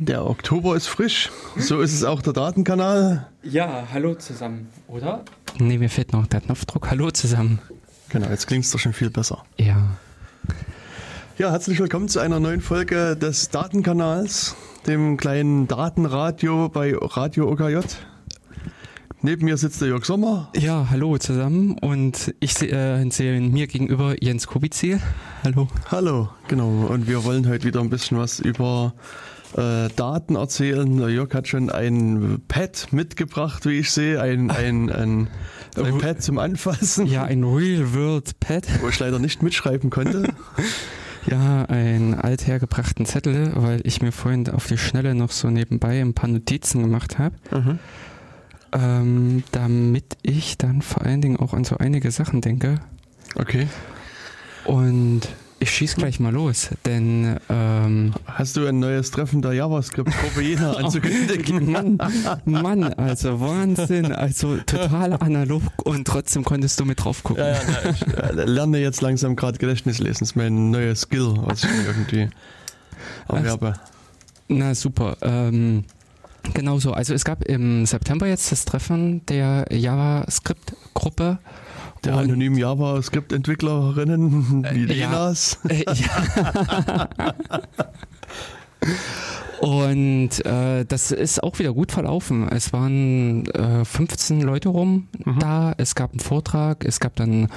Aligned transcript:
Der 0.00 0.24
Oktober 0.24 0.76
ist 0.76 0.86
frisch. 0.86 1.28
So 1.56 1.80
ist 1.80 1.92
es 1.92 2.04
auch 2.04 2.22
der 2.22 2.32
Datenkanal. 2.32 3.26
Ja, 3.42 3.88
hallo 3.92 4.14
zusammen, 4.14 4.68
oder? 4.86 5.24
Nee, 5.58 5.76
mir 5.76 5.90
fehlt 5.90 6.12
noch 6.12 6.28
der 6.28 6.40
Knopfdruck. 6.40 6.88
Hallo 6.88 7.10
zusammen. 7.10 7.58
Genau, 8.08 8.28
jetzt 8.28 8.46
klingt 8.46 8.64
es 8.64 8.70
doch 8.70 8.78
schon 8.78 8.92
viel 8.92 9.10
besser. 9.10 9.44
Ja. 9.56 9.96
Ja, 11.36 11.50
herzlich 11.50 11.80
willkommen 11.80 12.08
zu 12.08 12.20
einer 12.20 12.38
neuen 12.38 12.60
Folge 12.60 13.16
des 13.16 13.48
Datenkanals, 13.48 14.54
dem 14.86 15.16
kleinen 15.16 15.66
Datenradio 15.66 16.68
bei 16.68 16.94
Radio 16.96 17.50
OKJ. 17.50 17.80
Neben 19.20 19.46
mir 19.46 19.56
sitzt 19.56 19.80
der 19.80 19.88
Jörg 19.88 20.04
Sommer. 20.04 20.48
Ja, 20.54 20.86
hallo 20.90 21.18
zusammen 21.18 21.76
und 21.76 22.32
ich 22.38 22.62
äh, 22.62 23.04
sehe 23.10 23.40
mir 23.40 23.66
gegenüber 23.66 24.14
Jens 24.22 24.46
Kubizil. 24.46 25.00
Hallo. 25.42 25.66
Hallo, 25.90 26.28
genau. 26.46 26.86
Und 26.86 27.08
wir 27.08 27.24
wollen 27.24 27.48
heute 27.48 27.64
wieder 27.64 27.80
ein 27.80 27.90
bisschen 27.90 28.16
was 28.16 28.38
über 28.38 28.94
äh, 29.56 29.88
Daten 29.94 30.36
erzählen. 30.36 30.96
Der 30.98 31.08
Jörg 31.08 31.32
hat 31.34 31.48
schon 31.48 31.70
ein 31.70 32.42
Pad 32.48 32.88
mitgebracht, 32.92 33.66
wie 33.66 33.78
ich 33.78 33.90
sehe. 33.90 34.20
Ein, 34.20 34.50
ein, 34.50 34.90
ein, 34.90 35.28
ein 35.76 35.98
Pad 35.98 36.22
zum 36.22 36.38
Anfassen. 36.38 37.06
Ja, 37.06 37.24
ein 37.24 37.44
Real-World-Pad. 37.44 38.66
Wo 38.80 38.88
ich 38.88 38.98
leider 38.98 39.18
nicht 39.18 39.42
mitschreiben 39.42 39.90
konnte. 39.90 40.24
Ja, 41.26 41.64
einen 41.66 42.14
althergebrachten 42.14 43.04
Zettel, 43.04 43.52
weil 43.54 43.80
ich 43.84 44.00
mir 44.00 44.12
vorhin 44.12 44.48
auf 44.48 44.66
die 44.66 44.78
Schnelle 44.78 45.14
noch 45.14 45.30
so 45.30 45.50
nebenbei 45.50 46.00
ein 46.00 46.14
paar 46.14 46.30
Notizen 46.30 46.80
gemacht 46.80 47.18
habe. 47.18 47.34
Mhm. 47.50 47.78
Ähm, 48.72 49.44
damit 49.52 50.16
ich 50.22 50.56
dann 50.56 50.80
vor 50.80 51.02
allen 51.02 51.20
Dingen 51.20 51.36
auch 51.36 51.52
an 51.52 51.64
so 51.64 51.76
einige 51.76 52.10
Sachen 52.12 52.40
denke. 52.40 52.80
Okay. 53.34 53.66
Und 54.64 55.28
ich 55.60 55.70
schieß 55.70 55.96
gleich 55.96 56.20
mal 56.20 56.32
los, 56.32 56.70
denn 56.86 57.38
ähm, 57.48 58.14
hast 58.26 58.56
du 58.56 58.66
ein 58.66 58.78
neues 58.78 59.10
Treffen 59.10 59.42
der 59.42 59.52
JavaScript-Gruppe 59.54 60.40
Jena 60.40 60.72
anzukündigen? 60.76 61.70
Mann, 61.70 61.98
Mann, 62.44 62.84
also 62.84 63.40
Wahnsinn, 63.40 64.12
also 64.12 64.56
total 64.58 65.14
analog 65.14 65.62
und 65.84 66.06
trotzdem 66.06 66.44
konntest 66.44 66.78
du 66.78 66.84
mit 66.84 67.02
drauf 67.02 67.22
gucken. 67.22 67.44
Ja, 67.44 67.52
ja, 67.52 67.60
na, 67.84 67.90
ich 67.90 68.02
äh, 68.02 68.44
lerne 68.44 68.78
jetzt 68.78 69.00
langsam 69.00 69.36
gerade 69.36 69.58
Gedächtnis 69.58 69.98
lesen. 69.98 70.20
Das 70.20 70.30
ist 70.30 70.36
mein 70.36 70.70
neuer 70.70 70.94
Skill, 70.94 71.34
was 71.38 71.64
ich 71.64 71.70
irgendwie 71.86 72.28
erwerbe. 73.28 73.74
Na 74.48 74.74
super. 74.74 75.16
Ähm, 75.22 75.84
Genau 76.54 76.78
so. 76.78 76.92
Also 76.92 77.14
es 77.14 77.24
gab 77.24 77.44
im 77.44 77.84
September 77.86 78.26
jetzt 78.26 78.50
das 78.52 78.64
Treffen 78.64 79.24
der 79.26 79.66
JavaScript-Gruppe 79.70 81.38
der 82.04 82.16
anonymen 82.16 82.58
JavaScript-Entwicklerinnen 82.58 84.64
wie 84.72 84.84
äh, 84.84 84.86
Lenas. 84.86 85.58
Ja. 85.64 85.70
Äh, 85.70 85.84
ja. 85.94 87.08
Und 89.60 90.44
äh, 90.46 90.84
das 90.84 91.10
ist 91.10 91.42
auch 91.42 91.58
wieder 91.58 91.72
gut 91.72 91.90
verlaufen. 91.90 92.48
Es 92.48 92.72
waren 92.72 93.46
äh, 93.46 93.84
15 93.84 94.40
Leute 94.40 94.68
rum 94.68 95.08
mhm. 95.24 95.38
da. 95.40 95.74
Es 95.76 95.94
gab 95.94 96.12
einen 96.12 96.20
Vortrag, 96.20 96.84
es 96.84 97.00
gab 97.00 97.16
dann 97.16 97.48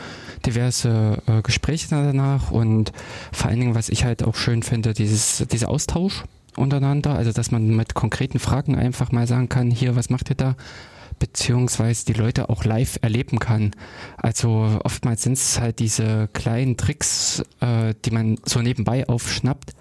diverse 0.45 1.21
äh, 1.27 1.41
Gespräche 1.43 1.87
danach 1.89 2.51
und 2.51 2.91
vor 3.31 3.49
allen 3.49 3.59
Dingen, 3.59 3.75
was 3.75 3.89
ich 3.89 4.03
halt 4.03 4.23
auch 4.23 4.35
schön 4.35 4.63
finde, 4.63 4.93
dieses, 4.93 5.45
dieser 5.51 5.69
Austausch 5.69 6.23
untereinander. 6.55 7.15
Also, 7.15 7.31
dass 7.31 7.51
man 7.51 7.67
mit 7.67 7.93
konkreten 7.93 8.39
Fragen 8.39 8.75
einfach 8.75 9.11
mal 9.11 9.27
sagen 9.27 9.49
kann, 9.49 9.69
hier, 9.69 9.95
was 9.95 10.09
macht 10.09 10.29
ihr 10.29 10.35
da? 10.35 10.55
Beziehungsweise 11.21 12.03
die 12.05 12.13
Leute 12.13 12.49
auch 12.49 12.65
live 12.65 12.97
erleben 13.03 13.37
kann. 13.37 13.71
Also 14.17 14.79
oftmals 14.83 15.21
sind 15.21 15.33
es 15.33 15.59
halt 15.59 15.77
diese 15.77 16.27
kleinen 16.33 16.77
Tricks, 16.77 17.43
äh, 17.59 17.93
die 18.03 18.09
man 18.09 18.39
so 18.43 18.59
nebenbei 18.59 19.07
aufschnappt, 19.07 19.75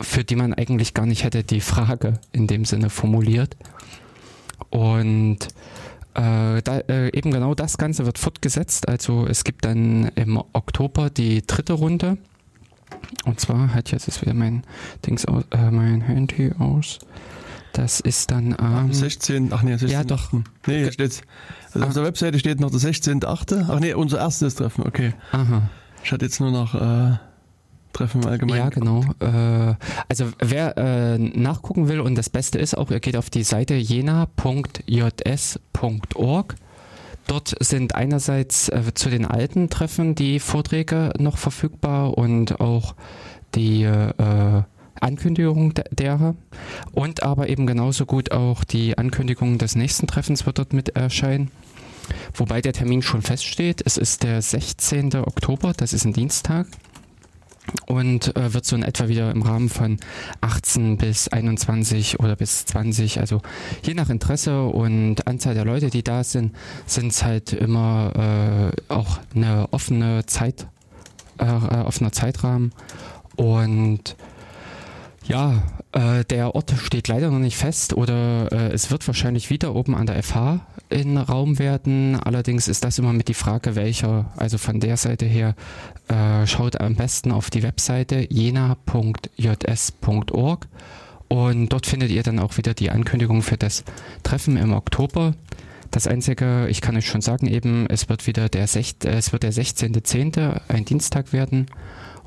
für 0.00 0.22
die 0.22 0.36
man 0.36 0.54
eigentlich 0.54 0.94
gar 0.94 1.04
nicht 1.04 1.24
hätte 1.24 1.42
die 1.42 1.60
Frage 1.60 2.20
in 2.30 2.46
dem 2.46 2.64
Sinne 2.64 2.90
formuliert. 2.90 3.56
Und 4.70 5.48
äh, 6.14 6.62
da, 6.62 6.78
äh, 6.88 7.08
eben 7.08 7.32
genau 7.32 7.56
das 7.56 7.76
Ganze 7.76 8.06
wird 8.06 8.18
fortgesetzt. 8.18 8.88
Also 8.88 9.26
es 9.26 9.42
gibt 9.42 9.64
dann 9.64 10.12
im 10.14 10.36
Oktober 10.52 11.10
die 11.10 11.44
dritte 11.44 11.72
Runde. 11.72 12.18
Und 13.24 13.40
zwar 13.40 13.74
hat 13.74 13.90
jetzt 13.90 14.06
ist 14.06 14.22
wieder 14.22 14.34
mein 14.34 14.62
Dings 15.04 15.26
aus, 15.26 15.42
äh, 15.50 15.72
mein 15.72 16.02
Handy 16.02 16.52
aus. 16.56 17.00
Das 17.72 18.00
ist 18.00 18.30
dann 18.30 18.54
am 18.58 18.86
ähm, 18.86 18.92
16. 18.92 19.50
Ach 19.52 19.62
nee, 19.62 19.76
16. 19.76 19.88
Ja, 19.88 20.04
doch. 20.04 20.30
Nee, 20.66 20.90
steht, 20.92 21.22
also 21.72 21.86
auf 21.86 21.94
der 21.94 22.04
Webseite 22.04 22.38
steht 22.38 22.60
noch 22.60 22.70
der 22.70 22.80
16.8. 22.80 23.66
Ach 23.68 23.80
nee, 23.80 23.94
unser 23.94 24.18
erstes 24.18 24.54
Treffen, 24.56 24.86
okay. 24.86 25.14
Aha. 25.32 25.70
Ich 26.04 26.12
hatte 26.12 26.24
jetzt 26.26 26.40
nur 26.40 26.50
noch 26.50 26.74
äh, 26.74 27.16
Treffen 27.92 28.22
im 28.22 28.28
Allgemeinen. 28.28 28.58
Ja, 28.58 28.68
genau. 28.68 29.04
Äh, 29.20 29.74
also 30.08 30.30
wer 30.38 30.76
äh, 30.76 31.18
nachgucken 31.18 31.88
will 31.88 32.00
und 32.00 32.16
das 32.16 32.30
Beste 32.30 32.58
ist 32.58 32.76
auch, 32.76 32.90
ihr 32.90 33.00
geht 33.00 33.16
auf 33.16 33.30
die 33.30 33.44
Seite 33.44 33.74
jena.js.org. 33.74 34.26
Dort 37.28 37.54
sind 37.60 37.94
einerseits 37.94 38.68
äh, 38.68 38.82
zu 38.94 39.08
den 39.08 39.24
alten 39.24 39.70
Treffen 39.70 40.14
die 40.14 40.40
Vorträge 40.40 41.12
noch 41.18 41.38
verfügbar 41.38 42.18
und 42.18 42.60
auch 42.60 42.94
die 43.54 43.84
äh, 43.84 44.62
Ankündigung 45.02 45.74
derer 45.90 46.34
und 46.92 47.22
aber 47.22 47.48
eben 47.48 47.66
genauso 47.66 48.06
gut 48.06 48.32
auch 48.32 48.64
die 48.64 48.96
Ankündigung 48.96 49.58
des 49.58 49.74
nächsten 49.74 50.06
Treffens 50.06 50.46
wird 50.46 50.58
dort 50.58 50.72
mit 50.72 50.90
erscheinen. 50.90 51.50
Wobei 52.34 52.60
der 52.60 52.72
Termin 52.72 53.02
schon 53.02 53.22
feststeht. 53.22 53.82
Es 53.84 53.96
ist 53.96 54.22
der 54.22 54.42
16. 54.42 55.14
Oktober, 55.16 55.72
das 55.76 55.92
ist 55.92 56.04
ein 56.04 56.12
Dienstag 56.12 56.66
und 57.86 58.36
äh, 58.36 58.52
wird 58.54 58.64
so 58.64 58.74
in 58.76 58.82
etwa 58.82 59.08
wieder 59.08 59.30
im 59.30 59.42
Rahmen 59.42 59.68
von 59.68 59.98
18 60.40 60.96
bis 60.96 61.28
21 61.28 62.18
oder 62.20 62.36
bis 62.36 62.66
20, 62.66 63.20
also 63.20 63.40
je 63.82 63.94
nach 63.94 64.10
Interesse 64.10 64.64
und 64.64 65.26
Anzahl 65.26 65.54
der 65.54 65.64
Leute, 65.64 65.90
die 65.90 66.02
da 66.02 66.24
sind, 66.24 66.54
sind 66.86 67.12
es 67.12 67.22
halt 67.22 67.52
immer 67.52 68.72
äh, 68.72 68.92
auch 68.92 69.18
eine 69.34 69.68
offene 69.70 70.26
Zeit, 70.26 70.66
äh, 71.38 71.44
äh 71.44 71.82
offener 71.82 72.12
Zeitrahmen 72.12 72.72
und 73.36 74.16
ja, 75.26 75.62
äh, 75.92 76.24
der 76.24 76.54
Ort 76.54 76.72
steht 76.82 77.08
leider 77.08 77.30
noch 77.30 77.38
nicht 77.38 77.56
fest 77.56 77.94
oder 77.94 78.50
äh, 78.50 78.72
es 78.72 78.90
wird 78.90 79.06
wahrscheinlich 79.06 79.50
wieder 79.50 79.74
oben 79.74 79.94
an 79.94 80.06
der 80.06 80.22
FH 80.22 80.60
in 80.88 81.16
Raum 81.16 81.58
werden. 81.58 82.16
Allerdings 82.16 82.68
ist 82.68 82.84
das 82.84 82.98
immer 82.98 83.12
mit 83.12 83.28
die 83.28 83.34
Frage, 83.34 83.76
welcher, 83.76 84.32
also 84.36 84.58
von 84.58 84.80
der 84.80 84.96
Seite 84.96 85.26
her, 85.26 85.54
äh, 86.08 86.46
schaut 86.46 86.80
am 86.80 86.96
besten 86.96 87.30
auf 87.30 87.50
die 87.50 87.62
Webseite 87.62 88.26
jena.js.org 88.28 88.68
und 91.28 91.68
dort 91.68 91.86
findet 91.86 92.10
ihr 92.10 92.22
dann 92.22 92.38
auch 92.38 92.56
wieder 92.58 92.74
die 92.74 92.90
Ankündigung 92.90 93.42
für 93.42 93.56
das 93.56 93.84
Treffen 94.22 94.56
im 94.56 94.72
Oktober. 94.72 95.34
Das 95.90 96.06
Einzige, 96.06 96.68
ich 96.68 96.80
kann 96.80 96.96
euch 96.96 97.06
schon 97.06 97.20
sagen, 97.20 97.46
eben, 97.46 97.86
es 97.86 98.08
wird 98.08 98.26
wieder 98.26 98.48
der, 98.48 98.66
Sech, 98.66 98.96
wird 99.02 99.42
der 99.42 99.52
16.10. 99.52 100.60
ein 100.68 100.84
Dienstag 100.86 101.34
werden 101.34 101.66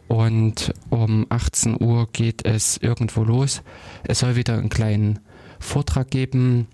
und 0.07 0.73
um 0.89 1.25
18 1.29 1.81
Uhr 1.81 2.07
geht 2.11 2.45
es 2.45 2.77
irgendwo 2.77 3.23
los. 3.23 3.61
Es 4.03 4.19
soll 4.19 4.35
wieder 4.35 4.57
einen 4.57 4.69
kleinen 4.69 5.19
Vortrag 5.59 6.09
geben 6.11 6.67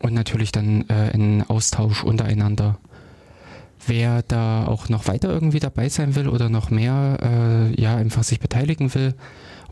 und 0.00 0.14
natürlich 0.14 0.52
dann 0.52 0.84
äh, 0.88 1.10
einen 1.12 1.42
Austausch 1.42 2.04
untereinander. 2.04 2.78
Wer 3.86 4.22
da 4.22 4.66
auch 4.66 4.88
noch 4.88 5.06
weiter 5.06 5.28
irgendwie 5.28 5.60
dabei 5.60 5.88
sein 5.88 6.14
will 6.14 6.28
oder 6.28 6.48
noch 6.48 6.70
mehr, 6.70 7.18
äh, 7.22 7.80
ja, 7.80 7.96
einfach 7.96 8.24
sich 8.24 8.40
beteiligen 8.40 8.94
will 8.94 9.14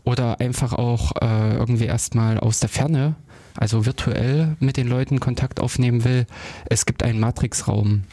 oder 0.03 0.39
einfach 0.39 0.73
auch 0.73 1.11
äh, 1.21 1.55
irgendwie 1.55 1.85
erstmal 1.85 2.39
aus 2.39 2.59
der 2.59 2.69
Ferne, 2.69 3.15
also 3.55 3.85
virtuell 3.85 4.55
mit 4.59 4.77
den 4.77 4.87
Leuten 4.87 5.19
Kontakt 5.19 5.59
aufnehmen 5.59 6.03
will, 6.03 6.25
es 6.69 6.85
gibt 6.85 7.03
einen 7.03 7.19
Matrix-Raum. 7.19 8.03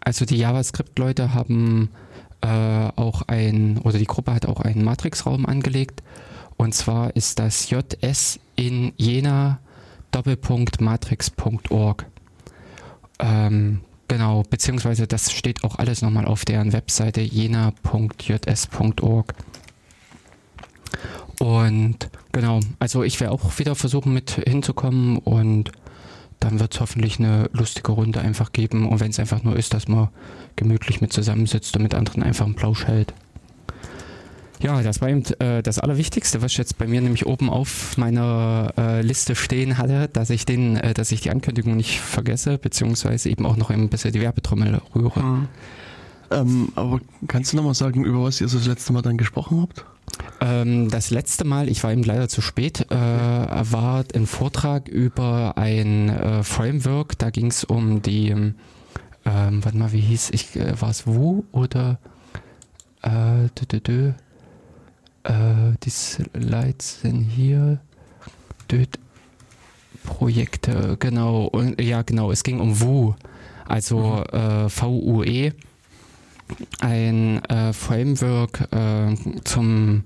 Also 0.00 0.24
die 0.24 0.36
JavaScript-Leute 0.36 1.34
haben 1.34 1.90
äh, 2.44 2.90
auch 2.96 3.22
ein, 3.22 3.78
oder 3.78 3.98
die 3.98 4.04
Gruppe 4.04 4.34
hat 4.34 4.44
auch 4.44 4.60
einen 4.60 4.84
Matrix-Raum 4.84 5.46
angelegt. 5.46 6.02
Und 6.56 6.74
zwar 6.74 7.16
ist 7.16 7.38
das 7.38 7.70
JS 7.70 8.38
in 8.54 8.92
Jena 8.96 9.60
Doppelpunkt 10.10 10.80
matrix.org. 10.80 12.06
Ähm, 13.18 13.80
genau, 14.08 14.42
beziehungsweise 14.48 15.06
das 15.06 15.32
steht 15.32 15.64
auch 15.64 15.76
alles 15.76 16.02
nochmal 16.02 16.26
auf 16.26 16.44
deren 16.44 16.74
Webseite 16.74 17.22
jena.js.org. 17.22 17.64
Und 21.40 22.10
genau, 22.30 22.60
also 22.78 23.02
ich 23.02 23.18
werde 23.20 23.32
auch 23.32 23.58
wieder 23.58 23.74
versuchen 23.74 24.12
mit 24.12 24.32
hinzukommen 24.32 25.16
und 25.16 25.72
dann 26.44 26.60
wird 26.60 26.74
es 26.74 26.80
hoffentlich 26.80 27.18
eine 27.18 27.48
lustige 27.52 27.92
Runde 27.92 28.20
einfach 28.20 28.52
geben. 28.52 28.88
Und 28.88 29.00
wenn 29.00 29.10
es 29.10 29.18
einfach 29.18 29.42
nur 29.42 29.56
ist, 29.56 29.72
dass 29.74 29.88
man 29.88 30.08
gemütlich 30.56 31.00
mit 31.00 31.12
zusammensitzt 31.12 31.74
und 31.76 31.82
mit 31.82 31.94
anderen 31.94 32.22
einfach 32.22 32.44
einen 32.44 32.54
Plausch 32.54 32.86
hält. 32.86 33.14
Ja, 34.60 34.82
das 34.82 35.00
war 35.00 35.08
eben 35.08 35.24
äh, 35.40 35.62
das 35.62 35.78
Allerwichtigste, 35.78 36.42
was 36.42 36.52
ich 36.52 36.58
jetzt 36.58 36.78
bei 36.78 36.86
mir 36.86 37.00
nämlich 37.00 37.26
oben 37.26 37.50
auf 37.50 37.96
meiner 37.96 38.72
äh, 38.78 39.02
Liste 39.02 39.34
stehen 39.34 39.78
hatte, 39.78 40.08
dass 40.12 40.30
ich 40.30 40.46
den, 40.46 40.76
äh, 40.76 40.94
dass 40.94 41.12
ich 41.12 41.22
die 41.22 41.30
Ankündigung 41.30 41.76
nicht 41.76 42.00
vergesse, 42.00 42.58
beziehungsweise 42.58 43.28
eben 43.30 43.46
auch 43.46 43.56
noch 43.56 43.70
ein 43.70 43.88
bisschen 43.88 44.12
die 44.12 44.20
Werbetrommel 44.20 44.80
rühre. 44.94 45.22
Mhm. 45.22 45.48
Ähm, 46.30 46.68
aber 46.76 47.00
kannst 47.26 47.52
du 47.52 47.56
nochmal 47.56 47.74
sagen, 47.74 48.04
über 48.04 48.22
was 48.22 48.40
ihr 48.40 48.48
so 48.48 48.58
das 48.58 48.66
letzte 48.66 48.92
Mal 48.92 49.02
dann 49.02 49.18
gesprochen 49.18 49.60
habt? 49.60 49.84
Ähm, 50.40 50.90
das 50.90 51.10
letzte 51.10 51.44
Mal, 51.44 51.68
ich 51.68 51.82
war 51.84 51.92
eben 51.92 52.02
leider 52.02 52.28
zu 52.28 52.40
spät, 52.40 52.90
äh, 52.90 52.94
war 52.94 54.04
ein 54.14 54.26
Vortrag 54.26 54.88
über 54.88 55.56
ein 55.56 56.08
äh, 56.08 56.42
Framework. 56.42 57.18
Da 57.18 57.30
ging 57.30 57.46
es 57.46 57.64
um 57.64 58.02
die, 58.02 58.28
ähm, 58.28 58.54
warte 59.24 59.76
mal, 59.76 59.92
wie 59.92 60.00
hieß 60.00 60.30
ich, 60.30 60.56
äh, 60.56 60.80
war 60.80 60.90
es 60.90 61.06
Wu 61.06 61.44
oder 61.52 61.98
äh, 63.02 63.48
dü, 63.58 63.66
dü, 63.66 63.80
dü, 63.80 64.08
äh, 65.24 65.32
die 65.82 65.90
Slides 65.90 67.00
sind 67.00 67.22
hier. 67.22 67.80
Dü, 68.70 68.86
Projekte, 70.04 70.96
genau. 70.98 71.46
Und, 71.46 71.80
ja, 71.80 72.02
genau, 72.02 72.30
es 72.30 72.44
ging 72.44 72.60
um 72.60 72.80
Wu, 72.80 73.14
also 73.66 74.24
mhm. 74.32 74.38
äh, 74.38 74.68
VUE, 74.68 75.52
ein 76.80 77.44
äh, 77.44 77.72
Framework 77.72 78.68
äh, 78.72 79.14
zum 79.44 80.04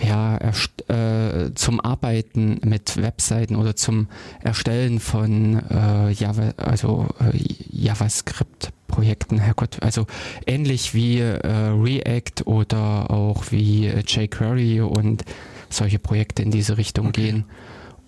ja, 0.00 0.38
äh, 0.38 1.54
zum 1.54 1.80
Arbeiten 1.80 2.60
mit 2.64 2.96
Webseiten 2.96 3.56
oder 3.56 3.76
zum 3.76 4.08
Erstellen 4.42 5.00
von 5.00 5.62
äh, 5.70 6.10
Java, 6.10 6.54
also 6.56 7.08
äh, 7.20 7.38
JavaScript-Projekten, 7.70 9.38
Herrgott, 9.38 9.82
also 9.82 10.06
ähnlich 10.46 10.94
wie 10.94 11.18
äh, 11.20 11.46
React 11.46 12.46
oder 12.46 13.10
auch 13.10 13.50
wie 13.50 13.86
jQuery 13.86 14.80
und 14.80 15.24
solche 15.68 15.98
Projekte 15.98 16.42
in 16.42 16.50
diese 16.50 16.78
Richtung 16.78 17.08
okay. 17.08 17.22
gehen. 17.22 17.44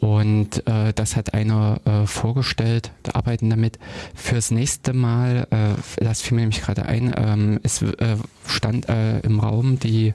Und 0.05 0.67
äh, 0.67 0.93
das 0.93 1.17
hat 1.17 1.33
einer 1.33 1.81
äh, 1.87 2.07
vorgestellt, 2.07 2.91
da 3.05 3.13
arbeiten 3.15 3.49
damit. 3.49 3.79
Fürs 4.15 4.51
nächste 4.51 4.93
Mal, 4.93 5.47
äh, 5.51 6.05
das 6.05 6.21
fiel 6.21 6.35
mir 6.35 6.43
nämlich 6.43 6.61
gerade 6.61 6.85
ein, 6.85 7.15
ähm, 7.17 7.59
es 7.63 7.81
äh, 7.81 8.19
stand 8.47 8.91
äh, 8.91 9.21
im 9.21 9.41
Raum 9.41 9.79
die 9.79 10.13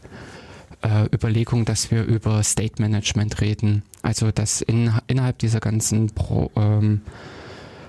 äh, 0.83 1.05
Überlegung, 1.11 1.65
dass 1.65 1.89
wir 1.89 2.03
über 2.03 2.43
State 2.43 2.79
Management 2.79 3.41
reden. 3.41 3.81
Also 4.03 4.29
dass 4.29 4.61
in, 4.61 4.93
innerhalb 5.07 5.39
dieser 5.39 5.59
ganzen 5.59 6.11
Pro, 6.11 6.51
ähm, 6.55 7.01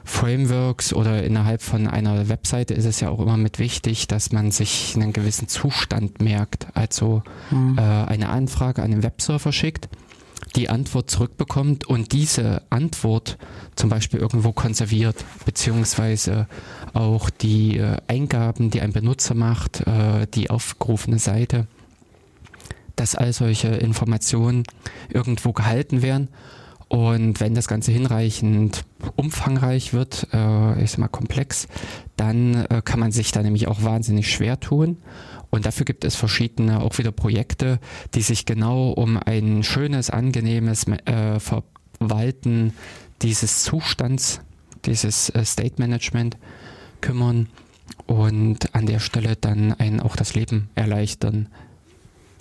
Frameworks 0.03 0.94
oder 0.94 1.23
innerhalb 1.23 1.61
von 1.61 1.87
einer 1.87 2.31
Webseite 2.31 2.73
ist 2.73 2.87
es 2.87 3.00
ja 3.00 3.11
auch 3.11 3.20
immer 3.20 3.37
mit 3.37 3.58
wichtig, 3.58 4.08
dass 4.08 4.32
man 4.32 4.53
sich 4.53 4.94
einen 4.96 5.12
gewissen 5.12 5.49
Zustand 5.49 6.23
merkt. 6.23 6.67
Also 6.73 7.23
mhm. 7.50 7.76
äh, 7.76 7.82
eine 7.82 8.31
Anfrage 8.31 8.82
an 8.82 8.91
den 8.91 9.03
Webserver 9.03 9.53
schickt 9.53 9.91
die 10.56 10.69
Antwort 10.69 11.11
zurückbekommt 11.11 11.87
und 11.87 12.12
diese 12.12 12.62
Antwort 12.70 13.38
zum 13.76 13.88
Beispiel 13.88 14.20
irgendwo 14.20 14.52
konserviert, 14.52 15.25
beziehungsweise 15.44 16.47
auch 16.93 17.31
die 17.31 17.79
äh, 17.79 17.97
Eingaben, 18.08 18.70
die 18.70 18.81
ein 18.81 18.93
Benutzer 18.93 19.35
macht, 19.35 19.87
äh, 19.87 20.26
die 20.35 20.50
aufgerufene 20.50 21.19
Seite, 21.19 21.67
dass 22.97 23.14
all 23.14 23.32
solche 23.32 23.69
Informationen 23.69 24.64
irgendwo 25.08 25.52
gehalten 25.52 26.02
werden. 26.02 26.29
Und 26.88 27.38
wenn 27.38 27.55
das 27.55 27.69
Ganze 27.69 27.93
hinreichend 27.93 28.82
umfangreich 29.14 29.93
wird, 29.93 30.26
äh, 30.32 30.82
ich 30.82 30.91
sag 30.91 30.99
mal 30.99 31.08
komplex, 31.08 31.69
dann 32.17 32.67
kann 32.85 33.00
man 33.00 33.12
sich 33.12 33.32
da 33.32 33.43
nämlich 33.43 33.67
auch 33.67 33.82
wahnsinnig 33.82 34.31
schwer 34.31 34.61
tun. 34.61 34.99
Und 35.50 35.67
dafür 35.67 35.85
gibt 35.85 36.05
es 36.05 36.14
verschiedene 36.14 36.81
auch 36.81 36.99
wieder 36.99 37.12
Projekte, 37.12 37.81
die 38.14 38.23
sich 38.23 38.47
genau 38.47 38.91
um 38.91 39.19
ein 39.19 39.62
schönes, 39.62 40.08
angenehmes 40.11 40.87
äh, 40.87 41.41
Verwalten 41.41 42.73
dieses 43.23 43.64
Zustands, 43.64 44.41
dieses 44.85 45.29
äh, 45.31 45.44
State 45.44 45.75
Management 45.79 46.37
kümmern 47.00 47.49
und 48.06 48.75
an 48.75 48.87
der 48.87 49.00
Stelle 49.00 49.37
dann 49.37 49.73
einen 49.75 50.00
auch 50.00 50.17
das 50.17 50.35
Leben 50.35 50.70
erleichtern. 50.75 51.49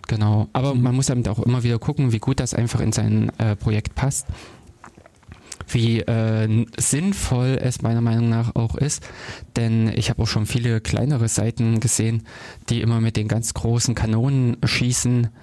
Genau. 0.07 0.47
Aber 0.53 0.73
mhm. 0.73 0.83
man 0.83 0.95
muss 0.95 1.07
damit 1.07 1.27
auch 1.27 1.39
immer 1.39 1.63
wieder 1.63 1.79
gucken, 1.79 2.11
wie 2.11 2.19
gut 2.19 2.39
das 2.39 2.53
einfach 2.53 2.79
in 2.79 2.91
sein 2.91 3.31
äh, 3.37 3.55
Projekt 3.55 3.95
passt 3.95 4.27
wie 5.73 6.01
äh, 6.01 6.65
sinnvoll 6.77 7.59
es 7.61 7.81
meiner 7.81 8.01
Meinung 8.01 8.29
nach 8.29 8.55
auch 8.55 8.75
ist. 8.75 9.07
Denn 9.55 9.91
ich 9.95 10.09
habe 10.09 10.23
auch 10.23 10.27
schon 10.27 10.45
viele 10.45 10.81
kleinere 10.81 11.27
Seiten 11.27 11.79
gesehen, 11.79 12.23
die 12.69 12.81
immer 12.81 13.01
mit 13.01 13.17
den 13.17 13.27
ganz 13.27 13.53
großen 13.53 13.95
Kanonen 13.95 14.57
schießen. 14.63 15.29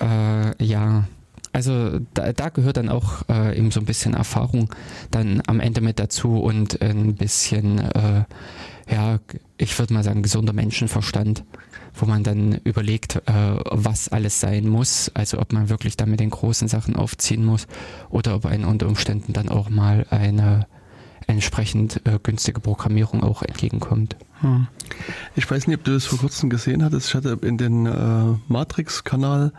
Äh, 0.00 0.64
ja, 0.64 1.04
also 1.52 2.00
da, 2.14 2.32
da, 2.32 2.48
gehört 2.48 2.78
dann 2.78 2.88
auch 2.88 3.28
äh, 3.28 3.56
eben 3.56 3.70
so 3.70 3.78
ein 3.78 3.86
bisschen 3.86 4.14
Erfahrung 4.14 4.74
dann 5.10 5.42
am 5.46 5.60
Ende 5.60 5.80
mit 5.80 5.98
dazu 5.98 6.40
und 6.40 6.80
ein 6.80 7.14
bisschen, 7.14 7.78
äh, 7.78 8.24
ja, 8.90 9.20
ich 9.58 9.78
würde 9.78 9.94
mal 9.94 10.02
sagen, 10.02 10.22
gesunder 10.22 10.54
Menschenverstand 10.54 11.44
wo 11.94 12.06
man 12.06 12.24
dann 12.24 12.54
überlegt, 12.64 13.16
äh, 13.26 13.56
was 13.70 14.08
alles 14.08 14.40
sein 14.40 14.68
muss, 14.68 15.10
also 15.14 15.38
ob 15.38 15.52
man 15.52 15.68
wirklich 15.68 15.96
da 15.96 16.06
mit 16.06 16.20
den 16.20 16.30
großen 16.30 16.68
Sachen 16.68 16.96
aufziehen 16.96 17.44
muss 17.44 17.66
oder 18.10 18.34
ob 18.34 18.46
einen 18.46 18.64
unter 18.64 18.88
Umständen 18.88 19.32
dann 19.32 19.48
auch 19.48 19.68
mal 19.68 20.06
eine 20.10 20.66
entsprechend 21.26 22.04
äh, 22.06 22.18
günstige 22.22 22.60
Programmierung 22.60 23.22
auch 23.22 23.42
entgegenkommt. 23.42 24.16
Hm. 24.40 24.66
Ich 25.36 25.50
weiß 25.50 25.66
nicht, 25.66 25.78
ob 25.78 25.84
du 25.84 25.92
das 25.92 26.04
vor 26.04 26.18
kurzem 26.18 26.50
gesehen 26.50 26.84
hattest. 26.84 27.08
Ich 27.08 27.14
hatte 27.14 27.38
in 27.42 27.58
den 27.58 27.86
äh, 27.86 28.34
Matrix-Kanal 28.48 29.52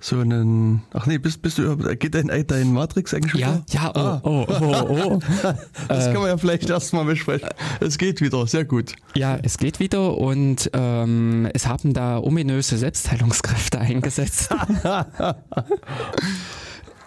so 0.00 0.18
einen. 0.18 0.82
Ach 0.94 1.06
nee, 1.06 1.18
bist, 1.18 1.42
bist 1.42 1.58
du 1.58 1.76
geht 1.76 2.14
dein, 2.14 2.28
dein 2.46 2.72
Matrix 2.72 3.12
eigentlich 3.12 3.34
wieder? 3.34 3.62
Ja, 3.70 3.92
ja, 3.92 3.92
oh, 3.94 3.98
ah. 3.98 4.20
oh, 4.24 4.46
oh, 4.48 4.86
oh. 4.88 5.18
das 5.88 6.06
kann 6.06 6.14
man 6.14 6.28
ja 6.28 6.38
vielleicht 6.38 6.70
erstmal 6.70 7.04
besprechen. 7.04 7.50
Es 7.80 7.98
geht 7.98 8.22
wieder, 8.22 8.46
sehr 8.46 8.64
gut. 8.64 8.94
Ja, 9.14 9.38
es 9.42 9.58
geht 9.58 9.78
wieder 9.78 10.16
und 10.16 10.70
ähm, 10.72 11.48
es 11.52 11.66
haben 11.66 11.92
da 11.92 12.18
ominöse 12.18 12.78
Selbstheilungskräfte 12.78 13.78
eingesetzt. 13.78 14.54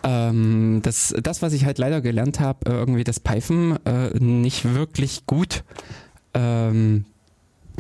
ähm, 0.04 0.82
das, 0.84 1.16
das, 1.22 1.42
was 1.42 1.54
ich 1.54 1.66
halt 1.66 1.80
leider 1.80 2.00
gelernt 2.02 2.40
habe, 2.40 2.70
äh, 2.70 2.76
irgendwie 2.76 3.04
das 3.04 3.20
Python 3.20 3.80
äh, 3.86 4.10
nicht 4.20 4.76
wirklich 4.76 5.26
gut. 5.26 5.64
Ähm, 6.36 7.06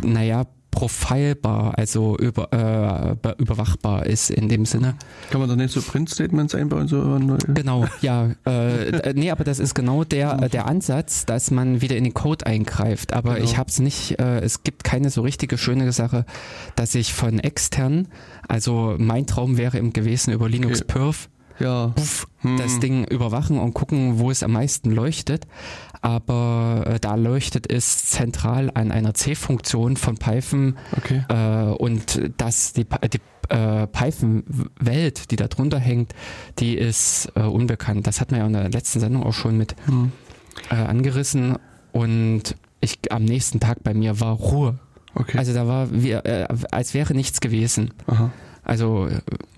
naja, 0.02 0.46
profilbar, 0.74 1.78
also 1.78 2.18
über, 2.18 2.52
äh, 2.52 3.32
überwachbar 3.38 4.08
ist 4.08 4.32
in 4.32 4.50
dem 4.50 4.66
Sinne. 4.66 4.96
Kann 5.30 5.40
man 5.40 5.48
da 5.48 5.56
nicht 5.56 5.72
so 5.72 5.82
Print-Statements 5.82 6.56
einbauen? 6.56 6.88
So? 6.88 7.20
Genau, 7.48 7.86
ja. 8.02 8.32
Äh, 8.46 9.14
nee, 9.14 9.30
aber 9.30 9.44
das 9.44 9.60
ist 9.60 9.76
genau 9.76 10.04
der, 10.04 10.42
äh, 10.42 10.50
der 10.50 10.66
Ansatz, 10.66 11.28
dass 11.28 11.52
man 11.52 11.82
wieder 11.82 11.96
in 11.96 12.04
den 12.04 12.16
Code 12.16 12.48
eingreift. 12.48 13.14
Aber 13.14 13.36
genau. 13.36 13.46
ich 13.46 13.58
habe 13.58 13.70
es 13.70 13.80
nicht, 13.80 14.20
äh, 14.20 14.40
es 14.40 14.64
gibt 14.64 14.84
keine 14.84 15.12
so 15.12 15.22
richtige 15.22 15.60
schöne 15.60 15.92
Sache, 15.92 16.26
dass 16.76 16.96
ich 16.96 17.14
von 17.14 17.38
extern, 17.38 18.08
also 18.48 18.96
mein 18.98 19.28
Traum 19.28 19.58
wäre 19.58 19.78
eben 19.78 19.94
gewesen 19.94 20.34
über 20.34 20.50
Linux 20.50 20.82
okay. 20.82 20.94
Perf, 20.94 21.30
ja. 21.60 21.88
Puff, 21.96 22.28
hm. 22.40 22.58
das 22.58 22.80
Ding 22.80 23.06
überwachen 23.06 23.60
und 23.60 23.76
gucken, 23.76 24.18
wo 24.18 24.32
es 24.32 24.42
am 24.42 24.54
meisten 24.54 24.90
leuchtet 24.90 25.46
aber 26.04 26.84
äh, 26.86 27.00
da 27.00 27.16
leuchtet 27.16 27.72
es 27.72 28.06
zentral 28.06 28.70
an 28.74 28.92
einer 28.92 29.14
C-Funktion 29.14 29.96
von 29.96 30.18
Python 30.18 30.78
okay. 30.98 31.24
äh, 31.30 31.74
und 31.74 32.32
das, 32.38 32.74
die, 32.74 32.86
die 32.86 33.22
äh, 33.50 33.88
Python-Welt, 33.88 35.32
die 35.32 35.38
da 35.38 35.48
drunter 35.48 35.80
hängt, 35.80 36.14
die 36.60 36.76
ist 36.76 37.32
äh, 37.36 37.42
unbekannt. 37.42 38.06
Das 38.06 38.20
hat 38.20 38.32
man 38.32 38.42
ja 38.42 38.46
in 38.46 38.54
der 38.54 38.70
letzten 38.70 39.00
Sendung 39.00 39.24
auch 39.24 39.34
schon 39.34 39.58
mit 39.58 39.76
hm. 39.86 40.12
Äh, 40.70 40.76
angerissen 40.76 41.58
und 41.94 42.56
ich 42.80 43.12
am 43.12 43.24
nächsten 43.24 43.60
Tag 43.60 43.82
bei 43.82 43.94
mir 43.94 44.20
war 44.20 44.34
Ruhe. 44.34 44.78
Okay. 45.16 45.38
Also 45.38 45.54
da 45.54 45.68
war 45.68 45.88
wie, 45.92 46.12
äh, 46.12 46.48
als 46.70 46.94
wäre 46.94 47.14
nichts 47.14 47.42
gewesen. 47.42 47.94
Aha. 48.08 48.32
Also 48.66 49.10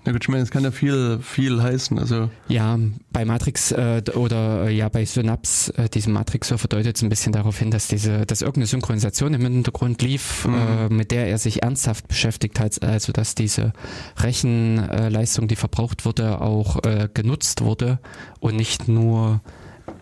ja 0.04 0.12
gut, 0.12 0.22
ich 0.22 0.28
meine, 0.28 0.42
es 0.42 0.50
kann 0.50 0.64
ja 0.64 0.72
viel, 0.72 1.20
viel 1.22 1.62
heißen. 1.62 1.98
Also 1.98 2.28
ja, 2.48 2.78
bei 3.12 3.24
Matrix 3.24 3.70
äh, 3.70 4.02
oder 4.14 4.66
äh, 4.66 4.74
ja 4.74 4.88
bei 4.88 5.04
Synapse, 5.04 5.72
äh, 5.76 5.88
diesem 5.88 6.12
Matrix-Surfer 6.12 6.66
deutet 6.66 6.96
es 6.96 7.02
ein 7.02 7.08
bisschen 7.08 7.32
darauf 7.32 7.58
hin, 7.58 7.70
dass 7.70 7.86
diese, 7.86 8.26
dass 8.26 8.42
irgendeine 8.42 8.66
Synchronisation 8.66 9.34
im 9.34 9.42
Hintergrund 9.42 10.02
lief, 10.02 10.46
mhm. 10.46 10.54
äh, 10.54 10.88
mit 10.88 11.12
der 11.12 11.28
er 11.28 11.38
sich 11.38 11.62
ernsthaft 11.62 12.08
beschäftigt 12.08 12.58
hat, 12.58 12.82
also 12.82 13.12
dass 13.12 13.36
diese 13.36 13.72
Rechenleistung, 14.18 15.46
die 15.46 15.56
verbraucht 15.56 16.04
wurde, 16.04 16.40
auch 16.40 16.84
äh, 16.84 17.08
genutzt 17.12 17.60
wurde 17.60 18.00
und 18.40 18.56
nicht 18.56 18.88
nur 18.88 19.40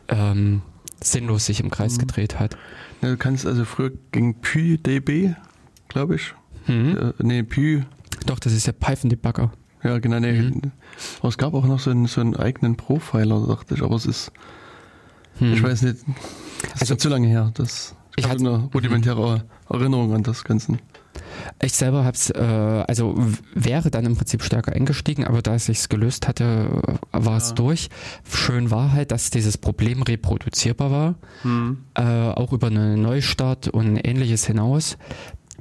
ähm, 0.09 0.63
sinnlos 1.03 1.47
sich 1.47 1.61
im 1.61 1.71
Kreis 1.71 1.97
mhm. 1.97 2.01
gedreht 2.01 2.41
hat. 2.41 2.57
Ja, 3.03 3.11
du 3.11 3.17
kannst 3.19 3.47
also 3.47 3.67
früher 3.67 3.93
gegen 4.13 4.41
PyDB, 4.41 5.35
glaube 5.89 6.17
ich. 6.17 6.35
Mhm. 6.67 7.13
Äh, 7.19 7.23
nee, 7.23 7.43
Py 7.43 7.85
doch, 8.27 8.39
das 8.39 8.53
ist 8.53 8.67
der 8.67 8.73
Python-Debugger. 8.73 9.53
Ja, 9.83 9.99
genau. 9.99 10.19
Nee. 10.19 10.41
Mhm. 10.41 10.73
Aber 11.21 11.29
es 11.29 11.39
gab 11.39 11.55
auch 11.55 11.67
noch 11.67 11.79
so 11.79 11.91
einen, 11.91 12.07
so 12.07 12.21
einen 12.21 12.37
eigenen 12.37 12.77
Profiler, 12.77 13.47
dachte 13.47 13.75
ich. 13.75 13.83
Aber 13.83 13.97
es 13.97 14.07
ist, 14.07 14.33
hm. 15.39 15.53
ich 15.53 15.63
weiß 15.63 15.83
nicht, 15.83 15.99
das 16.73 16.81
also, 16.81 16.95
ist 16.95 17.01
zu 17.01 17.09
lange 17.09 17.29
her. 17.29 17.51
Das, 17.55 17.95
ich, 18.17 18.25
ich 18.25 18.31
hatte 18.31 18.41
eine 18.41 18.71
rudimentäre 18.75 19.45
Erinnerung 19.69 20.15
an 20.15 20.23
das 20.23 20.45
Ganze. 20.45 20.79
Ich 21.63 21.75
selber 21.75 22.05
habe 22.05 22.17
es, 22.17 22.31
äh, 22.31 22.39
also 22.89 23.15
wäre 23.55 23.91
dann 23.91 24.07
im 24.07 24.17
Prinzip 24.17 24.43
stärker 24.43 24.73
eingestiegen, 24.73 25.25
aber 25.25 25.43
da 25.43 25.55
es 25.55 25.67
sich 25.67 25.89
gelöst 25.89 26.29
hatte, 26.29 26.99
war 27.13 27.37
es 27.37 27.51
ja. 27.51 27.55
durch. 27.55 27.89
Schön 28.29 28.71
war 28.71 28.93
halt, 28.93 29.11
dass 29.11 29.31
dieses 29.31 29.59
Problem 29.59 30.03
reproduzierbar 30.03 30.91
war, 30.91 31.15
hm. 31.43 31.79
äh, 31.95 32.03
auch 32.03 32.53
über 32.53 32.69
einen 32.69 33.03
Neustart 33.03 33.69
und 33.69 33.97
ähnliches 33.97 34.47
hinaus 34.47 34.97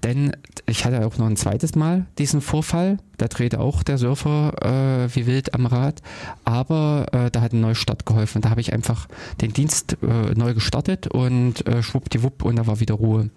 denn 0.04 0.32
ich 0.66 0.86
hatte 0.86 1.06
auch 1.06 1.18
noch 1.18 1.28
ein 1.28 1.38
zweites 1.38 1.76
Mal 1.76 2.06
diesen 2.18 2.42
Vorfall. 2.42 2.98
Da 3.18 3.28
drehte 3.28 3.60
auch 3.60 3.84
der 3.84 3.98
Surfer 3.98 5.06
äh, 5.06 5.16
wie 5.16 5.26
wild 5.26 5.54
am 5.54 5.66
Rad. 5.66 6.02
Aber 6.44 7.08
äh, 7.12 7.32
da 7.32 7.42
hat 7.42 7.54
ein 7.54 7.62
Neustart 7.62 8.06
geholfen. 8.06 8.42
Da 8.42 8.50
habe 8.50 8.62
ich 8.62 8.74
einfach 8.74 9.08
den 9.42 9.54
Dienst 9.54 9.98
äh, 10.02 10.34
neu 10.36 10.54
gestartet 10.54 11.08
und 11.08 11.66
äh, 11.68 11.82
schwuppdiwupp 11.82 12.44
und 12.44 12.58
da 12.58 12.68
war 12.68 12.80
wieder 12.80 12.96
Ruhe. 12.96 13.30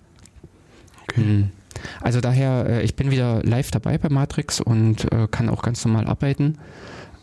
Okay. 1.02 1.20
Hm. 1.20 1.50
Also 2.00 2.20
daher, 2.20 2.66
äh, 2.68 2.82
ich 2.82 2.96
bin 2.96 3.11
wieder 3.11 3.42
live 3.42 3.70
dabei 3.70 3.99
bei 3.99 4.08
Matrix 4.08 4.61
und 4.61 5.11
äh, 5.12 5.28
kann 5.30 5.49
auch 5.49 5.62
ganz 5.62 5.85
normal 5.85 6.06
arbeiten. 6.06 6.58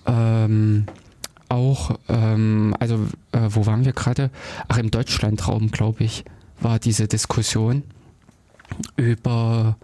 Ähm, 0.06 0.86
auch, 1.50 1.98
ähm, 2.10 2.76
also 2.80 2.96
äh, 3.32 3.40
wo 3.50 3.66
waren 3.66 3.86
wir 3.86 3.94
gerade? 3.94 4.30
Ach, 4.68 4.78
im 4.78 4.92
Deutschlandraum, 4.92 5.72
glaube 5.72 6.04
ich, 6.04 6.24
war 6.60 6.80
diese 6.80 7.08
Diskussion 7.08 7.84
über 8.96 9.78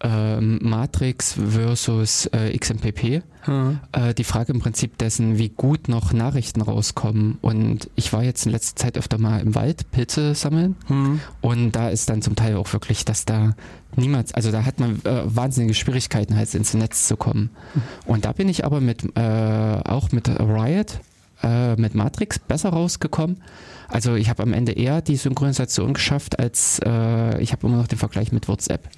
ähm, 0.00 0.58
Matrix 0.62 1.32
versus 1.32 2.26
äh, 2.26 2.56
XMPP. 2.56 3.22
Hm. 3.42 3.80
Äh, 3.92 4.14
die 4.14 4.24
Frage 4.24 4.52
im 4.52 4.60
Prinzip 4.60 4.98
dessen, 4.98 5.38
wie 5.38 5.48
gut 5.48 5.88
noch 5.88 6.12
Nachrichten 6.12 6.60
rauskommen. 6.60 7.38
Und 7.40 7.90
ich 7.96 8.12
war 8.12 8.22
jetzt 8.22 8.46
in 8.46 8.52
letzter 8.52 8.76
Zeit 8.76 8.98
öfter 8.98 9.18
mal 9.18 9.40
im 9.40 9.54
Wald 9.54 9.90
Pilze 9.90 10.34
sammeln. 10.34 10.76
Hm. 10.86 11.20
Und 11.40 11.72
da 11.72 11.88
ist 11.88 12.08
dann 12.10 12.22
zum 12.22 12.36
Teil 12.36 12.56
auch 12.56 12.72
wirklich, 12.72 13.04
dass 13.04 13.24
da 13.24 13.54
niemals, 13.96 14.32
also 14.34 14.52
da 14.52 14.64
hat 14.64 14.78
man 14.78 15.00
äh, 15.04 15.22
wahnsinnige 15.24 15.74
Schwierigkeiten, 15.74 16.36
halt 16.36 16.54
ins 16.54 16.74
Netz 16.74 17.08
zu 17.08 17.16
kommen. 17.16 17.50
Hm. 17.72 17.82
Und 18.06 18.24
da 18.24 18.32
bin 18.32 18.48
ich 18.48 18.64
aber 18.64 18.80
mit, 18.80 19.04
äh, 19.16 19.80
auch 19.84 20.12
mit 20.12 20.28
Riot, 20.28 21.00
äh, 21.42 21.74
mit 21.76 21.94
Matrix 21.94 22.38
besser 22.38 22.70
rausgekommen. 22.70 23.42
Also 23.88 24.14
ich 24.14 24.28
habe 24.28 24.42
am 24.42 24.52
Ende 24.52 24.72
eher 24.72 25.00
die 25.00 25.16
Synchronisation 25.16 25.94
geschafft, 25.94 26.38
als 26.38 26.80
äh, 26.84 27.40
ich 27.40 27.52
habe 27.52 27.66
immer 27.66 27.78
noch 27.78 27.88
den 27.88 27.98
Vergleich 27.98 28.32
mit 28.32 28.46
WhatsApp. 28.48 28.88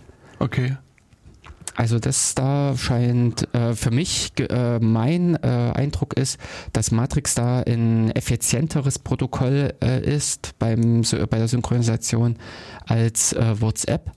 Okay. 0.40 0.76
Also 1.76 1.98
das 1.98 2.34
da 2.34 2.76
scheint 2.76 3.52
äh, 3.54 3.74
für 3.74 3.90
mich 3.90 4.32
äh, 4.38 4.78
mein 4.80 5.36
äh, 5.36 5.72
Eindruck 5.74 6.14
ist, 6.14 6.38
dass 6.72 6.90
Matrix 6.90 7.34
da 7.34 7.60
ein 7.60 8.10
effizienteres 8.10 8.98
Protokoll 8.98 9.72
äh, 9.82 10.02
ist 10.02 10.58
beim 10.58 11.02
bei 11.30 11.38
der 11.38 11.48
Synchronisation 11.48 12.36
als 12.86 13.32
äh, 13.32 13.60
WhatsApp, 13.60 14.10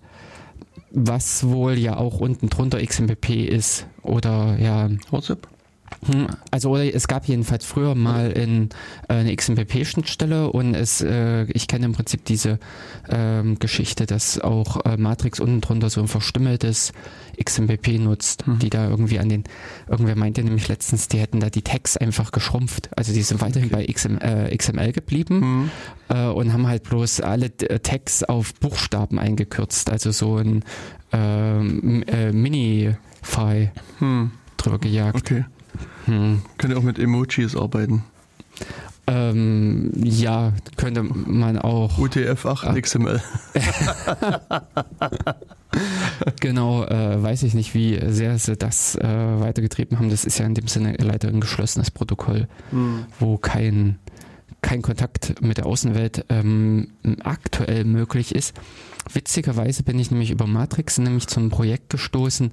was 0.92 1.48
wohl 1.48 1.78
ja 1.78 1.96
auch 1.98 2.20
unten 2.20 2.50
drunter 2.50 2.84
XMPP 2.84 3.30
ist 3.48 3.86
oder 4.02 4.58
ja 4.60 4.90
WhatsApp. 5.12 5.48
Hm, 6.06 6.28
also 6.52 6.76
es 6.78 7.08
gab 7.08 7.28
jedenfalls 7.28 7.66
früher 7.66 7.96
mal 7.96 8.32
in, 8.32 8.70
äh, 9.08 9.14
eine 9.14 9.36
XMPP-Schnittstelle 9.36 10.52
und 10.52 10.76
es, 10.76 11.02
äh, 11.02 11.44
ich 11.46 11.68
kenne 11.68 11.86
im 11.86 11.94
Prinzip 11.94 12.26
diese 12.26 12.60
ähm, 13.10 13.60
Geschichte, 13.60 14.06
dass 14.06 14.40
auch 14.40 14.86
äh, 14.86 14.98
Matrix 14.98 15.40
unten 15.40 15.62
drunter 15.62 15.90
so 15.90 16.02
ein 16.02 16.08
verstümmeltes 16.08 16.94
XMPP 17.42 18.00
nutzt, 18.00 18.48
mhm. 18.48 18.60
die 18.60 18.70
da 18.70 18.90
irgendwie 18.90 19.20
an 19.20 19.30
den, 19.30 19.44
irgendwer 19.88 20.16
meinte 20.16 20.44
nämlich 20.44 20.68
letztens, 20.68 21.08
die 21.08 21.20
hätten 21.20 21.40
da 21.40 21.50
die 21.50 21.62
Tags 21.62 21.98
einfach 21.98 22.32
geschrumpft. 22.32 22.90
Also 22.98 23.14
die 23.14 23.22
sind 23.22 23.42
weiterhin 23.42 23.74
okay. 23.74 23.86
bei 23.88 23.94
XM, 23.94 24.18
äh, 24.20 24.56
XML 24.56 24.92
geblieben 24.92 25.40
mhm. 25.40 25.72
äh, 26.10 26.28
und 26.28 26.54
haben 26.54 26.68
halt 26.68 26.84
bloß 26.84 27.22
alle 27.22 27.46
äh, 27.46 27.80
Tags 27.80 28.24
auf 28.24 28.54
Buchstaben 28.56 29.20
eingekürzt. 29.20 29.90
Also 29.90 30.12
so 30.12 30.38
ein 30.38 30.64
ähm, 31.12 32.04
äh, 32.08 32.32
Mini-File 32.32 33.72
mhm. 34.00 34.32
drüber 34.58 34.80
gejagt. 34.80 35.18
Okay. 35.18 35.46
Hm. 36.06 36.42
Könnt 36.58 36.74
ihr 36.74 36.80
auch 36.80 36.84
mit 36.84 37.00
Emojis 37.00 37.56
arbeiten? 37.56 38.04
Ähm, 39.06 39.92
ja, 39.96 40.54
könnte 40.78 41.04
man 41.04 41.58
auch. 41.58 41.98
UTF-8 41.98 42.66
ah. 42.66 42.80
XML. 42.80 43.22
genau, 46.40 46.86
äh, 46.86 47.22
weiß 47.22 47.44
ich 47.44 47.54
nicht, 47.54 47.74
wie 47.74 48.00
sehr 48.08 48.38
sie 48.38 48.56
das 48.56 48.96
äh, 48.96 49.04
weitergetrieben 49.04 50.00
haben. 50.00 50.10
Das 50.10 50.24
ist 50.24 50.38
ja 50.38 50.46
in 50.46 50.56
dem 50.56 50.68
Sinne 50.68 50.96
leider 51.00 51.28
ein 51.28 51.42
geschlossenes 51.42 51.92
Protokoll, 51.92 52.48
hm. 52.70 53.06
wo 53.20 53.38
kein, 53.38 54.00
kein 54.62 54.82
Kontakt 54.82 55.42
mit 55.42 55.58
der 55.58 55.66
Außenwelt 55.66 56.26
ähm, 56.30 56.92
aktuell 57.24 57.84
möglich 57.84 58.34
ist. 58.34 58.54
Witzigerweise 59.12 59.84
bin 59.84 60.00
ich 60.00 60.12
nämlich 60.12 60.32
über 60.32 60.48
Matrix 60.48 60.98
nämlich 60.98 61.28
zu 61.28 61.40
einem 61.40 61.50
Projekt 61.50 61.90
gestoßen, 61.90 62.52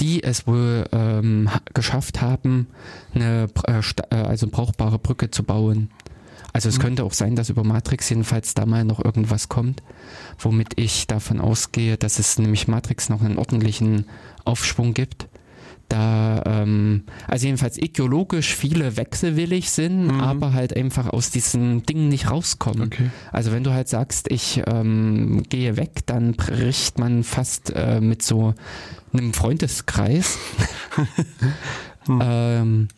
die 0.00 0.22
es 0.22 0.46
wohl 0.46 0.86
ähm, 0.92 1.48
geschafft 1.74 2.20
haben, 2.20 2.66
eine 3.14 3.48
äh, 3.68 3.80
äh, 4.10 4.14
also 4.16 4.48
brauchbare 4.48 4.98
Brücke 4.98 5.30
zu 5.30 5.44
bauen. 5.44 5.90
Also 6.52 6.68
es 6.68 6.78
mhm. 6.78 6.82
könnte 6.82 7.04
auch 7.04 7.12
sein, 7.12 7.36
dass 7.36 7.50
über 7.50 7.64
Matrix 7.64 8.08
jedenfalls 8.10 8.54
da 8.54 8.66
mal 8.66 8.84
noch 8.84 9.02
irgendwas 9.02 9.48
kommt, 9.48 9.82
womit 10.38 10.78
ich 10.78 11.06
davon 11.06 11.40
ausgehe, 11.40 11.96
dass 11.96 12.18
es 12.18 12.38
nämlich 12.38 12.68
Matrix 12.68 13.08
noch 13.08 13.22
einen 13.22 13.38
ordentlichen 13.38 14.06
Aufschwung 14.44 14.92
gibt 14.92 15.28
da, 15.92 16.42
ähm, 16.46 17.04
also 17.28 17.46
jedenfalls 17.46 17.76
ideologisch 17.76 18.54
viele 18.54 18.96
wechselwillig 18.96 19.70
sind, 19.70 20.06
mhm. 20.06 20.20
aber 20.20 20.54
halt 20.54 20.74
einfach 20.74 21.08
aus 21.08 21.30
diesen 21.30 21.82
Dingen 21.84 22.08
nicht 22.08 22.30
rauskommen. 22.30 22.84
Okay. 22.84 23.10
Also 23.30 23.52
wenn 23.52 23.62
du 23.62 23.72
halt 23.72 23.88
sagst, 23.88 24.30
ich 24.30 24.62
ähm, 24.66 25.42
gehe 25.50 25.76
weg, 25.76 26.06
dann 26.06 26.32
bricht 26.32 26.98
man 26.98 27.24
fast 27.24 27.74
äh, 27.76 28.00
mit 28.00 28.22
so 28.22 28.54
einem 29.12 29.34
Freundeskreis. 29.34 30.38
mhm. 32.06 32.20
ähm, 32.22 32.88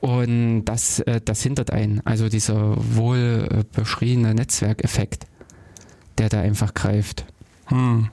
und 0.00 0.64
das, 0.64 0.98
äh, 1.00 1.20
das 1.24 1.42
hindert 1.42 1.70
einen. 1.70 2.00
Also 2.04 2.28
dieser 2.28 2.74
wohl 2.96 3.48
äh, 3.48 3.64
beschriebene 3.72 4.34
Netzwerkeffekt, 4.34 5.26
der 6.18 6.28
da 6.28 6.40
einfach 6.40 6.74
greift. 6.74 7.26
Hm. 7.66 8.10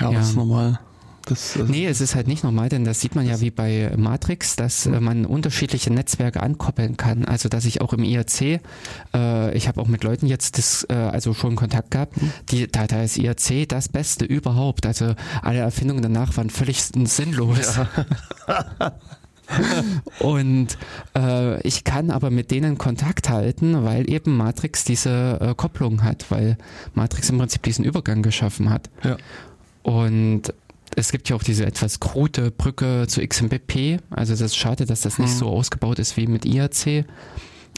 Ja, 0.00 0.10
ja, 0.10 0.18
das 0.18 0.30
ist 0.30 0.36
normal. 0.36 0.80
Das, 1.26 1.56
also 1.56 1.70
nee, 1.70 1.86
es 1.86 2.00
ist 2.00 2.14
halt 2.14 2.26
nicht 2.26 2.42
normal, 2.44 2.68
denn 2.68 2.84
das 2.84 3.00
sieht 3.00 3.14
man 3.14 3.26
ja 3.26 3.40
wie 3.40 3.50
bei 3.50 3.92
Matrix, 3.96 4.56
dass 4.56 4.86
äh, 4.86 5.00
man 5.00 5.24
unterschiedliche 5.24 5.92
Netzwerke 5.92 6.42
ankoppeln 6.42 6.96
kann. 6.96 7.24
Also 7.24 7.48
dass 7.48 7.64
ich 7.64 7.80
auch 7.80 7.92
im 7.92 8.02
IRC, 8.02 8.60
äh, 9.14 9.56
ich 9.56 9.68
habe 9.68 9.80
auch 9.80 9.88
mit 9.88 10.04
Leuten 10.04 10.26
jetzt 10.26 10.58
das, 10.58 10.86
äh, 10.88 10.94
also 10.94 11.34
schon 11.34 11.56
Kontakt 11.56 11.92
gehabt, 11.92 12.20
mhm. 12.20 12.32
die, 12.50 12.70
da, 12.70 12.86
da 12.86 13.02
ist 13.02 13.18
IRC 13.18 13.68
das 13.68 13.88
Beste 13.88 14.24
überhaupt. 14.24 14.86
Also 14.86 15.14
alle 15.42 15.60
Erfindungen 15.60 16.02
danach 16.02 16.36
waren 16.36 16.50
völlig 16.50 16.82
sinnlos. 16.82 17.76
Ja. 17.76 18.92
und 20.18 20.78
äh, 21.16 21.60
ich 21.66 21.84
kann 21.84 22.10
aber 22.10 22.30
mit 22.30 22.50
denen 22.50 22.78
Kontakt 22.78 23.28
halten, 23.28 23.84
weil 23.84 24.10
eben 24.10 24.36
Matrix 24.36 24.84
diese 24.84 25.38
äh, 25.40 25.54
Kopplung 25.54 26.02
hat, 26.02 26.30
weil 26.30 26.56
Matrix 26.94 27.30
im 27.30 27.38
Prinzip 27.38 27.62
diesen 27.62 27.84
Übergang 27.84 28.22
geschaffen 28.22 28.70
hat. 28.70 28.90
Ja. 29.04 29.16
Und 29.82 30.54
es 30.96 31.12
gibt 31.12 31.28
ja 31.28 31.36
auch 31.36 31.42
diese 31.42 31.66
etwas 31.66 32.00
krute 32.00 32.50
Brücke 32.50 33.06
zu 33.08 33.26
XMPP. 33.26 34.00
Also 34.10 34.32
das 34.32 34.40
ist 34.40 34.56
schade, 34.56 34.86
dass 34.86 35.02
das 35.02 35.18
nicht 35.18 35.34
mhm. 35.34 35.38
so 35.38 35.48
ausgebaut 35.48 35.98
ist 35.98 36.16
wie 36.16 36.26
mit 36.26 36.44
IAC. 36.44 37.04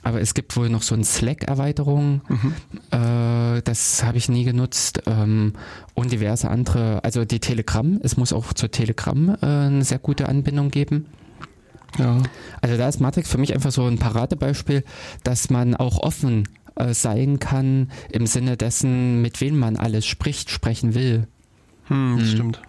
Aber 0.02 0.20
es 0.20 0.34
gibt 0.34 0.56
wohl 0.56 0.68
noch 0.68 0.82
so 0.82 0.94
eine 0.94 1.04
Slack-Erweiterung. 1.04 2.20
Mhm. 2.28 2.54
Äh, 2.90 3.62
das 3.62 4.04
habe 4.04 4.18
ich 4.18 4.28
nie 4.28 4.44
genutzt. 4.44 5.02
Ähm, 5.06 5.54
und 5.94 6.12
diverse 6.12 6.50
andere. 6.50 7.02
Also 7.04 7.24
die 7.24 7.40
Telegram. 7.40 7.98
Es 8.02 8.16
muss 8.16 8.32
auch 8.32 8.52
zur 8.52 8.70
Telegram 8.70 9.30
äh, 9.30 9.46
eine 9.46 9.84
sehr 9.84 9.98
gute 9.98 10.28
Anbindung 10.28 10.70
geben. 10.70 11.06
Ja. 11.98 12.22
Also 12.60 12.76
da 12.76 12.88
ist 12.88 13.00
Matrix 13.00 13.30
für 13.30 13.38
mich 13.38 13.54
einfach 13.54 13.70
so 13.70 13.86
ein 13.86 13.98
Paradebeispiel, 13.98 14.84
dass 15.22 15.48
man 15.48 15.74
auch 15.74 15.98
offen 15.98 16.48
äh, 16.76 16.92
sein 16.92 17.38
kann 17.38 17.90
im 18.10 18.26
Sinne 18.26 18.56
dessen, 18.56 19.22
mit 19.22 19.40
wem 19.40 19.58
man 19.58 19.76
alles 19.76 20.04
spricht, 20.04 20.50
sprechen 20.50 20.94
will. 20.94 21.28
Hm, 21.84 22.16
das 22.18 22.28
hm. 22.28 22.34
stimmt. 22.34 22.62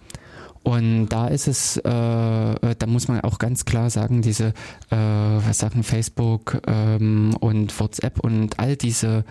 Und 0.66 1.10
da 1.10 1.28
ist 1.28 1.46
es, 1.46 1.76
äh, 1.76 1.88
äh, 1.88 2.74
da 2.76 2.86
muss 2.88 3.06
man 3.06 3.20
auch 3.20 3.38
ganz 3.38 3.66
klar 3.66 3.88
sagen, 3.88 4.20
diese 4.20 4.46
äh, 4.90 4.96
was 4.96 5.58
sagen 5.58 5.84
Facebook 5.84 6.60
ähm, 6.66 7.36
und 7.38 7.78
WhatsApp 7.78 8.18
und 8.18 8.58
all 8.58 8.74
diese 8.74 9.24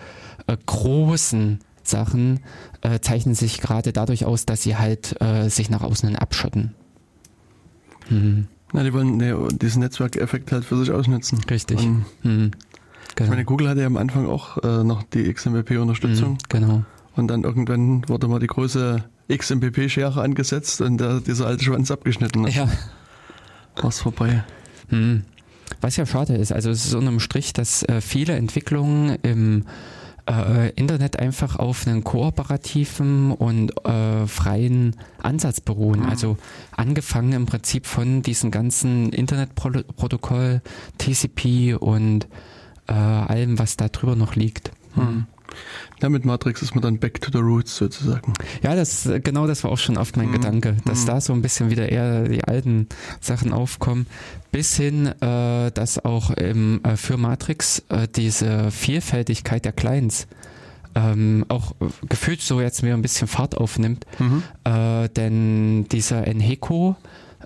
äh, 0.46 0.56
großen 0.64 1.58
Sachen 1.82 2.40
äh, 2.80 3.00
zeichnen 3.00 3.34
sich 3.34 3.60
gerade 3.60 3.92
dadurch 3.92 4.24
aus, 4.24 4.46
dass 4.46 4.62
sie 4.62 4.76
halt 4.78 5.20
äh, 5.20 5.50
sich 5.50 5.68
nach 5.68 5.82
außen 5.82 6.16
abschotten. 6.16 6.74
Mhm. 8.08 8.46
Na, 8.72 8.82
die 8.82 8.94
wollen 8.94 9.18
nee, 9.18 9.34
diesen 9.60 9.82
Netzwerkeffekt 9.82 10.52
halt 10.52 10.64
für 10.64 10.78
sich 10.78 10.90
ausnutzen. 10.90 11.44
Richtig. 11.50 11.80
Und, 11.80 12.06
mhm. 12.22 12.50
genau. 13.14 13.24
Ich 13.24 13.28
meine, 13.28 13.44
Google 13.44 13.68
hatte 13.68 13.82
ja 13.82 13.86
am 13.88 13.98
Anfang 13.98 14.26
auch 14.26 14.56
noch 14.62 15.02
die 15.02 15.30
XMPP-Unterstützung. 15.30 16.32
Mhm, 16.32 16.38
genau. 16.48 16.84
Und 17.14 17.28
dann 17.28 17.44
irgendwann 17.44 18.08
wurde 18.08 18.26
mal 18.26 18.40
die 18.40 18.46
große 18.46 19.04
XMPP-Schere 19.28 20.20
angesetzt 20.20 20.80
und 20.80 20.98
der, 20.98 21.20
dieser 21.20 21.46
alte 21.46 21.64
Schwanz 21.64 21.90
abgeschnitten. 21.90 22.46
Ja. 22.48 22.68
War's 23.76 24.00
vorbei. 24.00 24.44
Hm. 24.88 25.24
Was 25.80 25.96
ja 25.96 26.06
schade 26.06 26.34
ist, 26.34 26.52
also 26.52 26.70
es 26.70 26.86
ist 26.86 26.94
unterm 26.94 27.20
Strich, 27.20 27.52
dass 27.52 27.82
äh, 27.82 28.00
viele 28.00 28.34
Entwicklungen 28.34 29.18
im 29.22 29.64
äh, 30.28 30.70
Internet 30.70 31.18
einfach 31.18 31.56
auf 31.56 31.86
einen 31.86 32.04
kooperativen 32.04 33.32
und 33.32 33.72
äh, 33.86 34.26
freien 34.26 34.96
Ansatz 35.22 35.60
beruhen. 35.60 36.00
Mhm. 36.00 36.06
Also 36.06 36.36
angefangen 36.76 37.32
im 37.32 37.46
Prinzip 37.46 37.86
von 37.86 38.22
diesen 38.22 38.50
ganzen 38.50 39.10
Internetprotokoll, 39.10 40.62
TCP 40.98 41.74
und 41.74 42.26
äh, 42.88 42.92
allem, 42.92 43.58
was 43.58 43.76
da 43.76 43.88
drüber 43.88 44.16
noch 44.16 44.34
liegt. 44.34 44.70
Mhm. 44.94 45.26
Ja, 46.02 46.08
mit 46.08 46.24
Matrix 46.24 46.62
ist 46.62 46.74
man 46.74 46.82
dann 46.82 46.98
back 46.98 47.20
to 47.20 47.30
the 47.32 47.38
roots 47.38 47.76
sozusagen. 47.76 48.32
Ja, 48.62 48.74
das 48.74 49.08
genau 49.22 49.46
das 49.46 49.64
war 49.64 49.70
auch 49.70 49.78
schon 49.78 49.96
oft 49.96 50.16
mein 50.16 50.28
Mhm. 50.28 50.32
Gedanke, 50.32 50.76
dass 50.84 51.02
Mhm. 51.02 51.06
da 51.06 51.20
so 51.20 51.32
ein 51.32 51.42
bisschen 51.42 51.70
wieder 51.70 51.88
eher 51.90 52.28
die 52.28 52.44
alten 52.44 52.88
Sachen 53.20 53.52
aufkommen, 53.52 54.06
bis 54.52 54.76
hin, 54.76 55.06
äh, 55.06 55.70
dass 55.72 56.04
auch 56.04 56.30
im, 56.30 56.80
äh, 56.84 56.96
für 56.96 57.16
Matrix 57.16 57.82
äh, 57.88 58.06
diese 58.14 58.70
Vielfältigkeit 58.70 59.64
der 59.64 59.72
Clients 59.72 60.26
ähm, 60.94 61.44
auch 61.48 61.74
gefühlt 62.08 62.40
so 62.40 62.60
jetzt 62.60 62.82
wieder 62.82 62.94
ein 62.94 63.02
bisschen 63.02 63.28
Fahrt 63.28 63.56
aufnimmt, 63.56 64.06
Mhm. 64.18 64.42
äh, 64.64 65.08
denn 65.10 65.86
dieser 65.88 66.26
Enheco 66.26 66.96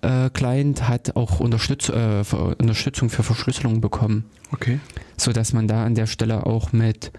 äh, 0.03 0.31
Client 0.31 0.89
hat 0.89 1.17
auch 1.17 1.41
Unterstütz 1.41 1.89
äh, 1.89 2.23
Unterstützung 2.59 3.11
für 3.11 3.23
Verschlüsselung 3.25 3.81
bekommen 3.81 4.25
Okay. 4.53 4.79
so 5.17 5.33
dass 5.33 5.53
man 5.53 5.67
da 5.69 5.85
an 5.85 5.95
der 5.97 6.07
Stelle 6.07 6.47
auch 6.47 6.73
mit 6.73 7.11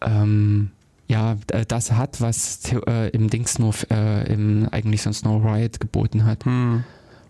ähm, 0.00 0.70
ja 1.06 1.36
das 1.68 1.92
hat, 1.92 2.20
was 2.20 2.60
äh, 2.86 3.08
im 3.10 3.30
Dings 3.30 3.58
nur 3.58 3.74
äh, 3.90 4.32
im 4.32 4.68
eigentlich 4.70 5.02
sonst 5.02 5.24
nur 5.24 5.44
Riot 5.44 5.80
geboten 5.80 6.24
hat. 6.24 6.44
Hm. 6.44 6.84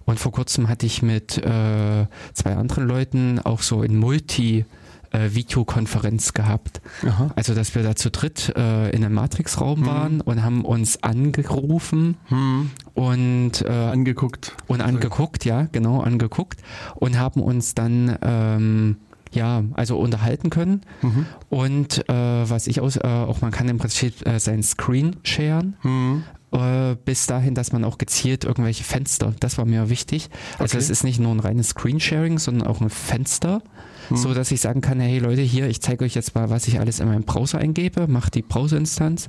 Und 0.04 0.18
vor 0.18 0.32
kurzem 0.32 0.68
hatte 0.68 0.86
ich 0.86 1.02
mit 1.02 1.36
äh, 1.38 2.06
zwei 2.32 2.56
anderen 2.56 2.86
Leuten 2.88 3.38
auch 3.40 3.60
so 3.60 3.82
in 3.82 3.96
Multi 3.96 4.64
äh, 5.10 5.30
Videokonferenz 5.34 6.32
gehabt. 6.34 6.80
Aha. 7.06 7.30
Also 7.36 7.54
dass 7.54 7.74
wir 7.74 7.82
da 7.82 7.94
zu 7.94 8.10
dritt 8.10 8.52
äh, 8.56 8.90
in 8.90 9.04
einem 9.04 9.14
Matrix-Raum 9.14 9.80
Mhm. 9.80 9.86
waren 9.86 10.20
und 10.22 10.42
haben 10.42 10.64
uns 10.64 11.02
angerufen 11.02 12.16
Hm. 12.28 12.70
und 12.94 13.62
äh, 13.62 13.68
Angeguckt. 13.68 14.54
und 14.66 14.80
angeguckt, 14.80 15.44
ja, 15.44 15.66
genau, 15.72 16.00
angeguckt 16.00 16.60
und 16.96 17.18
haben 17.18 17.42
uns 17.42 17.74
dann 17.74 18.16
ähm, 18.22 18.96
ja, 19.32 19.62
also 19.74 19.98
unterhalten 19.98 20.50
können. 20.50 20.82
Mhm. 21.02 21.26
Und 21.48 22.08
äh, 22.08 22.12
was 22.50 22.66
ich 22.66 22.80
aus, 22.80 22.96
äh, 22.96 23.00
auch 23.06 23.40
man 23.40 23.50
kann 23.50 23.68
im 23.68 23.78
Prinzip 23.78 24.26
äh, 24.26 24.38
sein 24.40 24.62
Screen 24.62 25.16
sharen, 25.22 25.76
Hm. 25.82 26.22
äh, 26.52 26.96
bis 27.04 27.26
dahin, 27.26 27.54
dass 27.54 27.72
man 27.72 27.84
auch 27.84 27.98
gezielt 27.98 28.44
irgendwelche 28.44 28.84
Fenster, 28.84 29.34
das 29.40 29.58
war 29.58 29.64
mir 29.64 29.90
wichtig. 29.90 30.30
Also 30.58 30.76
Okay. 30.76 30.78
es 30.84 30.90
ist 30.90 31.04
nicht 31.04 31.20
nur 31.20 31.32
ein 31.32 31.40
reines 31.40 31.70
Screensharing, 31.70 32.38
sondern 32.38 32.66
auch 32.66 32.80
ein 32.80 32.90
Fenster, 32.90 33.62
Hm. 34.08 34.16
so 34.16 34.34
dass 34.34 34.50
ich 34.50 34.60
sagen 34.60 34.80
kann, 34.80 35.00
hey 35.00 35.18
Leute, 35.18 35.42
hier, 35.42 35.68
ich 35.68 35.80
zeige 35.80 36.04
euch 36.04 36.14
jetzt 36.14 36.34
mal, 36.34 36.50
was 36.50 36.68
ich 36.68 36.80
alles 36.80 37.00
in 37.00 37.08
meinem 37.08 37.24
Browser 37.24 37.58
eingebe, 37.58 38.06
mache 38.08 38.30
die 38.30 38.42
Browserinstanz. 38.42 39.28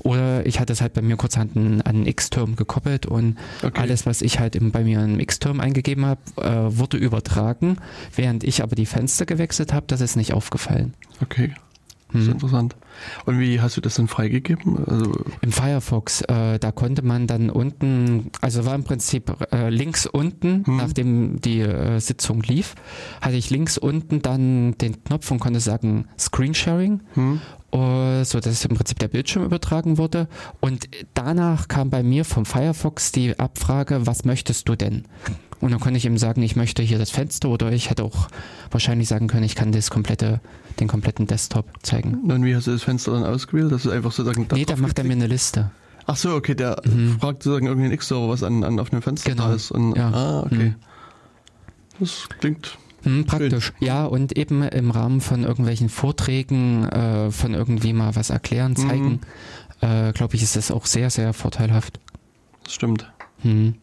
Oder 0.00 0.46
ich 0.46 0.60
hatte 0.60 0.72
es 0.72 0.80
halt 0.80 0.92
bei 0.94 1.02
mir 1.02 1.16
kurzhand 1.16 1.56
an, 1.56 1.80
an 1.82 2.06
X-Term 2.06 2.56
gekoppelt 2.56 3.06
und 3.06 3.36
Okay. 3.62 3.80
alles, 3.80 4.06
was 4.06 4.22
ich 4.22 4.38
halt 4.38 4.56
im, 4.56 4.70
bei 4.70 4.84
mir 4.84 5.02
im 5.04 5.18
X-Term 5.20 5.60
eingegeben 5.60 6.04
habe, 6.06 6.20
äh, 6.36 6.76
wurde 6.78 6.96
übertragen, 6.96 7.76
während 8.14 8.44
ich 8.44 8.62
aber 8.62 8.74
die 8.76 8.86
Fenster 8.86 9.26
gewechselt 9.26 9.72
habe, 9.72 9.86
das 9.88 10.00
ist 10.00 10.16
nicht 10.16 10.32
aufgefallen. 10.32 10.94
Okay. 11.22 11.52
Das 12.12 12.22
ist 12.22 12.26
Hm. 12.26 12.32
interessant. 12.34 12.76
Und 13.24 13.38
wie 13.38 13.60
hast 13.60 13.76
du 13.76 13.80
das 13.80 13.94
dann 13.94 14.08
freigegeben? 14.08 14.84
Also, 14.86 15.12
Im 15.40 15.52
Firefox, 15.52 16.22
äh, 16.22 16.58
da 16.58 16.72
konnte 16.72 17.02
man 17.02 17.26
dann 17.26 17.50
unten, 17.50 18.30
also 18.40 18.64
war 18.66 18.74
im 18.74 18.84
Prinzip 18.84 19.32
äh, 19.52 19.70
links 19.70 20.06
unten, 20.06 20.64
Hm. 20.66 20.76
nachdem 20.76 21.40
die 21.40 21.60
äh, 21.60 21.98
Sitzung 22.00 22.42
lief, 22.42 22.74
hatte 23.20 23.36
ich 23.36 23.50
links 23.50 23.78
unten 23.78 24.22
dann 24.22 24.76
den 24.78 25.02
Knopf 25.04 25.30
und 25.30 25.38
konnte 25.38 25.60
sagen 25.60 26.06
Screensharing, 26.18 27.00
hm. 27.14 27.40
äh, 27.72 28.24
so 28.24 28.40
dass 28.40 28.64
im 28.64 28.74
Prinzip 28.76 28.98
der 28.98 29.08
Bildschirm 29.08 29.44
übertragen 29.44 29.98
wurde. 29.98 30.28
Und 30.60 30.88
danach 31.14 31.68
kam 31.68 31.90
bei 31.90 32.02
mir 32.02 32.24
vom 32.24 32.44
Firefox 32.44 33.12
die 33.12 33.38
Abfrage, 33.38 34.06
was 34.06 34.24
möchtest 34.24 34.68
du 34.68 34.74
denn? 34.76 35.04
Und 35.60 35.70
dann 35.72 35.80
konnte 35.80 35.98
ich 35.98 36.06
ihm 36.06 36.16
sagen, 36.16 36.42
ich 36.42 36.56
möchte 36.56 36.82
hier 36.82 36.98
das 36.98 37.10
Fenster 37.10 37.50
oder 37.50 37.70
ich 37.70 37.90
hätte 37.90 38.02
auch 38.02 38.28
wahrscheinlich 38.70 39.08
sagen 39.08 39.26
können, 39.28 39.44
ich 39.44 39.54
kann 39.56 39.72
das 39.72 39.90
komplette, 39.90 40.40
den 40.78 40.88
kompletten 40.88 41.26
Desktop 41.26 41.66
zeigen. 41.82 42.30
Und 42.30 42.44
wie 42.44 42.54
hast 42.54 42.66
du 42.66 42.72
das 42.72 42.82
Fenster 42.82 43.12
dann 43.12 43.24
ausgewählt? 43.24 43.72
Das 43.72 43.84
ist 43.84 43.90
einfach 43.92 44.12
sozusagen 44.12 44.46
nee, 44.52 44.64
da 44.64 44.76
macht 44.76 44.98
er 44.98 45.04
mir 45.04 45.12
eine 45.14 45.26
Liste. 45.26 45.70
Ach 46.06 46.16
so, 46.16 46.34
okay, 46.34 46.54
der 46.54 46.80
Mhm. 46.84 47.18
fragt 47.20 47.42
sozusagen 47.42 47.66
irgendeinen 47.66 47.92
X-Server, 47.94 48.28
was 48.28 48.42
an, 48.42 48.64
an 48.64 48.78
auf 48.80 48.90
dem 48.90 49.02
Fenster 49.02 49.30
Genau. 49.30 49.48
da 49.48 49.54
ist. 49.54 49.70
Und, 49.70 49.96
Ja. 49.96 50.10
Ah, 50.10 50.40
okay. 50.40 50.70
Mhm. 50.70 50.74
Das 51.98 52.28
klingt. 52.38 52.78
Hm, 53.02 53.24
praktisch. 53.26 53.72
Ja, 53.80 54.04
und 54.04 54.36
eben 54.36 54.62
im 54.62 54.90
Rahmen 54.90 55.20
von 55.20 55.44
irgendwelchen 55.44 55.88
Vorträgen, 55.88 56.84
äh, 56.88 57.30
von 57.30 57.54
irgendwie 57.54 57.92
mal 57.94 58.14
was 58.16 58.28
erklären, 58.30 58.76
zeigen, 58.76 59.20
äh, 59.80 60.12
glaube 60.12 60.34
ich, 60.36 60.42
ist 60.42 60.56
das 60.56 60.70
auch 60.70 60.84
sehr, 60.86 61.08
sehr 61.10 61.32
vorteilhaft. 61.32 61.98
Das 62.64 62.74
stimmt. 62.74 63.10
Hm. 63.42 63.74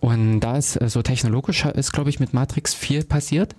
Und 0.00 0.40
da 0.40 0.56
es 0.56 0.76
äh, 0.76 0.88
so 0.88 1.00
technologisch 1.02 1.64
ist, 1.64 1.92
glaube 1.92 2.10
ich, 2.10 2.18
mit 2.20 2.34
Matrix 2.34 2.74
viel 2.74 3.04
passiert. 3.04 3.54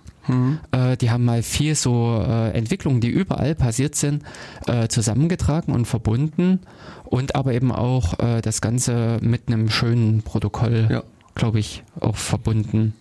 Äh, 0.72 0.96
die 0.96 1.10
haben 1.10 1.24
mal 1.24 1.42
viel 1.42 1.74
so 1.74 2.22
äh, 2.26 2.50
Entwicklungen, 2.52 3.00
die 3.00 3.08
überall 3.08 3.54
passiert 3.54 3.94
sind, 3.94 4.22
äh, 4.66 4.88
zusammengetragen 4.88 5.72
und 5.74 5.86
verbunden 5.86 6.60
und 7.04 7.34
aber 7.34 7.52
eben 7.52 7.70
auch 7.72 8.18
äh, 8.18 8.40
das 8.40 8.60
Ganze 8.60 9.18
mit 9.20 9.48
einem 9.48 9.68
schönen 9.70 10.22
Protokoll, 10.22 10.88
Ja. 10.90 11.02
glaube 11.34 11.58
ich, 11.58 11.82
auch 12.00 12.16
verbunden. 12.16 12.94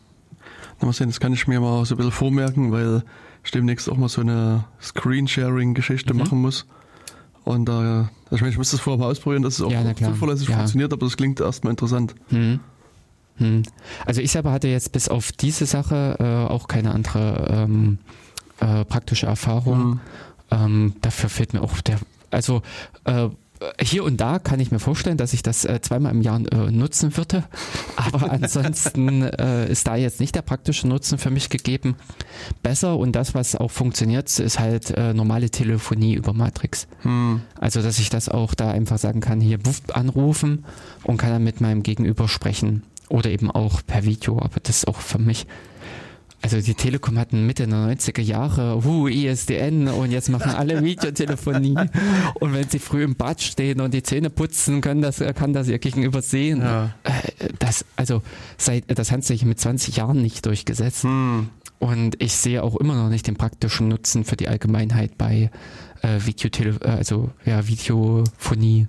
Na, 0.79 0.87
mal 0.87 0.93
sehen, 0.93 1.07
das 1.07 1.19
kann 1.19 1.33
ich 1.33 1.47
mir 1.47 1.59
mal 1.61 1.85
so 1.85 1.95
ein 1.95 1.97
bisschen 1.97 2.11
vormerken, 2.11 2.71
weil 2.71 3.03
ich 3.43 3.51
demnächst 3.51 3.89
auch 3.89 3.97
mal 3.97 4.09
so 4.09 4.21
eine 4.21 4.65
Screensharing-Geschichte 4.81 6.13
Mhm. 6.13 6.19
machen 6.19 6.41
muss. 6.41 6.65
Und 7.45 7.65
da, 7.67 8.09
also 8.25 8.35
ich, 8.35 8.41
meine, 8.41 8.51
ich 8.51 8.57
muss 8.57 8.71
das 8.71 8.79
vorher 8.79 8.99
mal 8.99 9.11
ausprobieren, 9.11 9.43
dass 9.43 9.55
es 9.55 9.61
auch 9.61 9.71
Ja, 9.71 9.83
zuverlässig 9.95 10.47
Ja. 10.49 10.55
funktioniert, 10.55 10.93
aber 10.93 11.05
das 11.05 11.17
klingt 11.17 11.39
erstmal 11.41 11.71
interessant. 11.71 12.15
Hm. 12.29 12.59
Hm. 13.37 13.63
Also 14.05 14.21
ich 14.21 14.31
selber 14.31 14.51
hatte 14.51 14.67
jetzt 14.67 14.91
bis 14.91 15.09
auf 15.09 15.31
diese 15.31 15.65
Sache 15.65 16.17
äh, 16.19 16.51
auch 16.51 16.67
keine 16.67 16.91
andere 16.91 17.47
ähm, 17.49 17.97
äh, 18.59 18.85
praktische 18.85 19.25
Erfahrung. 19.25 19.81
Hm. 19.81 19.99
Ähm, 20.51 20.93
dafür 21.01 21.29
fehlt 21.29 21.53
mir 21.53 21.61
auch 21.61 21.81
der, 21.81 21.97
also 22.29 22.61
äh, 23.05 23.29
hier 23.81 24.03
und 24.03 24.17
da 24.17 24.39
kann 24.39 24.59
ich 24.59 24.71
mir 24.71 24.79
vorstellen, 24.79 25.17
dass 25.17 25.33
ich 25.33 25.41
das 25.41 25.65
äh, 25.65 25.79
zweimal 25.81 26.11
im 26.11 26.21
Jahr 26.21 26.41
äh, 26.51 26.71
nutzen 26.71 27.15
würde, 27.15 27.43
aber 27.95 28.29
ansonsten 28.31 29.23
äh, 29.23 29.69
ist 29.71 29.87
da 29.87 29.95
jetzt 29.95 30.19
nicht 30.19 30.35
der 30.35 30.41
praktische 30.41 30.87
Nutzen 30.87 31.17
für 31.17 31.29
mich 31.29 31.49
gegeben. 31.49 31.95
Besser 32.61 32.97
und 32.97 33.13
das, 33.13 33.33
was 33.33 33.55
auch 33.55 33.71
funktioniert, 33.71 34.39
ist 34.39 34.59
halt 34.59 34.93
normale 35.13 35.49
Telefonie 35.49 36.13
über 36.15 36.33
Matrix. 36.33 36.87
Hm. 37.01 37.41
Also, 37.59 37.81
dass 37.81 37.99
ich 37.99 38.09
das 38.09 38.29
auch 38.29 38.53
da 38.53 38.71
einfach 38.71 38.97
sagen 38.97 39.21
kann, 39.21 39.39
hier 39.39 39.59
anrufen 39.93 40.65
und 41.03 41.17
kann 41.17 41.29
dann 41.29 41.43
mit 41.43 41.61
meinem 41.61 41.83
Gegenüber 41.83 42.27
sprechen. 42.27 42.83
Oder 43.13 43.29
eben 43.29 43.51
auch 43.51 43.83
per 43.85 44.05
Video, 44.05 44.39
aber 44.39 44.59
das 44.59 44.77
ist 44.77 44.87
auch 44.87 44.99
für 44.99 45.19
mich. 45.19 45.45
Also 46.41 46.59
die 46.59 46.73
Telekom 46.73 47.19
hatten 47.19 47.45
Mitte 47.45 47.67
der 47.67 47.77
90er 47.77 48.21
Jahre, 48.21 48.83
hu, 48.83 49.07
ISDN 49.07 49.87
und 49.87 50.09
jetzt 50.09 50.29
machen 50.29 50.51
alle 50.51 50.83
Videotelefonie. 50.83 51.75
und 52.39 52.53
wenn 52.53 52.67
sie 52.67 52.79
früh 52.79 53.03
im 53.03 53.15
Bad 53.15 53.39
stehen 53.43 53.81
und 53.81 53.93
die 53.93 54.01
Zähne 54.01 54.31
putzen, 54.31 54.81
können 54.81 55.03
das, 55.03 55.19
kann 55.35 55.53
das 55.53 55.67
ihr 55.67 55.77
Gegenüber 55.77 56.23
sehen. 56.23 56.61
Ja. 56.61 56.95
Äh, 57.03 57.49
Das, 57.59 57.85
also, 57.97 58.23
seit, 58.57 58.85
das 58.87 59.11
hat 59.11 59.23
sich 59.23 59.45
mit 59.45 59.59
20 59.59 59.97
Jahren 59.97 60.19
nicht 60.19 60.47
durchgesetzt. 60.47 61.03
Hm. 61.03 61.49
Und 61.77 62.19
ich 62.19 62.33
sehe 62.33 62.63
auch 62.63 62.75
immer 62.77 62.95
noch 62.95 63.09
nicht 63.09 63.27
den 63.27 63.35
praktischen 63.35 63.89
Nutzen 63.89 64.25
für 64.25 64.37
die 64.37 64.47
Allgemeinheit 64.47 65.19
bei 65.19 65.51
äh, 66.01 66.19
Videotele 66.25 66.79
äh, 66.81 66.89
also 66.89 67.29
ja, 67.45 67.67
Videophonie. 67.67 68.87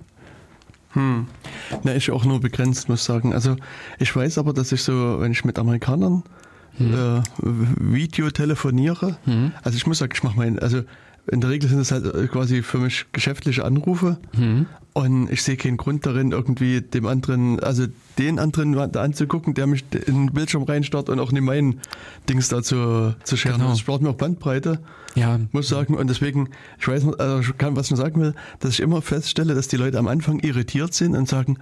Hm. 0.94 1.26
Na, 1.83 1.94
ich 1.94 2.11
auch 2.11 2.24
nur 2.24 2.40
begrenzt, 2.40 2.88
muss 2.88 3.04
sagen. 3.04 3.33
Also 3.33 3.57
ich 3.98 4.14
weiß 4.14 4.38
aber, 4.38 4.52
dass 4.52 4.72
ich 4.72 4.83
so, 4.83 5.20
wenn 5.20 5.33
ich 5.33 5.44
mit 5.44 5.59
Amerikanern 5.59 6.22
äh, 6.80 7.20
Video 7.40 8.30
telefoniere, 8.30 9.16
Hm? 9.24 9.52
also 9.62 9.76
ich 9.76 9.87
muss 9.87 9.98
sagen, 9.98 10.12
ich 10.14 10.22
mache 10.22 10.37
mein, 10.37 10.59
also 10.59 10.83
in 11.30 11.40
der 11.40 11.50
Regel 11.50 11.68
sind 11.70 11.78
es 11.78 11.90
halt 11.92 12.04
äh, 12.14 12.26
quasi 12.28 12.62
für 12.62 12.78
mich 12.78 13.06
geschäftliche 13.12 13.64
Anrufe 13.64 14.18
Hm? 14.37 14.66
und 14.92 15.30
ich 15.30 15.42
sehe 15.42 15.56
keinen 15.56 15.76
Grund 15.76 16.04
darin, 16.06 16.32
irgendwie 16.32 16.80
dem 16.80 17.06
anderen, 17.06 17.58
also 17.60 17.87
den 18.18 18.38
anderen 18.38 18.72
da 18.92 19.02
anzugucken, 19.02 19.54
der 19.54 19.66
mich 19.66 19.84
in 20.06 20.26
den 20.26 20.32
Bildschirm 20.32 20.62
reinstarrt 20.62 21.08
und 21.08 21.18
auch 21.18 21.32
nicht 21.32 21.42
meinen 21.42 21.80
Dings 22.28 22.48
da 22.48 22.62
zu, 22.62 23.14
zu 23.24 23.37
scheren. 23.37 23.56
Genau. 23.58 23.70
Das 23.70 23.80
spart 23.80 24.02
mir 24.02 24.10
auch 24.10 24.14
Bandbreite, 24.16 24.78
Ja, 25.16 25.40
muss 25.50 25.64
ich 25.64 25.70
sagen. 25.70 25.94
Und 25.94 26.08
deswegen, 26.10 26.50
ich 26.78 26.87
weiß 26.87 27.04
noch, 27.04 27.18
also 27.18 27.40
ich 27.40 27.58
kann, 27.58 27.74
was 27.74 27.87
ich 27.87 27.90
noch 27.92 27.98
sagen 27.98 28.20
will, 28.20 28.34
dass 28.60 28.70
ich 28.74 28.80
immer 28.80 29.02
feststelle, 29.02 29.54
dass 29.54 29.66
die 29.66 29.76
Leute 29.76 29.98
am 29.98 30.06
Anfang 30.06 30.38
irritiert 30.40 30.94
sind 30.94 31.16
und 31.16 31.28
sagen, 31.28 31.58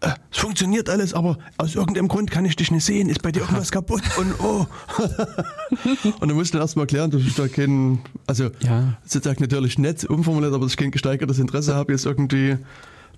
äh, 0.00 0.10
es 0.30 0.38
funktioniert 0.38 0.88
alles, 0.88 1.12
aber 1.12 1.38
aus 1.56 1.74
irgendeinem 1.74 2.08
Grund 2.08 2.30
kann 2.30 2.44
ich 2.44 2.54
dich 2.54 2.70
nicht 2.70 2.84
sehen, 2.84 3.08
ist 3.08 3.22
bei 3.22 3.32
dir 3.32 3.40
irgendwas 3.40 3.70
kaputt 3.72 4.02
und 4.16 4.34
oh. 4.40 4.66
und 6.20 6.28
dann 6.28 6.36
musst 6.36 6.54
du 6.54 6.58
erstmal 6.58 6.84
erklären, 6.84 7.10
dass 7.10 7.22
ich 7.22 7.34
da 7.34 7.48
kein, 7.48 7.98
also 8.26 8.50
ja, 8.60 8.96
sozusagen 9.04 9.42
natürlich 9.42 9.78
nett 9.78 10.04
umformuliert, 10.04 10.54
aber 10.54 10.64
dass 10.64 10.72
ich 10.72 10.76
kein 10.76 10.90
gesteigertes 10.90 11.38
Interesse 11.38 11.74
habe, 11.74 11.92
jetzt 11.92 12.06
irgendwie 12.06 12.58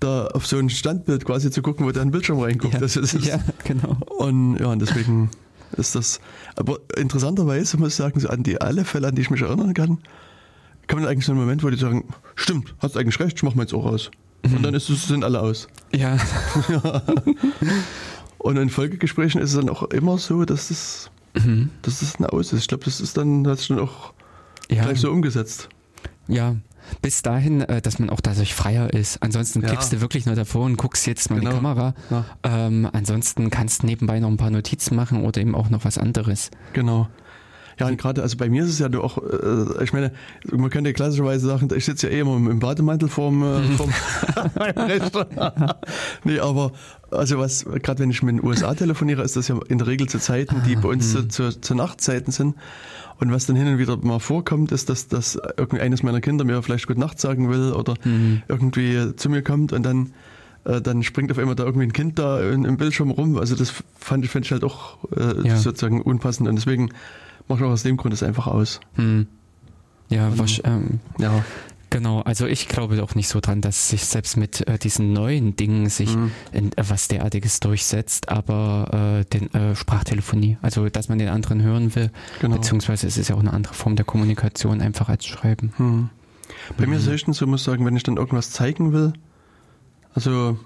da 0.01 0.27
auf 0.29 0.47
so 0.47 0.57
ein 0.57 0.71
Standbild 0.71 1.27
quasi 1.27 1.51
zu 1.51 1.61
gucken, 1.61 1.85
wo 1.85 1.91
der 1.91 2.03
in 2.03 2.09
den 2.09 2.13
Bildschirm 2.13 2.41
reinguckt. 2.41 2.73
ja, 2.73 2.81
Das 2.81 2.97
ist, 2.97 3.13
ja, 3.25 3.39
genau. 3.65 3.99
Und 4.19 4.59
ja, 4.59 4.69
und 4.69 4.81
deswegen 4.81 5.31
ist 5.77 5.95
das, 5.95 6.21
aber 6.57 6.79
interessanterweise 6.97 7.77
muss 7.77 7.91
ich 7.91 7.95
sagen, 7.97 8.19
so 8.19 8.29
an 8.29 8.43
die 8.43 8.61
alle 8.61 8.85
Fälle, 8.85 9.09
an 9.09 9.15
die 9.15 9.23
ich 9.23 9.31
mich 9.31 9.43
erinnern 9.43 9.75
kann, 9.75 9.99
kommt 10.89 11.07
eigentlich 11.07 11.27
so 11.27 11.33
ein 11.33 11.39
Moment, 11.39 11.63
wo 11.63 11.71
die 11.71 11.77
sagen, 11.77 12.09
stimmt, 12.35 12.75
hast 12.79 12.97
eigentlich 12.97 13.21
recht, 13.21 13.37
ich 13.37 13.43
mach 13.43 13.55
mal 13.55 13.63
jetzt 13.63 13.75
auch 13.75 13.85
aus. 13.85 14.11
Und 14.43 14.63
dann 14.63 14.75
ist 14.75 14.89
es, 14.89 15.07
sind 15.07 15.25
alle 15.25 15.41
aus. 15.41 15.69
Ja, 15.95 16.17
Und 18.39 18.57
in 18.57 18.71
Folgegesprächen 18.71 19.41
ist 19.41 19.51
es 19.51 19.57
dann 19.57 19.69
auch 19.69 19.83
immer 19.85 20.17
so, 20.19 20.45
dass 20.45 20.69
das, 20.69 21.11
mhm. 21.35 21.71
dass 21.83 22.01
das 22.01 22.15
dann 22.15 22.27
aus 22.27 22.53
ist. 22.53 22.61
Ich 22.63 22.69
glaube, 22.69 22.85
das 22.85 23.01
ist 23.01 23.17
dann, 23.17 23.47
hat 23.47 23.59
sich 23.59 23.69
dann 23.69 23.79
auch 23.81 24.15
ja, 24.71 24.83
gleich 24.85 25.01
so 25.01 25.11
umgesetzt. 25.11 25.69
ja. 26.27 26.57
bis 27.03 27.21
dahin, 27.23 27.61
äh, 27.61 27.83
dass 27.83 27.99
man 27.99 28.09
auch 28.11 28.21
dadurch 28.21 28.55
freier 28.55 28.93
ist. 28.95 29.23
Ansonsten 29.23 29.61
Ja. 29.61 29.69
klickst 29.69 29.93
du 29.93 30.01
wirklich 30.01 30.25
nur 30.27 30.35
davor 30.35 30.65
und 30.65 30.77
guckst 30.77 31.07
jetzt 31.07 31.29
mal 31.31 31.39
Genau. 31.39 31.51
die 31.51 31.57
Kamera. 31.57 31.95
Ja. 32.11 32.25
Ähm, 32.43 32.89
ansonsten 32.93 33.51
kannst 33.51 33.83
du 33.83 33.87
nebenbei 33.87 34.19
noch 34.19 34.29
ein 34.29 34.39
paar 34.39 34.51
Notizen 34.51 34.97
machen 34.97 35.23
oder 35.25 35.41
eben 35.41 35.55
auch 35.55 35.69
noch 35.69 35.85
was 35.85 35.99
anderes. 35.99 36.51
Genau. 36.73 37.09
Ja, 37.81 37.87
und 37.87 37.97
gerade, 37.97 38.23
also 38.23 38.37
bei 38.37 38.49
mir 38.51 38.63
ist 38.65 38.69
es 38.71 38.79
ja 38.79 38.89
auch, 39.01 39.19
äh, 39.19 39.83
ich 39.83 39.93
meine, 39.95 40.13
man 40.53 40.69
könnte 40.69 40.91
ja 40.91 40.95
klassischerweise 40.95 41.47
sagen, 41.47 41.69
ich 41.75 41.87
sitze 41.87 42.09
ja 42.09 42.17
eh 42.17 42.21
immer 42.21 42.37
im 42.37 42.59
Bademantel 42.59 43.09
vorm, 43.09 43.43
äh, 43.43 43.63
vorm 43.77 43.91
nee, 46.25 46.39
aber 46.39 46.73
also 47.11 47.39
was, 47.39 47.65
gerade 47.65 48.01
wenn 48.01 48.11
ich 48.11 48.23
mit 48.23 48.37
den 48.37 48.45
USA 48.45 48.75
telefoniere, 48.75 49.23
ist 49.23 49.37
das 49.37 49.49
ja 49.49 49.59
in 49.69 49.79
der 49.79 49.87
Regel 49.87 50.09
zu 50.09 50.19
Zeiten, 50.19 50.63
die 50.67 50.77
bei 50.77 50.89
uns 50.91 51.13
zu, 51.13 51.27
zu, 51.29 51.59
zu 51.61 51.75
Nachtzeiten 51.75 52.33
sind. 52.33 52.55
Und 53.19 53.33
was 53.33 53.47
dann 53.47 53.57
hin 53.57 53.67
und 53.67 53.79
wieder 53.79 53.97
mal 53.99 54.19
vorkommt, 54.19 54.73
ist, 54.73 54.89
dass, 54.89 55.09
dass 55.09 55.37
irgendeines 55.57 56.03
meiner 56.03 56.21
Kinder 56.21 56.45
mir 56.45 56.63
vielleicht 56.63 56.87
Gute 56.87 57.01
Nacht 57.01 57.21
sagen 57.21 57.51
will 57.51 57.73
oder 57.73 57.95
irgendwie 58.49 59.15
zu 59.17 59.29
mir 59.29 59.43
kommt 59.43 59.73
und 59.73 59.83
dann 59.85 60.13
äh, 60.65 60.81
dann 60.81 61.03
springt 61.03 61.31
auf 61.31 61.39
einmal 61.39 61.55
da 61.55 61.65
irgendwie 61.65 61.87
ein 61.87 61.93
Kind 61.93 62.19
da 62.19 62.41
im 62.41 62.77
Bildschirm 62.77 63.11
rum. 63.11 63.39
Also 63.39 63.57
das 63.57 63.73
fand 63.99 64.25
ich, 64.25 64.31
fand 64.31 64.45
ich 64.47 64.53
halt 64.53 64.65
auch 64.65 64.99
äh, 65.17 65.49
Ja. 65.49 65.57
sozusagen 65.57 66.03
unpassend 66.03 66.49
und 66.49 66.57
deswegen 66.57 66.91
mache 67.51 67.61
ich 67.61 67.67
auch 67.67 67.73
aus 67.73 67.83
dem 67.83 67.97
Grund 67.99 68.13
das 68.15 68.23
einfach 68.23 68.47
aus. 68.47 68.81
Hm. 68.95 69.27
Ja, 70.09 70.31
Mhm. 70.31 70.39
wasch, 70.39 70.61
ähm, 70.65 71.01
Ja. 71.19 71.45
genau. 71.91 72.21
Also 72.23 72.47
ich 72.47 72.67
glaube 72.69 73.03
auch 73.03 73.15
nicht 73.15 73.29
so 73.29 73.41
dran, 73.41 73.61
dass 73.61 73.91
sich 73.91 74.05
selbst 74.07 74.37
mit 74.37 74.67
äh, 74.67 74.79
diesen 74.79 75.13
neuen 75.13 75.55
Dingen 75.57 75.89
sich 75.89 76.17
Mhm. 76.17 76.31
in, 76.53 76.73
äh, 76.77 76.85
was 76.89 77.07
derartiges 77.09 77.61
durchsetzt, 77.61 78.29
aber 78.29 79.21
äh, 79.21 79.25
den 79.27 79.53
äh, 79.55 79.77
Sprachtelefonie, 79.77 80.57
also 80.63 80.89
dass 80.89 81.09
man 81.09 81.19
den 81.19 81.29
anderen 81.29 81.63
hören 81.63 81.95
will, 81.95 82.11
Genau. 82.41 82.57
beziehungsweise 82.57 83.07
es 83.07 83.19
ist 83.19 83.29
ja 83.29 83.37
auch 83.37 83.41
eine 83.41 83.53
andere 83.53 83.75
Form 83.75 83.95
der 83.97 84.05
Kommunikation 84.05 84.81
einfach 84.81 85.09
als 85.09 85.27
Schreiben. 85.27 85.73
Hm. 85.77 86.09
Bei 86.77 86.87
mir 86.87 86.89
Mhm. 86.89 86.93
ist 86.95 87.03
es 87.03 87.09
höchstens 87.11 87.37
so, 87.39 87.47
muss 87.47 87.61
ich 87.61 87.65
sagen, 87.67 87.85
wenn 87.87 87.95
ich 87.97 88.03
dann 88.03 88.17
irgendwas 88.17 88.51
zeigen 88.51 88.93
will, 88.93 89.13
also 90.15 90.59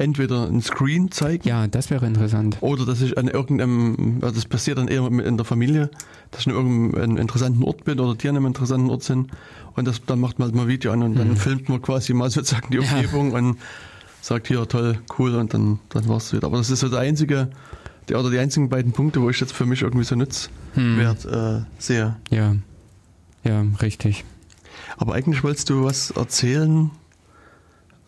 entweder 0.00 0.46
ein 0.48 0.60
Screen 0.62 1.10
zeigen 1.12 1.46
Ja, 1.46 1.66
das 1.68 1.90
wäre 1.90 2.06
interessant. 2.06 2.56
oder 2.60 2.84
dass 2.86 3.00
ich 3.02 3.16
an 3.18 3.28
irgendeinem, 3.28 4.18
also 4.22 4.34
das 4.34 4.46
passiert 4.46 4.78
dann 4.78 4.88
eher 4.88 5.06
in 5.06 5.36
der 5.36 5.44
Familie, 5.44 5.90
dass 6.30 6.40
ich 6.42 6.46
an 6.48 6.54
irgendeinem 6.54 7.16
interessanten 7.16 7.62
Ort 7.62 7.84
bin 7.84 8.00
oder 8.00 8.14
die 8.14 8.28
an 8.28 8.36
einem 8.36 8.46
interessanten 8.46 8.90
Ort 8.90 9.02
sind 9.04 9.30
und 9.76 9.86
das, 9.86 10.02
dann 10.04 10.18
macht 10.20 10.38
man 10.38 10.46
halt 10.48 10.56
mal 10.56 10.66
Video 10.68 10.90
an 10.92 11.02
und 11.02 11.14
dann 11.16 11.28
Mhm. 11.28 11.36
filmt 11.36 11.68
man 11.68 11.80
quasi 11.82 12.12
mal 12.14 12.30
sozusagen 12.30 12.68
die 12.70 12.78
Ja. 12.78 12.82
Umgebung 12.82 13.32
und 13.32 13.58
sagt 14.22 14.48
hier 14.48 14.66
toll, 14.68 14.98
cool 15.18 15.34
und 15.36 15.54
dann, 15.54 15.78
dann 15.90 16.08
war 16.08 16.16
es 16.18 16.32
wieder. 16.32 16.46
Aber 16.46 16.58
das 16.58 16.70
ist 16.70 16.80
so 16.80 16.88
der 16.88 16.98
einzige, 17.00 17.48
die, 18.08 18.14
oder 18.14 18.30
die 18.30 18.38
einzigen 18.38 18.68
beiden 18.68 18.92
Punkte, 18.92 19.22
wo 19.22 19.30
ich 19.30 19.40
jetzt 19.40 19.52
für 19.52 19.64
mich 19.66 19.82
irgendwie 19.82 20.04
so 20.04 20.14
Nutzwert 20.16 20.50
Hm. 20.74 21.00
äh, 21.00 21.60
sehe. 21.78 22.16
Ja. 22.30 22.54
Ja, 23.44 23.64
richtig. 23.80 24.24
Aber 24.98 25.14
eigentlich 25.14 25.42
wolltest 25.42 25.70
du 25.70 25.84
was 25.84 26.10
erzählen 26.10 26.90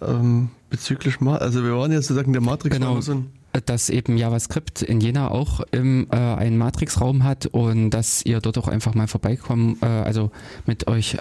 ähm, 0.03 0.51
bezüglich, 0.73 1.21
Ma 1.21 1.37
also 1.37 1.63
wir 1.63 1.77
waren 1.77 1.93
jetzt 1.93 2.09
sozusagen 2.09 2.33
der 2.33 2.43
Matrix 2.43 2.75
Genau. 2.75 3.01
so 3.01 3.23
dass 3.67 3.91
eben 3.91 4.17
JavaScript 4.17 4.81
in 4.81 5.01
Jena 5.01 5.31
auch 5.31 5.61
im, 5.73 6.07
äh, 6.11 6.17
einen 6.17 6.57
Matrix-Raum 6.57 7.23
hat 7.23 7.47
und 7.47 7.91
dass 7.91 8.25
ihr 8.25 8.41
dort 8.41 8.57
auch 8.57 8.69
einfach 8.69 8.95
mal 8.95 9.07
vorbeikommen, 9.07 9.77
äh, 9.83 9.87
also 9.87 10.31
mit 10.65 10.87
euch 10.87 11.19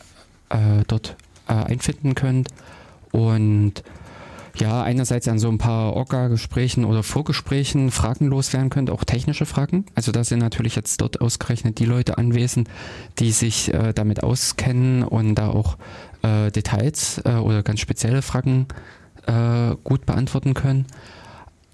äh, 0.49 0.83
dort 0.87 1.17
äh, 1.49 1.53
einfinden 1.53 2.15
könnt 2.15 2.47
und 3.11 3.83
ja, 4.55 4.81
einerseits 4.83 5.27
an 5.27 5.39
so 5.39 5.49
ein 5.49 5.57
paar 5.57 5.93
Orga-Gesprächen 5.93 6.85
oder 6.85 7.03
Vorgesprächen 7.03 7.91
Fragen 7.91 8.27
loswerden 8.27 8.69
könnt, 8.69 8.89
auch 8.89 9.03
technische 9.03 9.45
Fragen. 9.45 9.85
Also 9.95 10.11
da 10.11 10.23
sind 10.23 10.39
natürlich 10.39 10.75
jetzt 10.75 11.01
dort 11.01 11.21
ausgerechnet 11.21 11.79
die 11.79 11.85
Leute 11.85 12.17
anwesend, 12.17 12.69
die 13.19 13.31
sich 13.31 13.73
äh, 13.73 13.93
damit 13.93 14.23
auskennen 14.23 15.03
und 15.03 15.35
da 15.35 15.49
auch 15.49 15.77
äh, 16.21 16.51
Details 16.51 17.21
äh, 17.25 17.35
oder 17.35 17.63
ganz 17.63 17.79
spezielle 17.79 18.21
Fragen 18.21 18.67
äh, 19.31 19.75
gut 19.83 20.05
beantworten 20.05 20.53
können. 20.53 20.85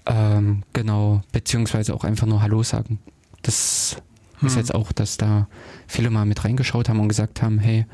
Ähm, 0.06 0.62
genau, 0.72 1.22
beziehungsweise 1.32 1.94
auch 1.94 2.04
einfach 2.04 2.26
nur 2.26 2.42
Hallo 2.42 2.62
sagen. 2.62 2.98
Das 3.42 3.96
ist 4.42 4.52
Hm. 4.52 4.58
jetzt 4.58 4.74
auch, 4.74 4.92
dass 4.92 5.16
da 5.16 5.48
viele 5.86 6.10
mal 6.10 6.24
mit 6.24 6.44
reingeschaut 6.44 6.88
haben 6.88 7.00
und 7.00 7.08
gesagt 7.08 7.42
haben, 7.42 7.58
hey, 7.58 7.86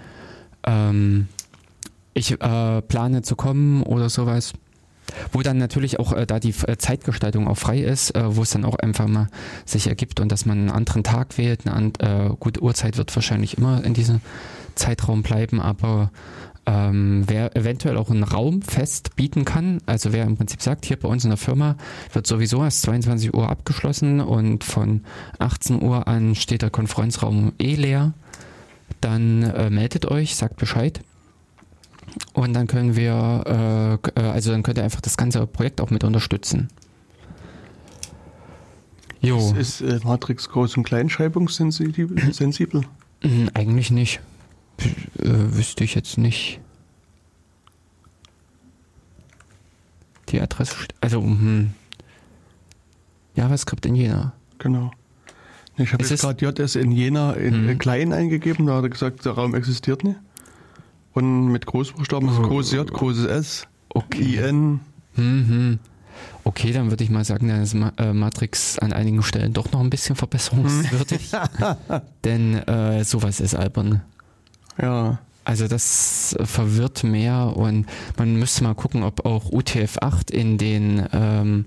ähm, 0.64 1.28
ich 2.12 2.32
äh, 2.40 2.82
plane 2.82 3.22
zu 3.22 3.36
kommen 3.36 3.82
oder 3.82 4.08
sowas. 4.08 4.52
Wo 5.32 5.42
dann 5.42 5.58
natürlich 5.58 6.00
auch 6.00 6.12
äh, 6.12 6.26
da 6.26 6.40
die 6.40 6.54
äh, 6.66 6.78
Zeitgestaltung 6.78 7.46
auch 7.46 7.58
frei 7.58 7.80
ist, 7.80 8.14
äh, 8.14 8.36
wo 8.36 8.42
es 8.42 8.50
dann 8.50 8.64
auch 8.64 8.76
einfach 8.76 9.06
mal 9.06 9.28
sich 9.66 9.86
ergibt 9.86 10.18
und 10.18 10.30
dass 10.32 10.46
man 10.46 10.58
einen 10.58 10.70
anderen 10.70 11.04
Tag 11.04 11.36
wählt. 11.36 11.66
Eine 11.66 11.74
an, 11.74 11.92
äh, 11.98 12.30
gute 12.40 12.62
Uhrzeit 12.62 12.96
wird 12.96 13.14
wahrscheinlich 13.14 13.58
immer 13.58 13.84
in 13.84 13.92
diesem 13.94 14.20
Zeitraum 14.74 15.22
bleiben, 15.22 15.60
aber 15.60 16.10
ähm, 16.66 17.24
wer 17.26 17.56
eventuell 17.56 17.96
auch 17.96 18.10
einen 18.10 18.22
Raum 18.22 18.62
fest 18.62 19.16
bieten 19.16 19.44
kann, 19.44 19.80
also 19.86 20.12
wer 20.12 20.24
im 20.24 20.36
Prinzip 20.36 20.62
sagt, 20.62 20.84
hier 20.86 20.98
bei 20.98 21.08
uns 21.08 21.24
in 21.24 21.30
der 21.30 21.36
Firma 21.36 21.76
wird 22.12 22.26
sowieso 22.26 22.62
erst 22.64 22.82
22 22.82 23.34
Uhr 23.34 23.48
abgeschlossen 23.48 24.20
und 24.20 24.64
von 24.64 25.02
18 25.38 25.82
Uhr 25.82 26.08
an 26.08 26.34
steht 26.34 26.62
der 26.62 26.70
Konferenzraum 26.70 27.52
eh 27.58 27.74
leer, 27.74 28.14
dann 29.00 29.42
äh, 29.42 29.70
meldet 29.70 30.06
euch, 30.10 30.36
sagt 30.36 30.56
Bescheid. 30.56 31.00
Und 32.32 32.52
dann 32.54 32.66
können 32.66 32.96
wir, 32.96 34.00
äh, 34.16 34.20
äh, 34.20 34.24
also 34.30 34.50
dann 34.52 34.62
könnt 34.62 34.78
ihr 34.78 34.84
einfach 34.84 35.00
das 35.00 35.16
ganze 35.16 35.46
Projekt 35.46 35.80
auch 35.80 35.90
mit 35.90 36.04
unterstützen. 36.04 36.68
Jo, 39.20 39.38
Ist, 39.58 39.80
ist 39.80 39.80
äh, 39.80 40.00
Matrix 40.04 40.48
Groß- 40.48 40.76
und 40.76 40.84
Kleinschreibungssensibel? 40.84 42.32
sensibel? 42.32 42.82
Hm, 43.22 43.50
eigentlich 43.54 43.90
nicht. 43.90 44.20
Äh, 44.78 44.86
wüsste 45.18 45.84
ich 45.84 45.94
jetzt 45.94 46.18
nicht. 46.18 46.60
Die 50.30 50.40
Adresse, 50.40 50.74
also, 51.00 51.20
hm. 51.22 51.72
JavaScript 53.36 53.84
in 53.86 53.94
Jena. 53.94 54.32
Genau. 54.58 54.90
Ich 55.76 55.92
habe 55.92 56.02
Ist 56.02 56.10
jetzt 56.10 56.20
gerade 56.22 56.44
JS 56.44 56.76
in 56.76 56.92
Jena 56.92 57.32
in 57.32 57.68
äh, 57.68 57.74
klein 57.74 58.12
eingegeben, 58.12 58.66
da 58.66 58.76
hat 58.76 58.84
er 58.84 58.90
gesagt, 58.90 59.24
der 59.24 59.32
Raum 59.32 59.54
existiert 59.54 60.04
nicht. 60.04 60.18
Und 61.12 61.48
mit 61.48 61.66
Großbuchstaben, 61.66 62.28
also 62.28 62.42
Oh. 62.42 62.48
großes 62.48 62.72
J, 62.72 62.92
großes 62.92 63.26
S, 63.26 63.66
Okay. 63.90 64.36
IN. 64.48 64.80
Mhm. 65.16 65.78
Okay, 66.42 66.72
dann 66.72 66.90
würde 66.90 67.04
ich 67.04 67.10
mal 67.10 67.24
sagen, 67.24 67.48
dann 67.48 67.62
ist 67.62 67.74
äh, 67.74 68.12
Matrix 68.12 68.78
an 68.78 68.92
einigen 68.92 69.22
Stellen 69.22 69.52
doch 69.52 69.70
noch 69.72 69.80
ein 69.80 69.90
bisschen 69.90 70.16
verbesserungswürdig. 70.16 71.30
Denn 72.24 72.54
äh, 72.54 73.04
sowas 73.04 73.40
ist 73.40 73.54
albern. 73.54 74.02
Ja, 74.80 75.18
Also 75.44 75.68
das 75.68 76.36
verwirrt 76.42 77.04
mehr 77.04 77.56
und 77.56 77.86
man 78.16 78.36
müsste 78.36 78.64
mal 78.64 78.74
gucken, 78.74 79.02
ob 79.02 79.24
auch 79.26 79.50
UTF-8 79.52 80.32
in 80.32 80.58
den 80.58 81.06
ähm, 81.12 81.66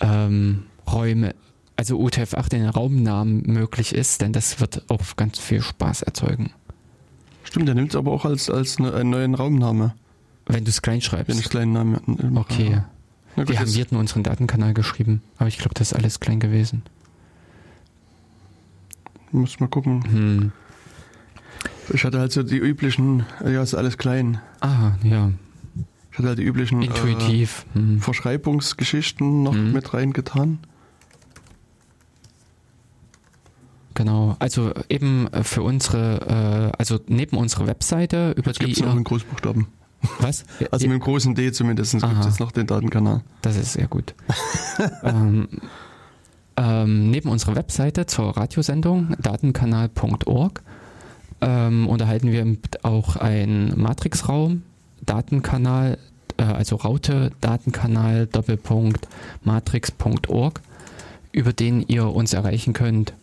ähm, 0.00 0.64
Räume, 0.90 1.34
also 1.76 1.98
UTF-8 2.00 2.54
in 2.54 2.60
den 2.62 2.70
Raumnamen 2.70 3.42
möglich 3.46 3.94
ist, 3.94 4.20
denn 4.20 4.32
das 4.32 4.60
wird 4.60 4.84
auch 4.88 5.16
ganz 5.16 5.38
viel 5.38 5.60
Spaß 5.60 6.02
erzeugen. 6.02 6.52
stimmt, 7.42 7.66
der 7.68 7.74
nimmt 7.74 7.90
es 7.90 7.96
aber 7.96 8.12
auch 8.12 8.24
als, 8.24 8.48
als 8.48 8.78
ne, 8.78 8.92
einen 8.94 9.10
neuen 9.10 9.34
Raumname, 9.34 9.94
Wenn 10.46 10.64
du 10.64 10.70
es 10.70 10.80
klein 10.82 10.94
wenn 10.94 10.98
ich 11.00 11.04
schreibst. 11.06 11.50
kleinen 11.50 11.72
Namen 11.72 11.94
äh. 12.18 12.38
Okay. 12.38 12.82
Na 13.36 13.42
gut, 13.42 13.50
Wir 13.52 13.58
haben 13.58 13.68
hier 13.68 13.86
nur 13.90 14.00
unseren 14.00 14.22
Datenkanal 14.22 14.72
geschrieben, 14.74 15.20
aber 15.38 15.48
ich 15.48 15.58
glaube, 15.58 15.74
das 15.74 15.90
ist 15.90 15.98
alles 15.98 16.20
klein 16.20 16.38
gewesen. 16.38 16.82
muss 19.32 19.58
mal 19.58 19.68
gucken. 19.68 20.04
Hm. 20.04 20.52
Ich 21.92 22.04
hatte 22.04 22.18
halt 22.18 22.32
so 22.32 22.42
die 22.42 22.56
üblichen, 22.58 23.24
äh, 23.44 23.52
ja, 23.52 23.62
ist 23.62 23.74
alles 23.74 23.98
klein. 23.98 24.40
Ah, 24.60 24.92
ja. 25.02 25.30
Ich 26.12 26.18
hatte 26.18 26.28
halt 26.28 26.38
die 26.38 26.44
üblichen 26.44 26.80
äh, 26.82 26.86
Intuitiv. 26.86 27.66
Hm. 27.74 28.00
Verschreibungsgeschichten 28.00 29.42
noch 29.42 29.52
Mhm. 29.54 29.72
mit 29.72 29.92
reingetan. 29.92 30.58
Genau. 33.94 34.36
Also 34.40 34.72
eben 34.88 35.28
äh, 35.32 35.44
für 35.44 35.62
unsere, 35.62 36.72
äh, 36.72 36.76
also 36.78 36.98
neben 37.06 37.36
unserer 37.36 37.66
Webseite, 37.66 38.32
über 38.36 38.48
Jetzt 38.48 38.60
die 38.60 38.66
gibt 38.66 38.76
es 38.78 38.82
noch 38.84 38.96
in 38.96 39.04
Großbuchstaben. 39.04 39.66
was? 40.18 40.44
Also 40.70 40.86
mit 40.88 40.94
dem 40.94 41.00
großen 41.00 41.34
D 41.34 41.52
zumindest 41.52 41.92
gibt 41.92 42.04
es 42.20 42.26
jetzt 42.26 42.40
noch 42.40 42.50
den 42.52 42.66
Datenkanal. 42.66 43.22
Das 43.42 43.56
ist 43.56 43.74
sehr 43.74 43.86
gut. 43.86 44.14
ähm, 45.04 45.48
ähm, 46.56 47.10
neben 47.10 47.28
unserer 47.28 47.54
Webseite 47.56 48.06
zur 48.06 48.36
Radiosendung 48.36 49.14
datenkanal.org 49.20 50.62
ähm, 51.40 51.88
unterhalten 51.88 52.32
wir 52.32 52.56
auch 52.82 53.16
einen 53.16 53.78
Matrixraum, 53.80 54.62
Datenkanal, 55.04 55.98
äh, 56.36 56.44
also 56.44 56.76
Raute, 56.76 57.30
Datenkanal, 57.40 58.26
Doppelpunkt, 58.26 59.08
matrix.org, 59.42 60.60
über 61.32 61.52
den 61.52 61.82
ihr 61.82 62.06
uns 62.06 62.32
erreichen 62.32 62.72
könnt. 62.72 63.14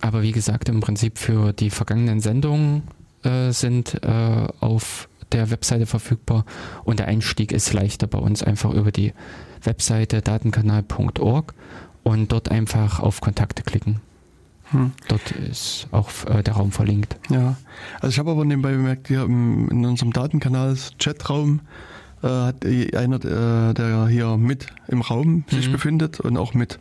Aber 0.00 0.22
wie 0.22 0.32
gesagt, 0.32 0.68
im 0.68 0.80
Prinzip 0.80 1.18
für 1.18 1.52
die 1.52 1.70
vergangenen 1.70 2.20
Sendungen 2.20 2.82
äh, 3.22 3.52
sind 3.52 4.02
äh, 4.02 4.46
auf 4.60 5.08
der 5.32 5.50
Webseite 5.50 5.86
verfügbar 5.86 6.44
und 6.84 6.98
der 6.98 7.08
Einstieg 7.08 7.52
ist 7.52 7.72
leichter 7.72 8.06
bei 8.06 8.18
uns 8.18 8.42
einfach 8.42 8.72
über 8.72 8.92
die 8.92 9.12
Webseite 9.62 10.22
datenkanal.org 10.22 11.54
und 12.02 12.32
dort 12.32 12.50
einfach 12.50 13.00
auf 13.00 13.20
Kontakte 13.20 13.62
klicken. 13.62 14.00
Hm. 14.70 14.92
Dort 15.08 15.30
ist 15.32 15.86
auch 15.90 16.08
äh, 16.26 16.42
der 16.42 16.54
Raum 16.54 16.72
verlinkt. 16.72 17.16
Ja, 17.30 17.56
also 18.00 18.08
ich 18.08 18.18
habe 18.18 18.30
aber 18.30 18.44
nebenbei 18.44 18.72
bemerkt, 18.72 19.08
hier 19.08 19.22
im, 19.22 19.68
in 19.68 19.84
unserem 19.84 20.12
Datenkanal 20.12 20.76
Chatraum 20.98 21.60
äh, 22.22 22.28
hat 22.28 22.64
einer, 22.64 23.16
äh, 23.16 23.74
der 23.74 24.06
hier 24.08 24.36
mit 24.36 24.66
im 24.88 25.02
Raum 25.02 25.44
sich 25.48 25.68
mhm. 25.68 25.72
befindet 25.72 26.20
und 26.20 26.36
auch 26.36 26.54
mit 26.54 26.78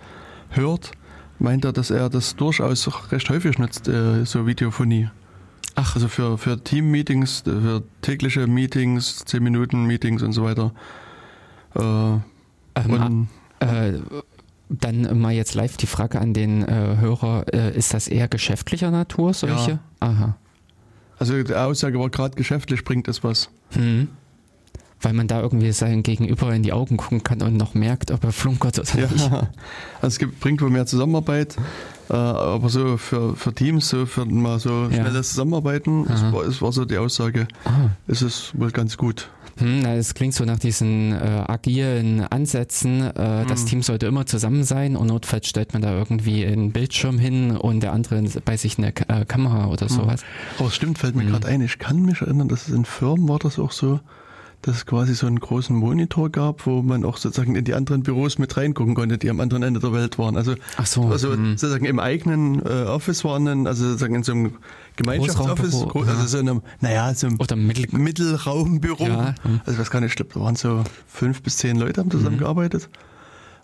hört, 0.50 0.91
meint 1.39 1.65
er, 1.65 1.74
dass 1.74 1.91
er 1.91 2.10
das 2.10 2.36
durchaus 2.36 3.12
recht 3.12 3.30
häufig 3.30 3.58
nutzt, 3.60 3.88
äh, 3.88 4.26
so 4.26 4.48
Videophonie. 4.48 5.10
Ach. 5.76 5.96
Also 5.96 6.08
für, 6.08 6.38
für 6.38 6.63
Team-Meetings, 6.63 7.41
für 7.46 7.84
tägliche 8.02 8.48
Meetings, 8.48 9.26
10 9.26 9.43
Minuten 9.43 9.86
Meetings 9.86 10.22
und 10.22 10.32
so 10.32 10.43
weiter. 10.43 10.72
Äh, 11.76 12.19
ähm, 12.76 13.28
äh, 13.60 13.93
dann 14.79 15.19
mal 15.19 15.33
jetzt 15.33 15.53
live 15.53 15.77
die 15.77 15.88
Frage 15.88 16.19
an 16.19 16.33
den 16.33 16.63
äh, 16.63 16.97
Hörer, 16.99 17.45
äh, 17.53 17.75
ist 17.77 17.93
das 17.93 18.07
eher 18.07 18.27
geschäftlicher 18.27 18.91
Natur, 18.91 19.33
solche? 19.33 19.71
Ja. 19.71 19.79
Aha. 19.99 20.36
Also 21.19 21.41
die 21.41 21.53
Aussage 21.53 21.99
war 21.99 22.09
gerade 22.09 22.36
geschäftlich 22.36 22.83
bringt 22.83 23.07
es 23.07 23.23
was. 23.23 23.49
Hm. 23.71 24.09
Weil 24.99 25.13
man 25.13 25.27
da 25.27 25.41
irgendwie 25.41 25.71
sein 25.71 26.01
Gegenüber 26.01 26.53
in 26.53 26.63
die 26.63 26.73
Augen 26.73 26.97
gucken 26.97 27.23
kann 27.23 27.41
und 27.41 27.57
noch 27.57 27.73
merkt, 27.73 28.12
ob 28.12 28.23
er 28.23 28.31
flunkert 28.31 28.79
oder 28.79 28.99
ja. 28.99 29.07
nicht. 29.07 29.31
Also 29.31 29.47
es 30.01 30.19
gibt, 30.19 30.39
bringt 30.39 30.62
wohl 30.62 30.69
mehr 30.69 30.86
Zusammenarbeit, 30.86 31.55
äh, 32.09 32.13
aber 32.13 32.69
so 32.69 32.97
für, 32.97 33.36
für 33.36 33.53
Teams, 33.53 33.89
so 33.89 34.05
für 34.05 34.25
mal 34.25 34.59
so 34.59 34.88
ja. 34.89 34.93
schnelles 34.93 35.29
Zusammenarbeiten, 35.29 36.05
das 36.07 36.23
war, 36.31 36.45
das 36.45 36.62
war, 36.62 36.71
so 36.71 36.86
die 36.86 36.97
Aussage, 36.97 37.47
Aha. 37.65 37.91
ist 38.07 38.21
es 38.21 38.51
wohl 38.57 38.71
ganz 38.71 38.97
gut. 38.97 39.29
Hm, 39.58 39.86
es 39.86 40.13
klingt 40.13 40.34
so 40.34 40.46
nach 40.46 40.60
diesen 40.60 41.12
äh, 41.12 41.44
agilen 41.48 42.22
Ansätzen. 42.22 43.02
Äh, 43.02 43.44
mhm. 43.44 43.48
Das 43.48 43.66
Team 43.66 43.82
sollte 43.82 44.08
immer 44.08 44.26
zusammen 44.26 44.63
sein 44.63 44.96
und 44.96 45.08
notfalls 45.08 45.48
stellt 45.48 45.74
man 45.74 45.82
da 45.82 45.94
irgendwie 45.94 46.46
einen 46.46 46.72
Bildschirm 46.72 47.20
hin 47.20 47.56
und 47.56 47.82
der 47.82 47.94
andere 47.94 48.24
bei 48.46 48.58
sich 48.58 48.78
eine 48.78 48.88
äh, 49.08 49.26
Kamera 49.26 49.68
oder 49.68 49.86
mhm. 49.86 49.89
sowas. 49.89 50.24
Aber 50.58 50.68
es 50.68 50.76
stimmt, 50.76 50.98
fällt 50.98 51.16
mir 51.16 51.24
mhm. 51.24 51.32
gerade 51.32 51.48
ein. 51.48 51.62
Ich 51.62 51.80
kann 51.80 52.02
mich 52.02 52.22
erinnern, 52.22 52.48
dass 52.48 52.68
es 52.68 52.74
in 52.74 52.86
Firmen 52.86 53.28
war 53.28 53.39
das 53.39 53.60
auch 53.60 53.72
so, 53.72 54.00
dass 54.63 54.78
es 54.78 54.86
quasi 54.86 55.13
so 55.13 55.28
einen 55.28 55.39
großen 55.39 55.76
Monitor 55.76 56.30
gab, 56.30 56.65
wo 56.65 56.82
man 56.82 57.04
auch 57.04 57.17
sozusagen 57.17 57.56
in 57.56 57.65
die 57.65 57.73
anderen 57.73 58.02
Büros 58.02 58.39
mit 58.39 58.56
reingucken 58.56 58.95
konnte, 58.95 59.17
die 59.17 59.30
am 59.30 59.41
anderen 59.41 59.62
Ende 59.62 59.82
der 59.82 59.91
Welt 59.91 60.17
waren. 60.17 60.38
Also, 60.38 60.56
so, 60.86 61.04
also 61.10 61.30
mh. 61.30 61.58
sozusagen 61.58 61.86
im 61.86 61.99
eigenen 61.99 62.65
äh, 62.65 62.86
Office 62.86 63.26
waren 63.26 63.43
dann, 63.43 63.67
also 63.67 63.86
sozusagen 63.86 64.15
in 64.15 64.23
so 64.23 64.32
einem 64.32 64.54
Gemeinschaftsoffice, 64.95 65.73
also 65.73 66.04
ja. 66.06 66.28
so 66.28 66.38
einem, 66.38 66.62
naja, 66.80 67.13
so 67.13 67.28
einem 67.28 67.39
Oder 67.41 67.58
Mittel 67.58 67.88
Mittelraumbüro. 67.91 69.06
Ja, 69.06 69.36
hm. 69.43 69.60
Also 69.65 69.80
was 69.80 69.91
kann 69.91 70.04
ich, 70.04 70.15
glaube, 70.15 70.32
da 70.34 70.39
waren 70.39 70.56
so 70.56 70.84
fünf 71.08 71.41
bis 71.41 71.58
zehn 71.58 71.78
Leute 71.78 71.99
haben 71.99 72.10
zusammengearbeitet. 72.10 72.89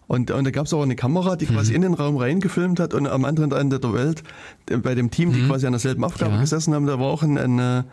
Und, 0.08 0.32
und 0.32 0.44
da 0.44 0.52
gab 0.52 0.66
es 0.66 0.74
auch 0.74 0.82
eine 0.82 0.96
Kamera, 0.96 1.36
die 1.36 1.46
quasi 1.46 1.70
mhm. 1.70 1.76
in 1.76 1.82
den 1.84 1.94
Raum 1.94 2.18
reingefilmt 2.18 2.80
hat 2.80 2.94
und 2.96 3.08
am 3.08 3.26
anderen 3.26 3.52
Ende 3.52 3.80
der 3.80 3.94
Welt, 3.94 4.24
bei 4.66 4.96
dem 4.96 5.12
Team, 5.12 5.32
die 5.32 5.42
mhm. 5.42 5.48
quasi 5.48 5.68
an 5.68 5.74
derselben 5.74 6.04
Aufgabe 6.04 6.34
ja. 6.34 6.42
gesessen 6.42 6.74
haben, 6.74 6.88
da 6.88 7.00
war 7.00 7.06
auch 7.06 7.22
ein, 7.22 7.38
eine, 7.38 7.86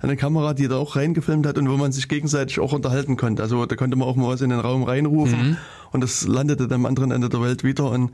eine 0.00 0.16
Kamera, 0.16 0.54
die 0.54 0.68
da 0.68 0.76
auch 0.76 0.96
reingefilmt 0.96 1.46
hat 1.46 1.58
und 1.58 1.68
wo 1.68 1.76
man 1.76 1.92
sich 1.92 2.08
gegenseitig 2.08 2.60
auch 2.60 2.72
unterhalten 2.72 3.16
konnte. 3.16 3.42
Also 3.42 3.66
da 3.66 3.76
konnte 3.76 3.96
man 3.96 4.08
auch 4.08 4.16
mal 4.16 4.28
was 4.28 4.40
in 4.40 4.50
den 4.50 4.60
Raum 4.60 4.82
reinrufen 4.82 5.50
mhm. 5.50 5.56
und 5.92 6.00
das 6.02 6.26
landete 6.26 6.68
dann 6.68 6.80
am 6.80 6.86
anderen 6.86 7.10
Ende 7.10 7.28
der 7.28 7.42
Welt 7.42 7.64
wieder. 7.64 7.90
Und 7.90 8.12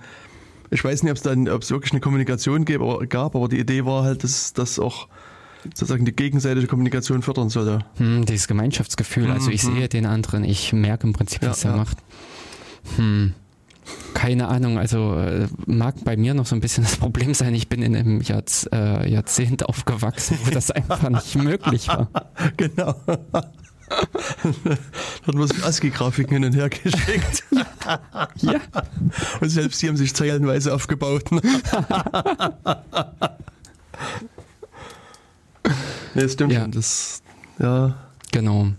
ich 0.70 0.82
weiß 0.82 1.02
nicht, 1.02 1.12
ob 1.12 1.16
es 1.16 1.22
dann, 1.22 1.48
ob 1.48 1.62
es 1.62 1.70
wirklich 1.70 1.92
eine 1.92 2.00
Kommunikation 2.00 2.64
gab, 2.64 3.36
aber 3.36 3.48
die 3.48 3.58
Idee 3.58 3.84
war 3.84 4.02
halt, 4.02 4.24
dass 4.24 4.52
das 4.52 4.78
auch 4.78 5.08
sozusagen 5.64 6.04
die 6.04 6.14
gegenseitige 6.14 6.66
Kommunikation 6.66 7.22
fördern 7.22 7.48
sollte. 7.48 7.84
Hm, 7.96 8.24
dieses 8.26 8.46
Gemeinschaftsgefühl, 8.48 9.30
also 9.30 9.50
ich 9.50 9.64
mhm. 9.64 9.76
sehe 9.76 9.88
den 9.88 10.06
anderen, 10.06 10.44
ich 10.44 10.72
merke 10.72 11.06
im 11.06 11.12
Prinzip, 11.12 11.42
was 11.42 11.62
ja, 11.62 11.70
er 11.70 11.76
ja. 11.76 11.82
macht. 11.82 11.98
Hm. 12.96 13.34
Keine 14.14 14.48
Ahnung, 14.48 14.78
also 14.78 15.14
äh, 15.14 15.48
mag 15.66 16.02
bei 16.04 16.16
mir 16.16 16.34
noch 16.34 16.46
so 16.46 16.54
ein 16.54 16.60
bisschen 16.60 16.84
das 16.84 16.96
Problem 16.96 17.34
sein, 17.34 17.54
ich 17.54 17.68
bin 17.68 17.82
in 17.82 17.94
einem 17.94 18.20
Jahrz 18.20 18.68
äh, 18.72 19.10
Jahrzehnt 19.10 19.68
aufgewachsen, 19.68 20.38
wo 20.44 20.50
das 20.50 20.70
einfach 20.70 21.08
nicht 21.08 21.36
möglich 21.36 21.88
war. 21.88 22.08
Genau. 22.56 22.94
Hat 23.06 25.34
man 25.34 25.46
sich 25.46 25.64
ASCII-Grafiken 25.64 26.34
hin 26.34 26.44
und 26.44 26.54
her 26.54 26.68
geschickt. 26.68 27.44
ja. 28.36 28.54
Und 29.40 29.48
selbst 29.48 29.80
die 29.80 29.88
haben 29.88 29.96
sich 29.96 30.14
zeilenweise 30.14 30.74
aufgebaut. 30.74 31.30
Ne? 31.30 31.40
nee, 36.14 36.28
stimmt 36.28 36.52
ja. 36.52 36.66
Das, 36.66 37.22
ja. 37.58 37.96
Genau. 38.32 38.72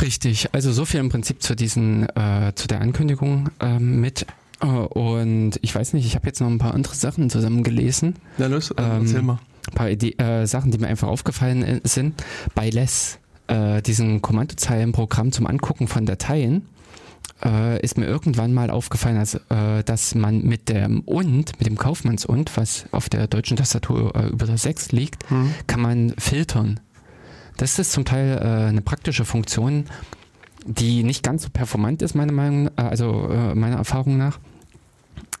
Richtig, 0.00 0.48
also 0.52 0.72
so 0.72 0.84
viel 0.84 1.00
im 1.00 1.08
Prinzip 1.08 1.42
zu 1.42 1.54
diesen, 1.54 2.08
äh, 2.16 2.52
zu 2.54 2.66
der 2.66 2.80
Ankündigung 2.80 3.50
äh, 3.60 3.78
mit. 3.78 4.26
Äh, 4.60 4.66
und 4.66 5.52
ich 5.62 5.74
weiß 5.74 5.92
nicht, 5.92 6.06
ich 6.06 6.14
habe 6.14 6.26
jetzt 6.26 6.40
noch 6.40 6.48
ein 6.48 6.58
paar 6.58 6.74
andere 6.74 6.94
Sachen 6.94 7.30
zusammengelesen. 7.30 8.16
Ja, 8.38 8.46
los, 8.46 8.70
äh, 8.72 8.82
ähm, 8.82 9.02
erzähl 9.02 9.22
mal. 9.22 9.38
Ein 9.68 9.74
paar 9.74 9.90
Idee, 9.90 10.12
äh, 10.18 10.46
Sachen, 10.46 10.70
die 10.70 10.78
mir 10.78 10.88
einfach 10.88 11.08
aufgefallen 11.08 11.62
äh, 11.62 11.80
sind. 11.84 12.22
Bei 12.54 12.70
Less, 12.70 13.18
äh, 13.46 13.82
diesem 13.82 14.20
Kommandozeilenprogramm 14.20 15.32
zum 15.32 15.46
Angucken 15.46 15.88
von 15.88 16.06
Dateien, 16.06 16.66
ist 17.82 17.98
mir 17.98 18.06
irgendwann 18.06 18.54
mal 18.54 18.70
aufgefallen, 18.70 19.16
dass, 19.16 19.38
dass 19.84 20.14
man 20.14 20.42
mit 20.44 20.70
dem 20.70 21.00
und, 21.00 21.58
mit 21.58 21.66
dem 21.66 21.76
Kaufmanns 21.76 22.24
und, 22.24 22.56
was 22.56 22.86
auf 22.90 23.10
der 23.10 23.26
deutschen 23.26 23.58
Tastatur 23.58 24.14
über 24.30 24.46
der 24.46 24.56
6 24.56 24.92
liegt, 24.92 25.30
mhm. 25.30 25.52
kann 25.66 25.80
man 25.80 26.14
filtern. 26.16 26.80
Das 27.56 27.78
ist 27.78 27.92
zum 27.92 28.04
Teil 28.04 28.38
äh, 28.38 28.68
eine 28.68 28.80
praktische 28.80 29.24
Funktion, 29.24 29.84
die 30.66 31.02
nicht 31.04 31.22
ganz 31.22 31.44
so 31.44 31.50
performant 31.50 32.02
ist, 32.02 32.14
meiner 32.14 32.32
Meinung, 32.32 32.68
äh, 32.76 32.82
also 32.82 33.28
äh, 33.28 33.54
meiner 33.54 33.76
Erfahrung 33.76 34.16
nach. 34.16 34.38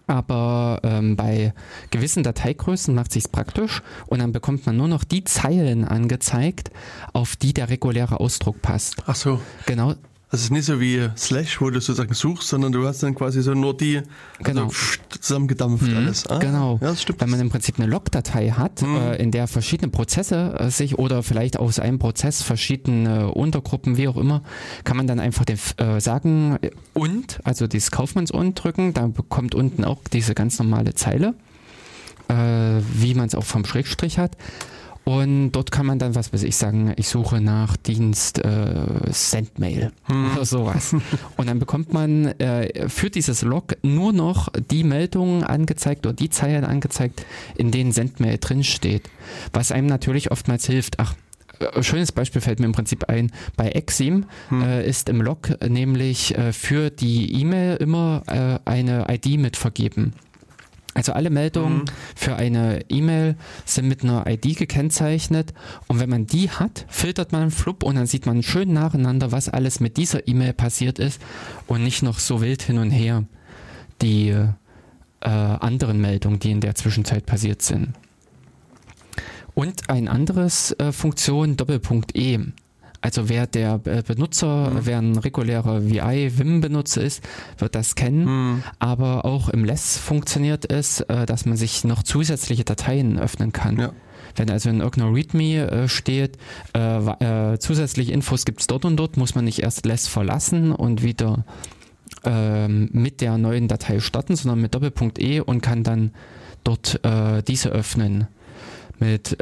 Aber 0.06 0.80
ähm, 0.82 1.16
bei 1.16 1.54
gewissen 1.90 2.22
Dateigrößen 2.22 2.94
macht 2.94 3.10
sich 3.10 3.32
praktisch 3.32 3.82
und 4.06 4.18
dann 4.18 4.32
bekommt 4.32 4.66
man 4.66 4.76
nur 4.76 4.88
noch 4.88 5.02
die 5.02 5.24
Zeilen 5.24 5.84
angezeigt, 5.86 6.70
auf 7.14 7.36
die 7.36 7.54
der 7.54 7.70
reguläre 7.70 8.20
Ausdruck 8.20 8.60
passt. 8.60 8.96
Ach 9.06 9.14
so. 9.14 9.40
Genau, 9.64 9.94
das 10.34 10.42
ist 10.42 10.50
nicht 10.50 10.64
so 10.64 10.80
wie 10.80 11.08
Slash, 11.16 11.60
wo 11.60 11.70
du 11.70 11.80
sozusagen 11.80 12.12
suchst, 12.12 12.48
sondern 12.48 12.72
du 12.72 12.84
hast 12.84 13.04
dann 13.04 13.14
quasi 13.14 13.40
so 13.40 13.54
nur 13.54 13.76
die 13.76 14.02
genau. 14.42 14.64
also 14.64 14.76
zusammengedampft 15.08 15.86
mhm. 15.86 15.96
alles. 15.96 16.26
Ah, 16.26 16.38
genau. 16.38 16.80
Ja, 16.82 16.88
das 16.88 17.02
stimmt. 17.02 17.20
Wenn 17.20 17.30
man 17.30 17.38
im 17.38 17.50
Prinzip 17.50 17.78
eine 17.78 17.86
Log-Datei 17.86 18.50
hat, 18.50 18.82
mhm. 18.82 18.96
äh, 18.96 19.14
in 19.14 19.30
der 19.30 19.46
verschiedene 19.46 19.92
Prozesse 19.92 20.56
äh, 20.58 20.70
sich 20.70 20.98
oder 20.98 21.22
vielleicht 21.22 21.56
aus 21.60 21.78
einem 21.78 22.00
Prozess 22.00 22.42
verschiedene 22.42 23.30
Untergruppen, 23.30 23.96
wie 23.96 24.08
auch 24.08 24.16
immer, 24.16 24.42
kann 24.82 24.96
man 24.96 25.06
dann 25.06 25.20
einfach 25.20 25.44
den, 25.44 25.56
äh, 25.76 26.00
sagen 26.00 26.58
äh, 26.62 26.72
und, 26.94 27.38
also 27.44 27.68
dieses 27.68 27.92
Kaufmanns 27.92 28.32
und 28.32 28.54
drücken, 28.54 28.92
dann 28.92 29.12
bekommt 29.12 29.54
unten 29.54 29.84
auch 29.84 30.00
diese 30.12 30.34
ganz 30.34 30.58
normale 30.58 30.94
Zeile, 30.94 31.34
äh, 32.26 32.34
wie 32.92 33.14
man 33.14 33.28
es 33.28 33.36
auch 33.36 33.44
vom 33.44 33.64
Schrägstrich 33.64 34.18
hat. 34.18 34.36
Und 35.04 35.52
dort 35.52 35.70
kann 35.70 35.84
man 35.84 35.98
dann, 35.98 36.14
was 36.14 36.32
weiß 36.32 36.42
ich, 36.44 36.56
sagen, 36.56 36.94
ich 36.96 37.08
suche 37.08 37.40
nach 37.40 37.76
Dienst 37.76 38.42
äh, 38.42 38.86
Sendmail 39.10 39.92
hm. 40.04 40.32
oder 40.32 40.44
sowas. 40.46 40.96
Und 41.36 41.48
dann 41.48 41.58
bekommt 41.58 41.92
man 41.92 42.26
äh, 42.40 42.88
für 42.88 43.10
dieses 43.10 43.42
Log 43.42 43.76
nur 43.82 44.12
noch 44.12 44.48
die 44.70 44.82
Meldungen 44.82 45.44
angezeigt 45.44 46.06
oder 46.06 46.14
die 46.14 46.30
Zeilen 46.30 46.64
angezeigt, 46.64 47.26
in 47.56 47.70
denen 47.70 47.92
Sendmail 47.92 48.38
drinsteht. 48.38 49.10
Was 49.52 49.72
einem 49.72 49.86
natürlich 49.88 50.30
oftmals 50.30 50.66
hilft. 50.66 50.98
Ach, 50.98 51.14
äh, 51.58 51.82
schönes 51.82 52.12
Beispiel 52.12 52.40
fällt 52.40 52.60
mir 52.60 52.66
im 52.66 52.72
Prinzip 52.72 53.04
ein. 53.10 53.30
Bei 53.56 53.68
Exim 53.68 54.24
hm. 54.48 54.62
äh, 54.62 54.86
ist 54.86 55.10
im 55.10 55.20
Log 55.20 55.50
nämlich 55.66 56.36
äh, 56.36 56.52
für 56.54 56.88
die 56.88 57.40
E-Mail 57.40 57.76
immer 57.76 58.22
äh, 58.26 58.58
eine 58.70 59.06
ID 59.10 59.38
mit 59.38 59.58
vergeben. 59.58 60.14
Also 60.94 61.12
alle 61.12 61.28
Meldungen 61.30 61.78
mhm. 61.78 61.84
für 62.14 62.36
eine 62.36 62.88
E-Mail 62.88 63.36
sind 63.64 63.88
mit 63.88 64.04
einer 64.04 64.26
ID 64.28 64.56
gekennzeichnet 64.56 65.52
und 65.88 65.98
wenn 65.98 66.08
man 66.08 66.26
die 66.26 66.50
hat, 66.50 66.86
filtert 66.88 67.32
man 67.32 67.50
flupp 67.50 67.82
und 67.82 67.96
dann 67.96 68.06
sieht 68.06 68.26
man 68.26 68.44
schön 68.44 68.72
nacheinander, 68.72 69.32
was 69.32 69.48
alles 69.48 69.80
mit 69.80 69.96
dieser 69.96 70.26
E-Mail 70.28 70.52
passiert 70.52 71.00
ist 71.00 71.20
und 71.66 71.82
nicht 71.82 72.02
noch 72.02 72.20
so 72.20 72.40
wild 72.40 72.62
hin 72.62 72.78
und 72.78 72.90
her 72.90 73.24
die 74.02 74.28
äh, 74.28 75.28
anderen 75.28 76.00
Meldungen, 76.00 76.38
die 76.38 76.52
in 76.52 76.60
der 76.60 76.74
Zwischenzeit 76.74 77.26
passiert 77.26 77.62
sind. 77.62 77.94
Und 79.54 79.88
ein 79.88 80.08
anderes 80.08 80.72
äh, 80.72 80.92
Funktion 80.92 81.56
Doppelpunkt 81.56 82.16
E. 82.16 82.38
Also 83.04 83.28
wer 83.28 83.46
der 83.46 83.76
Benutzer, 83.76 84.70
mhm. 84.70 84.78
wer 84.84 84.96
ein 84.96 85.18
regulärer 85.18 85.84
VI-Vim-Benutzer 85.84 87.02
ist, 87.02 87.22
wird 87.58 87.74
das 87.74 87.96
kennen. 87.96 88.24
Mhm. 88.24 88.62
Aber 88.78 89.26
auch 89.26 89.50
im 89.50 89.62
Less 89.62 89.98
funktioniert 89.98 90.72
es, 90.72 91.00
äh, 91.00 91.26
dass 91.26 91.44
man 91.44 91.58
sich 91.58 91.84
noch 91.84 92.02
zusätzliche 92.02 92.64
Dateien 92.64 93.18
öffnen 93.18 93.52
kann. 93.52 93.78
Ja. 93.78 93.92
Wenn 94.36 94.50
also 94.50 94.70
in 94.70 94.80
irgendeiner 94.80 95.14
README 95.14 95.70
äh, 95.70 95.88
steht, 95.88 96.38
äh, 96.74 97.52
äh, 97.52 97.58
zusätzliche 97.58 98.10
Infos 98.10 98.46
gibt 98.46 98.62
es 98.62 98.68
dort 98.68 98.86
und 98.86 98.96
dort, 98.96 99.18
muss 99.18 99.34
man 99.34 99.44
nicht 99.44 99.58
erst 99.58 99.84
Less 99.84 100.08
verlassen 100.08 100.72
und 100.72 101.02
wieder 101.02 101.44
äh, 102.24 102.68
mit 102.68 103.20
der 103.20 103.36
neuen 103.36 103.68
Datei 103.68 104.00
starten, 104.00 104.34
sondern 104.34 104.62
mit 104.62 104.74
Doppelpunkt 104.74 105.18
E 105.18 105.40
und 105.40 105.60
kann 105.60 105.82
dann 105.82 106.12
dort 106.64 107.04
äh, 107.04 107.42
diese 107.42 107.68
öffnen. 107.68 108.28
Mit 108.98 109.36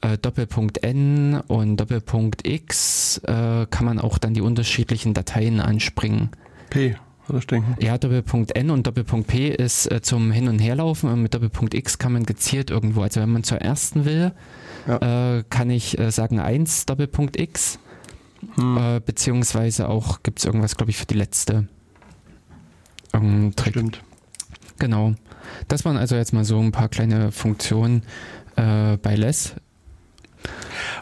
äh, 0.00 0.18
Doppelpunkt 0.18 0.82
N 0.82 1.40
und 1.46 1.76
Doppelpunkt 1.78 2.46
X 2.46 3.18
äh, 3.24 3.66
kann 3.70 3.84
man 3.84 3.98
auch 3.98 4.18
dann 4.18 4.34
die 4.34 4.40
unterschiedlichen 4.40 5.14
Dateien 5.14 5.60
anspringen. 5.60 6.30
P 6.70 6.96
ich 7.38 7.46
denken. 7.46 7.76
Ja, 7.80 7.96
Doppelpunkt 7.96 8.56
N 8.56 8.70
und 8.70 8.86
Doppelpunkt 8.86 9.28
P 9.28 9.48
ist 9.50 9.90
äh, 9.90 10.02
zum 10.02 10.32
Hin- 10.32 10.48
und 10.48 10.58
Herlaufen 10.58 11.08
und 11.10 11.22
mit 11.22 11.32
Doppelpunkt 11.32 11.74
X 11.74 11.98
kann 11.98 12.12
man 12.12 12.24
gezielt 12.24 12.70
irgendwo. 12.70 13.02
Also 13.02 13.20
wenn 13.20 13.30
man 13.30 13.44
zur 13.44 13.58
ersten 13.58 14.04
will, 14.04 14.32
Ja. 14.88 15.36
äh, 15.38 15.44
kann 15.48 15.70
ich 15.70 15.98
äh, 15.98 16.10
sagen 16.10 16.40
1 16.40 16.86
Doppelpunkt 16.86 17.38
X, 17.38 17.78
Hm. 18.56 18.76
äh, 18.78 19.00
beziehungsweise 19.04 19.88
auch 19.88 20.22
gibt 20.22 20.38
es 20.40 20.44
irgendwas, 20.44 20.76
glaube 20.76 20.90
ich, 20.90 20.96
für 20.96 21.06
die 21.06 21.14
letzte. 21.14 21.68
Irgendein 23.12 23.54
Trick. 23.54 23.74
Stimmt. 23.74 24.02
Genau. 24.78 25.14
Das 25.68 25.84
waren 25.84 25.96
also 25.96 26.16
jetzt 26.16 26.32
mal 26.32 26.44
so 26.44 26.58
ein 26.58 26.72
paar 26.72 26.88
kleine 26.88 27.32
Funktionen 27.32 28.02
äh, 28.56 28.96
bei 28.96 29.14
Less. 29.14 29.54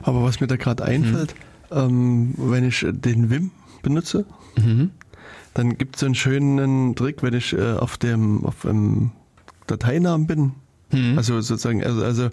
Aber 0.02 0.22
was 0.22 0.40
mir 0.40 0.46
da 0.46 0.56
gerade 0.56 0.84
einfällt, 0.84 1.34
ähm, 1.70 2.34
wenn 2.36 2.64
ich 2.66 2.86
den 2.88 3.30
Vim 3.30 3.50
benutze, 3.82 4.24
Mhm. 4.56 4.90
dann 5.54 5.76
gibt 5.78 5.96
es 5.96 6.00
so 6.00 6.06
einen 6.06 6.14
schönen 6.14 6.94
Trick, 6.96 7.22
wenn 7.22 7.34
ich 7.34 7.52
äh, 7.52 7.74
auf 7.74 7.96
dem 7.98 8.44
auf 8.44 8.64
einem 8.66 9.10
Dateinamen 9.66 10.26
bin. 10.26 10.52
Mhm. 10.92 11.18
Also 11.18 11.40
sozusagen, 11.40 11.84
also, 11.84 12.02
also 12.04 12.28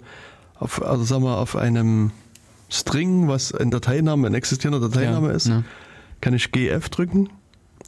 auf, 0.58 0.82
also 0.82 1.04
sagen 1.04 1.22
wir, 1.24 1.36
auf 1.38 1.54
einem 1.56 2.10
String, 2.70 3.28
was 3.28 3.52
ein 3.52 3.70
Dateiname, 3.70 4.26
ein 4.26 4.34
existierender 4.34 4.88
Dateiname 4.88 5.28
ja, 5.28 5.34
ist, 5.34 5.48
ne. 5.48 5.64
kann 6.20 6.34
ich 6.34 6.50
GF 6.50 6.88
drücken 6.88 7.28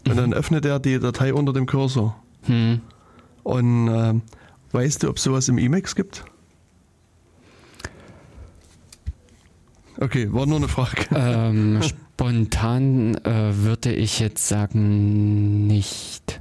und 0.06 0.12
Mhm. 0.12 0.16
dann 0.16 0.34
öffnet 0.34 0.64
er 0.66 0.78
die 0.78 0.98
Datei 1.00 1.32
unter 1.34 1.52
dem 1.52 1.66
Cursor. 1.66 2.14
Mhm. 2.46 2.80
Und 3.42 3.88
ähm, 3.88 4.22
weißt 4.72 5.02
du, 5.02 5.08
ob 5.08 5.18
sowas 5.18 5.48
im 5.48 5.56
Emacs 5.58 5.94
gibt? 5.96 6.24
Okay, 10.00 10.32
war 10.32 10.46
nur 10.46 10.58
eine 10.58 10.68
Frage. 10.68 11.06
Ähm, 11.14 11.80
spontan 11.82 13.16
äh, 13.24 13.56
würde 13.56 13.92
ich 13.92 14.20
jetzt 14.20 14.46
sagen, 14.46 15.66
nicht. 15.66 16.40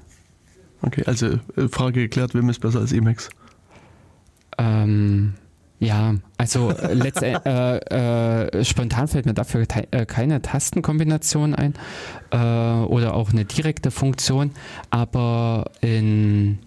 Okay, 0.81 1.03
also 1.05 1.39
äh, 1.55 1.67
Frage 1.69 2.01
geklärt, 2.01 2.33
Vim 2.35 2.49
ist 2.49 2.59
besser 2.59 2.79
als 2.79 2.91
Emacs. 2.91 3.29
Ähm, 4.59 5.33
ja, 5.79 6.15
also 6.37 6.71
äh, 6.71 7.11
äh, 7.21 7.77
äh, 7.77 8.65
spontan 8.65 9.07
fällt 9.07 9.25
mir 9.25 9.33
dafür 9.33 9.65
äh, 9.91 10.05
keine 10.05 10.41
Tastenkombination 10.41 11.53
ein 11.53 11.73
äh, 12.31 12.37
oder 12.37 13.13
auch 13.13 13.31
eine 13.31 13.45
direkte 13.45 13.91
Funktion, 13.91 14.51
aber 14.89 15.71
in 15.81 16.59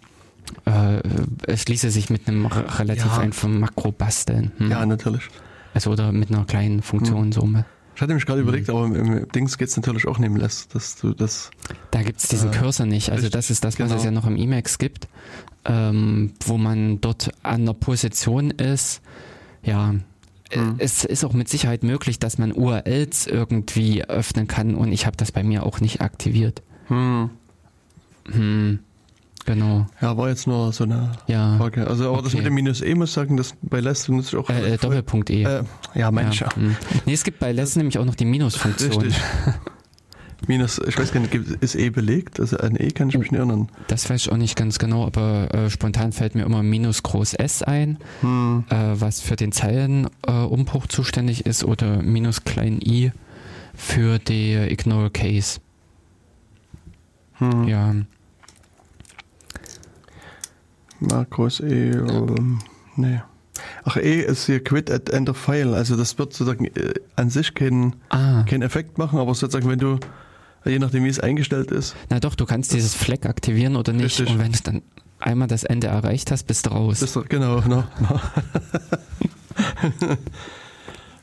es 1.46 1.68
ließe 1.68 1.90
sich 1.90 2.10
mit 2.10 2.26
einem 2.26 2.46
relativ 2.46 3.06
Ja. 3.06 3.18
einfachen 3.18 3.60
Makro 3.60 3.92
basteln. 3.92 4.50
Hm. 4.58 4.70
Ja, 4.70 4.84
natürlich. 4.84 5.28
Also 5.74 5.90
oder 5.90 6.12
mit 6.12 6.30
einer 6.30 6.44
kleinen 6.44 6.82
Funktion 6.82 7.32
so. 7.32 7.48
Ich 7.94 8.02
hatte 8.02 8.14
mich 8.14 8.24
gerade 8.26 8.40
Mhm. 8.42 8.48
überlegt, 8.48 8.70
aber 8.70 8.86
im, 8.86 8.94
im 8.94 9.28
Dings 9.28 9.58
geht 9.58 9.68
es 9.68 9.76
natürlich 9.76 10.06
auch 10.08 10.18
neben 10.18 10.36
Less, 10.36 10.68
dass 10.68 10.96
du 10.96 11.12
das. 11.12 11.50
Da 11.90 12.02
gibt 12.02 12.20
es 12.20 12.28
diesen 12.28 12.50
Äh, 12.50 12.56
Cursor 12.56 12.86
nicht. 12.86 13.10
Also 13.10 13.28
das 13.28 13.50
ist 13.50 13.62
das, 13.64 13.78
was 13.78 13.88
genau. 13.88 13.96
es 13.98 14.04
ja 14.04 14.10
noch 14.10 14.26
im 14.26 14.36
Emacs 14.36 14.78
gibt, 14.78 15.08
ähm, 15.64 16.32
wo 16.46 16.56
man 16.56 17.00
dort 17.00 17.30
an 17.42 17.66
der 17.66 17.74
Position 17.74 18.50
ist. 18.50 19.02
Ja, 19.62 19.94
äh, 20.50 20.56
Hm. 20.56 20.74
es 20.78 21.04
ist 21.04 21.24
auch 21.24 21.34
mit 21.34 21.48
Sicherheit 21.48 21.82
möglich, 21.82 22.18
dass 22.18 22.38
man 22.38 22.52
URLs 22.52 23.26
irgendwie 23.26 24.02
öffnen 24.04 24.48
kann 24.48 24.74
und 24.74 24.92
ich 24.92 25.04
habe 25.06 25.16
das 25.16 25.30
bei 25.32 25.42
mir 25.44 25.64
auch 25.66 25.80
nicht 25.80 26.00
aktiviert. 26.00 26.62
Hm. 26.88 27.30
Hm, 28.30 28.78
genau, 29.44 29.86
Ja, 30.00 30.16
war 30.16 30.28
jetzt 30.28 30.46
nur 30.46 30.72
so 30.72 30.84
eine 30.84 31.12
ja. 31.26 31.56
Frage. 31.58 31.86
Also, 31.86 32.08
aber 32.08 32.22
das 32.22 32.28
Okay. 32.28 32.38
mit 32.38 32.46
dem 32.46 32.54
Minus 32.54 32.82
E 32.82 32.94
muss 32.94 33.12
sagen, 33.12 33.36
das 33.36 33.54
bei 33.62 33.80
Less 33.80 34.06
benutze 34.06 34.36
ich 34.36 34.42
auch. 34.44 34.50
Äh, 34.50 34.74
äh, 34.74 34.76
Doppelpunkt 34.78 35.30
E. 35.30 35.42
Äh, 35.44 35.62
ja, 35.94 36.10
manche. 36.10 36.44
Ja, 36.44 36.56
hm. 36.56 36.76
Nee, 37.06 37.12
es 37.14 37.24
gibt 37.24 37.38
bei 37.38 37.52
Less 37.52 37.76
nämlich 37.76 37.98
auch 37.98 38.04
noch 38.04 38.14
die 38.14 38.24
Minusfunktion. 38.24 38.92
Richtig. 39.02 39.20
Minus, 40.46 40.80
ich 40.86 40.98
weiß 40.98 41.12
gar 41.12 41.20
nicht, 41.20 41.34
ist 41.34 41.74
E 41.74 41.90
belegt? 41.90 42.40
Also 42.40 42.56
ein 42.58 42.74
E 42.76 42.90
kann 42.90 43.10
ich 43.10 43.18
mich 43.18 43.30
nicht 43.30 43.38
erinnern. 43.38 43.68
Das 43.88 44.08
weiß 44.08 44.22
ich 44.22 44.32
auch 44.32 44.38
nicht 44.38 44.56
ganz 44.56 44.78
genau, 44.78 45.04
aber 45.04 45.52
äh, 45.54 45.70
spontan 45.70 46.12
fällt 46.12 46.34
mir 46.34 46.44
immer 46.44 46.62
Minus 46.62 47.02
Groß 47.02 47.34
S 47.34 47.62
ein. 47.62 47.98
Hm. 48.22 48.64
äh, 48.70 48.74
was 48.94 49.20
für 49.20 49.36
den 49.36 49.52
Zeilenumbruch 49.52 50.84
äh, 50.84 50.88
zuständig 50.88 51.44
ist 51.46 51.62
oder 51.62 52.02
minus 52.02 52.44
klein 52.44 52.80
i 52.82 53.12
für 53.74 54.18
die 54.18 54.54
Ignore 54.54 55.10
Case. 55.10 55.60
Hm. 57.34 57.68
Ja, 57.68 57.94
Makros 61.00 61.60
E, 61.60 61.90
ähm, 61.90 62.58
nee. 62.96 63.20
Ach, 63.84 63.96
E 63.96 64.20
ist 64.20 64.46
hier 64.46 64.62
Quit 64.62 64.90
at 64.90 65.10
End 65.10 65.28
of 65.28 65.36
File. 65.36 65.74
Also 65.74 65.96
das 65.96 66.18
wird 66.18 66.32
sozusagen 66.32 66.66
äh, 66.66 66.94
an 67.16 67.30
sich 67.30 67.54
keinen 67.54 67.96
ah, 68.10 68.42
keinen 68.44 68.62
Effekt 68.62 68.98
machen, 68.98 69.18
aber 69.18 69.34
sozusagen, 69.34 69.68
wenn 69.68 69.78
du, 69.78 69.98
je 70.64 70.78
nachdem 70.78 71.04
wie 71.04 71.08
es 71.08 71.20
eingestellt 71.20 71.70
ist, 71.70 71.94
na 72.08 72.20
doch, 72.20 72.34
du 72.34 72.46
kannst 72.46 72.72
dieses 72.72 72.94
Flag 72.94 73.26
aktivieren 73.26 73.76
oder 73.76 73.92
nicht 73.92 74.18
Richtig. 74.20 74.30
und 74.30 74.38
wenn 74.38 74.52
du 74.52 74.58
dann 74.62 74.82
einmal 75.18 75.48
das 75.48 75.64
Ende 75.64 75.88
erreicht 75.88 76.30
hast, 76.30 76.44
bist 76.46 76.66
du 76.66 76.70
raus. 76.70 77.02
ist 77.02 77.16
doch, 77.16 77.28
genau, 77.28 77.60
no, 77.68 77.84
no. 78.00 78.20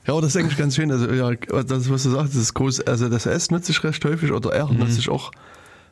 Ja, 0.06 0.14
aber 0.14 0.22
das 0.22 0.36
ist 0.36 0.38
eigentlich 0.42 0.58
ganz 0.58 0.76
schön. 0.76 0.92
Also, 0.92 1.12
ja, 1.12 1.32
das, 1.64 1.90
was 1.90 2.04
du 2.04 2.12
sagst, 2.12 2.34
das 2.34 2.42
ist 2.42 2.54
groß. 2.54 2.82
Also, 2.88 3.10
das 3.10 3.26
S 3.26 3.52
nutze 3.52 3.72
ich 3.74 3.84
recht 3.84 4.04
häufig 4.06 4.32
oder 4.32 4.52
R 4.54 4.68
Mhm. 4.72 4.80
nutze 4.80 5.00
ich 5.00 5.10
auch. 5.10 5.32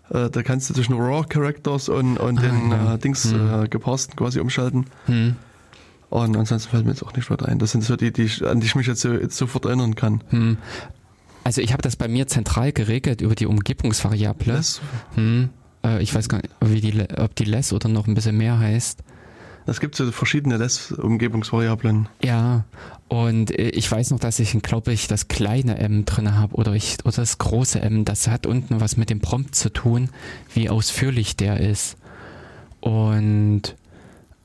Äh, 0.10 0.30
da 0.30 0.44
kannst 0.44 0.70
du 0.70 0.74
zwischen 0.74 0.94
Raw 0.94 1.26
Characters 1.28 1.90
und, 1.90 2.18
und 2.18 2.38
Ah, 2.40 2.42
den 2.42 2.72
ja. 2.72 2.94
äh, 2.94 2.98
Dings 3.00 3.26
Mhm. 3.34 3.64
äh, 3.64 3.68
geparsten 3.68 4.16
quasi 4.16 4.40
umschalten. 4.40 4.86
Hm, 5.08 5.36
Und 6.10 6.38
ansonsten 6.38 6.70
fällt 6.70 6.86
mir 6.86 6.92
jetzt 6.92 7.04
auch 7.04 7.14
nicht 7.14 7.30
weiter 7.32 7.48
ein. 7.48 7.58
Das 7.60 7.72
sind 7.72 7.84
so 7.84 7.96
die, 7.96 8.12
die 8.14 8.30
an 8.46 8.60
die 8.60 8.68
ich 8.68 8.76
mich 8.76 8.88
jetzt, 8.88 9.04
jetzt 9.04 9.36
sofort 9.38 9.66
erinnern 9.66 9.96
kann. 9.96 10.24
hm. 10.30 10.58
Also 11.44 11.62
ich 11.62 11.74
habe 11.74 11.82
das 11.84 11.96
bei 11.96 12.08
mir 12.08 12.26
zentral 12.28 12.72
geregelt 12.72 13.22
über 13.22 13.36
die 13.36 13.46
Umgebungsvariable. 13.46 14.54
Das, 14.54 14.82
Hm. 15.16 15.50
Äh, 15.84 16.02
ich 16.02 16.14
weiß 16.14 16.28
gar 16.30 16.38
nicht, 16.38 16.50
wie 16.62 16.82
die, 16.82 17.06
ob 17.18 17.36
die 17.36 17.46
less 17.46 17.72
oder 17.74 17.88
noch 17.90 18.08
ein 18.08 18.14
bisschen 18.16 18.38
mehr 18.38 18.58
heißt. 18.60 19.04
Das 19.66 19.80
gibt 19.80 19.96
so 19.96 20.12
verschiedene 20.12 20.58
Less-Umgebungsvariablen. 20.58 22.08
Ja, 22.24 22.66
und 23.08 23.52
äh, 23.52 23.70
ich 23.70 23.90
weiß 23.92 24.12
noch, 24.12 24.20
dass 24.20 24.40
ich, 24.40 24.52
glaube 24.62 24.94
ich, 24.94 25.08
das 25.08 25.28
kleine 25.28 25.78
M 25.78 26.06
drin 26.06 26.36
habe 26.36 26.56
oder 26.56 26.74
ich 26.74 26.98
oder 27.04 27.16
das 27.18 27.38
große 27.38 27.80
M. 27.82 28.06
Das 28.06 28.28
hat 28.28 28.46
unten 28.46 28.80
was 28.82 28.98
mit 28.98 29.10
dem 29.10 29.20
Prompt 29.22 29.56
zu 29.56 29.72
tun, 29.72 30.10
wie 30.54 30.70
ausführlich 30.70 31.36
der 31.36 31.60
ist. 31.60 31.98
Und 32.82 33.76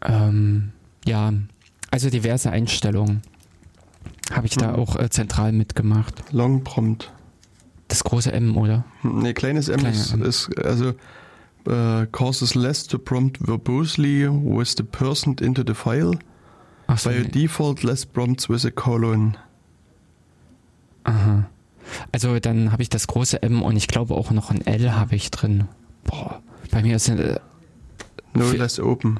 ähm, 0.03 0.73
ja, 1.07 1.33
also 1.91 2.11
diverse 2.11 2.51
Einstellungen 2.51 3.23
habe 4.33 4.47
ich 4.47 4.57
da 4.57 4.69
Mhm. 4.73 4.75
auch 4.79 4.97
äh, 4.97 5.11
zentral 5.11 5.53
mitgemacht. 5.53 6.23
Long 6.33 6.63
Prompt. 6.65 7.13
Das 7.89 8.05
große 8.05 8.33
M, 8.33 8.57
oder? 8.57 8.85
Hm, 9.03 9.19
Nee, 9.21 9.33
kleines 9.35 9.69
M 9.69 9.81
Kleine 9.81 9.97
ist, 9.97 10.13
M. 10.15 10.23
ist 10.23 10.51
also 10.59 10.93
äh, 11.66 12.07
causes 12.12 12.55
less 12.55 12.87
to 12.87 12.99
prompt 12.99 13.38
verbosely 13.46 14.29
with 14.29 14.75
the 14.77 14.83
person 14.83 15.37
into 15.40 15.62
the 15.66 15.75
file. 15.75 16.12
Ach 16.87 16.99
so, 16.99 17.11
By 17.11 17.23
default 17.23 17.83
less 17.83 18.05
prompts 18.05 18.49
with 18.49 18.64
a 18.64 18.70
colon. 18.70 19.37
aha. 21.05 21.46
Also 22.12 22.38
dann 22.38 22.70
habe 22.73 22.83
ich 22.83 22.88
das 22.88 23.07
große 23.07 23.42
M 23.42 23.62
und 23.62 23.77
ich 23.77 23.88
glaube 23.88 24.14
auch 24.14 24.31
noch 24.31 24.51
ein 24.51 24.64
L 24.64 24.92
habe 24.94 25.16
ich 25.16 25.31
drin. 25.31 25.64
Boah, 26.05 26.40
bei 26.70 26.83
mir 26.83 26.96
ist 26.96 27.09
äh, 27.09 27.38
No 28.35 28.51
less 28.53 28.79
open. 28.79 29.18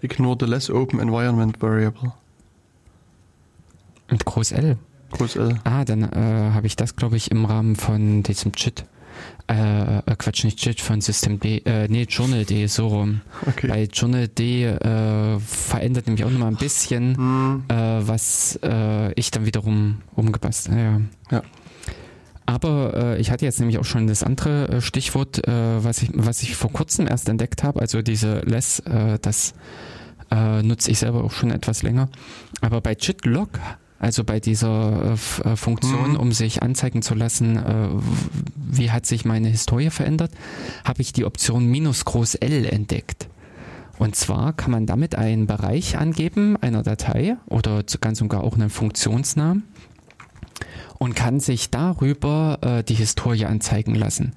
Ignore 0.00 0.36
the 0.40 0.46
less 0.46 0.70
open 0.70 0.98
environment 1.00 1.60
variable. 1.60 2.12
mit 4.10 4.24
Groß 4.24 4.52
L. 4.52 4.78
Groß 5.10 5.36
L. 5.36 5.58
Ah, 5.64 5.84
dann 5.84 6.04
äh, 6.04 6.50
habe 6.52 6.66
ich 6.66 6.76
das, 6.76 6.96
glaube 6.96 7.16
ich, 7.16 7.30
im 7.30 7.44
Rahmen 7.44 7.76
von 7.76 8.22
diesem 8.22 8.52
Chit. 8.52 8.84
Äh, 9.48 9.98
äh, 9.98 10.16
Quatsch, 10.18 10.44
nicht 10.44 10.58
Chit, 10.58 10.80
von 10.80 11.00
System 11.00 11.38
D, 11.38 11.58
äh, 11.64 11.86
nee, 11.88 12.02
Journal.d, 12.08 12.66
so 12.66 12.88
rum. 12.88 13.20
Okay. 13.46 13.68
Bei 13.68 13.84
Journal.d 13.84 14.64
äh, 14.64 15.38
verändert 15.38 16.06
nämlich 16.06 16.24
auch 16.24 16.30
nochmal 16.30 16.48
ein 16.48 16.56
bisschen, 16.56 17.16
Hm, 17.16 17.64
äh, 17.68 17.74
was 17.74 18.58
äh, 18.64 19.12
ich 19.12 19.30
dann 19.30 19.46
wiederum 19.46 20.02
umgebastelt 20.16 20.76
ja. 20.76 21.00
Ja. 21.30 21.42
Aber 22.44 22.94
äh, 22.94 23.20
ich 23.20 23.30
hatte 23.30 23.44
jetzt 23.44 23.58
nämlich 23.58 23.78
auch 23.78 23.84
schon 23.84 24.06
das 24.06 24.22
andere 24.22 24.68
äh, 24.68 24.80
Stichwort, 24.80 25.46
äh, 25.46 25.84
was, 25.84 26.02
ich, 26.02 26.10
was 26.14 26.42
ich 26.42 26.54
vor 26.56 26.72
kurzem 26.72 27.06
erst 27.08 27.28
entdeckt 27.28 27.62
habe, 27.64 27.80
also 27.80 28.02
diese 28.02 28.40
Less, 28.40 28.80
äh, 28.80 29.18
das 29.20 29.54
äh, 30.30 30.62
nutze 30.62 30.90
ich 30.90 30.98
selber 31.00 31.24
auch 31.24 31.32
schon 31.32 31.50
etwas 31.50 31.82
länger. 31.82 32.08
Aber 32.60 32.80
bei 32.80 32.92
JIT-Log, 32.92 33.50
also 33.98 34.24
bei 34.24 34.40
dieser 34.40 35.16
äh, 35.44 35.48
äh, 35.48 35.56
Funktion, 35.56 36.12
Mhm. 36.12 36.16
um 36.16 36.32
sich 36.32 36.62
anzeigen 36.62 37.02
zu 37.02 37.14
lassen, 37.14 37.56
äh, 37.56 37.88
wie 38.54 38.90
hat 38.90 39.06
sich 39.06 39.24
meine 39.24 39.48
Historie 39.48 39.90
verändert, 39.90 40.32
habe 40.84 41.00
ich 41.02 41.12
die 41.12 41.24
Option 41.24 41.66
minus 41.66 42.04
groß 42.04 42.36
L 42.36 42.66
entdeckt. 42.66 43.28
Und 43.98 44.14
zwar 44.14 44.52
kann 44.52 44.70
man 44.70 44.84
damit 44.86 45.14
einen 45.14 45.46
Bereich 45.46 45.96
angeben 45.96 46.56
einer 46.60 46.82
Datei 46.82 47.36
oder 47.46 47.82
ganz 48.00 48.20
und 48.20 48.28
gar 48.28 48.44
auch 48.44 48.54
einen 48.54 48.68
Funktionsnamen. 48.68 49.64
Und 50.98 51.14
kann 51.14 51.40
sich 51.40 51.70
darüber 51.70 52.58
äh, 52.62 52.82
die 52.82 52.94
Historie 52.94 53.44
anzeigen 53.44 53.94
lassen. 53.94 54.32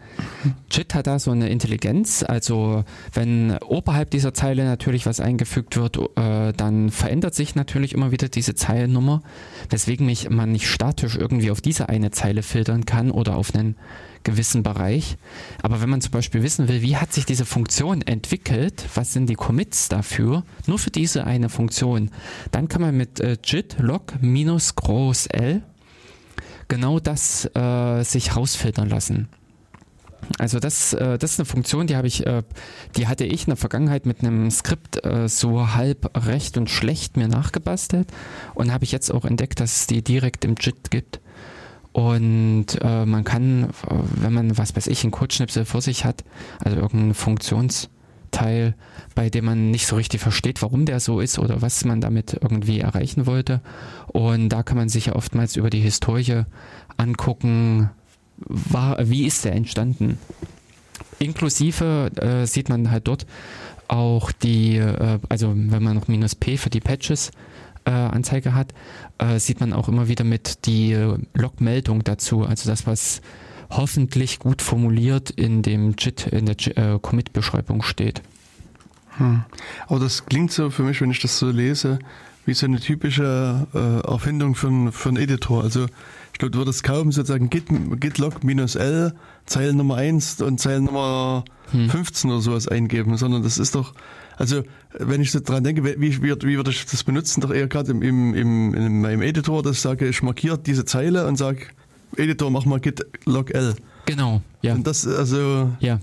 JIT 0.71 0.95
hat 0.95 1.07
da 1.07 1.19
so 1.19 1.31
eine 1.31 1.49
Intelligenz, 1.49 2.23
also 2.23 2.83
wenn 3.13 3.57
oberhalb 3.59 4.11
dieser 4.11 4.33
Zeile 4.33 4.65
natürlich 4.65 5.05
was 5.05 5.19
eingefügt 5.19 5.77
wird, 5.77 5.97
äh, 6.17 6.53
dann 6.53 6.89
verändert 6.89 7.35
sich 7.35 7.55
natürlich 7.55 7.93
immer 7.93 8.11
wieder 8.11 8.29
diese 8.29 8.55
Zeilennummer, 8.55 9.21
weswegen 9.69 10.05
mich 10.05 10.29
man 10.29 10.51
nicht 10.51 10.67
statisch 10.67 11.15
irgendwie 11.15 11.51
auf 11.51 11.61
diese 11.61 11.89
eine 11.89 12.11
Zeile 12.11 12.43
filtern 12.43 12.85
kann 12.85 13.11
oder 13.11 13.35
auf 13.35 13.53
einen 13.53 13.75
gewissen 14.23 14.63
Bereich. 14.63 15.17
Aber 15.61 15.81
wenn 15.81 15.89
man 15.89 16.01
zum 16.01 16.11
Beispiel 16.11 16.43
wissen 16.43 16.67
will, 16.67 16.81
wie 16.81 16.97
hat 16.97 17.13
sich 17.13 17.25
diese 17.25 17.45
Funktion 17.45 18.01
entwickelt, 18.01 18.85
was 18.95 19.13
sind 19.13 19.29
die 19.29 19.35
Commits 19.35 19.89
dafür, 19.89 20.43
nur 20.67 20.79
für 20.79 20.91
diese 20.91 21.25
eine 21.25 21.49
Funktion, 21.49 22.11
dann 22.51 22.67
kann 22.67 22.81
man 22.81 22.97
mit 22.97 23.19
äh, 23.19 23.37
JIT 23.43 23.77
log 23.79 24.13
minus 24.21 24.75
groß 24.75 25.27
L 25.27 25.63
genau 26.69 26.99
das 26.99 27.45
äh, 27.53 28.03
sich 28.03 28.37
rausfiltern 28.37 28.87
lassen. 28.87 29.27
Also 30.37 30.59
das, 30.59 30.93
äh, 30.93 31.17
das 31.17 31.33
ist 31.33 31.39
eine 31.39 31.45
Funktion, 31.45 31.87
die 31.87 31.95
habe 31.95 32.07
ich, 32.07 32.25
äh, 32.25 32.43
die 32.95 33.07
hatte 33.07 33.25
ich 33.25 33.41
in 33.41 33.51
der 33.51 33.57
Vergangenheit 33.57 34.05
mit 34.05 34.21
einem 34.21 34.49
Skript 34.51 35.03
äh, 35.03 35.27
so 35.27 35.73
halb 35.73 36.11
recht 36.27 36.57
und 36.57 36.69
schlecht 36.69 37.17
mir 37.17 37.27
nachgebastelt 37.27 38.09
und 38.53 38.71
habe 38.71 38.83
ich 38.83 38.91
jetzt 38.91 39.11
auch 39.11 39.25
entdeckt, 39.25 39.59
dass 39.59 39.77
es 39.77 39.87
die 39.87 40.03
direkt 40.03 40.45
im 40.45 40.55
JIT 40.59 40.91
gibt. 40.91 41.19
Und 41.91 42.67
äh, 42.81 43.05
man 43.05 43.23
kann, 43.23 43.63
äh, 43.63 43.95
wenn 44.15 44.33
man, 44.33 44.57
was 44.57 44.75
weiß 44.75 44.87
ich, 44.87 45.03
einen 45.03 45.11
Codeschnipsel 45.11 45.65
vor 45.65 45.81
sich 45.81 46.05
hat, 46.05 46.23
also 46.59 46.77
irgendeinen 46.77 47.15
Funktionsteil, 48.29 48.75
bei 49.15 49.29
dem 49.29 49.45
man 49.45 49.71
nicht 49.71 49.87
so 49.87 49.95
richtig 49.95 50.21
versteht, 50.21 50.61
warum 50.61 50.85
der 50.85 50.99
so 50.99 51.19
ist 51.19 51.39
oder 51.39 51.61
was 51.61 51.83
man 51.85 52.01
damit 52.01 52.37
irgendwie 52.41 52.79
erreichen 52.79 53.25
wollte. 53.25 53.61
Und 54.07 54.49
da 54.49 54.63
kann 54.63 54.77
man 54.77 54.89
sich 54.89 55.07
ja 55.07 55.15
oftmals 55.15 55.55
über 55.55 55.69
die 55.69 55.79
Historie 55.79 56.43
angucken, 56.97 57.89
war, 58.37 58.97
wie 59.09 59.25
ist 59.25 59.45
der 59.45 59.53
entstanden. 59.53 60.17
Inklusive 61.19 62.11
äh, 62.15 62.45
sieht 62.45 62.69
man 62.69 62.91
halt 62.91 63.07
dort 63.07 63.25
auch 63.87 64.31
die, 64.31 64.77
äh, 64.77 65.19
also 65.27 65.53
wenn 65.53 65.83
man 65.83 65.95
noch 65.95 66.07
minus 66.07 66.35
P 66.35 66.57
für 66.57 66.69
die 66.69 66.79
Patches 66.79 67.31
äh, 67.85 67.91
Anzeige 67.91 68.53
hat, 68.53 68.73
äh, 69.17 69.39
sieht 69.39 69.59
man 69.59 69.73
auch 69.73 69.89
immer 69.89 70.07
wieder 70.07 70.23
mit 70.23 70.65
die 70.65 70.95
Logmeldung 71.33 72.03
dazu, 72.03 72.45
also 72.45 72.69
das, 72.69 72.87
was 72.87 73.21
hoffentlich 73.69 74.39
gut 74.39 74.61
formuliert 74.61 75.29
in 75.29 75.61
dem 75.61 75.95
JIT, 75.97 76.27
in 76.27 76.45
der 76.45 76.55
äh, 76.77 76.99
Commit-Beschreibung 76.99 77.83
steht. 77.83 78.21
Hm. 79.17 79.43
Aber 79.87 79.99
das 79.99 80.25
klingt 80.25 80.51
so 80.51 80.69
für 80.69 80.83
mich, 80.83 81.01
wenn 81.01 81.11
ich 81.11 81.19
das 81.19 81.37
so 81.37 81.49
lese, 81.49 81.99
wie 82.45 82.53
so 82.53 82.65
eine 82.65 82.79
typische 82.79 83.67
äh, 83.73 84.07
Erfindung 84.07 84.55
für, 84.55 84.91
für 84.91 85.09
einen 85.09 85.17
Editor. 85.17 85.63
Also 85.63 85.85
ich 86.33 86.39
glaube, 86.39 86.51
du 86.51 86.59
würdest 86.59 86.83
kaum 86.83 87.11
sozusagen 87.11 87.49
git, 87.49 87.65
gitlog 87.99 88.43
L, 88.43 89.13
Zeile 89.45 89.73
Nummer 89.73 89.97
1 89.97 90.41
und 90.41 90.59
Zeile 90.59 90.81
Nummer 90.81 91.43
hm. 91.71 91.89
15 91.89 92.31
oder 92.31 92.41
sowas 92.41 92.67
eingeben, 92.67 93.17
sondern 93.17 93.43
das 93.43 93.57
ist 93.57 93.75
doch, 93.75 93.93
also 94.37 94.63
wenn 94.97 95.21
ich 95.21 95.31
so 95.31 95.41
dran 95.41 95.63
denke, 95.63 95.83
wie, 95.83 96.01
wie, 96.01 96.21
wie 96.21 96.55
würde 96.55 96.71
ich 96.71 96.85
das 96.85 97.03
benutzen, 97.03 97.41
doch 97.41 97.51
eher 97.51 97.67
gerade 97.67 97.91
im, 97.91 98.01
im, 98.01 98.33
im, 98.33 98.73
in 98.73 99.01
meinem 99.01 99.21
Editor, 99.21 99.61
dass 99.61 99.77
ich 99.77 99.81
sage, 99.81 100.07
ich 100.07 100.23
markiere 100.23 100.57
diese 100.57 100.85
Zeile 100.85 101.27
und 101.27 101.35
sage, 101.35 101.67
Editor, 102.19 102.51
mach 102.51 102.65
mal 102.65 102.79
git 102.79 103.05
log 103.25 103.51
L. 103.51 103.75
Genau, 104.05 104.41
ja. 104.61 104.73
Und 104.73 104.85
das, 104.85 105.07
also. 105.07 105.71
Ja. 105.79 105.99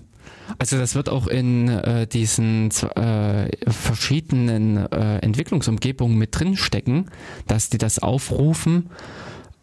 Also 0.58 0.78
das 0.78 0.94
wird 0.94 1.08
auch 1.08 1.26
in 1.26 1.68
äh, 1.68 2.06
diesen 2.06 2.70
äh, 2.70 3.48
verschiedenen 3.70 4.76
äh, 4.92 5.18
Entwicklungsumgebungen 5.18 6.16
mit 6.16 6.38
drin 6.38 6.56
stecken, 6.56 7.06
dass 7.48 7.68
die 7.68 7.78
das 7.78 7.98
aufrufen. 7.98 8.90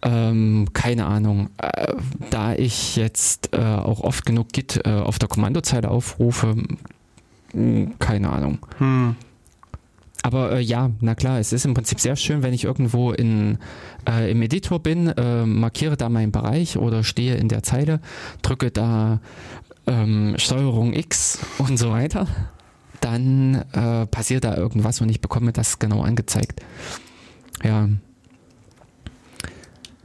Ähm, 0.02 0.68
keine 0.74 1.06
Ahnung. 1.06 1.50
Äh, 1.58 1.94
da 2.30 2.54
ich 2.54 2.98
jetzt 2.98 3.54
äh, 3.54 3.62
auch 3.62 4.02
oft 4.02 4.26
genug 4.26 4.52
Git 4.52 4.82
äh, 4.86 4.90
auf 4.90 5.20
der 5.20 5.30
Kommandozeile 5.30 5.90
aufrufe, 5.90 6.56
hm, 7.52 7.94
keine 8.00 8.30
Ahnung. 8.30 8.60
Hm. 8.80 9.16
Aber 10.24 10.54
äh, 10.54 10.62
ja, 10.62 10.90
na 11.02 11.16
klar, 11.16 11.40
es 11.40 11.52
ist 11.54 11.66
im 11.66 11.74
Prinzip 11.74 12.00
sehr 12.00 12.16
schön, 12.16 12.44
wenn 12.44 12.54
ich 12.54 12.64
irgendwo 12.64 13.12
in, 13.12 13.60
äh, 14.10 14.32
im 14.32 14.42
Editor 14.42 14.80
bin, 14.80 15.08
äh, 15.08 15.46
markiere 15.46 15.98
da 15.98 16.10
meinen 16.10 16.32
Bereich 16.32 16.78
oder 16.78 17.04
stehe 17.04 17.36
in 17.36 17.50
der 17.50 17.62
Zeile, 17.62 18.00
drücke 18.42 18.72
da 18.72 19.20
ähm, 19.86 20.36
Steuerung 20.38 20.94
X 20.94 21.40
und 21.58 21.78
so 21.78 21.92
weiter, 21.92 22.26
dann 23.02 23.66
äh, 23.74 24.06
passiert 24.08 24.46
da 24.46 24.56
irgendwas 24.56 25.02
und 25.02 25.10
ich 25.10 25.20
bekomme 25.20 25.52
das 25.52 25.78
genau 25.78 26.02
angezeigt. 26.02 26.62
Ja. 27.62 27.90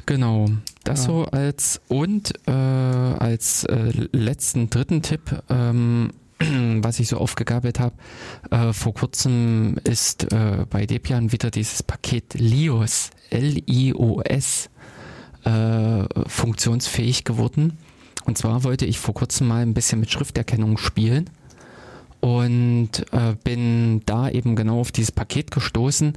Genau. 0.04 0.46
Das 0.82 1.00
ja. 1.00 1.06
so 1.06 1.24
als 1.26 1.80
und 1.86 2.32
äh, 2.48 2.50
als 2.50 3.64
äh, 3.64 3.92
letzten 4.12 4.68
dritten 4.68 5.02
Tipp, 5.02 5.42
ähm, 5.48 6.10
was 6.82 7.00
ich 7.00 7.08
so 7.08 7.18
aufgegabelt 7.18 7.80
habe, 7.80 7.94
äh, 8.50 8.72
vor 8.72 8.94
kurzem 8.94 9.76
ist 9.84 10.32
äh, 10.32 10.66
bei 10.68 10.86
Debian 10.86 11.32
wieder 11.32 11.50
dieses 11.50 11.82
Paket 11.82 12.34
LIOS, 12.34 13.10
L-I-O-S, 13.30 14.70
äh, 15.44 16.04
funktionsfähig 16.26 17.24
geworden. 17.24 17.78
Und 18.24 18.38
zwar 18.38 18.64
wollte 18.64 18.84
ich 18.86 18.98
vor 18.98 19.14
kurzem 19.14 19.48
mal 19.48 19.62
ein 19.62 19.74
bisschen 19.74 20.00
mit 20.00 20.10
Schrifterkennung 20.10 20.76
spielen 20.76 21.30
und 22.20 22.90
äh, 23.12 23.34
bin 23.42 24.02
da 24.06 24.28
eben 24.28 24.56
genau 24.56 24.80
auf 24.80 24.92
dieses 24.92 25.12
Paket 25.12 25.50
gestoßen, 25.50 26.12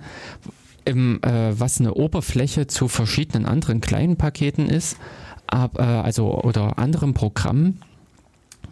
im, 0.86 1.22
äh, 1.24 1.60
was 1.60 1.80
eine 1.80 1.94
Oberfläche 1.94 2.68
zu 2.68 2.88
verschiedenen 2.88 3.46
anderen 3.46 3.82
kleinen 3.82 4.18
Paketen 4.18 4.68
ist, 4.68 4.98
ab, 5.48 5.78
äh, 5.78 5.84
also 5.84 6.42
oder 6.44 6.80
anderen 6.80 7.14
Programmen, 7.14 7.82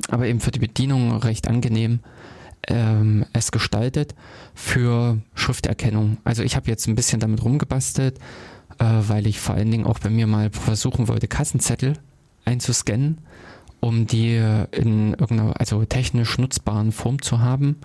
aber 0.07 0.27
eben 0.27 0.39
für 0.39 0.51
die 0.51 0.59
Bedienung 0.59 1.15
recht 1.17 1.47
angenehm 1.47 1.99
ähm, 2.67 3.25
es 3.33 3.51
gestaltet 3.51 4.15
für 4.53 5.19
Schrifterkennung. 5.33 6.17
Also 6.23 6.43
ich 6.43 6.55
habe 6.55 6.67
jetzt 6.67 6.87
ein 6.87 6.95
bisschen 6.95 7.19
damit 7.19 7.43
rumgebastelt, 7.43 8.17
äh, 8.79 8.85
weil 8.85 9.27
ich 9.27 9.39
vor 9.39 9.55
allen 9.55 9.71
Dingen 9.71 9.85
auch 9.85 9.99
bei 9.99 10.09
mir 10.09 10.27
mal 10.27 10.49
versuchen 10.51 11.07
wollte, 11.07 11.27
Kassenzettel 11.27 11.93
einzuscannen, 12.45 13.19
um 13.79 14.07
die 14.07 14.35
in 14.71 15.13
irgendeiner, 15.13 15.59
also 15.59 15.83
technisch 15.85 16.37
nutzbaren 16.37 16.91
Form 16.91 17.21
zu 17.21 17.39
haben, 17.39 17.77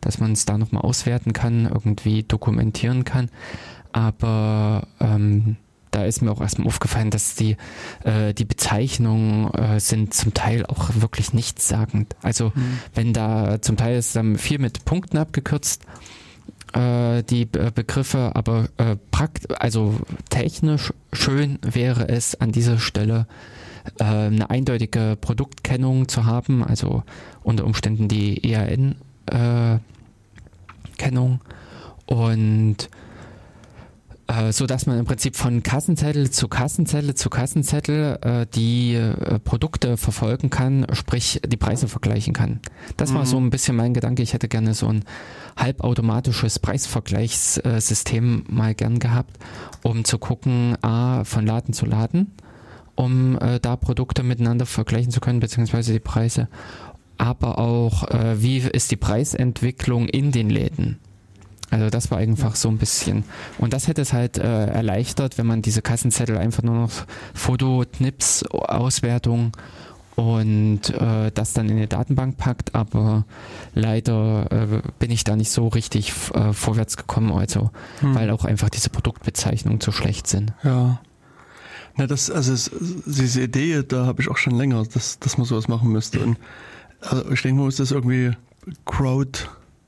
dass 0.00 0.18
man 0.18 0.32
es 0.32 0.44
da 0.44 0.58
nochmal 0.58 0.82
auswerten 0.82 1.32
kann, 1.32 1.66
irgendwie 1.66 2.22
dokumentieren 2.22 3.04
kann. 3.04 3.30
Aber 3.92 4.86
ähm, 5.00 5.56
da 5.90 6.04
ist 6.04 6.22
mir 6.22 6.30
auch 6.30 6.40
erstmal 6.40 6.66
aufgefallen, 6.66 7.10
dass 7.10 7.34
die, 7.34 7.56
äh, 8.04 8.34
die 8.34 8.44
Bezeichnungen 8.44 9.52
äh, 9.54 9.80
sind 9.80 10.14
zum 10.14 10.34
Teil 10.34 10.66
auch 10.66 10.90
wirklich 10.94 11.32
nichtssagend. 11.32 12.14
Also 12.22 12.52
mhm. 12.54 12.78
wenn 12.94 13.12
da 13.12 13.60
zum 13.62 13.76
Teil 13.76 13.96
ist 13.96 14.16
dann 14.16 14.38
viel 14.38 14.58
mit 14.58 14.84
Punkten 14.84 15.18
abgekürzt, 15.18 15.82
äh, 16.74 17.22
die 17.22 17.46
Be 17.46 17.70
Begriffe, 17.72 18.32
aber 18.34 18.68
äh, 18.76 18.96
prakt 19.10 19.60
also 19.60 19.94
technisch 20.30 20.92
schön 21.12 21.58
wäre 21.62 22.08
es 22.08 22.40
an 22.40 22.52
dieser 22.52 22.78
Stelle 22.78 23.26
äh, 23.98 24.04
eine 24.04 24.50
eindeutige 24.50 25.16
Produktkennung 25.20 26.08
zu 26.08 26.26
haben, 26.26 26.62
also 26.62 27.02
unter 27.42 27.64
Umständen 27.64 28.08
die 28.08 28.44
ERN-Kennung 28.52 29.80
äh, 32.06 32.14
und 32.14 32.76
äh, 34.28 34.52
so 34.52 34.66
dass 34.66 34.86
man 34.86 34.98
im 34.98 35.04
Prinzip 35.04 35.36
von 35.36 35.62
Kassenzettel 35.62 36.30
zu 36.30 36.48
Kassenzettel 36.48 37.14
zu 37.14 37.30
Kassenzettel 37.30 38.18
äh, 38.22 38.46
die 38.54 38.94
äh, 38.94 39.38
Produkte 39.40 39.96
verfolgen 39.96 40.50
kann, 40.50 40.86
sprich 40.92 41.40
die 41.46 41.56
Preise 41.56 41.88
vergleichen 41.88 42.34
kann. 42.34 42.60
Das 42.96 43.10
mhm. 43.10 43.14
war 43.16 43.26
so 43.26 43.38
ein 43.38 43.50
bisschen 43.50 43.76
mein 43.76 43.94
Gedanke. 43.94 44.22
Ich 44.22 44.34
hätte 44.34 44.48
gerne 44.48 44.74
so 44.74 44.88
ein 44.88 45.04
halbautomatisches 45.56 46.58
Preisvergleichssystem 46.58 48.44
mal 48.48 48.74
gern 48.74 48.98
gehabt, 48.98 49.36
um 49.82 50.04
zu 50.04 50.18
gucken, 50.18 50.76
a 50.82 51.24
von 51.24 51.46
Laden 51.46 51.72
zu 51.74 51.86
Laden 51.86 52.32
um 52.94 53.38
äh, 53.38 53.60
da 53.60 53.76
Produkte 53.76 54.24
miteinander 54.24 54.66
vergleichen 54.66 55.12
zu 55.12 55.20
können, 55.20 55.38
beziehungsweise 55.38 55.92
die 55.92 56.00
Preise. 56.00 56.48
Aber 57.16 57.58
auch, 57.58 58.08
äh, 58.08 58.42
wie 58.42 58.58
ist 58.58 58.90
die 58.90 58.96
Preisentwicklung 58.96 60.08
in 60.08 60.32
den 60.32 60.50
Läden? 60.50 60.98
Also 61.70 61.90
das 61.90 62.10
war 62.10 62.18
einfach 62.18 62.56
so 62.56 62.68
ein 62.68 62.78
bisschen. 62.78 63.24
Und 63.58 63.72
das 63.72 63.88
hätte 63.88 64.02
es 64.02 64.12
halt 64.12 64.38
äh, 64.38 64.66
erleichtert, 64.66 65.38
wenn 65.38 65.46
man 65.46 65.62
diese 65.62 65.82
Kassenzettel 65.82 66.38
einfach 66.38 66.62
nur 66.62 66.74
noch 66.74 66.90
Foto, 67.34 67.84
Knips, 67.92 68.42
Auswertung 68.44 69.52
und 70.14 70.90
äh, 70.90 71.30
das 71.32 71.52
dann 71.52 71.68
in 71.68 71.76
die 71.76 71.86
Datenbank 71.86 72.38
packt. 72.38 72.74
Aber 72.74 73.24
leider 73.74 74.50
äh, 74.50 74.82
bin 74.98 75.10
ich 75.10 75.24
da 75.24 75.36
nicht 75.36 75.50
so 75.50 75.68
richtig 75.68 76.12
äh, 76.34 76.52
vorwärts 76.52 76.96
gekommen, 76.96 77.32
also 77.32 77.70
hm. 78.00 78.14
weil 78.14 78.30
auch 78.30 78.44
einfach 78.44 78.70
diese 78.70 78.90
Produktbezeichnungen 78.90 79.80
zu 79.80 79.92
schlecht 79.92 80.26
sind. 80.26 80.54
Ja. 80.64 81.00
Na, 81.96 82.06
das, 82.06 82.30
also 82.30 82.52
es, 82.52 82.70
diese 83.06 83.42
Idee, 83.42 83.82
da 83.86 84.06
habe 84.06 84.22
ich 84.22 84.28
auch 84.28 84.36
schon 84.36 84.54
länger, 84.54 84.84
dass, 84.84 85.18
dass 85.18 85.36
man 85.36 85.46
sowas 85.46 85.68
machen 85.68 85.90
müsste. 85.90 86.20
Und 86.20 86.38
also 87.00 87.30
ich 87.30 87.42
denke, 87.42 87.56
man 87.56 87.66
muss 87.66 87.76
das 87.76 87.90
irgendwie 87.90 88.32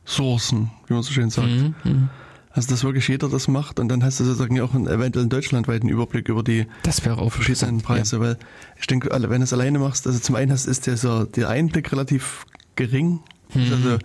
crowdsourcen, 0.04 0.70
wie 0.86 0.94
man 0.94 1.02
so 1.02 1.12
schön 1.12 1.30
sagt. 1.30 1.48
Mhm, 1.48 1.74
mhm. 1.84 2.08
Also 2.52 2.70
dass 2.70 2.82
wirklich 2.82 3.06
jeder 3.06 3.28
das 3.28 3.46
macht 3.46 3.78
und 3.78 3.88
dann 3.88 4.02
hast 4.02 4.18
du 4.18 4.24
sozusagen 4.24 4.60
auch 4.60 4.74
einen, 4.74 4.88
eventuell 4.88 5.22
einen 5.22 5.30
deutschlandweiten 5.30 5.88
Überblick 5.88 6.28
über 6.28 6.42
die 6.42 6.66
das 6.82 7.04
wäre 7.04 7.18
auch 7.18 7.30
verschiedenen 7.30 7.80
Preise, 7.80 8.16
ja. 8.16 8.22
weil 8.22 8.38
ich 8.76 8.88
denke, 8.88 9.08
wenn 9.12 9.40
du 9.40 9.44
es 9.44 9.52
alleine 9.52 9.78
machst, 9.78 10.06
also 10.06 10.18
zum 10.18 10.34
einen 10.34 10.50
hast, 10.50 10.66
ist 10.66 10.86
dieser, 10.86 11.26
der 11.26 11.48
Einblick 11.48 11.92
relativ 11.92 12.44
gering. 12.74 13.20
Mhm. 13.54 13.72
Also 13.72 13.98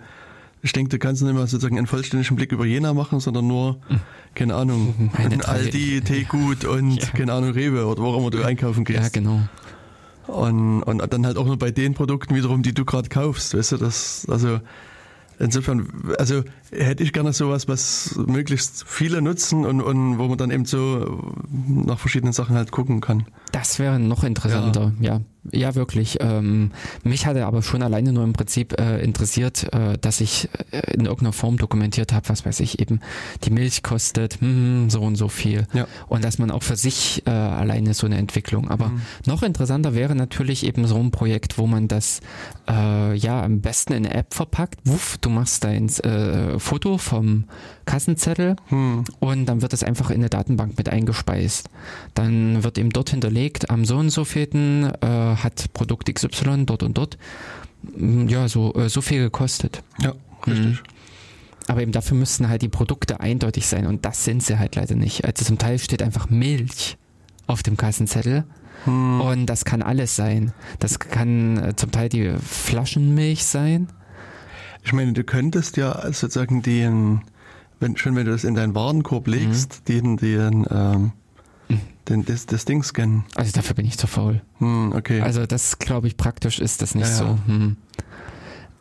ich 0.62 0.72
denke, 0.72 0.90
du 0.90 0.98
kannst 0.98 1.22
nicht 1.22 1.34
mehr 1.34 1.46
sozusagen 1.48 1.76
einen 1.76 1.88
vollständigen 1.88 2.36
Blick 2.36 2.52
über 2.52 2.64
Jena 2.64 2.94
machen, 2.94 3.18
sondern 3.18 3.48
nur, 3.48 3.80
mhm. 3.88 4.00
keine 4.36 4.54
Ahnung, 4.54 5.10
ein 5.16 5.42
Aldi, 5.42 6.02
Teegut 6.02 6.64
und 6.64 7.02
ja. 7.02 7.08
keine 7.08 7.32
Ahnung, 7.32 7.50
Rewe 7.50 7.84
oder 7.86 8.00
wo 8.00 8.16
immer 8.16 8.30
du 8.30 8.44
einkaufen 8.44 8.84
gehst. 8.84 9.02
Ja, 9.02 9.08
genau. 9.08 9.40
Und, 10.28 10.84
und 10.84 11.12
dann 11.12 11.26
halt 11.26 11.36
auch 11.36 11.46
nur 11.46 11.58
bei 11.58 11.72
den 11.72 11.94
Produkten 11.94 12.34
wiederum, 12.36 12.62
die 12.62 12.74
du 12.74 12.84
gerade 12.84 13.08
kaufst, 13.08 13.56
weißt 13.56 13.72
du, 13.72 13.76
das, 13.76 14.26
also 14.28 14.60
insofern, 15.38 16.14
also 16.18 16.42
hätte 16.70 17.02
ich 17.02 17.12
gerne 17.12 17.32
sowas, 17.32 17.68
was 17.68 18.16
möglichst 18.16 18.84
viele 18.86 19.22
nutzen 19.22 19.64
und, 19.64 19.80
und 19.80 20.18
wo 20.18 20.28
man 20.28 20.38
dann 20.38 20.50
eben 20.50 20.64
so 20.64 21.34
nach 21.66 21.98
verschiedenen 21.98 22.32
Sachen 22.32 22.56
halt 22.56 22.70
gucken 22.70 23.00
kann. 23.00 23.26
Das 23.52 23.78
wäre 23.78 23.98
noch 23.98 24.24
interessanter, 24.24 24.92
ja. 25.00 25.14
ja. 25.14 25.20
Ja, 25.52 25.74
wirklich. 25.74 26.18
Ähm, 26.20 26.70
mich 27.04 27.26
hatte 27.26 27.46
aber 27.46 27.62
schon 27.62 27.82
alleine 27.82 28.12
nur 28.12 28.24
im 28.24 28.32
Prinzip 28.32 28.80
äh, 28.80 29.00
interessiert, 29.02 29.72
äh, 29.72 29.98
dass 29.98 30.20
ich 30.20 30.48
äh, 30.70 30.94
in 30.94 31.04
irgendeiner 31.04 31.32
Form 31.32 31.56
dokumentiert 31.56 32.12
habe, 32.12 32.28
was 32.28 32.44
weiß 32.44 32.60
ich, 32.60 32.80
eben 32.80 33.00
die 33.44 33.50
Milch 33.50 33.82
kostet 33.82 34.40
hm, 34.40 34.90
so 34.90 35.00
und 35.02 35.16
so 35.16 35.28
viel. 35.28 35.66
Ja. 35.72 35.86
Und 36.08 36.24
dass 36.24 36.38
man 36.38 36.50
auch 36.50 36.62
für 36.62 36.76
sich 36.76 37.22
äh, 37.26 37.30
alleine 37.30 37.94
so 37.94 38.06
eine 38.06 38.16
Entwicklung. 38.16 38.70
Aber 38.70 38.88
mhm. 38.88 39.02
noch 39.26 39.42
interessanter 39.42 39.94
wäre 39.94 40.14
natürlich 40.14 40.66
eben 40.66 40.86
so 40.86 40.98
ein 40.98 41.10
Projekt, 41.10 41.58
wo 41.58 41.66
man 41.66 41.88
das 41.88 42.20
äh, 42.68 43.14
ja 43.14 43.42
am 43.42 43.60
besten 43.60 43.92
in 43.92 44.06
eine 44.06 44.14
App 44.14 44.34
verpackt. 44.34 44.80
Wuff, 44.84 45.18
du 45.20 45.30
machst 45.30 45.64
dein 45.64 45.88
äh, 46.02 46.55
Foto 46.58 46.98
vom 46.98 47.44
Kassenzettel 47.84 48.56
hm. 48.68 49.04
und 49.20 49.46
dann 49.46 49.62
wird 49.62 49.72
das 49.72 49.82
einfach 49.82 50.10
in 50.10 50.16
eine 50.16 50.30
Datenbank 50.30 50.76
mit 50.76 50.88
eingespeist. 50.88 51.68
Dann 52.14 52.62
wird 52.64 52.78
eben 52.78 52.90
dort 52.90 53.10
hinterlegt, 53.10 53.70
am 53.70 53.84
so 53.84 53.96
und 53.96 54.10
so 54.10 54.24
vielten 54.24 54.92
äh, 55.00 55.06
hat 55.06 55.72
Produkt 55.72 56.12
XY 56.12 56.64
dort 56.66 56.82
und 56.82 56.96
dort 56.96 57.18
hm, 57.94 58.28
ja 58.28 58.48
so, 58.48 58.74
äh, 58.74 58.88
so 58.88 59.00
viel 59.00 59.22
gekostet. 59.22 59.82
Ja, 60.00 60.14
richtig. 60.46 60.66
Mhm. 60.66 60.78
Aber 61.68 61.82
eben 61.82 61.92
dafür 61.92 62.16
müssten 62.16 62.48
halt 62.48 62.62
die 62.62 62.68
Produkte 62.68 63.20
eindeutig 63.20 63.66
sein 63.66 63.86
und 63.86 64.04
das 64.04 64.24
sind 64.24 64.42
sie 64.42 64.58
halt 64.58 64.76
leider 64.76 64.94
nicht. 64.94 65.24
Also 65.24 65.44
zum 65.44 65.58
Teil 65.58 65.78
steht 65.78 66.02
einfach 66.02 66.30
Milch 66.30 66.96
auf 67.46 67.62
dem 67.62 67.76
Kassenzettel. 67.76 68.44
Hm. 68.84 69.20
Und 69.20 69.46
das 69.46 69.64
kann 69.64 69.82
alles 69.82 70.16
sein. 70.16 70.52
Das 70.78 70.98
kann 70.98 71.56
äh, 71.56 71.76
zum 71.76 71.90
Teil 71.90 72.08
die 72.08 72.34
Flaschenmilch 72.38 73.44
sein. 73.44 73.88
Ich 74.86 74.92
meine, 74.92 75.12
du 75.12 75.24
könntest 75.24 75.76
ja 75.76 76.00
sozusagen 76.12 76.62
den, 76.62 77.22
wenn, 77.80 77.96
schon 77.96 78.14
wenn 78.14 78.24
du 78.24 78.30
das 78.30 78.44
in 78.44 78.54
deinen 78.54 78.76
Warenkorb 78.76 79.26
legst, 79.26 79.82
mhm. 79.88 79.92
den, 79.92 80.16
den, 80.16 80.66
ähm, 80.70 81.12
mhm. 81.68 81.80
den, 82.08 82.24
das, 82.24 82.46
das 82.46 82.66
Ding 82.66 82.84
scannen. 82.84 83.24
Also 83.34 83.50
dafür 83.50 83.74
bin 83.74 83.84
ich 83.84 83.98
zu 83.98 84.06
faul. 84.06 84.42
Hm, 84.58 84.92
okay. 84.92 85.22
Also 85.22 85.44
das 85.44 85.80
glaube 85.80 86.06
ich 86.06 86.16
praktisch 86.16 86.60
ist 86.60 86.82
das 86.82 86.94
nicht 86.94 87.08
ja, 87.08 87.14
so. 87.16 87.38
Hm. 87.46 87.76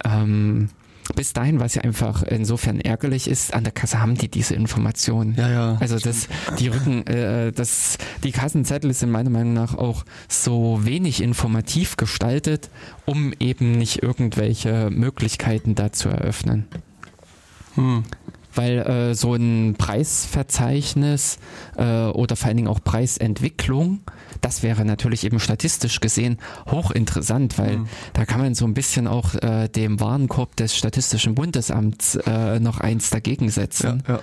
Ähm, 0.03 0.69
bis 1.15 1.33
dahin, 1.33 1.59
was 1.59 1.75
ja 1.75 1.81
einfach 1.81 2.23
insofern 2.23 2.79
ärgerlich 2.79 3.29
ist, 3.29 3.53
an 3.53 3.63
der 3.63 3.73
Kasse 3.73 4.01
haben 4.01 4.15
die 4.15 4.27
diese 4.27 4.55
Informationen. 4.55 5.35
Ja, 5.35 5.49
ja. 5.49 5.77
Also 5.79 5.97
das, 5.97 6.27
die 6.59 6.67
Rücken, 6.67 7.07
äh, 7.07 7.51
das, 7.51 7.97
die 8.23 8.31
Kassenzettel 8.31 8.93
sind 8.93 9.11
meiner 9.11 9.29
Meinung 9.29 9.53
nach 9.53 9.75
auch 9.75 10.05
so 10.27 10.79
wenig 10.83 11.21
informativ 11.21 11.97
gestaltet, 11.97 12.69
um 13.05 13.33
eben 13.39 13.71
nicht 13.71 14.03
irgendwelche 14.03 14.89
Möglichkeiten 14.91 15.75
da 15.75 15.91
zu 15.91 16.09
eröffnen. 16.09 16.67
Hm 17.75 18.03
weil 18.55 18.79
äh, 18.79 19.15
so 19.15 19.33
ein 19.33 19.75
Preisverzeichnis 19.77 21.37
äh, 21.77 22.05
oder 22.07 22.35
vor 22.35 22.47
allen 22.47 22.57
Dingen 22.57 22.69
auch 22.69 22.83
Preisentwicklung, 22.83 24.01
das 24.41 24.63
wäre 24.63 24.85
natürlich 24.85 25.23
eben 25.23 25.39
statistisch 25.39 25.99
gesehen 25.99 26.37
hochinteressant, 26.69 27.57
weil 27.57 27.77
mhm. 27.77 27.87
da 28.13 28.25
kann 28.25 28.41
man 28.41 28.55
so 28.55 28.65
ein 28.65 28.73
bisschen 28.73 29.07
auch 29.07 29.35
äh, 29.35 29.67
dem 29.67 29.99
Warenkorb 29.99 30.55
des 30.55 30.75
Statistischen 30.75 31.35
Bundesamts 31.35 32.15
äh, 32.15 32.59
noch 32.59 32.79
eins 32.79 33.09
dagegen 33.09 33.49
setzen 33.49 34.03
ja, 34.07 34.19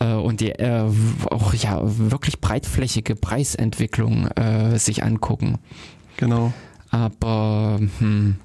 ja. 0.00 0.14
Äh, 0.14 0.20
und 0.20 0.40
die 0.40 0.50
äh, 0.50 0.84
auch 1.30 1.54
ja 1.54 1.80
wirklich 1.82 2.40
breitflächige 2.40 3.16
Preisentwicklung 3.16 4.28
sich 4.76 5.02
angucken. 5.02 5.58
Genau. 6.16 6.52
Aber 6.90 7.78
hm, 7.98 8.36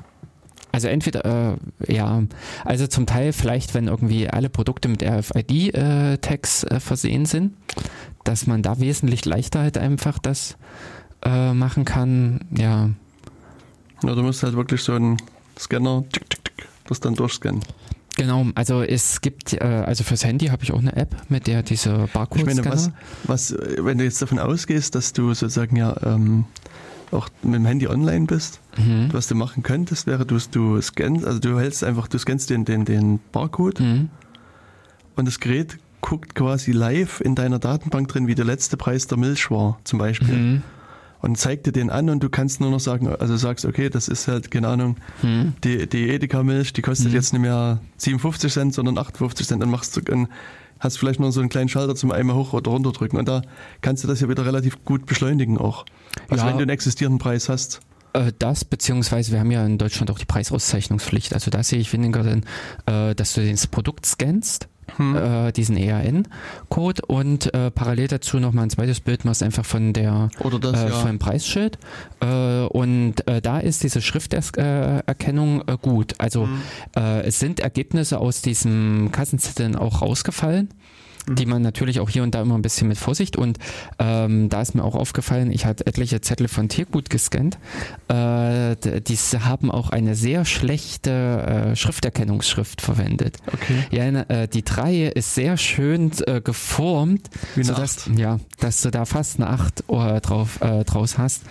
also 0.71 0.87
entweder, 0.87 1.57
äh, 1.87 1.93
ja, 1.93 2.23
also 2.63 2.87
zum 2.87 3.05
Teil 3.05 3.33
vielleicht, 3.33 3.73
wenn 3.73 3.87
irgendwie 3.87 4.29
alle 4.29 4.49
Produkte 4.49 4.87
mit 4.87 5.03
RFID-Tags 5.03 6.63
äh, 6.63 6.75
äh, 6.75 6.79
versehen 6.79 7.25
sind, 7.25 7.53
dass 8.23 8.47
man 8.47 8.61
da 8.61 8.79
wesentlich 8.79 9.25
leichter 9.25 9.59
halt 9.59 9.77
einfach 9.77 10.19
das 10.19 10.57
äh, 11.23 11.53
machen 11.53 11.85
kann, 11.85 12.41
ja. 12.57 12.89
Ja, 14.03 14.15
du 14.15 14.23
musst 14.23 14.43
halt 14.43 14.55
wirklich 14.55 14.81
so 14.81 14.93
einen 14.93 15.17
Scanner, 15.59 16.03
tick, 16.11 16.29
tick, 16.29 16.43
tick, 16.43 16.67
das 16.87 16.99
dann 16.99 17.15
durchscannen. 17.15 17.61
Genau, 18.17 18.45
also 18.55 18.81
es 18.81 19.21
gibt, 19.21 19.53
äh, 19.53 19.59
also 19.59 20.03
fürs 20.03 20.23
Handy 20.23 20.47
habe 20.47 20.63
ich 20.63 20.71
auch 20.71 20.79
eine 20.79 20.95
App, 20.95 21.15
mit 21.29 21.47
der 21.47 21.63
diese 21.63 22.09
Barcode-Scanner... 22.13 22.59
Ich 22.59 22.65
meine, 22.65 22.93
was, 23.25 23.51
was, 23.51 23.55
wenn 23.77 23.97
du 23.97 24.03
jetzt 24.03 24.21
davon 24.21 24.39
ausgehst, 24.39 24.95
dass 24.95 25.13
du 25.13 25.33
sozusagen 25.33 25.75
ja 25.75 25.95
ähm, 26.03 26.45
auch 27.11 27.29
mit 27.43 27.55
dem 27.55 27.65
Handy 27.65 27.87
online 27.87 28.25
bist. 28.25 28.59
Mhm. 28.77 29.09
Was 29.11 29.27
du 29.27 29.35
machen 29.35 29.63
könntest, 29.63 30.07
wäre, 30.07 30.25
du, 30.25 30.37
du 30.51 30.81
scannst, 30.81 31.25
also 31.25 31.39
du 31.39 31.59
hältst 31.59 31.83
einfach, 31.83 32.07
du 32.07 32.17
scannst 32.17 32.49
den, 32.49 32.65
den, 32.65 32.85
den 32.85 33.19
Barcode 33.31 33.79
mhm. 33.79 34.09
und 35.15 35.27
das 35.27 35.39
Gerät 35.39 35.77
guckt 36.01 36.35
quasi 36.35 36.71
live 36.71 37.21
in 37.21 37.35
deiner 37.35 37.59
Datenbank 37.59 38.07
drin, 38.07 38.27
wie 38.27 38.35
der 38.35 38.45
letzte 38.45 38.75
Preis 38.75 39.07
der 39.07 39.17
Milch 39.17 39.51
war, 39.51 39.79
zum 39.83 39.99
Beispiel. 39.99 40.35
Mhm. 40.35 40.63
Und 41.21 41.37
zeigt 41.37 41.67
dir 41.67 41.71
den 41.71 41.91
an 41.91 42.09
und 42.09 42.23
du 42.23 42.29
kannst 42.29 42.61
nur 42.61 42.71
noch 42.71 42.79
sagen, 42.79 43.07
also 43.07 43.37
sagst, 43.37 43.65
okay, 43.65 43.91
das 43.91 44.07
ist 44.07 44.27
halt, 44.27 44.49
keine 44.49 44.67
Ahnung, 44.67 44.97
mhm. 45.21 45.53
die, 45.63 45.87
die 45.87 46.09
Edeka-Milch, 46.09 46.73
die 46.73 46.81
kostet 46.81 47.09
mhm. 47.09 47.13
jetzt 47.13 47.31
nicht 47.31 47.43
mehr 47.43 47.79
57 47.97 48.51
Cent, 48.51 48.73
sondern 48.73 48.97
58 48.97 49.47
Cent. 49.47 49.61
Dann 49.61 49.69
machst 49.69 49.95
du, 49.95 50.01
dann 50.01 50.29
hast 50.79 50.97
vielleicht 50.97 51.19
nur 51.19 51.31
so 51.31 51.39
einen 51.39 51.49
kleinen 51.49 51.69
Schalter 51.69 51.95
zum 51.95 52.11
einmal 52.11 52.35
hoch 52.35 52.53
oder 52.53 52.71
runter 52.71 52.91
drücken. 52.91 53.17
Und 53.17 53.27
da 53.27 53.43
kannst 53.81 54.03
du 54.03 54.07
das 54.07 54.19
ja 54.19 54.29
wieder 54.29 54.45
relativ 54.45 54.83
gut 54.83 55.05
beschleunigen 55.05 55.59
auch. 55.59 55.85
Also 56.29 56.43
ja. 56.43 56.49
wenn 56.49 56.57
du 56.57 56.63
einen 56.63 56.69
existierenden 56.69 57.19
Preis 57.19 57.49
hast. 57.49 57.81
Äh, 58.13 58.31
das, 58.39 58.65
beziehungsweise 58.65 59.31
wir 59.31 59.39
haben 59.39 59.51
ja 59.51 59.65
in 59.65 59.77
Deutschland 59.77 60.11
auch 60.11 60.19
die 60.19 60.25
Preisauszeichnungspflicht. 60.25 61.33
Also 61.33 61.51
da 61.51 61.63
sehe 61.63 61.79
ich 61.79 61.91
weniger, 61.93 62.23
denn, 62.23 62.45
äh, 62.85 63.15
dass 63.15 63.33
du 63.33 63.49
das 63.49 63.67
Produkt 63.67 64.05
scannst 64.05 64.67
hm. 64.97 65.15
äh, 65.15 65.51
diesen 65.51 65.77
EAN-Code 65.77 67.03
und 67.07 67.53
äh, 67.53 67.71
parallel 67.71 68.07
dazu 68.07 68.39
nochmal 68.39 68.65
ein 68.65 68.69
zweites 68.69 68.99
Bild 68.99 69.23
machst 69.25 69.43
einfach 69.43 69.65
von 69.65 69.93
der 69.93 70.29
das, 70.59 70.81
äh, 70.81 70.89
ja. 70.89 70.91
vom 70.91 71.19
Preisschild 71.19 71.77
äh, 72.19 72.63
und 72.65 73.25
äh, 73.27 73.41
da 73.41 73.59
ist 73.59 73.83
diese 73.83 74.01
Schrifterkennung 74.01 75.63
gut. 75.81 76.15
Also 76.17 76.45
hm. 76.45 76.61
es 77.23 77.39
sind 77.39 77.59
Ergebnisse 77.59 78.19
aus 78.19 78.41
diesem 78.41 79.09
Kassenzetteln 79.11 79.75
auch 79.75 80.01
rausgefallen 80.01 80.69
die 81.35 81.45
man 81.45 81.61
natürlich 81.61 81.99
auch 81.99 82.09
hier 82.09 82.23
und 82.23 82.35
da 82.35 82.41
immer 82.41 82.55
ein 82.55 82.61
bisschen 82.61 82.87
mit 82.87 82.97
Vorsicht 82.97 83.35
und 83.35 83.57
ähm, 83.99 84.49
da 84.49 84.61
ist 84.61 84.75
mir 84.75 84.83
auch 84.83 84.95
aufgefallen, 84.95 85.51
ich 85.51 85.65
hatte 85.65 85.85
etliche 85.85 86.21
Zettel 86.21 86.47
von 86.47 86.69
Tiergut 86.69 87.09
gescannt. 87.09 87.57
Äh, 88.07 88.75
die 88.75 89.17
haben 89.39 89.71
auch 89.71 89.89
eine 89.89 90.15
sehr 90.15 90.45
schlechte 90.45 91.11
äh, 91.71 91.75
Schrifterkennungsschrift 91.75 92.81
verwendet. 92.81 93.37
Okay. 93.47 93.85
Ja, 93.91 94.21
äh, 94.21 94.47
die 94.47 94.63
3 94.63 95.07
ist 95.07 95.35
sehr 95.35 95.57
schön 95.57 96.11
äh, 96.25 96.41
geformt, 96.41 97.29
sodass, 97.55 98.09
ja, 98.15 98.39
dass 98.59 98.81
du 98.81 98.91
da 98.91 99.05
fast 99.05 99.39
eine 99.39 99.49
8 99.49 99.85
drauf, 99.87 100.61
äh, 100.61 100.83
draus 100.83 101.17
hast. 101.17 101.43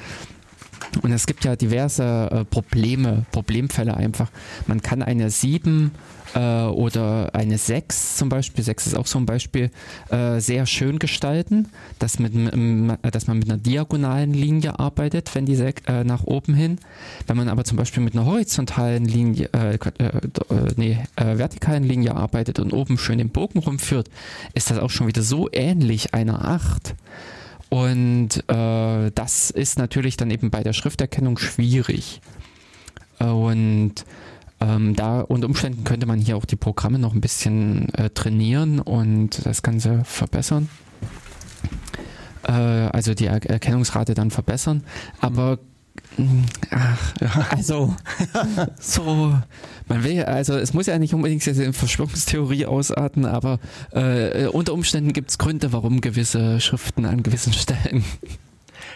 Und 1.02 1.12
es 1.12 1.26
gibt 1.26 1.44
ja 1.44 1.56
diverse 1.56 2.30
äh, 2.30 2.44
Probleme, 2.44 3.24
Problemfälle 3.30 3.96
einfach. 3.96 4.30
Man 4.66 4.82
kann 4.82 5.02
eine 5.02 5.30
7 5.30 5.92
äh, 6.34 6.64
oder 6.64 7.34
eine 7.34 7.58
6 7.58 8.16
zum 8.16 8.28
Beispiel, 8.28 8.64
6 8.64 8.88
ist 8.88 8.96
auch 8.96 9.06
so 9.06 9.18
ein 9.18 9.26
Beispiel, 9.26 9.70
äh, 10.10 10.40
sehr 10.40 10.66
schön 10.66 10.98
gestalten, 10.98 11.68
dass, 11.98 12.18
mit, 12.18 12.32
dass 12.34 13.26
man 13.26 13.38
mit 13.38 13.48
einer 13.48 13.58
diagonalen 13.58 14.32
Linie 14.32 14.78
arbeitet, 14.78 15.34
wenn 15.34 15.46
die 15.46 15.60
äh, 15.60 16.04
nach 16.04 16.24
oben 16.24 16.54
hin. 16.54 16.78
Wenn 17.26 17.36
man 17.36 17.48
aber 17.48 17.64
zum 17.64 17.76
Beispiel 17.76 18.02
mit 18.02 18.14
einer 18.14 18.24
horizontalen 18.24 19.04
Linie, 19.04 19.50
äh, 19.52 19.74
äh, 19.74 20.04
äh, 20.04 20.20
nee, 20.76 20.98
vertikalen 21.16 21.84
Linie 21.84 22.14
arbeitet 22.14 22.58
und 22.58 22.72
oben 22.72 22.98
schön 22.98 23.18
den 23.18 23.30
Bogen 23.30 23.58
rumführt, 23.58 24.08
ist 24.54 24.70
das 24.70 24.78
auch 24.78 24.90
schon 24.90 25.06
wieder 25.06 25.22
so 25.22 25.48
ähnlich 25.52 26.14
einer 26.14 26.44
8. 26.44 26.94
Und 27.68 28.42
äh, 28.48 29.10
das 29.14 29.50
ist 29.50 29.78
natürlich 29.78 30.16
dann 30.16 30.30
eben 30.30 30.50
bei 30.50 30.62
der 30.62 30.72
Schrifterkennung 30.72 31.38
schwierig. 31.38 32.20
Und 33.18 34.04
ähm, 34.61 34.94
da 34.94 35.20
unter 35.20 35.46
Umständen 35.46 35.84
könnte 35.84 36.06
man 36.06 36.18
hier 36.18 36.36
auch 36.36 36.44
die 36.44 36.56
Programme 36.56 36.98
noch 36.98 37.14
ein 37.14 37.20
bisschen 37.20 37.92
äh, 37.94 38.11
trainieren 38.11 38.78
und 38.80 39.44
das 39.46 39.62
Ganze 39.62 40.04
verbessern. 40.04 40.68
Äh, 42.46 42.52
also 42.52 43.14
die 43.14 43.26
er 43.26 43.44
Erkennungsrate 43.44 44.14
dann 44.14 44.30
verbessern. 44.30 44.84
Aber 45.20 45.58
Ach, 46.70 47.14
ja. 47.20 47.46
also 47.50 47.94
so, 48.80 49.34
man 49.88 50.04
will 50.04 50.22
also 50.24 50.54
es 50.54 50.72
muss 50.74 50.86
ja 50.86 50.98
nicht 50.98 51.14
unbedingt 51.14 51.46
eine 51.46 51.72
Verschwörungstheorie 51.72 52.66
ausarten, 52.66 53.26
aber 53.26 53.58
äh, 53.92 54.46
unter 54.46 54.72
Umständen 54.72 55.12
gibt 55.12 55.30
es 55.30 55.38
Gründe, 55.38 55.72
warum 55.72 56.00
gewisse 56.00 56.61
Schriften 56.61 57.06
an 57.06 57.22
gewissen 57.22 57.52
Stellen. 57.52 58.04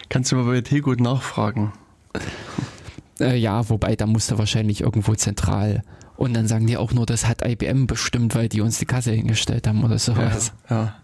Kannst 0.09 0.31
du 0.31 0.35
mal 0.35 0.45
bei 0.45 0.61
Tegut 0.61 0.99
nachfragen? 0.99 1.73
Äh, 3.19 3.37
ja, 3.37 3.69
wobei 3.69 3.95
da 3.95 4.05
musst 4.05 4.31
du 4.31 4.37
wahrscheinlich 4.37 4.81
irgendwo 4.81 5.15
zentral. 5.15 5.83
Und 6.17 6.33
dann 6.33 6.47
sagen 6.47 6.67
die 6.67 6.77
auch 6.77 6.93
nur, 6.93 7.05
das 7.05 7.27
hat 7.27 7.45
IBM 7.45 7.87
bestimmt, 7.87 8.35
weil 8.35 8.49
die 8.49 8.61
uns 8.61 8.79
die 8.79 8.85
Kasse 8.85 9.11
hingestellt 9.11 9.67
haben 9.67 9.83
oder 9.83 9.99
sowas. 9.99 10.53
Ja, 10.69 10.75
ja. 10.75 10.95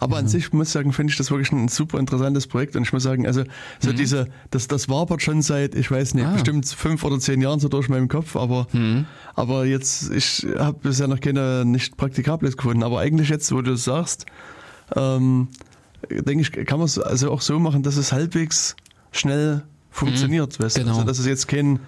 Aber 0.00 0.16
an 0.16 0.28
sich 0.28 0.52
muss 0.52 0.68
ich 0.68 0.72
sagen, 0.72 0.92
finde 0.92 1.10
ich 1.12 1.16
das 1.16 1.30
wirklich 1.30 1.52
ein 1.52 1.68
super 1.68 1.98
interessantes 1.98 2.46
Projekt. 2.46 2.76
Und 2.76 2.82
ich 2.82 2.92
muss 2.92 3.02
sagen, 3.02 3.26
also 3.26 3.44
so 3.78 3.90
mhm. 3.90 3.96
diese, 3.96 4.28
das, 4.50 4.68
das 4.68 4.88
wabert 4.88 5.22
schon 5.22 5.42
seit, 5.42 5.74
ich 5.74 5.90
weiß 5.90 6.14
nicht, 6.14 6.26
ah. 6.26 6.32
bestimmt 6.32 6.66
fünf 6.66 7.04
oder 7.04 7.18
zehn 7.18 7.40
Jahren 7.40 7.60
so 7.60 7.68
durch 7.68 7.88
meinem 7.88 8.08
Kopf, 8.08 8.36
aber, 8.36 8.66
mhm. 8.72 9.06
aber 9.34 9.64
jetzt, 9.64 10.10
ich 10.10 10.46
habe 10.58 10.78
bisher 10.82 11.08
noch 11.08 11.20
keine 11.20 11.64
nicht 11.64 11.96
Praktikables 11.96 12.56
gefunden. 12.56 12.82
Aber 12.82 13.00
eigentlich 13.00 13.28
jetzt, 13.28 13.52
wo 13.52 13.62
du 13.62 13.72
es 13.72 13.84
sagst, 13.84 14.26
ähm, 14.96 15.48
denke 16.10 16.42
ich, 16.42 16.66
kann 16.66 16.78
man 16.78 16.86
es 16.86 16.98
also 16.98 17.30
auch 17.30 17.40
so 17.40 17.58
machen, 17.58 17.82
dass 17.82 17.96
es 17.96 18.12
halbwegs 18.12 18.76
schnell 19.12 19.62
funktioniert, 19.92 20.58
mhm. 20.58 20.64
weißt 20.64 20.76
genau. 20.76 20.92
Also 20.94 21.04
dass 21.04 21.18
es 21.18 21.26
jetzt 21.26 21.46
kein 21.46 21.78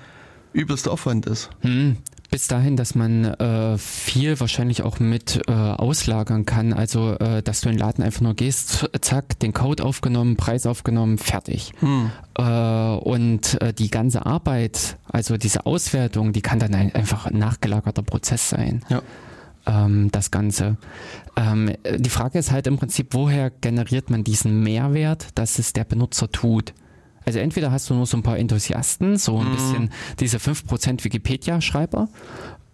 übelster 0.52 0.92
Aufwand 0.92 1.26
ist. 1.26 1.50
Mhm 1.62 1.96
bis 2.34 2.48
dahin, 2.48 2.76
dass 2.76 2.96
man 2.96 3.26
äh, 3.26 3.78
viel 3.78 4.40
wahrscheinlich 4.40 4.82
auch 4.82 4.98
mit 4.98 5.40
äh, 5.46 5.52
auslagern 5.52 6.44
kann. 6.44 6.72
Also, 6.72 7.16
äh, 7.20 7.44
dass 7.44 7.60
du 7.60 7.68
in 7.68 7.76
den 7.76 7.78
Laden 7.78 8.02
einfach 8.02 8.22
nur 8.22 8.34
gehst, 8.34 8.90
zack, 9.02 9.38
den 9.38 9.52
Code 9.52 9.84
aufgenommen, 9.84 10.34
Preis 10.34 10.66
aufgenommen, 10.66 11.18
fertig. 11.18 11.70
Hm. 11.78 12.10
Äh, 12.36 12.42
und 12.42 13.62
äh, 13.62 13.72
die 13.72 13.88
ganze 13.88 14.26
Arbeit, 14.26 14.96
also 15.06 15.36
diese 15.36 15.64
Auswertung, 15.64 16.32
die 16.32 16.42
kann 16.42 16.58
dann 16.58 16.74
ein, 16.74 16.92
einfach 16.92 17.26
ein 17.26 17.38
nachgelagerter 17.38 18.02
Prozess 18.02 18.48
sein. 18.48 18.84
Ja. 18.88 19.02
Ähm, 19.66 20.10
das 20.10 20.32
Ganze. 20.32 20.76
Ähm, 21.36 21.70
die 21.98 22.10
Frage 22.10 22.40
ist 22.40 22.50
halt 22.50 22.66
im 22.66 22.78
Prinzip, 22.78 23.14
woher 23.14 23.50
generiert 23.50 24.10
man 24.10 24.24
diesen 24.24 24.60
Mehrwert, 24.64 25.28
dass 25.36 25.60
es 25.60 25.72
der 25.72 25.84
Benutzer 25.84 26.28
tut? 26.32 26.74
Also 27.24 27.38
entweder 27.38 27.72
hast 27.72 27.88
du 27.90 27.94
nur 27.94 28.06
so 28.06 28.16
ein 28.16 28.22
paar 28.22 28.38
Enthusiasten, 28.38 29.16
so 29.16 29.38
ein 29.38 29.48
mhm. 29.48 29.52
bisschen 29.52 29.90
diese 30.20 30.38
5% 30.38 31.04
Wikipedia-Schreiber, 31.04 32.08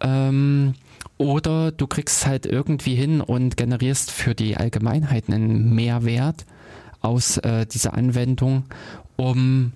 ähm, 0.00 0.74
oder 1.18 1.70
du 1.70 1.86
kriegst 1.86 2.26
halt 2.26 2.46
irgendwie 2.46 2.94
hin 2.94 3.20
und 3.20 3.56
generierst 3.56 4.10
für 4.10 4.34
die 4.34 4.56
Allgemeinheit 4.56 5.28
einen 5.28 5.74
Mehrwert 5.74 6.46
aus 7.02 7.36
äh, 7.38 7.66
dieser 7.66 7.94
Anwendung, 7.94 8.64
um 9.16 9.72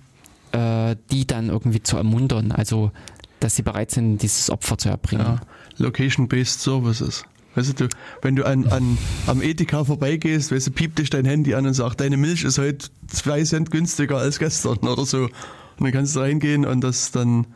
äh, 0.51 0.95
die 1.11 1.27
dann 1.27 1.49
irgendwie 1.49 1.83
zu 1.83 1.97
ermuntern, 1.97 2.51
also 2.51 2.91
dass 3.39 3.55
sie 3.55 3.61
bereit 3.61 3.91
sind, 3.91 4.19
dieses 4.19 4.49
Opfer 4.49 4.77
zu 4.77 4.89
erbringen. 4.89 5.25
Ja. 5.25 5.39
Location-Based 5.77 6.61
Services. 6.61 7.25
Weißt 7.55 7.79
du, 7.79 7.87
wenn 8.21 8.35
du 8.35 8.45
an, 8.45 8.67
an, 8.67 8.97
am 9.27 9.41
Edeka 9.41 9.85
vorbeigehst, 9.85 10.51
weißt 10.51 10.67
du, 10.67 10.71
piept 10.71 10.99
dich 10.99 11.09
dein 11.09 11.25
Handy 11.25 11.55
an 11.55 11.65
und 11.65 11.73
sagt, 11.73 12.01
deine 12.01 12.17
Milch 12.17 12.43
ist 12.43 12.57
heute 12.57 12.87
zwei 13.07 13.43
Cent 13.43 13.71
günstiger 13.71 14.17
als 14.17 14.39
gestern 14.39 14.77
oder 14.79 15.05
so. 15.05 15.23
Und 15.23 15.31
dann 15.79 15.91
kannst 15.91 16.15
du 16.15 16.19
reingehen 16.19 16.65
und 16.65 16.81
das 16.81 17.11
dann 17.11 17.47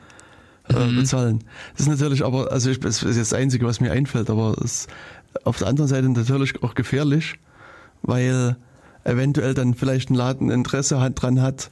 äh, 0.69 0.85
mhm. 0.85 0.95
bezahlen. 0.97 1.43
Das 1.75 1.87
ist 1.87 1.89
natürlich 1.89 2.23
aber, 2.23 2.51
also 2.51 2.69
ich, 2.69 2.79
das 2.79 3.03
ist 3.03 3.17
jetzt 3.17 3.31
das 3.31 3.39
Einzige, 3.39 3.65
was 3.65 3.81
mir 3.81 3.91
einfällt, 3.91 4.29
aber 4.29 4.55
es 4.63 4.71
ist 4.71 4.89
auf 5.43 5.57
der 5.57 5.67
anderen 5.67 5.89
Seite 5.89 6.09
natürlich 6.09 6.63
auch 6.63 6.75
gefährlich, 6.75 7.35
weil 8.01 8.55
eventuell 9.03 9.53
dann 9.53 9.73
vielleicht 9.73 10.09
ein 10.09 10.15
Laden 10.15 10.49
Interesse 10.49 10.99
hat, 10.99 11.21
dran 11.21 11.41
hat, 11.41 11.69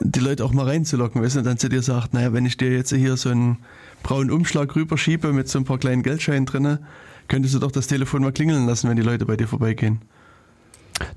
die 0.00 0.20
Leute 0.20 0.44
auch 0.44 0.52
mal 0.52 0.66
reinzulocken, 0.66 1.22
weißt 1.22 1.36
du, 1.36 1.38
und 1.40 1.46
dann 1.46 1.58
zu 1.58 1.68
dir 1.68 1.82
sagt, 1.82 2.14
naja, 2.14 2.32
wenn 2.32 2.46
ich 2.46 2.56
dir 2.56 2.72
jetzt 2.72 2.92
hier 2.92 3.16
so 3.16 3.28
einen 3.28 3.58
braunen 4.02 4.30
Umschlag 4.30 4.74
rüberschiebe 4.74 5.32
mit 5.32 5.48
so 5.48 5.58
ein 5.58 5.64
paar 5.64 5.78
kleinen 5.78 6.02
Geldscheinen 6.02 6.46
drinne, 6.46 6.80
könntest 7.28 7.54
du 7.54 7.58
doch 7.58 7.72
das 7.72 7.86
Telefon 7.86 8.22
mal 8.22 8.32
klingeln 8.32 8.66
lassen, 8.66 8.88
wenn 8.88 8.96
die 8.96 9.02
Leute 9.02 9.26
bei 9.26 9.36
dir 9.36 9.48
vorbeigehen. 9.48 10.00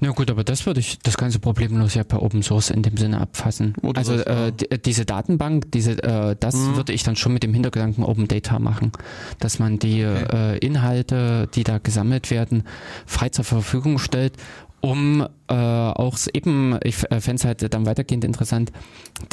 Na 0.01 0.11
gut, 0.11 0.29
aber 0.29 0.43
das 0.43 0.65
würde 0.65 0.79
ich 0.79 0.99
das 0.99 1.17
ganze 1.17 1.39
problemlos 1.39 1.93
ja 1.93 2.03
per 2.03 2.21
Open 2.21 2.43
Source 2.43 2.69
in 2.69 2.83
dem 2.83 2.97
Sinne 2.97 3.21
abfassen. 3.21 3.75
Oder 3.81 3.97
also 3.97 4.13
äh, 4.13 4.51
diese 4.83 5.05
Datenbank, 5.05 5.71
diese, 5.71 6.03
äh, 6.03 6.35
das 6.39 6.55
mhm. 6.55 6.75
würde 6.75 6.93
ich 6.93 7.03
dann 7.03 7.15
schon 7.15 7.33
mit 7.33 7.43
dem 7.43 7.53
Hintergedanken 7.53 8.03
Open 8.03 8.27
Data 8.27 8.59
machen, 8.59 8.91
dass 9.39 9.59
man 9.59 9.79
die 9.79 10.05
okay. 10.05 10.55
äh, 10.55 10.57
Inhalte, 10.57 11.47
die 11.53 11.63
da 11.63 11.77
gesammelt 11.77 12.29
werden, 12.29 12.63
frei 13.05 13.29
zur 13.29 13.45
Verfügung 13.45 13.99
stellt 13.99 14.33
um 14.81 15.27
äh, 15.47 15.53
auch 15.53 16.17
eben, 16.33 16.77
ich 16.83 17.03
äh, 17.11 17.19
fände 17.21 17.39
es 17.39 17.45
halt 17.45 17.73
dann 17.73 17.85
weitergehend 17.85 18.23
interessant, 18.23 18.71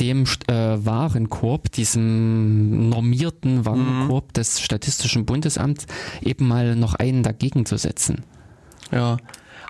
dem 0.01 0.25
äh, 0.49 0.53
Warenkorb, 0.53 1.71
diesem 1.73 2.89
normierten 2.89 3.65
Warenkorb 3.65 4.29
mhm. 4.29 4.33
des 4.33 4.61
Statistischen 4.61 5.27
Bundesamts, 5.27 5.87
eben 6.23 6.49
mal 6.49 6.77
noch 6.77 6.95
einen 6.95 7.23
dagegen 7.23 7.67
zu 7.67 7.77
setzen. 7.77 8.25
Ja, 8.91 9.19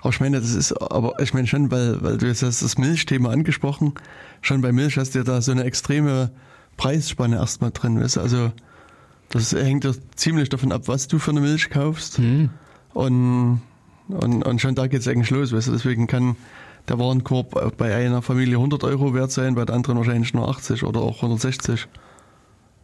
aber 0.01 0.09
ich 0.09 0.19
meine, 0.19 0.39
das 0.39 0.53
ist, 0.53 0.73
aber 0.73 1.19
ich 1.19 1.33
meine 1.33 1.47
schon, 1.47 1.71
weil, 1.71 2.01
weil 2.01 2.17
du 2.17 2.27
jetzt 2.27 2.43
hast 2.43 2.61
das 2.61 2.77
Milchthema 2.77 3.29
angesprochen, 3.29 3.93
schon 4.41 4.61
bei 4.61 4.71
Milch 4.71 4.97
hast 4.97 5.15
du 5.15 5.19
ja 5.19 5.23
da 5.23 5.41
so 5.41 5.51
eine 5.51 5.63
extreme 5.63 6.31
Preisspanne 6.77 7.37
erstmal 7.37 7.71
drin, 7.71 7.99
weißt? 7.99 8.17
Also 8.17 8.51
das 9.29 9.51
hängt 9.51 9.83
ja 9.83 9.91
ziemlich 10.15 10.49
davon 10.49 10.71
ab, 10.71 10.83
was 10.85 11.07
du 11.07 11.19
für 11.19 11.31
eine 11.31 11.41
Milch 11.41 11.69
kaufst. 11.69 12.19
Mhm. 12.19 12.49
Und 12.93 13.61
und, 14.09 14.43
und 14.43 14.61
schon 14.61 14.75
da 14.75 14.87
geht 14.87 15.01
es 15.01 15.07
eigentlich 15.07 15.29
los. 15.29 15.53
Weißt 15.53 15.67
du? 15.67 15.71
Deswegen 15.71 16.07
kann 16.07 16.35
der 16.87 16.99
Warenkorb 16.99 17.77
bei 17.77 17.95
einer 17.95 18.21
Familie 18.21 18.55
100 18.55 18.83
Euro 18.83 19.13
wert 19.13 19.31
sein, 19.31 19.55
bei 19.55 19.65
der 19.65 19.75
anderen 19.75 19.97
wahrscheinlich 19.97 20.33
nur 20.33 20.47
80 20.47 20.83
oder 20.83 21.01
auch 21.01 21.17
160. 21.17 21.87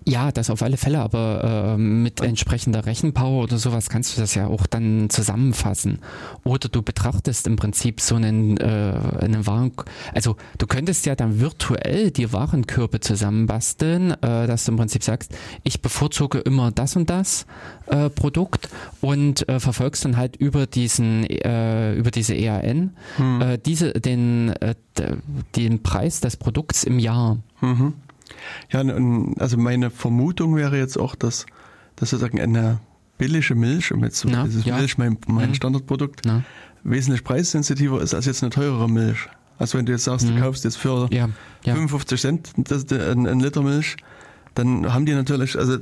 Ja, 0.05 0.31
das 0.31 0.49
auf 0.49 0.61
alle 0.61 0.77
Fälle, 0.77 0.99
aber 0.99 1.75
äh, 1.75 1.77
mit 1.77 2.21
entsprechender 2.21 2.85
Rechenpower 2.85 3.43
oder 3.43 3.57
sowas 3.57 3.89
kannst 3.89 4.17
du 4.17 4.21
das 4.21 4.35
ja 4.35 4.47
auch 4.47 4.67
dann 4.67 5.09
zusammenfassen. 5.09 5.99
Oder 6.43 6.67
du 6.67 6.81
betrachtest 6.81 7.47
im 7.47 7.55
Prinzip 7.55 8.01
so 8.01 8.15
einen, 8.15 8.57
äh, 8.57 8.93
einen 9.21 9.47
Waren, 9.47 9.71
also 10.13 10.35
du 10.57 10.67
könntest 10.67 11.05
ja 11.05 11.15
dann 11.15 11.39
virtuell 11.39 12.11
die 12.11 12.33
Warenkörbe 12.33 12.99
zusammenbasteln, 12.99 14.11
äh, 14.11 14.47
dass 14.47 14.65
du 14.65 14.71
im 14.71 14.77
Prinzip 14.77 15.03
sagst, 15.03 15.33
ich 15.63 15.81
bevorzuge 15.81 16.39
immer 16.39 16.71
das 16.71 16.95
und 16.95 17.09
das 17.09 17.45
äh, 17.87 18.09
Produkt 18.09 18.69
und 18.99 19.47
äh, 19.47 19.59
verfolgst 19.59 20.03
dann 20.03 20.17
halt 20.17 20.35
über 20.35 20.67
diesen, 20.67 21.25
äh, 21.25 21.93
über 21.93 22.11
diese 22.11 22.35
EAN 22.35 22.91
hm. 23.17 23.41
äh, 23.41 23.57
diese, 23.57 23.93
den, 23.93 24.49
äh, 24.49 24.75
den 25.55 25.81
Preis 25.81 26.19
des 26.19 26.37
Produkts 26.37 26.83
im 26.83 26.99
Jahr. 26.99 27.37
Mhm. 27.61 27.93
Ja, 28.71 28.83
also 29.39 29.57
meine 29.57 29.89
Vermutung 29.89 30.55
wäre 30.55 30.77
jetzt 30.77 30.97
auch, 30.97 31.15
dass, 31.15 31.45
dass 31.95 32.09
sozusagen 32.09 32.39
eine 32.39 32.79
billige 33.17 33.55
Milch, 33.55 33.91
um 33.91 34.03
jetzt 34.03 34.25
Na, 34.25 34.43
dieses 34.43 34.65
ja. 34.65 34.77
Milch, 34.77 34.97
mein, 34.97 35.17
mein 35.27 35.49
mhm. 35.49 35.55
Standardprodukt, 35.55 36.21
Na. 36.25 36.43
wesentlich 36.83 37.23
preissensitiver 37.23 38.01
ist 38.01 38.13
als 38.13 38.25
jetzt 38.25 38.43
eine 38.43 38.49
teurere 38.49 38.89
Milch. 38.89 39.27
Also 39.57 39.77
wenn 39.77 39.85
du 39.85 39.91
jetzt 39.91 40.03
sagst, 40.03 40.27
mhm. 40.27 40.35
du 40.35 40.41
kaufst 40.41 40.63
jetzt 40.63 40.77
für 40.77 41.07
ja. 41.11 41.29
Ja. 41.63 41.73
55 41.73 42.21
Cent 42.21 42.51
das, 42.57 42.91
ein, 42.91 43.27
ein, 43.27 43.39
Liter 43.39 43.61
Milch, 43.61 43.97
dann 44.55 44.93
haben 44.93 45.05
die 45.05 45.13
natürlich, 45.13 45.57
also 45.57 45.77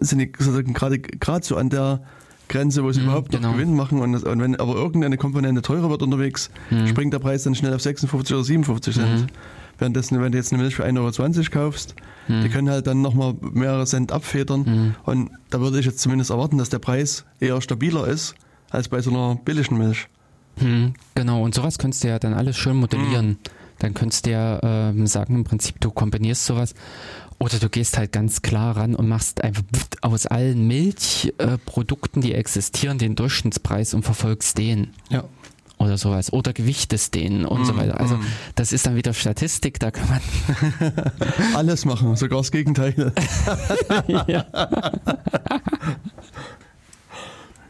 sind 0.00 0.18
die 0.18 0.32
sozusagen 0.38 0.74
gerade 0.74 0.98
gerade 0.98 1.44
so 1.44 1.56
an 1.56 1.70
der 1.70 2.02
Grenze, 2.48 2.84
wo 2.84 2.92
sie 2.92 3.00
mhm, 3.00 3.06
überhaupt 3.06 3.32
noch 3.32 3.40
genau. 3.40 3.54
Gewinn 3.54 3.74
machen 3.74 4.00
und, 4.00 4.14
und, 4.22 4.40
wenn 4.40 4.56
aber 4.56 4.76
irgendeine 4.76 5.16
Komponente 5.16 5.62
teurer 5.62 5.90
wird 5.90 6.02
unterwegs, 6.02 6.50
mhm. 6.70 6.86
springt 6.86 7.12
der 7.12 7.18
Preis 7.18 7.42
dann 7.42 7.54
schnell 7.54 7.74
auf 7.74 7.82
56 7.82 8.34
oder 8.34 8.44
57 8.44 8.94
Cent. 8.94 9.26
Währenddessen, 9.78 10.20
wenn 10.20 10.32
du 10.32 10.38
jetzt 10.38 10.52
eine 10.52 10.62
Milch 10.62 10.74
für 10.74 10.84
1,20 10.84 11.38
Euro 11.38 11.50
kaufst, 11.50 11.94
hm. 12.26 12.42
die 12.42 12.48
können 12.48 12.70
halt 12.70 12.86
dann 12.86 13.02
nochmal 13.02 13.34
mehrere 13.40 13.86
Cent 13.86 14.12
abfedern. 14.12 14.64
Hm. 14.64 14.94
Und 15.04 15.30
da 15.50 15.60
würde 15.60 15.78
ich 15.78 15.86
jetzt 15.86 16.00
zumindest 16.00 16.30
erwarten, 16.30 16.58
dass 16.58 16.70
der 16.70 16.78
Preis 16.78 17.24
eher 17.40 17.60
stabiler 17.60 18.06
ist 18.06 18.34
als 18.70 18.88
bei 18.88 19.00
so 19.00 19.10
einer 19.10 19.36
billigen 19.36 19.78
Milch. 19.78 20.08
Hm, 20.58 20.94
genau, 21.14 21.42
und 21.42 21.54
sowas 21.54 21.76
könntest 21.78 22.02
du 22.02 22.08
ja 22.08 22.18
dann 22.18 22.32
alles 22.32 22.56
schön 22.56 22.76
modellieren. 22.76 23.26
Hm. 23.26 23.38
Dann 23.78 23.92
könntest 23.92 24.24
du 24.24 24.30
ja 24.30 24.58
ähm, 24.62 25.06
sagen, 25.06 25.34
im 25.34 25.44
Prinzip, 25.44 25.78
du 25.80 25.90
kombinierst 25.90 26.46
sowas. 26.46 26.74
Oder 27.38 27.58
du 27.58 27.68
gehst 27.68 27.98
halt 27.98 28.12
ganz 28.12 28.40
klar 28.40 28.78
ran 28.78 28.94
und 28.94 29.06
machst 29.06 29.44
einfach 29.44 29.62
aus 30.00 30.24
allen 30.26 30.66
Milchprodukten, 30.66 32.22
äh, 32.22 32.26
die 32.26 32.34
existieren, 32.34 32.96
den 32.96 33.14
Durchschnittspreis 33.14 33.92
und 33.92 34.04
verfolgst 34.04 34.56
den. 34.56 34.94
Ja 35.10 35.24
oder 35.78 35.98
sowas 35.98 36.32
oder 36.32 36.52
gewichtest 36.52 37.14
den 37.14 37.44
und 37.44 37.62
mm, 37.62 37.64
so 37.64 37.76
weiter. 37.76 38.00
Also 38.00 38.16
mm. 38.16 38.26
das 38.54 38.72
ist 38.72 38.86
dann 38.86 38.96
wieder 38.96 39.12
Statistik, 39.12 39.78
da 39.78 39.90
kann 39.90 40.08
man 40.08 40.20
alles 41.54 41.84
machen, 41.84 42.16
sogar 42.16 42.38
das 42.38 42.50
Gegenteil. 42.50 42.94
ja. 44.26 44.46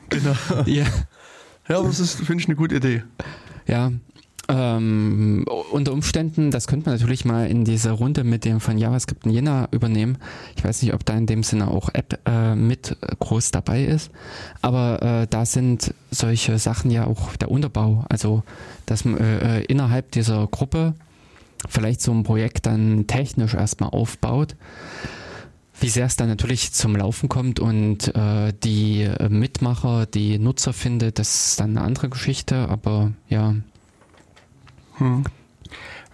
genau. 0.09 0.37
Ja. 0.67 0.85
Ja, 1.69 1.79
aber 1.79 1.89
das 1.89 1.99
ist, 1.99 2.21
finde 2.21 2.43
ich, 2.43 2.49
eine 2.49 2.57
gute 2.57 2.77
Idee. 2.77 3.03
Ja, 3.67 3.91
ähm, 4.49 5.45
unter 5.73 5.93
Umständen, 5.93 6.51
das 6.51 6.67
könnte 6.67 6.89
man 6.89 6.99
natürlich 6.99 7.25
mal 7.25 7.49
in 7.49 7.65
dieser 7.65 7.93
Runde 7.93 8.23
mit 8.23 8.45
dem 8.45 8.61
von 8.61 8.79
JavaScript 8.79 9.27
in 9.27 9.33
Jena 9.33 9.69
übernehmen. 9.73 10.19
Ich 10.57 10.65
weiß 10.65 10.83
nicht, 10.83 10.95
ob 10.95 11.05
da 11.05 11.15
in 11.15 11.27
dem 11.27 11.43
Sinne 11.43 11.69
auch 11.69 11.89
App 11.93 12.21
äh, 12.27 12.55
mit 12.55 12.97
groß 13.19 13.51
dabei 13.51 13.85
ist, 13.85 14.11
aber 14.63 15.03
äh, 15.03 15.27
da 15.29 15.47
sind 15.47 15.95
solche 16.11 16.59
Sachen 16.59 16.91
ja 16.91 17.07
auch 17.07 17.35
der 17.37 17.51
Unterbau. 17.51 18.05
Also, 18.09 18.43
dass 18.87 19.05
man 19.05 19.19
äh, 19.19 19.63
innerhalb 19.63 20.13
dieser 20.13 20.47
Gruppe 20.47 20.95
vielleicht 21.69 22.01
so 22.01 22.13
ein 22.13 22.23
Projekt 22.23 22.67
dann 22.67 23.07
technisch 23.07 23.55
erstmal 23.55 23.91
aufbaut. 23.91 24.55
Wie 25.79 25.89
sehr 25.89 26.07
es 26.07 26.17
dann 26.17 26.29
natürlich 26.29 26.73
zum 26.73 26.97
Laufen 26.97 27.29
kommt 27.29 27.61
und 27.61 28.15
äh, 28.15 28.53
die 28.65 29.11
Mitmacher, 29.29 30.07
die 30.07 30.39
Nutzer 30.39 30.73
findet, 30.73 31.19
das 31.19 31.49
ist 31.49 31.61
dann 31.61 31.77
eine 31.77 31.87
andere 31.87 32.09
Geschichte, 32.09 32.69
aber 32.69 33.13
ja. 33.29 33.55
Hm. 34.99 35.25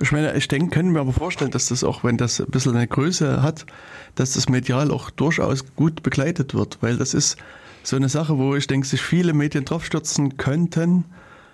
Ich 0.01 0.11
meine, 0.11 0.35
ich 0.35 0.49
denke, 0.49 0.71
können 0.71 0.95
wir 0.95 1.01
aber 1.01 1.13
vorstellen, 1.13 1.51
dass 1.51 1.69
das 1.69 1.85
auch, 1.85 2.03
wenn 2.03 2.17
das 2.17 2.41
ein 2.41 2.47
bisschen 2.47 2.75
eine 2.75 2.89
Größe 2.89 3.43
hat, 3.43 3.67
dass 4.15 4.33
das 4.33 4.49
medial 4.49 4.91
auch 4.91 5.11
durchaus 5.11 5.65
gut 5.77 6.03
begleitet 6.03 6.55
wird, 6.55 6.79
weil 6.81 6.97
das 6.97 7.15
ist 7.15 7.37
so 7.83 7.97
eine 7.97 8.09
Sache, 8.09 8.39
wo 8.39 8.57
ich 8.57 8.67
denke, 8.67 8.87
sich 8.87 9.01
viele 9.01 9.33
Medien 9.33 9.65
draufstürzen 9.65 10.37
könnten. 10.37 11.05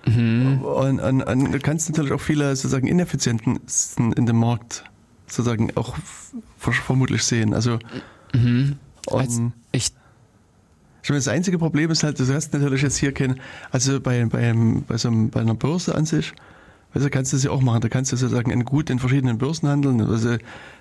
Mhm. 0.06 0.62
Und, 0.62 1.00
und, 1.00 1.22
und, 1.22 1.52
du 1.52 1.58
kannst 1.58 1.88
natürlich 1.88 2.12
auch 2.12 2.20
viele 2.20 2.54
sozusagen 2.56 2.86
Ineffizienten 2.86 3.60
in 4.16 4.26
dem 4.26 4.36
Markt 4.36 4.84
sozusagen 5.26 5.76
auch 5.76 5.96
vermutlich 6.58 7.24
sehen. 7.24 7.52
Also, 7.52 7.78
mhm. 8.32 8.78
also 9.10 9.52
ich 9.72 9.92
ich 11.08 11.10
meine, 11.10 11.20
das 11.20 11.28
einzige 11.28 11.58
Problem 11.58 11.90
ist 11.90 12.02
halt, 12.02 12.20
du 12.20 12.34
hast 12.34 12.52
natürlich 12.52 12.82
jetzt 12.82 12.98
hier 12.98 13.12
kein, 13.12 13.40
also 13.70 13.98
bei, 13.98 14.26
bei, 14.26 14.54
bei, 14.86 14.96
so 14.98 15.08
einem, 15.08 15.30
bei 15.30 15.40
einer 15.40 15.54
Börse 15.54 15.94
an 15.94 16.04
sich, 16.04 16.34
also 16.94 17.10
kannst 17.10 17.32
du 17.32 17.36
das 17.36 17.44
ja 17.44 17.50
auch 17.50 17.60
machen. 17.60 17.80
Da 17.80 17.88
kannst 17.88 18.12
du 18.12 18.16
sozusagen 18.16 18.50
in 18.50 18.64
gut 18.64 18.90
in 18.90 18.98
verschiedenen 18.98 19.38
Börsen 19.38 19.68
handeln. 19.68 20.00
Also 20.00 20.30
in 20.30 20.38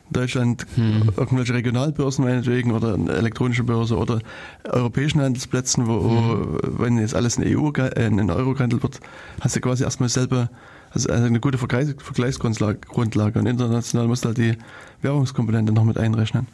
Deutschland 0.10 0.66
hm. 0.76 1.12
irgendwelche 1.18 1.54
Regionalbörsen 1.54 2.24
meinetwegen 2.24 2.72
oder 2.72 2.94
eine 2.94 3.12
elektronische 3.12 3.64
Börse 3.64 3.98
oder 3.98 4.20
europäischen 4.64 5.22
Handelsplätzen, 5.22 5.88
wo, 5.88 6.10
hm. 6.10 6.60
wenn 6.80 6.98
jetzt 6.98 7.16
alles 7.16 7.38
in 7.38 7.44
EU, 7.58 7.72
äh, 7.72 8.08
in 8.08 8.32
Euro 8.32 8.54
gehandelt 8.54 8.84
wird, 8.84 9.00
hast 9.42 9.56
du 9.56 9.62
quasi 9.62 9.84
erstmal 9.84 10.10
selber 10.10 10.50
also 10.92 11.12
eine 11.12 11.40
gute 11.40 11.58
Vergleich, 11.58 11.90
Vergleichsgrundlage. 11.98 13.40
Und 13.40 13.46
international 13.46 14.08
musst 14.08 14.24
du 14.24 14.30
halt 14.30 14.38
die 14.38 14.58
Währungskomponente 15.02 15.74
noch 15.74 15.84
mit 15.84 15.98
einrechnen. 15.98 16.48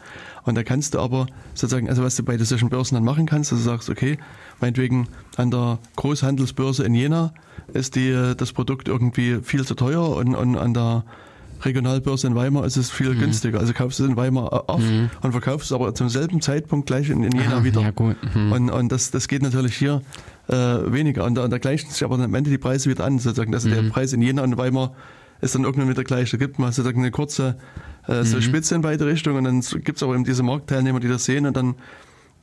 Und 0.45 0.55
da 0.55 0.63
kannst 0.63 0.93
du 0.93 0.99
aber 0.99 1.27
sozusagen, 1.53 1.89
also 1.89 2.03
was 2.03 2.15
du 2.15 2.23
bei 2.23 2.37
solchen 2.37 2.69
Börsen 2.69 2.95
dann 2.95 3.03
machen 3.03 3.25
kannst, 3.25 3.51
dass 3.51 3.59
du 3.59 3.65
sagst, 3.65 3.89
okay, 3.89 4.17
meinetwegen 4.59 5.07
an 5.37 5.51
der 5.51 5.79
Großhandelsbörse 5.95 6.83
in 6.83 6.93
Jena 6.93 7.33
ist 7.73 7.95
die, 7.95 8.33
das 8.35 8.51
Produkt 8.51 8.87
irgendwie 8.87 9.39
viel 9.41 9.65
zu 9.65 9.75
teuer 9.75 10.15
und, 10.15 10.35
und 10.35 10.57
an 10.57 10.73
der 10.73 11.03
Regionalbörse 11.65 12.27
in 12.27 12.35
Weimar 12.35 12.65
ist 12.65 12.77
es 12.77 12.91
viel 12.91 13.13
mhm. 13.13 13.19
günstiger. 13.19 13.59
Also 13.59 13.73
kaufst 13.73 13.99
du 13.99 14.03
es 14.03 14.09
in 14.09 14.17
Weimar 14.17 14.69
auf 14.69 14.81
mhm. 14.81 15.09
und 15.21 15.31
verkaufst 15.31 15.67
es 15.67 15.71
aber 15.71 15.95
zum 15.95 16.09
selben 16.09 16.41
Zeitpunkt 16.41 16.87
gleich 16.87 17.09
in, 17.09 17.23
in 17.23 17.31
Jena 17.31 17.57
ah, 17.57 17.63
wieder. 17.63 17.81
Ja, 17.81 17.91
gut. 17.91 18.17
Mhm. 18.35 18.51
Und, 18.51 18.69
und 18.69 18.91
das, 18.91 19.11
das 19.11 19.27
geht 19.27 19.41
natürlich 19.41 19.75
hier 19.75 20.01
äh, 20.47 20.55
weniger. 20.55 21.23
Und, 21.23 21.37
und 21.37 21.49
da 21.49 21.57
gleichen 21.57 21.89
sich 21.89 22.03
aber 22.03 22.19
am 22.19 22.35
Ende 22.35 22.49
die 22.49 22.57
Preise 22.57 22.89
wieder 22.89 23.05
an, 23.05 23.19
sozusagen. 23.19 23.53
Also 23.53 23.69
der. 23.69 23.83
Preis 23.83 24.13
in 24.13 24.21
Jena 24.21 24.43
und 24.43 24.57
Weimar 24.57 24.93
ist 25.41 25.55
dann 25.55 25.63
irgendwann 25.63 25.89
wieder 25.89 26.03
gleich. 26.03 26.31
Da 26.31 26.37
gibt 26.37 26.59
man 26.59 26.71
sozusagen 26.71 26.99
eine 26.99 27.11
kurze 27.11 27.57
äh, 28.07 28.23
so 28.23 28.37
mhm. 28.37 28.41
Spitze 28.41 28.75
in 28.75 28.81
beide 28.81 29.05
Richtungen 29.05 29.45
und 29.45 29.45
dann 29.45 29.81
gibt 29.83 29.97
es 29.97 30.03
aber 30.03 30.15
eben 30.15 30.23
diese 30.23 30.43
Marktteilnehmer, 30.43 30.99
die 30.99 31.07
das 31.07 31.25
sehen 31.25 31.45
und 31.45 31.55
dann 31.55 31.75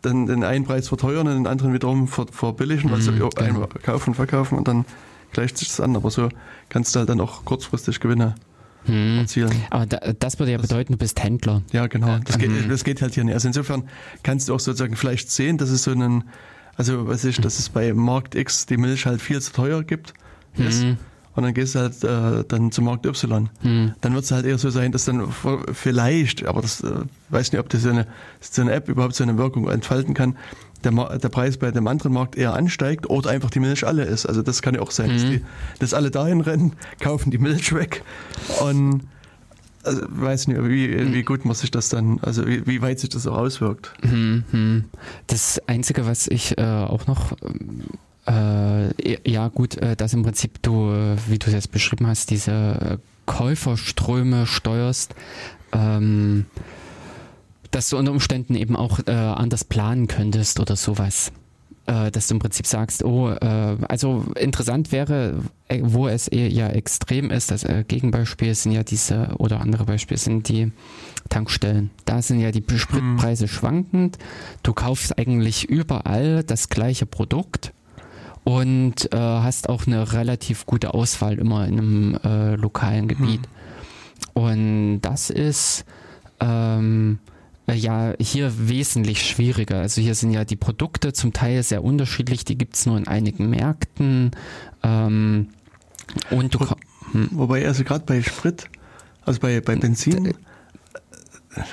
dann 0.02 0.26
den 0.26 0.44
einen 0.44 0.64
Preis 0.64 0.88
verteuern 0.88 1.26
und 1.28 1.34
den 1.34 1.46
anderen 1.46 1.72
wiederum 1.72 2.08
verbilligen, 2.08 2.90
also 2.90 3.12
mhm, 3.12 3.30
genau. 3.36 3.68
kaufen, 3.82 4.14
verkaufen 4.14 4.56
und 4.56 4.66
dann 4.66 4.84
gleicht 5.32 5.58
sich 5.58 5.68
das 5.68 5.80
an. 5.80 5.96
Aber 5.96 6.10
so 6.10 6.28
kannst 6.68 6.94
du 6.94 7.00
halt 7.00 7.08
dann 7.08 7.20
auch 7.20 7.44
kurzfristig 7.44 8.00
Gewinne 8.00 8.34
hm. 8.86 9.18
erzielen. 9.18 9.52
Aber 9.70 9.86
da, 9.86 9.98
das 10.18 10.38
würde 10.38 10.52
ja 10.52 10.58
das, 10.58 10.68
bedeuten, 10.68 10.92
du 10.92 10.98
bist 10.98 11.22
Händler. 11.22 11.62
Ja, 11.72 11.86
genau. 11.86 12.18
Das, 12.24 12.38
mhm. 12.38 12.40
geht, 12.40 12.70
das 12.70 12.84
geht 12.84 13.02
halt 13.02 13.14
hier 13.14 13.24
nicht. 13.24 13.34
Also 13.34 13.48
insofern 13.48 13.88
kannst 14.22 14.48
du 14.48 14.54
auch 14.54 14.60
sozusagen 14.60 14.96
vielleicht 14.96 15.30
sehen, 15.30 15.58
dass 15.58 15.68
es 15.68 15.82
so 15.82 15.90
einen, 15.90 16.24
also 16.76 17.06
was 17.06 17.24
ich, 17.24 17.38
dass 17.38 17.58
es 17.58 17.68
bei 17.68 17.92
Markt 17.92 18.34
X 18.34 18.66
die 18.66 18.78
Milch 18.78 19.06
halt 19.06 19.20
viel 19.20 19.40
zu 19.40 19.52
teuer 19.52 19.82
gibt. 19.82 20.14
Mhm 20.56 20.96
und 21.40 21.46
dann 21.46 21.54
gehst 21.54 21.74
du 21.74 21.78
halt 21.78 22.04
äh, 22.04 22.44
dann 22.46 22.70
zum 22.70 22.84
Markt 22.84 23.06
Y. 23.06 23.48
Hm. 23.62 23.94
Dann 24.02 24.12
wird 24.12 24.24
es 24.24 24.30
halt 24.30 24.44
eher 24.44 24.58
so 24.58 24.68
sein, 24.68 24.92
dass 24.92 25.06
dann 25.06 25.26
vielleicht, 25.72 26.44
aber 26.44 26.60
das 26.60 26.82
äh, 26.82 26.90
weiß 27.30 27.52
nicht, 27.52 27.60
ob 27.60 27.70
das 27.70 27.82
so 27.82 27.88
eine, 27.88 28.06
so 28.40 28.60
eine 28.60 28.72
App 28.72 28.90
überhaupt 28.90 29.14
so 29.14 29.24
eine 29.24 29.38
Wirkung 29.38 29.66
entfalten 29.70 30.12
kann, 30.12 30.36
der, 30.84 30.92
der 31.18 31.28
Preis 31.30 31.56
bei 31.56 31.70
dem 31.70 31.86
anderen 31.86 32.12
Markt 32.12 32.36
eher 32.36 32.52
ansteigt 32.52 33.08
oder 33.08 33.30
einfach 33.30 33.48
die 33.48 33.60
Milch 33.60 33.86
alle 33.86 34.04
ist. 34.04 34.26
Also 34.26 34.42
das 34.42 34.60
kann 34.60 34.74
ja 34.74 34.82
auch 34.82 34.90
sein, 34.90 35.08
hm. 35.08 35.14
dass, 35.14 35.24
die, 35.24 35.44
dass 35.78 35.94
alle 35.94 36.10
dahin 36.10 36.42
rennen, 36.42 36.74
kaufen 37.00 37.30
die 37.30 37.38
Milch 37.38 37.74
weg 37.74 38.04
und 38.62 39.08
also 39.82 40.02
weiß 40.08 40.48
nicht, 40.48 40.62
wie, 40.62 40.92
hm. 40.92 41.14
wie 41.14 41.22
gut 41.22 41.46
muss 41.46 41.60
sich 41.60 41.70
das 41.70 41.88
dann, 41.88 42.20
also 42.20 42.46
wie, 42.46 42.66
wie 42.66 42.82
weit 42.82 43.00
sich 43.00 43.08
das 43.08 43.26
auch 43.26 43.38
auswirkt. 43.38 43.94
Hm, 44.02 44.44
hm. 44.50 44.84
Das 45.26 45.58
Einzige, 45.66 46.04
was 46.04 46.26
ich 46.26 46.58
äh, 46.58 46.64
auch 46.64 47.06
noch 47.06 47.32
äh, 47.32 47.36
ja, 49.26 49.48
gut, 49.48 49.76
äh, 49.76 49.96
dass 49.96 50.12
im 50.12 50.22
Prinzip 50.22 50.62
du, 50.62 50.92
äh, 50.92 51.16
wie 51.26 51.38
du 51.38 51.48
es 51.48 51.52
jetzt 51.52 51.72
beschrieben 51.72 52.06
hast, 52.06 52.30
diese 52.30 52.52
äh, 52.52 52.98
Käuferströme 53.26 54.46
steuerst, 54.46 55.14
ähm, 55.72 56.46
dass 57.70 57.88
du 57.88 57.96
unter 57.96 58.12
Umständen 58.12 58.54
eben 58.54 58.76
auch 58.76 59.00
äh, 59.06 59.12
anders 59.12 59.64
planen 59.64 60.08
könntest 60.08 60.60
oder 60.60 60.76
sowas. 60.76 61.32
Äh, 61.86 62.10
dass 62.10 62.28
du 62.28 62.34
im 62.34 62.40
Prinzip 62.40 62.66
sagst, 62.66 63.04
oh, 63.04 63.30
äh, 63.30 63.76
also 63.88 64.24
interessant 64.36 64.92
wäre, 64.92 65.42
äh, 65.68 65.80
wo 65.82 66.08
es 66.08 66.28
eher 66.28 66.48
ja 66.48 66.68
extrem 66.68 67.30
ist, 67.30 67.50
das 67.50 67.64
äh, 67.64 67.84
Gegenbeispiel 67.86 68.54
sind 68.54 68.72
ja 68.72 68.82
diese, 68.82 69.34
oder 69.38 69.60
andere 69.60 69.84
Beispiele 69.84 70.18
sind 70.18 70.48
die 70.48 70.72
Tankstellen. 71.30 71.90
Da 72.04 72.22
sind 72.22 72.40
ja 72.40 72.50
die 72.50 72.64
Spritpreise 72.76 73.44
mhm. 73.44 73.48
schwankend. 73.48 74.18
Du 74.62 74.72
kaufst 74.72 75.18
eigentlich 75.18 75.68
überall 75.68 76.44
das 76.44 76.68
gleiche 76.68 77.06
Produkt 77.06 77.72
und 78.44 79.12
äh, 79.12 79.18
hast 79.18 79.68
auch 79.68 79.86
eine 79.86 80.12
relativ 80.12 80.66
gute 80.66 80.94
Auswahl 80.94 81.38
immer 81.38 81.66
in 81.66 81.78
einem 81.78 82.18
äh, 82.24 82.54
lokalen 82.56 83.08
Gebiet. 83.08 83.42
Hm. 83.42 84.42
Und 84.42 85.00
das 85.02 85.30
ist 85.30 85.84
ähm, 86.40 87.18
äh, 87.66 87.74
ja 87.74 88.14
hier 88.18 88.68
wesentlich 88.68 89.26
schwieriger. 89.26 89.80
Also 89.80 90.00
hier 90.00 90.14
sind 90.14 90.30
ja 90.30 90.44
die 90.44 90.56
Produkte 90.56 91.12
zum 91.12 91.32
Teil 91.32 91.62
sehr 91.62 91.84
unterschiedlich, 91.84 92.44
die 92.44 92.56
gibt 92.56 92.76
es 92.76 92.86
nur 92.86 92.96
in 92.96 93.06
einigen 93.06 93.50
Märkten. 93.50 94.30
Ähm, 94.82 95.48
und 96.30 96.54
du 96.54 96.60
Wo, 96.60 96.74
hm. 97.12 97.28
Wobei, 97.32 97.66
also 97.66 97.84
gerade 97.84 98.04
bei 98.04 98.22
Sprit, 98.22 98.66
also 99.24 99.40
bei, 99.40 99.60
bei 99.60 99.76
Benzin, 99.76 100.26
äh, 100.26 100.34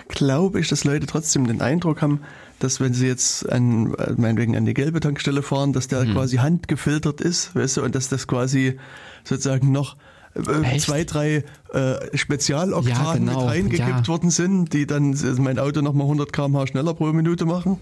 glaube 0.07 0.59
ich, 0.59 0.67
dass 0.67 0.83
Leute 0.83 1.05
trotzdem 1.05 1.47
den 1.47 1.61
Eindruck 1.61 2.01
haben, 2.01 2.21
dass 2.59 2.79
wenn 2.79 2.93
sie 2.93 3.07
jetzt 3.07 3.49
an, 3.49 3.95
meinetwegen 4.17 4.55
an 4.55 4.65
die 4.65 4.73
gelbe 4.73 4.99
Tankstelle 4.99 5.43
fahren, 5.43 5.73
dass 5.73 5.87
der 5.87 6.05
mhm. 6.05 6.13
quasi 6.13 6.37
handgefiltert 6.37 7.21
ist, 7.21 7.55
weißt 7.55 7.77
du, 7.77 7.83
und 7.83 7.95
dass 7.95 8.09
das 8.09 8.27
quasi 8.27 8.77
sozusagen 9.23 9.71
noch 9.71 9.95
äh, 10.35 10.63
Echt? 10.63 10.81
zwei, 10.81 11.03
drei 11.03 11.43
äh, 11.73 12.17
Spezialoktanen 12.17 13.27
ja, 13.27 13.33
genau. 13.33 13.41
mit 13.41 13.49
reingekippt 13.49 13.89
ja. 13.89 14.07
worden 14.07 14.29
sind, 14.29 14.73
die 14.73 14.87
dann 14.87 15.11
also 15.11 15.41
mein 15.41 15.59
Auto 15.59 15.81
nochmal 15.81 16.05
100 16.05 16.33
km/h 16.33 16.67
schneller 16.67 16.93
pro 16.93 17.11
Minute 17.13 17.45
machen. 17.45 17.79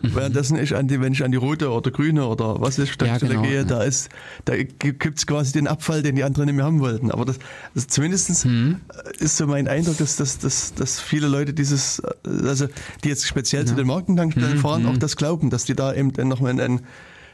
Mhm. 0.00 0.14
Währenddessen 0.14 0.58
ich 0.58 0.76
an 0.76 0.88
die, 0.88 1.00
wenn 1.00 1.12
ich 1.12 1.24
an 1.24 1.32
die 1.32 1.36
rote 1.36 1.70
oder 1.70 1.90
grüne 1.90 2.26
oder 2.26 2.60
was 2.60 2.78
ist 2.78 2.98
Tankstelle 2.98 3.34
ja, 3.34 3.40
genau. 3.40 3.50
gehe, 3.50 3.64
da 3.64 3.82
ist, 3.82 4.10
da 4.44 4.54
gibt's 4.56 5.26
quasi 5.26 5.52
den 5.52 5.66
Abfall, 5.66 6.02
den 6.02 6.16
die 6.16 6.24
anderen 6.24 6.46
nicht 6.46 6.56
mehr 6.56 6.64
haben 6.64 6.80
wollten. 6.80 7.10
Aber 7.10 7.24
das, 7.24 7.38
das 7.74 7.88
zumindest 7.88 8.44
mhm. 8.44 8.80
ist 9.18 9.36
so 9.36 9.46
mein 9.46 9.66
Eindruck, 9.68 9.98
dass, 9.98 10.16
dass, 10.16 10.38
dass, 10.38 10.74
dass 10.74 11.00
viele 11.00 11.26
Leute 11.26 11.52
dieses, 11.52 12.00
also 12.24 12.66
die 13.04 13.08
jetzt 13.08 13.26
speziell 13.26 13.62
ja. 13.62 13.68
zu 13.68 13.74
den 13.74 13.86
Markentankstellen 13.86 14.56
mhm. 14.56 14.60
fahren, 14.60 14.86
auch 14.86 14.92
mhm. 14.92 15.00
das 15.00 15.16
glauben, 15.16 15.50
dass 15.50 15.64
die 15.64 15.74
da 15.74 15.92
eben 15.94 16.12
dann 16.12 16.28
nochmal 16.28 16.52
einen 16.60 16.80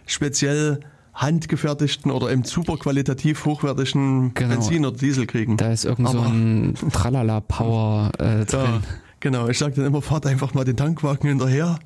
speziell 0.07 0.81
handgefertigten 1.15 2.11
oder 2.11 2.31
im 2.31 2.45
super 2.45 2.77
qualitativ 2.77 3.45
hochwertigen 3.45 4.35
genau. 4.35 4.55
Benzin 4.55 4.85
oder 4.85 4.97
Diesel 4.97 5.27
kriegen. 5.27 5.57
Da 5.57 5.71
ist 5.71 5.85
irgend 5.85 6.09
so 6.09 6.19
ein 6.19 6.75
Tralala-Power 6.93 8.13
äh, 8.19 8.45
drin. 8.45 8.61
Ja, 8.61 8.81
genau, 9.21 9.49
ich 9.49 9.59
sage 9.59 9.77
dann 9.77 9.87
immer, 9.87 10.03
fahrt 10.03 10.27
einfach 10.27 10.55
mal 10.55 10.65
den 10.65 10.77
Tankwagen 10.77 11.29
hinterher 11.29 11.79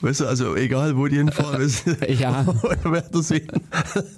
Weißt 0.00 0.20
du, 0.20 0.26
also 0.26 0.54
egal, 0.54 0.96
wo 0.96 1.08
die 1.08 1.16
hinfahren, 1.16 1.60
äh, 2.02 2.12
ja. 2.14 2.46
werden 2.84 3.22
sehen. 3.22 3.48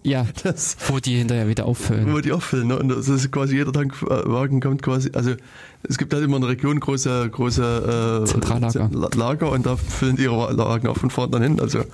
Ja, 0.03 0.26
das, 0.43 0.76
wo 0.89 0.99
die 0.99 1.16
hinterher 1.16 1.49
wieder 1.49 1.64
auffüllen. 1.64 2.12
Wo 2.12 2.20
die 2.20 2.33
auffüllen. 2.33 2.68
Ne? 2.68 2.78
Und 2.78 2.91
das 2.91 3.09
ist 3.09 3.33
quasi, 3.33 3.57
jeder 3.57 3.72
Tankwagen 3.72 4.61
kommt 4.61 4.83
quasi, 4.83 5.11
also 5.14 5.35
es 5.83 5.97
gibt 5.97 6.12
halt 6.12 6.22
immer 6.22 6.37
in 6.37 6.43
der 6.43 6.51
Region 6.51 6.78
große, 6.78 7.31
große 7.31 8.22
äh, 8.22 8.26
Zentrallager. 8.26 8.91
Lager 9.16 9.51
und 9.51 9.64
da 9.64 9.76
füllen 9.76 10.16
die 10.16 10.24
ihre 10.24 10.57
Wagen 10.59 10.87
auf 10.87 11.03
und 11.03 11.12
fahren 11.12 11.31
dann 11.31 11.43
hin. 11.43 11.61
Also 11.61 11.85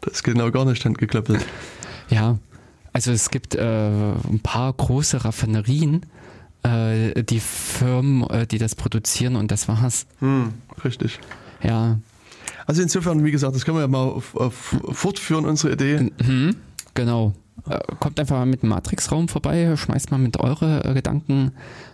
das 0.00 0.14
ist 0.14 0.22
genau 0.22 0.52
gar 0.52 0.64
nicht 0.64 0.84
handgeklöppelt. 0.84 1.44
Ja, 2.10 2.38
also 2.92 3.10
es 3.10 3.30
gibt 3.30 3.56
äh, 3.56 4.12
ein 4.12 4.40
paar 4.44 4.72
große 4.72 5.24
Raffinerien, 5.24 6.06
äh, 6.62 7.24
die 7.24 7.40
Firmen, 7.40 8.22
äh, 8.30 8.46
die 8.46 8.58
das 8.58 8.76
produzieren 8.76 9.34
und 9.34 9.50
das 9.50 9.66
war's. 9.66 10.06
Hm, 10.20 10.54
richtig. 10.84 11.18
Ja, 11.60 11.98
also 12.66 12.82
insofern, 12.82 13.24
wie 13.24 13.30
gesagt, 13.30 13.54
das 13.54 13.64
können 13.64 13.76
wir 13.76 13.82
ja 13.82 13.88
mal 13.88 14.04
auf 14.04 14.76
fortführen, 14.92 15.44
unsere 15.44 15.74
Idee. 15.74 16.10
Mhm, 16.22 16.56
genau. 16.94 17.34
Äh, 17.68 17.78
kommt 18.00 18.20
einfach 18.20 18.36
mal 18.36 18.46
mit 18.46 18.62
dem 18.62 18.70
Matrix-Raum 18.70 19.28
vorbei, 19.28 19.76
schmeißt 19.76 20.10
mal 20.10 20.18
mit 20.18 20.38
eure 20.38 20.84
äh, 20.84 20.94
Gedanken 20.94 21.52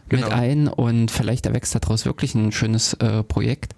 genau. 0.08 0.26
mit 0.26 0.34
ein 0.34 0.68
und 0.68 1.10
vielleicht 1.10 1.46
erwächst 1.46 1.74
daraus 1.74 2.06
wirklich 2.06 2.34
ein 2.34 2.50
schönes 2.50 2.94
äh, 2.94 3.22
Projekt, 3.22 3.74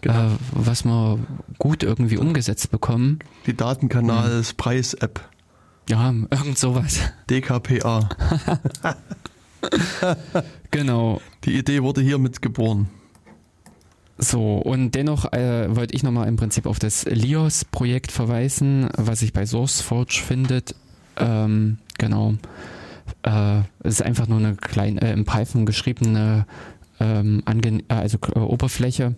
genau. 0.00 0.26
äh, 0.26 0.30
was 0.52 0.84
wir 0.84 1.18
gut 1.58 1.82
irgendwie 1.82 2.16
umgesetzt 2.16 2.70
bekommen. 2.70 3.20
Die 3.46 3.56
Datenkanals-Preis-App. 3.56 5.20
Ja, 5.88 6.12
irgend 6.30 6.58
sowas. 6.58 7.00
DKPA. 7.30 8.08
genau. 10.70 11.20
Die 11.44 11.56
Idee 11.56 11.82
wurde 11.82 12.00
hiermit 12.00 12.42
geboren. 12.42 12.88
So, 14.18 14.56
und 14.56 14.96
dennoch 14.96 15.32
äh, 15.32 15.74
wollte 15.74 15.94
ich 15.94 16.02
nochmal 16.02 16.26
im 16.26 16.36
Prinzip 16.36 16.66
auf 16.66 16.80
das 16.80 17.04
LIOS-Projekt 17.04 18.10
verweisen, 18.10 18.88
was 18.96 19.20
sich 19.20 19.32
bei 19.32 19.46
SourceForge 19.46 20.20
findet. 20.26 20.74
Ähm, 21.16 21.78
genau. 21.98 22.34
Äh, 23.22 23.60
es 23.80 23.94
ist 23.94 24.02
einfach 24.02 24.26
nur 24.26 24.38
eine 24.38 24.56
kleine, 24.56 25.00
äh, 25.02 25.12
in 25.12 25.24
Python 25.24 25.66
geschriebene 25.66 26.46
ähm, 26.98 27.42
äh, 27.46 27.82
also 27.88 28.18
äh, 28.34 28.38
Oberfläche, 28.40 29.14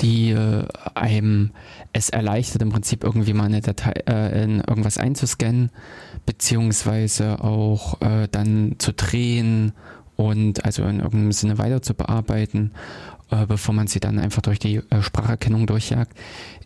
die 0.00 0.30
äh, 0.30 0.66
einem 0.94 1.52
es 1.92 2.08
erleichtert, 2.08 2.62
im 2.62 2.70
Prinzip 2.70 3.04
irgendwie 3.04 3.34
mal 3.34 3.44
eine 3.44 3.60
Datei 3.60 3.92
in 3.92 4.60
irgendwas 4.60 4.98
einzuscannen, 4.98 5.70
beziehungsweise 6.24 7.42
auch 7.42 7.98
dann 8.30 8.76
zu 8.78 8.92
drehen 8.92 9.72
und 10.14 10.64
also 10.64 10.84
in 10.84 11.00
irgendeinem 11.00 11.32
Sinne 11.32 11.58
weiter 11.58 11.82
zu 11.82 11.94
bearbeiten, 11.94 12.70
äh, 13.30 13.46
bevor 13.46 13.74
man 13.74 13.86
sie 13.86 14.00
dann 14.00 14.18
einfach 14.18 14.42
durch 14.42 14.58
die 14.58 14.76
äh, 14.76 15.02
Spracherkennung 15.02 15.66
durchjagt. 15.66 16.16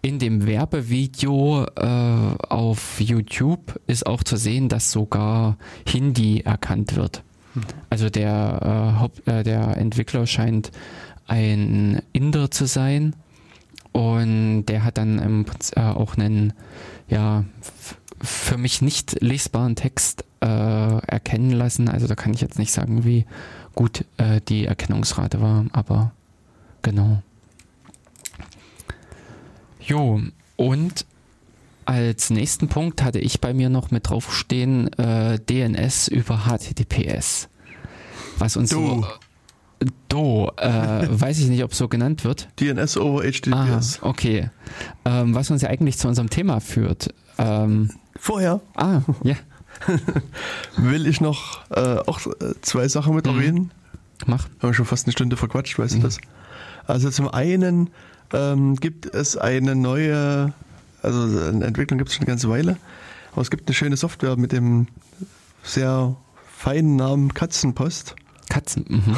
In 0.03 0.19
dem 0.19 0.47
Werbevideo 0.47 1.65
äh, 1.77 2.45
auf 2.49 3.01
YouTube 3.01 3.81
ist 3.87 4.07
auch 4.07 4.23
zu 4.23 4.37
sehen, 4.37 4.69
dass 4.69 4.91
sogar 4.91 5.57
Hindi 5.87 6.41
erkannt 6.41 6.97
wird. 6.97 7.23
Hm. 7.55 7.63
Also 7.91 8.11
der, 8.11 8.97
Haupt, 8.99 9.27
der 9.27 9.77
Entwickler 9.77 10.27
scheint 10.27 10.73
ein 11.27 12.03
Inder 12.13 12.51
zu 12.51 12.67
sein 12.67 13.15
und 13.93 14.67
der 14.67 14.85
hat 14.85 14.99
dann 14.99 15.19
im, 15.19 15.47
äh, 15.77 15.81
auch 15.81 16.17
einen, 16.17 16.53
ja, 17.09 17.45
für 18.21 18.59
mich 18.59 18.83
nicht 18.83 19.23
lesbaren 19.23 19.77
Text 19.77 20.25
äh, 20.41 20.47
erkennen 20.47 21.53
lassen. 21.53 21.89
Also 21.89 22.07
da 22.07 22.15
kann 22.15 22.35
ich 22.35 22.41
jetzt 22.41 22.59
nicht 22.59 22.73
sagen, 22.73 23.05
wie 23.05 23.25
gut 23.75 24.05
äh, 24.17 24.41
die 24.49 24.67
Erkennungsrate 24.67 25.41
war, 25.41 25.67
aber 25.73 26.13
genau. 26.85 27.23
Jo, 29.81 30.21
und 30.57 31.05
als 31.85 32.31
nächsten 32.31 32.69
Punkt 32.69 33.03
hatte 33.03 33.19
ich 33.19 33.41
bei 33.41 33.53
mir 33.53 33.69
noch 33.69 33.91
mit 33.91 34.09
draufstehen 34.09 34.93
äh, 34.95 35.39
DNS 35.39 36.09
über 36.09 36.45
HTTPS. 36.47 37.49
Was 38.39 38.57
uns 38.57 38.71
du. 38.71 38.77
so 38.77 39.07
Do, 40.09 40.51
äh, 40.57 40.67
weiß 41.11 41.41
ich 41.41 41.49
nicht, 41.49 41.63
ob 41.65 41.73
es 41.73 41.79
so 41.79 41.89
genannt 41.89 42.25
wird. 42.25 42.49
DNS 42.61 42.97
over 42.97 43.23
HTTPS. 43.23 43.99
Ah, 44.01 44.09
okay. 44.09 44.51
Ähm, 45.05 45.35
was 45.35 45.51
uns 45.51 45.63
ja 45.63 45.69
eigentlich 45.69 45.99
zu 45.99 46.09
unserem 46.09 46.31
Thema 46.31 46.61
führt. 46.61 47.13
Ähm, 47.37 47.91
Vorher. 48.17 48.61
Ah, 48.77 49.01
ja. 49.23 49.35
Will 50.77 51.07
ich 51.07 51.21
noch 51.21 51.69
äh, 51.71 51.99
auch 52.07 52.21
zwei 52.63 52.89
Sachen 52.89 53.15
mit 53.15 53.27
mhm. 53.27 53.33
erwähnen. 53.33 53.71
Mach. 54.27 54.45
Haben 54.45 54.71
wir 54.71 54.75
schon 54.75 54.87
fast 54.87 55.07
eine 55.07 55.13
Stunde 55.13 55.37
verquatscht, 55.37 55.79
weißt 55.79 55.97
mhm. 55.97 56.01
du 56.01 56.07
das? 56.07 56.19
Also 56.87 57.11
zum 57.11 57.29
einen 57.29 57.91
ähm, 58.33 58.77
gibt 58.77 59.07
es 59.07 59.37
eine 59.37 59.75
neue, 59.75 60.53
also 61.03 61.23
eine 61.23 61.65
Entwicklung 61.65 61.99
gibt 61.99 62.11
es 62.11 62.17
schon 62.17 62.23
eine 62.23 62.33
ganze 62.33 62.49
Weile, 62.49 62.77
aber 63.33 63.43
es 63.43 63.51
gibt 63.51 63.69
eine 63.69 63.75
schöne 63.75 63.97
Software 63.97 64.37
mit 64.37 64.53
dem 64.53 64.87
sehr 65.63 66.17
feinen 66.47 66.97
Namen 66.97 67.35
Katzenpost. 67.35 68.17
Katzen. 68.49 68.85
Mhm. 68.89 69.17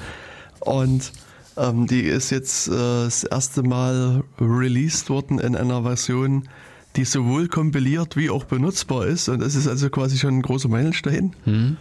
Und 0.60 1.12
ähm, 1.56 1.86
die 1.86 2.02
ist 2.02 2.30
jetzt 2.30 2.68
äh, 2.68 2.72
das 2.72 3.24
erste 3.24 3.62
Mal 3.62 4.24
released 4.40 5.08
worden 5.08 5.38
in 5.38 5.56
einer 5.56 5.82
Version, 5.82 6.48
die 6.96 7.04
sowohl 7.04 7.48
kompiliert 7.48 8.16
wie 8.16 8.30
auch 8.30 8.44
benutzbar 8.44 9.06
ist. 9.06 9.28
Und 9.28 9.40
das 9.40 9.54
ist 9.54 9.66
also 9.66 9.90
quasi 9.90 10.18
schon 10.18 10.38
ein 10.38 10.42
großer 10.42 10.68
Meilenstein. 10.68 11.34
Mhm. 11.44 11.76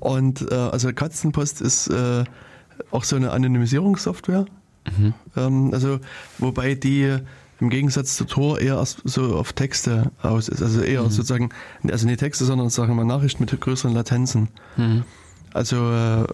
Und 0.00 0.50
äh, 0.50 0.54
also 0.54 0.92
Katzenpost 0.92 1.60
ist 1.60 1.88
äh, 1.88 2.24
auch 2.90 3.04
so 3.04 3.16
eine 3.16 3.32
Anonymisierungssoftware. 3.32 4.46
Mhm. 4.98 5.14
Ähm, 5.36 5.70
also 5.72 6.00
wobei 6.38 6.74
die 6.74 7.18
im 7.60 7.70
Gegensatz 7.70 8.16
zu 8.16 8.24
Tor 8.24 8.60
eher 8.60 8.82
so 8.84 9.36
auf 9.36 9.52
Texte 9.52 10.10
aus 10.22 10.48
ist. 10.48 10.62
Also 10.62 10.82
eher 10.82 11.02
mhm. 11.02 11.10
sozusagen, 11.10 11.50
also 11.88 12.06
nicht 12.06 12.20
Texte, 12.20 12.44
sondern 12.44 12.68
sagen 12.68 12.90
wir 12.90 12.96
mal 12.96 13.04
Nachrichten 13.04 13.44
mit 13.44 13.60
größeren 13.60 13.94
Latenzen. 13.94 14.48
Mhm. 14.76 15.04
Also 15.54 15.90
äh, 15.90 16.26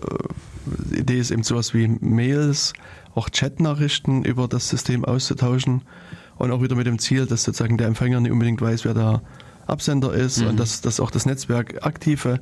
die 0.67 1.01
Idee 1.01 1.19
ist 1.19 1.31
eben 1.31 1.45
sowas 1.45 1.75
wie 1.75 1.87
Mails, 1.87 2.73
auch 3.15 3.31
Chatnachrichten 3.31 4.25
über 4.25 4.49
das 4.49 4.69
System 4.69 5.05
auszutauschen 5.05 5.83
und 6.39 6.51
auch 6.51 6.63
wieder 6.63 6.75
mit 6.75 6.87
dem 6.87 6.99
Ziel, 6.99 7.27
dass 7.27 7.45
sozusagen 7.45 7.79
der 7.79 7.87
Empfänger 7.87 8.21
nicht 8.21 8.33
unbedingt 8.33 8.61
weiß, 8.61 8.85
wer 8.85 8.95
der 8.95 9.23
Absender 9.67 10.13
ist 10.13 10.41
mhm. 10.41 10.49
und 10.49 10.61
dass, 10.61 10.81
dass 10.81 10.99
auch 10.99 11.11
das 11.11 11.25
Netzwerk 11.25 11.87
aktive 11.87 12.41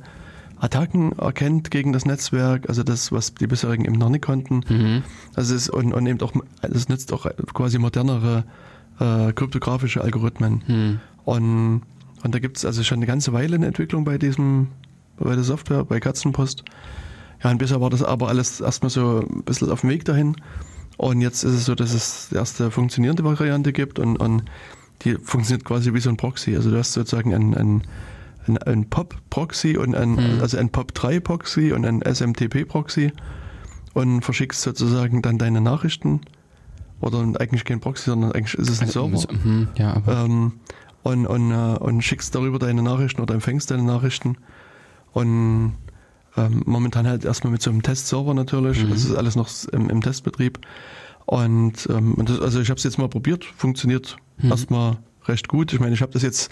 Attacken 0.61 1.11
erkennt 1.17 1.71
gegen 1.71 1.91
das 1.91 2.05
Netzwerk, 2.05 2.69
also 2.69 2.83
das, 2.83 3.11
was 3.11 3.33
die 3.33 3.47
bisherigen 3.47 3.85
eben 3.85 3.97
noch 3.97 4.09
nicht 4.09 4.23
konnten. 4.23 4.61
Mhm. 4.69 5.03
Also 5.35 5.55
es, 5.55 5.69
und, 5.69 5.93
und 5.93 6.05
eben 6.05 6.21
auch, 6.21 6.33
es 6.61 6.87
nützt 6.87 7.11
auch 7.13 7.25
quasi 7.53 7.79
modernere 7.79 8.45
äh, 8.99 9.33
kryptografische 9.33 10.01
Algorithmen. 10.01 10.61
Mhm. 10.67 10.99
Und, 11.25 11.81
und 12.23 12.35
da 12.35 12.39
gibt 12.39 12.57
es 12.57 12.65
also 12.65 12.83
schon 12.83 12.99
eine 12.99 13.07
ganze 13.07 13.33
Weile 13.33 13.55
eine 13.55 13.65
Entwicklung 13.65 14.05
bei 14.05 14.17
diesem 14.17 14.67
bei 15.17 15.35
der 15.35 15.43
Software, 15.43 15.83
bei 15.85 15.99
Katzenpost. 15.99 16.63
Ja, 17.43 17.51
und 17.51 17.57
bisher 17.57 17.81
war 17.81 17.89
das 17.89 18.03
aber 18.03 18.27
alles 18.27 18.61
erstmal 18.61 18.89
so 18.89 19.25
ein 19.27 19.43
bisschen 19.43 19.69
auf 19.71 19.81
dem 19.81 19.89
Weg 19.89 20.05
dahin. 20.05 20.35
Und 20.97 21.21
jetzt 21.21 21.43
ist 21.43 21.53
es 21.53 21.65
so, 21.65 21.75
dass 21.75 21.93
es 21.93 22.29
die 22.29 22.35
erste 22.35 22.69
funktionierende 22.69 23.23
Variante 23.23 23.73
gibt 23.73 23.97
und, 23.97 24.17
und 24.17 24.43
die 25.03 25.15
funktioniert 25.15 25.65
quasi 25.65 25.93
wie 25.93 25.99
so 25.99 26.09
ein 26.09 26.17
Proxy. 26.17 26.55
Also 26.55 26.69
du 26.69 26.77
hast 26.77 26.93
sozusagen 26.93 27.33
ein, 27.33 27.55
ein, 27.55 27.81
ein, 28.47 28.57
ein 28.59 28.89
POP-Proxy 28.89 29.77
und 29.77 29.95
ein, 29.95 30.11
mhm. 30.11 30.39
also 30.41 30.57
ein 30.57 30.69
POP3-Proxy 30.71 31.73
und 31.73 31.85
ein 31.85 32.01
SMTP-Proxy 32.01 33.11
und 33.93 34.21
verschickst 34.21 34.61
sozusagen 34.61 35.21
dann 35.21 35.37
deine 35.37 35.61
Nachrichten. 35.61 36.21
Oder 36.99 37.19
eigentlich 37.39 37.65
kein 37.65 37.79
Proxy, 37.79 38.11
sondern 38.11 38.31
eigentlich 38.31 38.53
ist 38.53 38.69
es 38.69 38.79
ein 38.79 38.87
also, 38.87 39.09
Server. 39.09 39.33
Mhm, 39.33 39.69
ja, 39.75 39.93
aber 39.95 40.25
ähm, 40.25 40.53
und, 41.03 41.25
und, 41.25 41.51
äh, 41.51 41.77
und 41.79 42.01
schickst 42.03 42.35
darüber 42.35 42.59
deine 42.59 42.83
Nachrichten 42.83 43.21
oder 43.21 43.33
empfängst 43.33 43.71
deine 43.71 43.83
Nachrichten. 43.83 44.37
Und 45.13 45.73
ähm, 46.37 46.61
momentan 46.65 47.07
halt 47.07 47.25
erstmal 47.25 47.51
mit 47.51 47.61
so 47.61 47.71
einem 47.71 47.81
Testserver 47.81 48.33
natürlich. 48.33 48.83
Mhm. 48.83 48.91
Das 48.91 49.03
ist 49.03 49.15
alles 49.15 49.35
noch 49.35 49.49
im, 49.71 49.89
im 49.89 50.01
Testbetrieb. 50.01 50.59
Und, 51.25 51.87
ähm, 51.89 52.13
und 52.13 52.29
das, 52.29 52.39
also 52.39 52.61
ich 52.61 52.69
habe 52.69 52.77
es 52.77 52.83
jetzt 52.83 52.97
mal 52.97 53.09
probiert, 53.09 53.45
funktioniert 53.45 54.17
mhm. 54.37 54.51
erstmal 54.51 54.97
recht 55.25 55.47
gut. 55.47 55.73
Ich 55.73 55.79
meine, 55.79 55.93
ich 55.93 56.01
habe 56.01 56.11
das 56.11 56.21
jetzt 56.21 56.51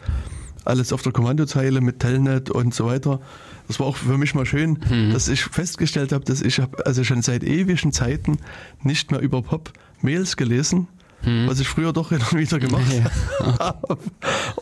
alles 0.70 0.93
auf 0.93 1.01
der 1.01 1.11
Kommandozeile 1.11 1.82
mit 1.82 1.99
Telnet 1.99 2.49
und 2.49 2.74
so 2.74 2.86
weiter. 2.86 3.20
Das 3.67 3.80
war 3.80 3.88
auch 3.88 3.97
für 3.97 4.17
mich 4.17 4.34
mal 4.36 4.45
schön, 4.45 4.80
mhm. 4.89 5.11
dass 5.11 5.28
ich 5.28 5.43
festgestellt 5.43 6.11
habe, 6.11 6.24
dass 6.26 6.41
ich 6.41 6.59
habe 6.59 6.86
also 6.86 7.03
schon 7.03 7.22
seit 7.22 7.43
ewigen 7.43 7.91
Zeiten 7.91 8.38
nicht 8.84 9.11
mehr 9.11 9.20
über 9.20 9.41
Pop 9.41 9.72
Mails 10.01 10.38
gelesen, 10.38 10.88
mhm. 11.26 11.47
was 11.47 11.59
ich 11.59 11.67
früher 11.67 11.93
doch 11.93 12.11
wieder 12.34 12.59
gemacht 12.59 12.86
ja. 12.91 13.59
habe. 13.59 13.97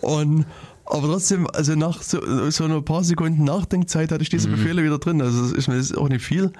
Und 0.01 0.45
aber 0.89 1.07
trotzdem, 1.07 1.47
also 1.53 1.75
nach 1.75 2.01
so, 2.01 2.49
so 2.49 2.63
ein 2.63 2.85
paar 2.85 3.03
Sekunden 3.03 3.43
Nachdenkzeit 3.43 4.11
hatte 4.11 4.23
ich 4.23 4.29
diese 4.29 4.47
mhm. 4.47 4.53
Befehle 4.53 4.83
wieder 4.83 4.99
drin. 4.99 5.21
Also 5.21 5.41
das 5.41 5.51
ist, 5.51 5.67
das 5.67 5.75
ist 5.75 5.97
auch 5.97 6.07
nicht 6.07 6.23
viel. 6.23 6.51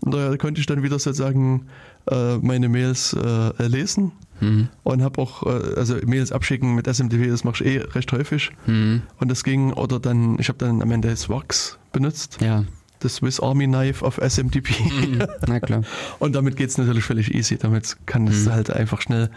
Und 0.00 0.12
da 0.12 0.36
konnte 0.36 0.60
ich 0.60 0.66
dann 0.66 0.82
wieder 0.82 0.98
sozusagen 0.98 1.66
äh, 2.10 2.38
meine 2.38 2.68
Mails 2.68 3.12
äh, 3.12 3.66
lesen 3.66 4.12
mhm. 4.40 4.68
und 4.82 5.02
habe 5.02 5.20
auch, 5.20 5.44
äh, 5.44 5.74
also 5.76 5.96
Mails 6.04 6.32
abschicken 6.32 6.74
mit 6.74 6.86
SMTP, 6.86 7.28
das 7.28 7.44
mache 7.44 7.64
ich 7.64 7.70
eh 7.70 7.78
recht 7.78 8.12
häufig. 8.12 8.50
Mhm. 8.66 9.02
Und 9.18 9.30
das 9.30 9.44
ging, 9.44 9.72
oder 9.72 10.00
dann, 10.00 10.38
ich 10.38 10.48
habe 10.48 10.58
dann 10.58 10.82
am 10.82 10.90
Ende 10.90 11.14
Swax 11.16 11.78
benutzt. 11.92 12.38
Ja. 12.40 12.64
Das 13.00 13.16
Swiss 13.16 13.40
Army 13.40 13.66
Knife 13.66 14.04
auf 14.04 14.18
SMTP. 14.18 14.70
Mhm. 14.80 15.26
Na 15.46 15.60
klar. 15.60 15.82
und 16.18 16.34
damit 16.34 16.56
geht 16.56 16.68
es 16.68 16.78
natürlich 16.78 17.04
völlig 17.04 17.34
easy. 17.34 17.56
Damit 17.56 17.96
kann 18.06 18.26
es 18.28 18.44
mhm. 18.44 18.52
halt 18.52 18.70
einfach 18.70 19.00
schnell 19.00 19.30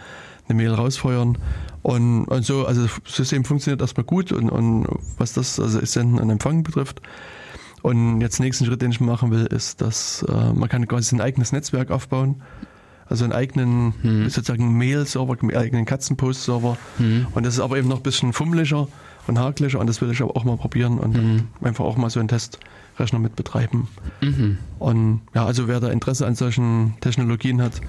eine 0.48 0.56
Mail 0.56 0.74
rausfeuern. 0.74 1.38
Und, 1.82 2.24
und 2.26 2.44
so, 2.44 2.66
also 2.66 2.82
das 2.82 3.14
System 3.14 3.44
funktioniert 3.44 3.80
erstmal 3.80 4.04
gut 4.04 4.32
und, 4.32 4.50
und 4.50 4.86
was 5.18 5.32
das 5.32 5.58
also 5.58 5.84
Senden 5.84 6.18
und 6.18 6.30
Empfangen 6.30 6.62
betrifft. 6.62 7.00
Und 7.84 8.22
jetzt 8.22 8.40
nächsten 8.40 8.64
Schritt, 8.64 8.80
den 8.80 8.92
ich 8.92 9.00
machen 9.00 9.30
will, 9.30 9.44
ist, 9.44 9.82
dass 9.82 10.24
äh, 10.26 10.54
man 10.54 10.70
kann 10.70 10.88
quasi 10.88 11.14
ein 11.14 11.20
eigenes 11.20 11.52
Netzwerk 11.52 11.90
aufbauen. 11.90 12.36
Also 13.04 13.24
einen 13.24 13.34
eigenen, 13.34 13.92
mhm. 14.02 14.30
sozusagen 14.30 14.78
Mail-Server, 14.78 15.36
einen 15.38 15.54
eigenen 15.54 15.84
Katzenpost-Server. 15.84 16.78
Mhm. 16.98 17.26
Und 17.34 17.44
das 17.44 17.56
ist 17.56 17.60
aber 17.60 17.76
eben 17.76 17.88
noch 17.88 17.98
ein 17.98 18.02
bisschen 18.02 18.32
fummeliger 18.32 18.88
und 19.26 19.38
hakeliger 19.38 19.80
und 19.80 19.86
das 19.86 20.00
will 20.00 20.10
ich 20.10 20.22
aber 20.22 20.34
auch 20.34 20.44
mal 20.44 20.56
probieren 20.56 20.98
und 20.98 21.14
mhm. 21.14 21.48
einfach 21.60 21.84
auch 21.84 21.98
mal 21.98 22.08
so 22.08 22.20
einen 22.20 22.28
Testrechner 22.30 23.18
mit 23.18 23.36
betreiben. 23.36 23.86
Mhm. 24.22 24.56
Und 24.78 25.20
ja, 25.34 25.44
also 25.44 25.68
wer 25.68 25.78
da 25.80 25.90
Interesse 25.90 26.26
an 26.26 26.36
solchen 26.36 26.94
Technologien 27.02 27.60
hat, 27.60 27.82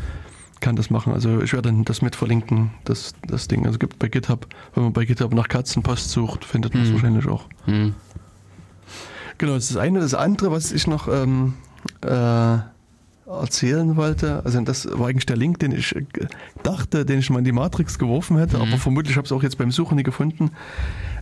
kann 0.59 0.75
das 0.75 0.89
machen. 0.89 1.13
Also 1.13 1.39
ich 1.39 1.53
werde 1.53 1.73
das 1.85 2.01
mit 2.01 2.17
verlinken, 2.17 2.71
das, 2.83 3.13
das 3.25 3.47
Ding. 3.47 3.65
Also 3.65 3.79
gibt 3.79 3.97
bei 3.97 4.09
GitHub, 4.09 4.45
wenn 4.73 4.83
man 4.83 4.91
bei 4.91 5.05
GitHub 5.05 5.33
nach 5.33 5.47
Katzenpost 5.47 6.09
sucht, 6.09 6.43
findet 6.43 6.73
man 6.73 6.83
es 6.83 6.89
mhm. 6.89 6.93
wahrscheinlich 6.95 7.27
auch. 7.29 7.45
Genau, 9.37 9.53
das 9.53 9.65
ist 9.65 9.75
das 9.75 9.77
eine. 9.77 9.99
Das 9.99 10.13
andere, 10.13 10.51
was 10.51 10.71
ich 10.71 10.87
noch 10.87 11.07
ähm, 11.07 11.53
äh, 12.01 12.57
erzählen 13.27 13.95
wollte, 13.95 14.43
also 14.45 14.61
das 14.61 14.87
war 14.91 15.07
eigentlich 15.07 15.25
der 15.25 15.35
Link, 15.35 15.59
den 15.59 15.71
ich 15.71 15.95
dachte, 16.63 17.05
den 17.05 17.19
ich 17.19 17.29
mal 17.29 17.39
in 17.39 17.45
die 17.45 17.51
Matrix 17.51 17.97
geworfen 17.97 18.37
hätte, 18.37 18.57
mhm. 18.57 18.63
aber 18.63 18.77
vermutlich 18.77 19.17
habe 19.17 19.25
ich 19.25 19.31
es 19.31 19.35
auch 19.35 19.43
jetzt 19.43 19.57
beim 19.57 19.71
Suchen 19.71 19.97
nie 19.97 20.03
gefunden. 20.03 20.51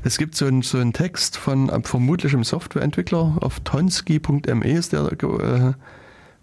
Es 0.03 0.18
gibt 0.18 0.36
so 0.36 0.45
einen, 0.45 0.61
so 0.64 0.78
einen 0.78 0.93
Text 0.93 1.38
von 1.38 1.70
einem 1.70 1.84
vermutlichem 1.84 2.43
Softwareentwickler, 2.43 3.38
auf 3.39 3.61
tonsky.me 3.61 4.72
ist 4.72 4.91
der 4.91 5.11
äh, 5.11 5.74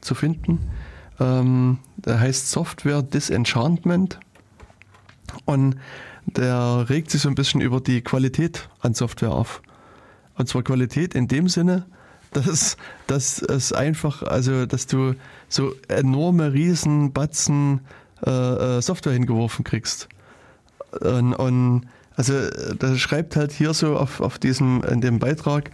zu 0.00 0.14
finden. 0.14 0.58
Ähm, 1.20 1.78
der 1.96 2.18
heißt 2.18 2.50
Software 2.50 3.02
Disenchantment 3.02 4.18
und 5.44 5.76
der 6.24 6.86
regt 6.88 7.10
sich 7.10 7.20
so 7.20 7.28
ein 7.28 7.34
bisschen 7.34 7.60
über 7.60 7.80
die 7.80 8.00
Qualität 8.00 8.68
an 8.80 8.94
Software 8.94 9.32
auf. 9.32 9.60
Und 10.40 10.46
zwar 10.46 10.62
Qualität 10.62 11.14
in 11.14 11.28
dem 11.28 11.50
Sinne, 11.50 11.84
dass, 12.32 12.78
dass 13.06 13.42
es 13.42 13.74
einfach, 13.74 14.22
also 14.22 14.64
dass 14.64 14.86
du 14.86 15.14
so 15.50 15.74
enorme 15.88 16.54
Riesenbatzen 16.54 17.80
äh, 18.26 18.30
äh, 18.30 18.80
Software 18.80 19.12
hingeworfen 19.12 19.66
kriegst. 19.66 20.08
Und, 20.98 21.34
und 21.34 21.82
also 22.16 22.32
das 22.78 22.98
schreibt 22.98 23.36
halt 23.36 23.52
hier 23.52 23.74
so 23.74 23.98
auf, 23.98 24.22
auf 24.22 24.38
diesem, 24.38 24.82
in 24.84 25.02
dem 25.02 25.18
Beitrag, 25.18 25.72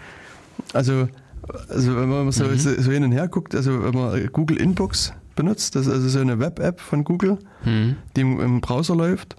also, 0.73 1.09
also 1.69 1.97
wenn 1.97 2.09
man 2.09 2.33
so, 2.33 2.47
mhm. 2.47 2.59
so 2.59 2.91
hin 2.91 3.05
und 3.05 3.12
her 3.12 3.29
guckt, 3.29 3.55
also 3.55 3.85
wenn 3.85 3.95
man 3.95 4.33
Google 4.33 4.57
Inbox 4.57 5.12
benutzt, 5.37 5.77
das 5.77 5.87
ist 5.87 5.93
also 5.93 6.09
so 6.09 6.19
eine 6.19 6.41
Web-App 6.41 6.81
von 6.81 7.05
Google, 7.05 7.39
mhm. 7.64 7.99
die 8.17 8.23
im, 8.23 8.41
im 8.41 8.61
Browser 8.61 8.97
läuft, 8.97 9.37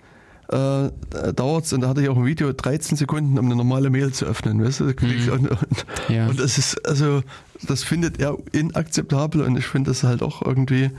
äh, 0.50 0.90
dauert 1.34 1.66
es, 1.66 1.74
und 1.74 1.82
da 1.82 1.90
hatte 1.90 2.02
ich 2.02 2.10
auch 2.10 2.18
ein 2.18 2.26
Video, 2.26 2.54
13 2.54 2.98
Sekunden, 2.98 3.38
um 3.38 3.46
eine 3.46 3.56
normale 3.56 3.90
Mail 3.90 4.14
zu 4.14 4.26
öffnen. 4.26 4.64
Weißt 4.64 4.80
du? 4.80 4.86
Mhm. 4.86 5.30
Und, 5.32 5.50
und, 5.50 5.86
ja. 6.10 6.28
und, 6.28 6.40
das 6.40 6.58
ist, 6.58 6.88
also, 6.88 7.22
das 7.68 7.84
findet 7.84 8.20
er 8.20 8.38
inakzeptabel 8.54 9.42
und 9.42 9.58
ich 9.58 9.66
finde 9.66 9.92
das 9.92 10.04
halt 10.04 10.22
auch 10.22 10.42
irgendwie 10.42 10.92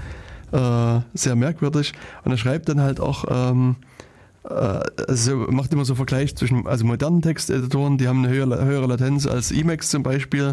äh, 0.53 1.01
sehr 1.15 1.37
merkwürdig. 1.37 1.93
Und 2.25 2.33
er 2.33 2.39
schreibt 2.39 2.69
dann 2.69 2.81
halt 2.81 3.01
auch, 3.01 3.25
ähm, 3.31 3.77
äh, 4.45 4.53
also 5.09 5.37
macht 5.49 5.73
immer 5.73 5.85
so 5.85 5.95
Vergleich 5.95 6.37
zwischen 6.37 6.67
also 6.67 6.85
modernen 6.85 7.23
Texteditoren, 7.23 7.97
die 7.97 8.07
haben 8.07 8.25
eine 8.25 8.35
höhere, 8.35 8.65
höhere 8.65 8.87
Latenz 8.87 9.27
als 9.27 9.51
Emacs 9.51 9.89
zum 9.89 10.03
Beispiel. 10.03 10.53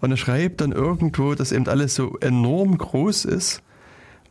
Und 0.00 0.10
er 0.10 0.16
schreibt 0.16 0.60
dann 0.60 0.72
irgendwo, 0.72 1.34
dass 1.34 1.52
eben 1.52 1.66
alles 1.66 1.94
so 1.94 2.16
enorm 2.20 2.78
groß 2.78 3.24
ist. 3.24 3.62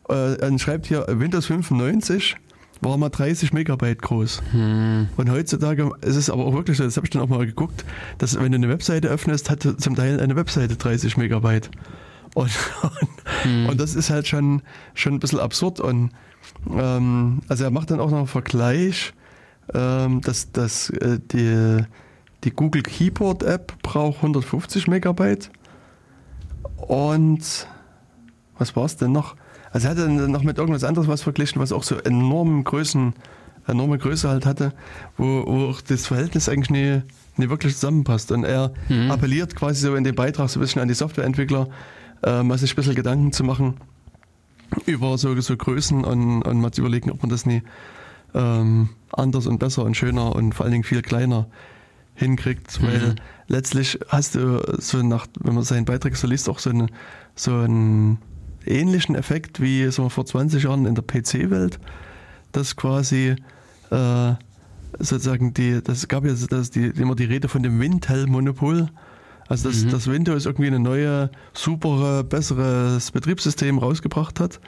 Äh, 0.10 0.36
er 0.36 0.60
schreibt 0.60 0.86
hier 0.86 1.06
Windows 1.10 1.48
95 1.48 2.38
war 2.82 2.98
mal 2.98 3.10
30 3.10 3.54
Megabyte 3.54 4.02
groß. 4.02 4.42
Hm. 4.52 5.08
Und 5.16 5.30
heutzutage 5.30 5.92
ist 6.02 6.16
es 6.16 6.30
aber 6.30 6.46
auch 6.46 6.54
wirklich 6.54 6.78
so, 6.78 6.84
das 6.84 6.98
habe 6.98 7.06
ich 7.06 7.12
dann 7.12 7.22
auch 7.22 7.30
mal 7.30 7.46
geguckt, 7.46 7.86
dass 8.18 8.40
wenn 8.40 8.52
du 8.52 8.58
eine 8.58 8.70
Webseite 8.70 9.08
öffnest, 9.08 9.50
hat 9.50 9.62
zum 9.62 9.96
Teil 9.96 10.20
eine 10.20 10.36
Webseite 10.36 10.76
30 10.76 11.18
Megabyte. 11.18 11.70
Und, 12.34 12.52
und, 12.82 13.10
hm. 13.44 13.66
und 13.68 13.80
das 13.80 13.96
ist 13.96 14.10
halt 14.10 14.28
schon, 14.28 14.64
schon 14.96 15.14
ein 15.14 15.20
bisschen 15.20 15.40
absurd. 15.40 15.80
Und 15.80 16.12
ähm, 16.70 17.42
also 17.48 17.64
er 17.64 17.72
macht 17.72 17.92
dann 17.92 18.00
auch 18.00 18.10
noch 18.10 18.18
einen 18.18 18.28
Vergleich, 18.28 19.14
ähm, 19.74 20.22
dass, 20.22 20.52
dass 20.52 20.90
äh, 20.90 21.20
die, 21.32 21.86
die 22.44 22.52
Google 22.52 22.82
Keyboard 22.82 23.44
App 23.44 23.74
braucht 23.84 24.18
150 24.18 24.88
Megabyte. 24.88 25.52
Und 26.78 27.68
was 28.58 28.76
war 28.76 28.86
es 28.86 28.98
denn 28.98 29.12
noch? 29.12 29.36
Also 29.72 29.88
er 29.88 29.92
hatte 29.92 30.10
noch 30.10 30.44
mit 30.44 30.58
irgendwas 30.58 30.84
anderes 30.84 31.08
was 31.08 31.22
verglichen, 31.22 31.62
was 31.62 31.72
auch 31.72 31.84
so 31.84 31.96
enormen 31.98 32.64
Größen, 32.64 33.14
enorme 33.68 33.98
Größe 33.98 34.30
halt 34.30 34.46
hatte, 34.46 34.74
wo, 35.18 35.46
wo 35.46 35.70
auch 35.70 35.82
das 35.82 36.08
Verhältnis 36.08 36.50
eigentlich 36.50 36.70
nie, 36.70 37.02
nie 37.38 37.50
wirklich 37.50 37.76
zusammenpasst. 37.76 38.32
Und 38.32 38.44
er 38.44 38.74
mhm. 38.90 39.12
appelliert 39.12 39.56
quasi 39.56 39.82
so 39.82 39.96
in 39.96 40.04
dem 40.04 40.16
Beitrag 40.16 40.50
so 40.50 40.60
ein 40.60 40.62
bisschen 40.62 40.82
an 40.82 40.88
die 40.88 40.94
Softwareentwickler, 40.94 41.68
äh, 42.24 42.44
mal 42.44 42.58
sich 42.58 42.74
ein 42.74 42.76
bisschen 42.76 42.96
Gedanken 42.96 43.32
zu 43.32 43.44
machen 43.44 43.76
über 44.86 45.18
so, 45.18 45.40
so 45.42 45.58
Größen 45.58 46.04
und, 46.04 46.44
und 46.44 46.62
mal 46.62 46.72
zu 46.72 46.82
überlegen, 46.82 47.12
ob 47.12 47.22
man 47.22 47.30
das 47.30 47.46
nie 47.46 47.62
ähm, 48.34 48.90
anders 49.12 49.48
und 49.48 49.60
besser 49.60 49.84
und 49.84 49.96
schöner 49.96 50.36
und 50.36 50.54
vor 50.54 50.66
allen 50.66 50.72
Dingen 50.72 50.84
viel 50.84 51.02
kleiner 51.02 51.48
hinkriegt, 52.16 52.82
weil 52.84 53.00
mhm. 53.00 53.16
letztlich 53.48 54.00
hast 54.10 54.36
du 54.36 54.62
so 54.80 55.02
nach, 55.02 55.28
wenn 55.40 55.56
man 55.56 55.64
seinen 55.64 55.86
Beitrag 55.86 56.16
so 56.16 56.28
liest, 56.28 56.50
auch 56.50 56.60
so, 56.60 56.70
eine, 56.70 56.88
so 57.36 57.52
ein 57.52 58.20
ähnlichen 58.66 59.16
Effekt 59.16 59.62
wie 59.62 59.90
so 59.92 60.10
vor 60.10 60.26
20 60.26 60.64
Jahren 60.64 60.86
in 60.86 60.96
der 60.96 61.04
PC-Welt, 61.04 61.80
dass 62.52 62.76
quasi 62.76 63.36
äh, 63.90 64.34
sozusagen 65.00 65.54
die, 65.54 65.82
das 65.84 66.08
gab 66.08 66.26
ja 66.26 66.34
das, 66.50 66.72
die, 66.72 66.86
immer 66.86 67.16
die 67.16 67.26
Rede 67.26 67.48
von 67.48 67.64
dem 67.64 67.80
Wintel-Monopol. 67.80 68.90
Also 69.48 69.70
dass, 69.70 69.84
mhm. 69.84 69.90
dass 69.90 70.08
Windows 70.08 70.46
irgendwie 70.46 70.68
eine 70.68 70.80
neue, 70.80 71.30
super, 71.54 72.24
besseres 72.24 73.12
Betriebssystem 73.12 73.80
rausgebracht 73.80 74.40
hat, 74.40 74.62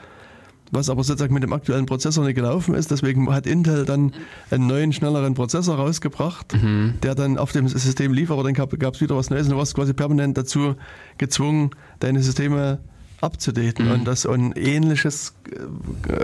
was 0.72 0.90
aber 0.90 1.02
sozusagen 1.04 1.32
mit 1.32 1.42
dem 1.42 1.54
aktuellen 1.54 1.86
Prozessor 1.86 2.22
nicht 2.24 2.34
gelaufen 2.34 2.74
ist. 2.74 2.90
Deswegen 2.90 3.32
hat 3.32 3.46
Intel 3.46 3.86
dann 3.86 4.12
einen 4.50 4.66
neuen, 4.66 4.92
schnelleren 4.92 5.32
Prozessor 5.32 5.76
rausgebracht, 5.76 6.52
mhm. 6.52 6.94
der 7.02 7.14
dann 7.14 7.38
auf 7.38 7.52
dem 7.52 7.66
System 7.66 8.12
lief, 8.12 8.30
aber 8.30 8.42
dann 8.42 8.52
gab 8.52 8.94
es 8.94 9.00
wieder 9.00 9.16
was 9.16 9.30
Neues 9.30 9.46
und 9.46 9.52
du 9.52 9.56
warst 9.56 9.74
quasi 9.74 9.94
permanent 9.94 10.36
dazu 10.36 10.74
gezwungen, 11.16 11.70
deine 12.00 12.22
Systeme 12.22 12.80
abzudaten. 13.24 13.86
Mhm. 13.86 13.92
Und 13.92 14.04
das 14.04 14.26
und 14.26 14.56
ähnliches 14.56 15.34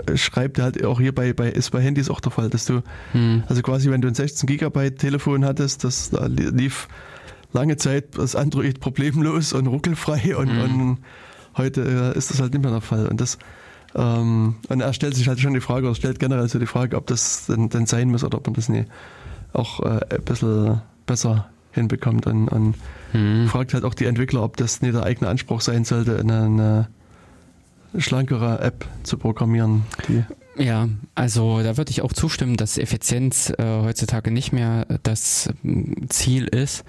äh, 0.05 0.15
schreibt 0.17 0.59
er 0.59 0.65
halt 0.65 0.85
auch 0.85 0.99
hier 0.99 1.13
bei, 1.13 1.33
bei, 1.33 1.49
ist 1.49 1.71
bei 1.71 1.81
Handys 1.81 2.09
auch 2.09 2.19
der 2.19 2.31
Fall, 2.31 2.49
dass 2.49 2.65
du, 2.65 2.81
mhm. 3.13 3.43
also 3.47 3.61
quasi 3.61 3.89
wenn 3.89 4.01
du 4.01 4.07
ein 4.07 4.15
16 4.15 4.47
Gigabyte 4.47 4.97
Telefon 4.97 5.43
hattest, 5.43 5.83
das 5.83 6.11
da 6.11 6.27
lief 6.27 6.87
lange 7.53 7.77
Zeit 7.77 8.17
das 8.17 8.35
Android 8.35 8.79
problemlos 8.79 9.53
und 9.53 9.67
ruckelfrei 9.67 10.35
und, 10.37 10.53
mhm. 10.53 10.61
und 10.61 10.97
heute 11.57 12.13
äh, 12.15 12.17
ist 12.17 12.29
das 12.29 12.39
halt 12.39 12.53
nicht 12.53 12.63
mehr 12.63 12.71
der 12.71 12.81
Fall. 12.81 13.07
Und 13.07 13.19
das 13.19 13.37
ähm, 13.93 14.55
und 14.69 14.79
er 14.79 14.93
stellt 14.93 15.15
sich 15.15 15.27
halt 15.27 15.39
schon 15.39 15.53
die 15.53 15.59
Frage, 15.59 15.87
oder 15.87 15.95
stellt 15.95 16.19
generell 16.19 16.47
so 16.47 16.59
die 16.59 16.65
Frage, 16.65 16.95
ob 16.95 17.07
das 17.07 17.47
denn, 17.47 17.69
denn 17.69 17.85
sein 17.85 18.09
muss 18.09 18.23
oder 18.23 18.37
ob 18.37 18.47
man 18.47 18.53
das 18.53 18.69
nie 18.69 18.85
auch 19.53 19.81
äh, 19.81 19.99
ein 20.15 20.23
bisschen 20.23 20.81
besser 21.05 21.49
hinbekommt 21.71 22.27
und, 22.27 22.47
und 22.47 22.75
mhm. 23.13 23.47
fragt 23.47 23.73
halt 23.73 23.83
auch 23.83 23.93
die 23.93 24.05
Entwickler, 24.05 24.43
ob 24.43 24.57
das 24.57 24.81
nicht 24.81 24.93
der 24.93 25.03
eigene 25.03 25.29
Anspruch 25.29 25.61
sein 25.61 25.85
sollte, 25.85 26.19
eine, 26.19 26.43
eine 26.43 26.87
schlankere 27.97 28.59
App 28.59 28.85
zu 29.03 29.17
programmieren. 29.17 29.83
ja, 30.57 30.87
also 31.15 31.61
da 31.61 31.77
würde 31.77 31.91
ich 31.91 32.01
auch 32.01 32.13
zustimmen, 32.13 32.57
dass 32.57 32.77
Effizienz 32.77 33.51
äh, 33.57 33.63
heutzutage 33.63 34.31
nicht 34.31 34.51
mehr 34.53 34.85
das 35.03 35.49
mm, 35.63 36.07
Ziel 36.09 36.47
ist. 36.47 36.83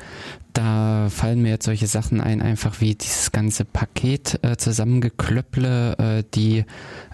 Da 0.52 1.08
fallen 1.08 1.40
mir 1.42 1.50
jetzt 1.50 1.64
solche 1.64 1.86
Sachen 1.86 2.20
ein, 2.20 2.42
einfach 2.42 2.80
wie 2.80 2.94
dieses 2.94 3.32
ganze 3.32 3.64
Paket 3.64 4.38
äh, 4.42 4.56
zusammengeklöpple, 4.56 5.96
äh, 5.98 6.24
die 6.34 6.64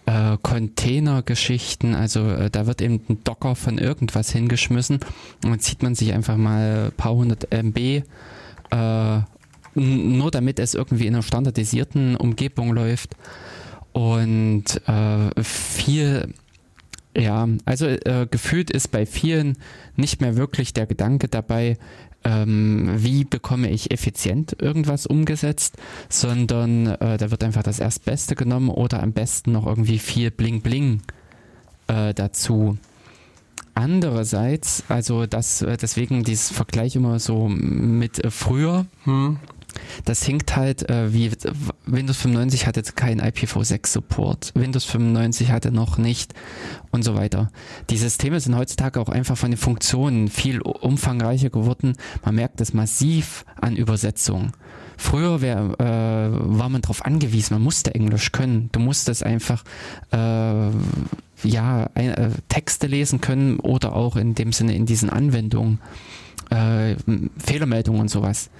äh, 0.08 0.38
Containergeschichten, 0.40 1.94
also 1.94 2.28
äh, 2.30 2.50
da 2.50 2.66
wird 2.66 2.80
eben 2.80 3.00
ein 3.08 3.24
Docker 3.24 3.54
von 3.54 3.78
irgendwas 3.78 4.30
hingeschmissen 4.30 5.00
und 5.44 5.50
dann 5.50 5.60
zieht 5.60 5.82
man 5.82 5.94
sich 5.94 6.14
einfach 6.14 6.36
mal 6.36 6.86
ein 6.86 6.92
paar 6.92 7.14
hundert 7.14 7.52
MB 7.52 8.02
äh, 8.70 9.20
nur 9.74 10.30
damit 10.30 10.58
es 10.58 10.74
irgendwie 10.74 11.06
in 11.06 11.14
einer 11.14 11.22
standardisierten 11.22 12.16
Umgebung 12.16 12.72
läuft. 12.72 13.14
Und 13.92 14.64
äh, 14.86 15.42
viel 15.42 16.34
ja, 17.16 17.48
also 17.64 17.86
äh, 17.86 18.26
gefühlt 18.30 18.70
ist 18.70 18.88
bei 18.88 19.06
vielen 19.06 19.56
nicht 19.96 20.20
mehr 20.20 20.36
wirklich 20.36 20.72
der 20.72 20.86
Gedanke 20.86 21.28
dabei, 21.28 21.76
ähm, 22.24 22.90
wie 22.96 23.24
bekomme 23.24 23.70
ich 23.70 23.90
effizient 23.90 24.56
irgendwas 24.60 25.06
umgesetzt, 25.06 25.76
sondern 26.08 26.86
äh, 26.86 27.16
da 27.16 27.30
wird 27.30 27.44
einfach 27.44 27.62
das 27.62 27.78
Erstbeste 27.78 28.34
genommen 28.34 28.68
oder 28.68 29.02
am 29.02 29.12
besten 29.12 29.52
noch 29.52 29.66
irgendwie 29.66 29.98
viel 29.98 30.30
Bling 30.30 30.60
Bling 30.60 31.02
äh, 31.86 32.14
dazu. 32.14 32.78
Andererseits, 33.74 34.82
also 34.88 35.26
das, 35.26 35.62
äh, 35.62 35.76
deswegen 35.76 36.24
dieses 36.24 36.50
Vergleich 36.50 36.96
immer 36.96 37.20
so 37.20 37.48
mit 37.48 38.24
äh, 38.24 38.30
früher, 38.30 38.86
hm. 39.04 39.38
Das 40.04 40.22
hinkt 40.22 40.56
halt, 40.56 40.88
äh, 40.88 41.12
wie 41.12 41.30
Windows 41.86 42.16
95 42.18 42.66
hatte 42.66 42.82
keinen 42.82 43.20
IPv6-Support, 43.20 44.52
Windows 44.54 44.84
95 44.84 45.50
hatte 45.50 45.72
noch 45.72 45.98
nicht 45.98 46.34
und 46.90 47.02
so 47.02 47.14
weiter. 47.14 47.50
Die 47.90 47.96
Systeme 47.96 48.40
sind 48.40 48.56
heutzutage 48.56 49.00
auch 49.00 49.08
einfach 49.08 49.36
von 49.36 49.50
den 49.50 49.58
Funktionen 49.58 50.28
viel 50.28 50.60
umfangreicher 50.60 51.50
geworden. 51.50 51.94
Man 52.24 52.34
merkt 52.34 52.60
es 52.60 52.72
massiv 52.72 53.44
an 53.60 53.76
Übersetzung. 53.76 54.52
Früher 54.96 55.40
wär, 55.40 55.58
äh, 55.78 56.58
war 56.58 56.68
man 56.68 56.82
darauf 56.82 57.04
angewiesen, 57.04 57.54
man 57.54 57.62
musste 57.62 57.94
Englisch 57.94 58.32
können. 58.32 58.68
Du 58.72 58.80
musstest 58.80 59.24
einfach 59.24 59.62
äh, 60.10 60.70
ja, 61.44 61.88
äh, 61.94 62.30
Texte 62.48 62.88
lesen 62.88 63.20
können 63.20 63.60
oder 63.60 63.94
auch 63.94 64.16
in 64.16 64.34
dem 64.34 64.52
Sinne 64.52 64.74
in 64.74 64.86
diesen 64.86 65.08
Anwendungen 65.08 65.78
äh, 66.50 66.96
Fehlermeldungen 67.38 68.00
und 68.00 68.08
sowas. 68.08 68.50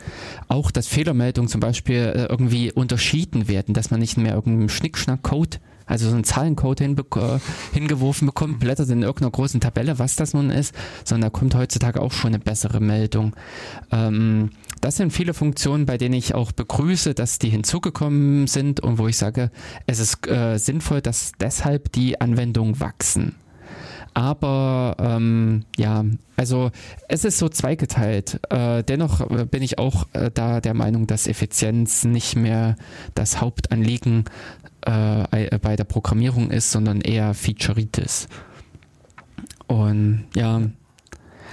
Auch, 0.49 0.71
dass 0.71 0.87
Fehlermeldungen 0.87 1.49
zum 1.49 1.61
Beispiel 1.61 1.97
äh, 1.97 2.27
irgendwie 2.27 2.73
unterschieden 2.73 3.49
werden, 3.49 3.75
dass 3.75 3.91
man 3.91 4.01
nicht 4.01 4.17
mehr 4.17 4.35
irgendeinen 4.35 4.69
Schnickschnack-Code 4.69 5.59
also 5.89 6.09
so 6.09 6.15
einen 6.15 6.25
Zahlencode 6.25 6.83
äh, 6.83 7.39
hingeworfen 7.73 8.27
bekommt, 8.27 8.61
blättert 8.61 8.91
in 8.91 9.03
irgendeiner 9.03 9.31
großen 9.31 9.61
Tabelle, 9.61 9.99
was 9.99 10.17
das 10.17 10.35
nun 10.35 10.51
ist, 10.51 10.75
sondern 11.05 11.31
da 11.33 11.39
kommt 11.39 11.55
heutzutage 11.55 12.01
auch 12.01 12.13
schon 12.13 12.35
eine 12.35 12.39
bessere 12.39 12.81
Meldung. 12.81 13.35
Ähm, 13.91 14.51
das 14.81 14.97
sind 14.97 15.13
viele 15.13 15.35
Funktionen, 15.35 15.87
bei 15.87 15.99
denen 15.99 16.15
ich 16.15 16.35
auch 16.35 16.53
begrüße, 16.53 17.15
dass 17.15 17.39
die 17.39 17.49
hinzugekommen 17.49 18.47
sind 18.47 18.81
und 18.81 18.99
wo 18.99 19.09
ich 19.09 19.17
sage, 19.17 19.51
es 19.87 19.99
ist 19.99 20.29
äh, 20.29 20.59
sinnvoll, 20.59 21.01
dass 21.01 21.33
deshalb 21.41 21.91
die 21.93 22.21
Anwendungen 22.21 22.79
wachsen. 22.79 23.35
Aber 24.15 24.97
ähm, 24.99 25.65
ja, 25.77 26.05
also 26.37 26.71
es 27.09 27.25
ist 27.25 27.39
so 27.39 27.49
zweigeteilt. 27.49 28.41
Äh, 28.51 28.83
dennoch 28.83 29.31
äh, 29.31 29.45
bin 29.45 29.63
ich 29.63 29.79
auch 29.79 30.07
äh, 30.13 30.31
da 30.33 30.61
der 30.61 30.75
Meinung, 30.75 31.07
dass 31.07 31.27
Effizienz 31.27 32.05
nicht 32.05 32.37
mehr 32.37 32.77
das 33.15 33.41
Hauptanliegen 33.41 34.25
äh, 34.83 35.59
bei 35.59 35.77
der 35.77 35.85
Programmierung 35.85 36.51
ist, 36.51 36.71
sondern 36.73 37.01
eher 37.01 37.35
Featureitis. 37.35 38.29
Und 39.67 40.27
ja, 40.35 40.63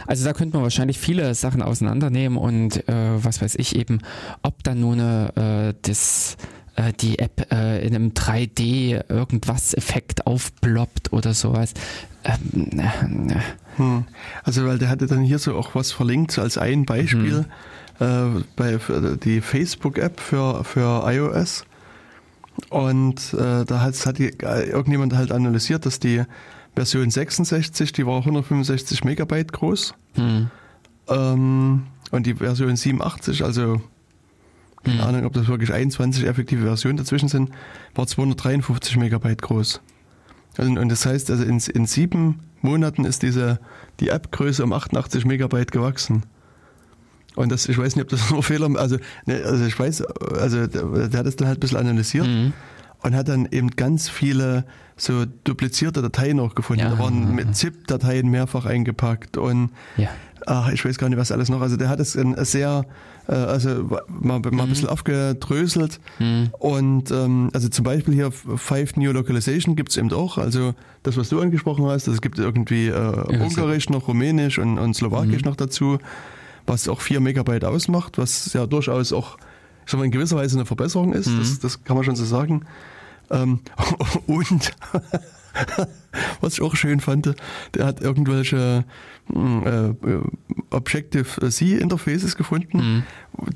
also 0.07 0.25
da 0.25 0.33
könnte 0.33 0.57
man 0.57 0.63
wahrscheinlich 0.63 0.99
viele 0.99 1.33
Sachen 1.35 1.61
auseinandernehmen 1.61 2.37
und 2.37 2.87
äh, 2.87 3.23
was 3.23 3.41
weiß 3.41 3.55
ich 3.55 3.75
eben, 3.75 3.99
ob 4.41 4.63
dann 4.63 4.79
nun 4.79 4.99
äh, 4.99 5.73
das 5.81 6.37
äh, 6.75 6.93
die 6.93 7.19
App 7.19 7.51
äh, 7.51 7.85
in 7.85 7.95
einem 7.95 8.09
3D 8.11 9.09
irgendwas 9.09 9.73
Effekt 9.73 10.27
aufploppt 10.27 11.13
oder 11.13 11.33
sowas. 11.33 11.73
Ähm, 12.25 13.31
hm. 13.77 14.05
Also 14.43 14.65
weil 14.65 14.79
der 14.79 14.89
hatte 14.89 15.07
dann 15.07 15.21
hier 15.21 15.39
so 15.39 15.55
auch 15.55 15.75
was 15.75 15.91
verlinkt 15.91 16.31
so 16.31 16.41
als 16.41 16.57
ein 16.57 16.85
Beispiel 16.85 17.45
mhm. 17.99 18.39
äh, 18.39 18.43
bei 18.55 18.79
die 19.23 19.41
Facebook-App 19.41 20.19
für, 20.19 20.63
für 20.63 21.03
iOS. 21.05 21.65
Und 22.69 23.33
äh, 23.33 23.65
da 23.65 23.81
hat, 23.81 24.05
hat 24.05 24.17
die, 24.17 24.31
irgendjemand 24.39 25.13
halt 25.13 25.31
analysiert, 25.31 25.85
dass 25.85 25.99
die 25.99 26.23
Version 26.73 27.09
66, 27.09 27.91
die 27.91 28.05
war 28.05 28.19
165 28.19 29.03
Megabyte 29.03 29.51
groß. 29.51 29.93
Mhm. 30.15 30.49
Ähm, 31.09 31.83
und 32.11 32.25
die 32.25 32.35
Version 32.35 32.75
87, 32.75 33.43
also 33.43 33.81
keine 34.83 34.97
mhm. 34.97 35.03
Ahnung, 35.03 35.25
ob 35.25 35.33
das 35.33 35.47
wirklich 35.47 35.73
21 35.73 36.25
effektive 36.25 36.63
Versionen 36.63 36.97
dazwischen 36.97 37.27
sind, 37.27 37.49
war 37.93 38.07
253 38.07 38.97
Megabyte 38.97 39.41
groß. 39.41 39.81
Und, 40.57 40.77
und 40.77 40.89
das 40.89 41.05
heißt, 41.05 41.29
also 41.31 41.43
in, 41.43 41.59
in 41.73 41.85
sieben 41.85 42.39
Monaten 42.61 43.05
ist 43.05 43.23
diese, 43.23 43.59
die 43.99 44.09
App-Größe 44.09 44.63
um 44.63 44.73
88 44.73 45.25
Megabyte 45.25 45.71
gewachsen. 45.71 46.23
Und 47.35 47.51
das, 47.51 47.67
ich 47.67 47.77
weiß 47.77 47.95
nicht, 47.95 48.03
ob 48.03 48.09
das 48.09 48.29
nur 48.31 48.43
Fehler, 48.43 48.69
also, 48.77 48.97
ne, 49.25 49.41
also 49.43 49.65
ich 49.65 49.77
weiß, 49.77 50.03
also 50.39 50.67
der, 50.67 51.07
der, 51.07 51.19
hat 51.19 51.25
das 51.25 51.35
dann 51.35 51.47
halt 51.47 51.57
ein 51.57 51.61
bisschen 51.61 51.77
analysiert 51.77 52.27
mhm. 52.27 52.53
und 53.03 53.15
hat 53.15 53.27
dann 53.27 53.47
eben 53.51 53.71
ganz 53.71 54.09
viele 54.09 54.65
so 54.97 55.25
duplizierte 55.43 56.01
Dateien 56.01 56.39
auch 56.39 56.55
gefunden. 56.55 56.83
Ja, 56.83 56.91
da 56.91 56.99
waren 56.99 57.35
mit 57.35 57.55
ZIP-Dateien 57.55 58.29
mehrfach 58.29 58.65
eingepackt 58.65 59.37
und 59.37 59.71
ja. 59.97 60.09
ach, 60.45 60.71
ich 60.71 60.83
weiß 60.85 60.97
gar 60.97 61.09
nicht, 61.09 61.17
was 61.17 61.31
alles 61.31 61.49
noch. 61.49 61.61
Also 61.61 61.75
der 61.75 61.89
hat 61.89 61.99
es 61.99 62.13
sehr, 62.13 62.85
also 63.33 63.69
mal, 64.07 64.39
mal 64.39 64.39
mhm. 64.39 64.59
ein 64.59 64.69
bisschen 64.69 64.89
aufgedröselt. 64.89 65.99
Mhm. 66.19 66.49
Und 66.59 67.11
ähm, 67.11 67.49
also 67.53 67.69
zum 67.69 67.83
Beispiel 67.83 68.13
hier 68.13 68.31
Five 68.31 68.95
New 68.95 69.11
Localization 69.11 69.75
gibt 69.75 69.89
es 69.89 69.97
eben 69.97 70.11
auch. 70.11 70.37
Also 70.37 70.73
das, 71.03 71.17
was 71.17 71.29
du 71.29 71.39
angesprochen 71.39 71.85
hast, 71.85 72.07
es 72.07 72.21
gibt 72.21 72.39
irgendwie 72.39 72.87
äh, 72.87 73.39
Ungarisch 73.39 73.89
noch, 73.89 74.07
Rumänisch 74.07 74.59
und, 74.59 74.77
und 74.77 74.95
Slowakisch 74.95 75.43
mhm. 75.43 75.49
noch 75.49 75.55
dazu, 75.55 75.97
was 76.65 76.87
auch 76.87 77.01
4 77.01 77.19
Megabyte 77.19 77.65
ausmacht, 77.65 78.17
was 78.17 78.53
ja 78.53 78.65
durchaus 78.65 79.13
auch 79.13 79.37
ich 79.85 79.91
sag 79.91 79.99
mal, 79.99 80.05
in 80.05 80.11
gewisser 80.11 80.35
Weise 80.35 80.57
eine 80.57 80.65
Verbesserung 80.65 81.13
ist. 81.13 81.27
Das, 81.27 81.51
mhm. 81.51 81.59
das 81.61 81.83
kann 81.83 81.95
man 81.95 82.03
schon 82.03 82.15
so 82.15 82.25
sagen. 82.25 82.65
Ähm, 83.29 83.59
und 84.27 84.71
was 86.41 86.53
ich 86.53 86.61
auch 86.61 86.75
schön 86.75 86.99
fand, 86.99 87.35
der 87.73 87.85
hat 87.85 88.01
irgendwelche 88.01 88.83
äh, 89.33 89.93
Objective-C-Interfaces 90.69 92.35
gefunden, 92.35 92.77
mhm. 92.77 93.03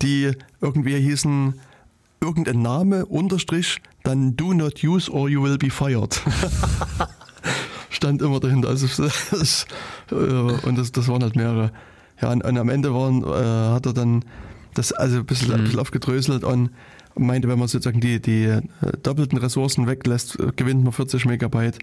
die 0.01 0.31
irgendwie 0.61 0.95
hießen 0.97 1.53
irgendein 2.21 2.61
Name, 2.61 3.05
Unterstrich, 3.05 3.81
dann 4.03 4.35
do 4.35 4.53
not 4.53 4.83
use 4.83 5.11
or 5.11 5.29
you 5.29 5.43
will 5.43 5.57
be 5.57 5.69
fired. 5.69 6.21
Stand 7.89 8.21
immer 8.21 8.39
dahinter. 8.39 8.69
Also 8.69 8.87
das, 9.31 9.65
äh, 10.11 10.15
und 10.15 10.77
das, 10.77 10.91
das 10.91 11.07
waren 11.07 11.23
halt 11.23 11.35
mehrere. 11.35 11.71
Ja, 12.21 12.31
und, 12.31 12.43
und 12.43 12.57
am 12.57 12.69
Ende 12.69 12.93
waren, 12.93 13.23
äh, 13.23 13.73
hat 13.73 13.85
er 13.85 13.93
dann 13.93 14.25
das 14.73 14.91
also 14.91 15.17
ein 15.17 15.25
bisschen, 15.25 15.49
mhm. 15.49 15.55
ein 15.55 15.63
bisschen 15.63 15.79
aufgedröselt 15.79 16.43
und 16.43 16.71
meinte, 17.15 17.47
wenn 17.47 17.59
man 17.59 17.67
sozusagen 17.67 17.99
die, 17.99 18.21
die 18.21 18.45
äh, 18.45 18.61
doppelten 19.03 19.37
Ressourcen 19.37 19.87
weglässt, 19.87 20.39
äh, 20.39 20.51
gewinnt 20.55 20.83
man 20.83 20.93
40 20.93 21.25
Megabyte. 21.25 21.79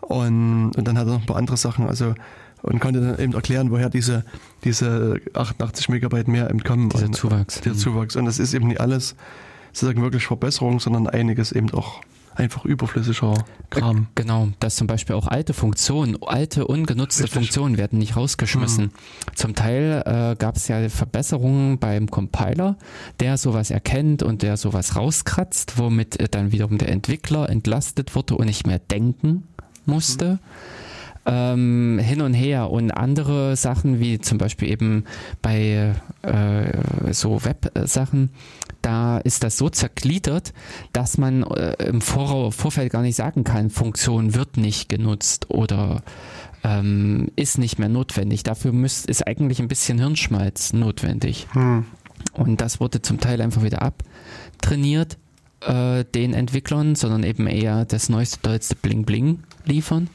Und, 0.00 0.72
und 0.76 0.88
dann 0.88 0.98
hat 0.98 1.06
er 1.06 1.14
noch 1.14 1.20
ein 1.20 1.26
paar 1.26 1.36
andere 1.36 1.56
Sachen, 1.56 1.86
also 1.86 2.14
und 2.62 2.80
konnte 2.80 3.00
dann 3.00 3.18
eben 3.18 3.32
erklären, 3.32 3.70
woher 3.70 3.90
diese, 3.90 4.24
diese 4.64 5.20
88 5.34 5.88
Megabyte 5.88 6.28
mehr 6.28 6.50
eben 6.50 6.62
kommen. 6.62 6.88
Dieser 6.90 7.12
Zuwachs. 7.12 7.60
Der 7.60 7.72
mhm. 7.72 7.78
Zuwachs. 7.78 8.16
Und 8.16 8.24
das 8.26 8.38
ist 8.38 8.54
eben 8.54 8.68
nicht 8.68 8.80
alles 8.80 9.16
sozusagen 9.72 10.02
wirklich 10.02 10.26
Verbesserung, 10.26 10.80
sondern 10.80 11.06
einiges 11.06 11.52
eben 11.52 11.70
auch 11.72 12.00
einfach 12.34 12.64
überflüssiger 12.64 13.34
Kram. 13.70 13.96
Äh, 13.98 14.06
genau, 14.14 14.48
dass 14.60 14.76
zum 14.76 14.86
Beispiel 14.86 15.14
auch 15.14 15.26
alte 15.26 15.52
Funktionen, 15.52 16.16
alte 16.22 16.66
ungenutzte 16.66 17.24
Richtig. 17.24 17.40
Funktionen 17.40 17.76
werden 17.76 17.98
nicht 17.98 18.16
rausgeschmissen. 18.16 18.86
Mhm. 18.86 19.34
Zum 19.34 19.54
Teil 19.54 20.02
äh, 20.06 20.36
gab 20.36 20.56
es 20.56 20.68
ja 20.68 20.88
Verbesserungen 20.88 21.78
beim 21.78 22.10
Compiler, 22.10 22.76
der 23.20 23.36
sowas 23.36 23.70
erkennt 23.70 24.22
und 24.22 24.42
der 24.42 24.56
sowas 24.56 24.96
rauskratzt, 24.96 25.78
womit 25.78 26.18
äh, 26.18 26.28
dann 26.28 26.52
wiederum 26.52 26.78
der 26.78 26.88
Entwickler 26.88 27.48
entlastet 27.48 28.14
wurde 28.14 28.36
und 28.36 28.46
nicht 28.46 28.66
mehr 28.66 28.78
denken 28.78 29.44
musste. 29.86 30.34
Mhm 30.34 30.38
ähm, 31.30 32.00
hin 32.02 32.22
und 32.22 32.34
her 32.34 32.70
und 32.70 32.90
andere 32.90 33.54
Sachen 33.54 34.00
wie 34.00 34.18
zum 34.18 34.38
Beispiel 34.38 34.68
eben 34.68 35.04
bei 35.42 35.94
äh, 36.22 37.12
so 37.12 37.44
Web-Sachen, 37.44 38.30
da 38.82 39.18
ist 39.18 39.44
das 39.44 39.56
so 39.56 39.68
zergliedert, 39.68 40.52
dass 40.92 41.18
man 41.18 41.44
äh, 41.44 41.74
im 41.84 42.00
Vor 42.00 42.50
Vorfeld 42.50 42.90
gar 42.90 43.02
nicht 43.02 43.14
sagen 43.14 43.44
kann, 43.44 43.70
Funktion 43.70 44.34
wird 44.34 44.56
nicht 44.56 44.88
genutzt 44.88 45.50
oder 45.50 46.02
ähm, 46.64 47.28
ist 47.36 47.58
nicht 47.58 47.78
mehr 47.78 47.88
notwendig. 47.88 48.42
Dafür 48.42 48.72
müsst, 48.72 49.06
ist 49.06 49.24
eigentlich 49.26 49.60
ein 49.60 49.68
bisschen 49.68 49.98
Hirnschmalz 49.98 50.72
notwendig. 50.72 51.46
Hm. 51.52 51.84
Und 52.32 52.60
das 52.60 52.80
wurde 52.80 53.02
zum 53.02 53.20
Teil 53.20 53.40
einfach 53.40 53.62
wieder 53.62 53.82
abtrainiert, 53.82 55.16
äh, 55.60 56.04
den 56.04 56.34
Entwicklern, 56.34 56.96
sondern 56.96 57.22
eben 57.22 57.46
eher 57.46 57.84
das 57.84 58.08
neueste, 58.08 58.42
tollste 58.42 58.74
Bling 58.74 59.04
Bling 59.04 59.44
liefern. 59.64 60.08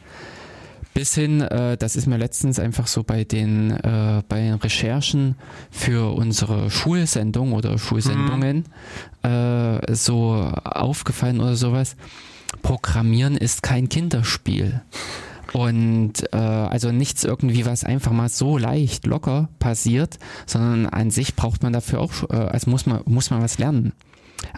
Bis 0.95 1.13
hin, 1.13 1.41
äh, 1.41 1.75
das 1.75 1.97
ist 1.97 2.07
mir 2.07 2.15
letztens 2.15 2.57
einfach 2.57 2.87
so 2.87 3.03
bei 3.03 3.25
den, 3.25 3.71
äh, 3.71 4.23
bei 4.29 4.39
den 4.39 4.53
Recherchen 4.53 5.35
für 5.69 6.15
unsere 6.15 6.71
Schulsendung 6.71 7.51
oder 7.51 7.77
Schulsendungen 7.77 8.63
mhm. 9.21 9.29
äh, 9.29 9.93
so 9.93 10.35
aufgefallen 10.63 11.41
oder 11.41 11.57
sowas. 11.57 11.97
Programmieren 12.61 13.35
ist 13.35 13.61
kein 13.61 13.89
Kinderspiel. 13.89 14.83
Und 15.51 16.31
äh, 16.31 16.37
also 16.37 16.93
nichts 16.93 17.25
irgendwie, 17.25 17.65
was 17.65 17.83
einfach 17.83 18.13
mal 18.13 18.29
so 18.29 18.57
leicht, 18.57 19.05
locker 19.05 19.49
passiert, 19.59 20.17
sondern 20.45 20.85
an 20.85 21.11
sich 21.11 21.35
braucht 21.35 21.61
man 21.61 21.73
dafür 21.73 21.99
auch, 21.99 22.29
äh, 22.29 22.35
also 22.35 22.71
muss 22.71 22.85
man, 22.85 23.01
muss 23.03 23.31
man 23.31 23.41
was 23.41 23.57
lernen. 23.57 23.91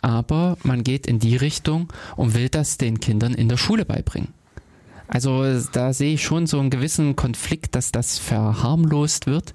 Aber 0.03 0.59
man 0.61 0.83
geht 0.83 1.07
in 1.07 1.17
die 1.17 1.35
Richtung 1.35 1.91
und 2.15 2.35
will 2.35 2.49
das 2.49 2.77
den 2.77 2.99
Kindern 2.99 3.33
in 3.33 3.49
der 3.49 3.57
Schule 3.57 3.85
beibringen. 3.85 4.36
Also 5.07 5.59
da 5.71 5.93
sehe 5.93 6.15
ich 6.15 6.23
schon 6.23 6.47
so 6.47 6.59
einen 6.59 6.69
gewissen 6.69 7.15
Konflikt, 7.15 7.75
dass 7.75 7.91
das 7.91 8.17
verharmlost 8.19 9.25
wird, 9.25 9.53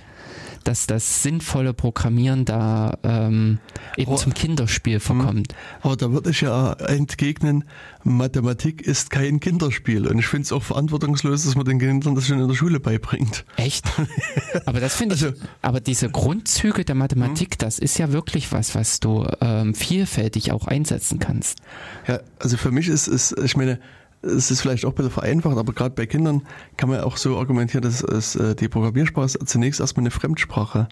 dass 0.64 0.86
das 0.86 1.22
sinnvolle 1.22 1.74
Programmieren 1.74 2.44
da 2.44 2.98
ähm, 3.02 3.58
eben 3.96 4.12
oh, 4.12 4.16
zum 4.16 4.32
Kinderspiel 4.32 4.94
hm. 4.94 5.00
verkommt. 5.00 5.54
Aber 5.82 5.96
da 5.96 6.12
würde 6.12 6.30
ich 6.30 6.40
ja 6.40 6.72
entgegnen, 6.74 7.64
Mathematik 8.04 8.80
ist 8.80 9.10
kein 9.10 9.40
Kinderspiel. 9.40 10.06
Und 10.06 10.18
ich 10.18 10.26
finde 10.26 10.46
es 10.46 10.52
auch 10.52 10.62
verantwortungslos, 10.62 11.44
dass 11.44 11.54
man 11.54 11.64
den 11.64 11.78
Kindern 11.78 12.14
das 12.14 12.26
schon 12.26 12.40
in 12.40 12.48
der 12.48 12.54
Schule 12.54 12.80
beibringt. 12.80 13.44
Echt? 13.56 13.86
Aber 14.66 14.80
das 14.80 14.94
finde 14.94 15.14
ich, 15.16 15.24
also, 15.24 15.36
aber 15.60 15.80
diese 15.80 16.08
Grundzüge 16.10 16.84
der 16.84 16.94
Mathematik, 16.94 17.54
hm. 17.54 17.58
das 17.58 17.78
ist 17.78 17.98
ja 17.98 18.12
wirklich 18.12 18.52
was, 18.52 18.74
was 18.74 19.00
du 19.00 19.26
ähm, 19.40 19.74
vielfältig 19.74 20.52
auch 20.52 20.66
einsetzen 20.66 21.18
kannst. 21.18 21.58
Ja, 22.06 22.20
also 22.38 22.56
für 22.56 22.70
mich 22.70 22.88
ist 22.88 23.08
es, 23.08 23.32
ich 23.32 23.56
meine, 23.56 23.78
es 24.22 24.50
ist 24.50 24.60
vielleicht 24.60 24.84
auch 24.84 24.90
ein 24.90 24.94
bisschen 24.94 25.10
vereinfacht, 25.10 25.58
aber 25.58 25.72
gerade 25.72 25.94
bei 25.94 26.06
Kindern 26.06 26.42
kann 26.76 26.88
man 26.88 27.00
auch 27.00 27.16
so 27.16 27.38
argumentieren, 27.38 27.82
dass 27.82 28.02
es, 28.02 28.36
äh, 28.36 28.54
die 28.54 28.68
Programmiersprache 28.68 29.26
ist 29.26 29.48
zunächst 29.48 29.80
erstmal 29.80 30.02
eine 30.02 30.10
Fremdsprache, 30.10 30.88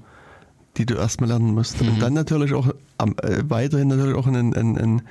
die 0.76 0.86
du 0.86 0.94
erstmal 0.94 1.28
lernen 1.28 1.54
musst. 1.54 1.80
Mhm. 1.80 1.88
Und 1.88 2.02
dann 2.02 2.12
natürlich 2.12 2.52
auch 2.52 2.68
äh, 2.68 3.42
weiterhin 3.44 3.88
natürlich 3.88 4.16
auch 4.16 4.26
ein, 4.26 4.54
ein, 4.54 4.78
ein 4.78 5.02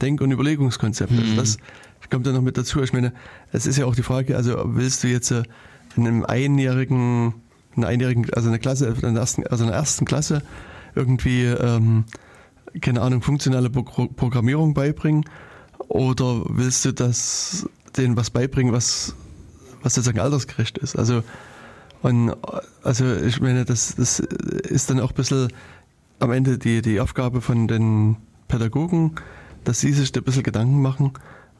Denk- 0.00 0.20
und 0.20 0.30
Überlegungskonzept. 0.30 1.12
Also 1.12 1.24
mhm. 1.24 1.38
Also 1.38 1.58
das 2.00 2.10
kommt 2.10 2.26
dann 2.26 2.34
noch 2.34 2.42
mit 2.42 2.56
dazu. 2.56 2.82
Ich 2.82 2.92
meine, 2.92 3.12
es 3.52 3.66
ist 3.66 3.76
ja 3.76 3.86
auch 3.86 3.94
die 3.94 4.02
Frage, 4.02 4.36
also 4.36 4.62
willst 4.66 5.02
du 5.02 5.08
jetzt 5.08 5.30
äh, 5.30 5.42
in 5.96 6.06
einem 6.06 6.24
einjährigen, 6.24 7.34
in 7.74 7.82
einer 7.82 7.88
einjährigen, 7.88 8.26
also 8.34 8.48
eine 8.48 8.58
Klasse, 8.58 8.86
in 8.88 9.14
der 9.14 9.20
ersten, 9.20 9.46
also 9.46 9.64
in 9.64 9.70
der 9.70 9.78
ersten 9.78 10.04
Klasse 10.04 10.42
irgendwie, 10.94 11.44
ähm, 11.44 12.04
keine 12.80 13.02
Ahnung, 13.02 13.22
funktionale 13.22 13.70
Programmierung 13.70 14.74
beibringen 14.74 15.24
Oder 15.88 16.42
willst 16.48 16.84
du 16.84 16.92
das 16.92 17.68
denen 17.96 18.16
was 18.16 18.30
beibringen, 18.30 18.72
was, 18.72 19.14
was 19.82 19.94
sozusagen 19.94 20.20
altersgerecht 20.20 20.78
ist? 20.78 20.96
Also, 20.96 21.22
und, 22.02 22.34
also 22.82 23.14
ich 23.14 23.40
meine, 23.40 23.64
das, 23.64 23.94
das 23.96 24.18
ist 24.20 24.90
dann 24.90 25.00
auch 25.00 25.10
ein 25.10 25.14
bisschen 25.16 25.48
am 26.18 26.32
Ende 26.32 26.58
die, 26.58 26.82
die 26.82 27.00
Aufgabe 27.00 27.40
von 27.40 27.66
den 27.68 28.16
Pädagogen, 28.48 29.12
dass 29.64 29.80
sie 29.80 29.92
sich 29.92 30.12
da 30.12 30.20
ein 30.20 30.24
bisschen 30.24 30.42
Gedanken 30.42 30.82
machen, 30.82 31.12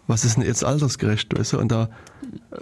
was 0.07 0.25
ist 0.27 0.37
denn 0.37 0.45
jetzt 0.45 0.63
altersgerecht, 0.65 1.37
weißt 1.39 1.55
du? 1.55 1.59
Und 1.59 1.73
da 1.73 1.89
äh, 2.51 2.57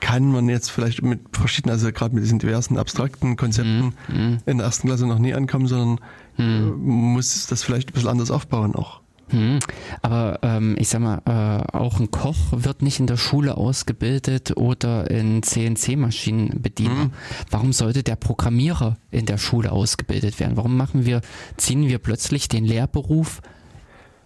kann 0.00 0.32
man 0.32 0.48
jetzt 0.48 0.70
vielleicht 0.70 1.02
mit 1.02 1.20
verschiedenen, 1.36 1.74
also 1.74 1.92
gerade 1.92 2.14
mit 2.14 2.24
diesen 2.24 2.38
diversen 2.38 2.78
abstrakten 2.78 3.36
Konzepten 3.36 3.92
Mhm. 4.08 4.38
in 4.46 4.56
der 4.56 4.66
ersten 4.66 4.88
Klasse 4.88 5.06
noch 5.06 5.18
nie 5.18 5.34
ankommen, 5.34 5.66
sondern 5.66 6.00
Mhm. 6.38 6.72
muss 6.78 7.46
das 7.48 7.62
vielleicht 7.62 7.90
ein 7.90 7.92
bisschen 7.92 8.08
anders 8.08 8.30
aufbauen 8.30 8.74
auch. 8.74 8.99
Hm. 9.30 9.58
Aber 10.02 10.38
ähm, 10.42 10.76
ich 10.78 10.88
sag 10.88 11.00
mal, 11.00 11.22
äh, 11.24 11.76
auch 11.76 12.00
ein 12.00 12.10
Koch 12.10 12.36
wird 12.50 12.82
nicht 12.82 13.00
in 13.00 13.06
der 13.06 13.16
Schule 13.16 13.56
ausgebildet 13.56 14.56
oder 14.56 15.10
in 15.10 15.42
CNC-Maschinenbediener. 15.42 17.06
Mhm. 17.06 17.12
Warum 17.50 17.72
sollte 17.72 18.02
der 18.02 18.16
Programmierer 18.16 18.96
in 19.10 19.26
der 19.26 19.38
Schule 19.38 19.72
ausgebildet 19.72 20.40
werden? 20.40 20.56
Warum 20.56 20.76
machen 20.76 21.06
wir, 21.06 21.20
ziehen 21.56 21.88
wir 21.88 21.98
plötzlich 21.98 22.48
den 22.48 22.64
Lehrberuf 22.64 23.40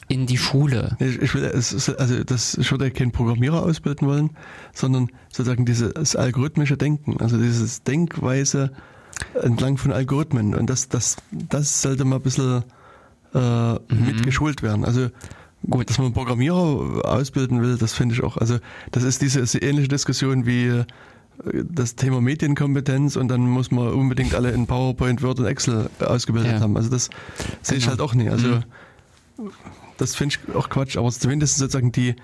in 0.09 0.26
die 0.26 0.39
Schule? 0.39 0.97
Ich, 1.01 1.35
will, 1.35 1.47
also 1.47 2.24
das, 2.24 2.56
ich 2.56 2.70
würde 2.70 2.90
keinen 2.90 3.12
Programmierer 3.12 3.62
ausbilden 3.62 4.09
wollen, 4.09 4.31
sondern 4.72 5.09
sozusagen 5.28 5.64
dieses 5.64 6.16
algorithmische 6.16 6.76
Denken, 6.76 7.20
also 7.20 7.39
dieses 7.39 7.82
Denkweise 7.82 8.72
entlang 9.40 9.76
von 9.76 9.93
Algorithmen. 9.93 10.55
Und 10.55 10.70
das, 10.70 10.89
das, 10.89 11.16
das 11.31 11.82
sollte 11.82 12.05
mal 12.05 12.16
ein 12.16 12.22
bisschen 12.22 12.64
äh, 13.35 13.73
mit 13.94 14.23
geschult 14.24 14.62
werden. 14.62 14.85
Also 14.85 15.09
Gut. 15.69 15.89
dass 15.90 15.98
man 15.98 16.12
Programmierer 16.12 17.02
ausbilden 17.05 17.62
will, 17.62 17.77
das 17.78 17.93
finde 17.94 18.15
ich 18.15 18.23
auch. 18.23 18.36
Also 18.36 18.59
das 18.93 19.02
ist 19.02 19.23
diese 19.23 19.40
ist 19.40 19.55
die 19.55 19.59
ähnliche 19.62 19.89
Diskussion 19.89 20.47
wie 20.47 20.66
äh, 20.66 20.85
das 21.65 21.97
Thema 21.97 22.20
Medienkompetenz 22.20 23.16
und 23.16 23.28
dann 23.28 23.40
muss 23.48 23.70
man 23.70 23.89
unbedingt 23.89 24.35
alle 24.35 24.51
in 24.52 24.66
PowerPoint, 24.66 25.23
Word 25.23 25.40
und 25.40 25.47
Excel 25.47 25.90
ausgebildet 26.01 26.52
Ja. 26.52 26.61
haben. 26.61 26.77
Also 26.77 26.90
das 26.90 27.11
sehe 27.62 27.78
ich 27.78 27.85
Genau. 27.85 27.90
halt 27.98 28.01
auch 28.02 28.15
nie. 28.15 28.28
Also 28.28 28.48
Mhm. 28.48 29.51
das 29.97 30.15
finde 30.15 30.36
ich 30.48 30.55
auch 30.55 30.69
Quatsch, 30.69 30.97
aber 30.97 31.11
zumindest 31.11 31.56
sozusagen 31.59 31.93
die 31.93 32.15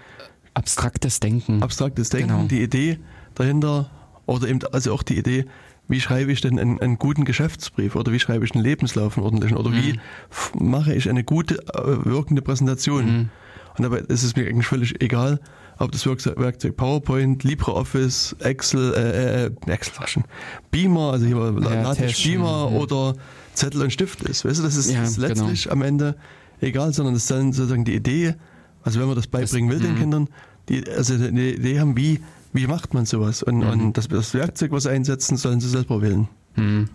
Abstraktes 0.54 1.20
Denken. 1.20 1.62
abstraktes 1.62 2.08
Denken, 2.10 2.28
Genau. 2.28 2.44
die 2.48 2.60
Idee 2.62 2.98
dahinter 3.34 3.90
oder 4.26 4.48
eben 4.48 4.60
also 4.72 4.92
auch 4.92 5.02
die 5.02 5.16
Idee, 5.18 5.46
wie 5.90 6.00
schreibe 6.00 6.32
ich 6.32 6.40
denn 6.40 6.58
einen, 6.58 6.80
einen 6.80 6.98
guten 6.98 7.24
Geschäftsbrief 7.24 7.96
oder 7.96 8.12
wie 8.12 8.20
schreibe 8.20 8.44
ich 8.44 8.54
einen 8.54 8.64
Lebenslauf, 8.64 9.16
einen 9.16 9.24
ordentlichen 9.24 9.56
oder 9.58 9.72
wie 9.72 9.92
Mhm. 9.94 10.00
f- 10.30 10.52
mache 10.58 10.94
ich 10.94 11.08
eine 11.10 11.24
gute 11.24 11.56
äh, 11.74 12.04
wirkende 12.04 12.42
Präsentation. 12.42 13.04
Mhm. 13.04 13.28
Und 13.76 13.82
dabei 13.82 13.98
ist 13.98 14.22
es 14.22 14.36
mir 14.36 14.46
eigentlich 14.48 14.66
völlig 14.66 15.00
egal, 15.02 15.40
ob 15.78 15.92
das 15.92 16.04
Werkzeug, 16.06 16.76
PowerPoint, 16.76 17.42
LibreOffice, 17.44 18.36
Excel, 18.40 18.92
äh, 18.94 19.46
äh, 19.46 19.50
Excel 19.72 20.06
schon, 20.06 20.24
Beamer, 20.70 21.12
also 21.12 21.26
hier 21.26 21.36
Ja, 21.36 21.82
LaTeX 21.82 22.22
Beamer 22.22 22.70
mhm. 22.70 22.76
oder 22.76 23.14
Zettel 23.54 23.82
und 23.82 23.90
Stift 23.92 24.22
ist. 24.22 24.44
Weißt 24.44 24.58
du, 24.58 24.62
das 24.62 24.76
ist, 24.76 24.90
Ja, 24.92 25.02
ist 25.02 25.16
letztlich 25.16 25.70
am 25.72 25.82
Ende 25.82 26.16
egal, 26.60 26.92
sondern 26.92 27.14
das 27.14 27.26
soll 27.26 27.52
sozusagen 27.52 27.84
die 27.84 27.94
Idee, 27.94 28.34
also 28.82 29.00
wenn 29.00 29.06
man 29.06 29.16
das 29.16 29.26
beibringen 29.26 29.70
will 29.70 29.78
den 29.80 29.94
mhm. 29.94 29.98
Kindern, 29.98 30.28
die 30.68 30.84
also 30.88 31.14
eine 31.14 31.52
Idee 31.54 31.80
haben, 31.80 31.96
wie, 31.96 32.20
wie 32.52 32.66
macht 32.66 32.94
man 32.94 33.06
sowas? 33.06 33.42
Und, 33.42 33.58
Mhm. 33.58 33.68
und 33.68 33.98
das, 33.98 34.08
das 34.08 34.34
Werkzeug, 34.34 34.72
was 34.72 34.84
sie 34.84 34.90
einsetzen, 34.90 35.36
sollen 35.36 35.60
sie 35.60 35.68
selber 35.68 36.02
wählen. 36.02 36.28
Hm. 36.54 36.88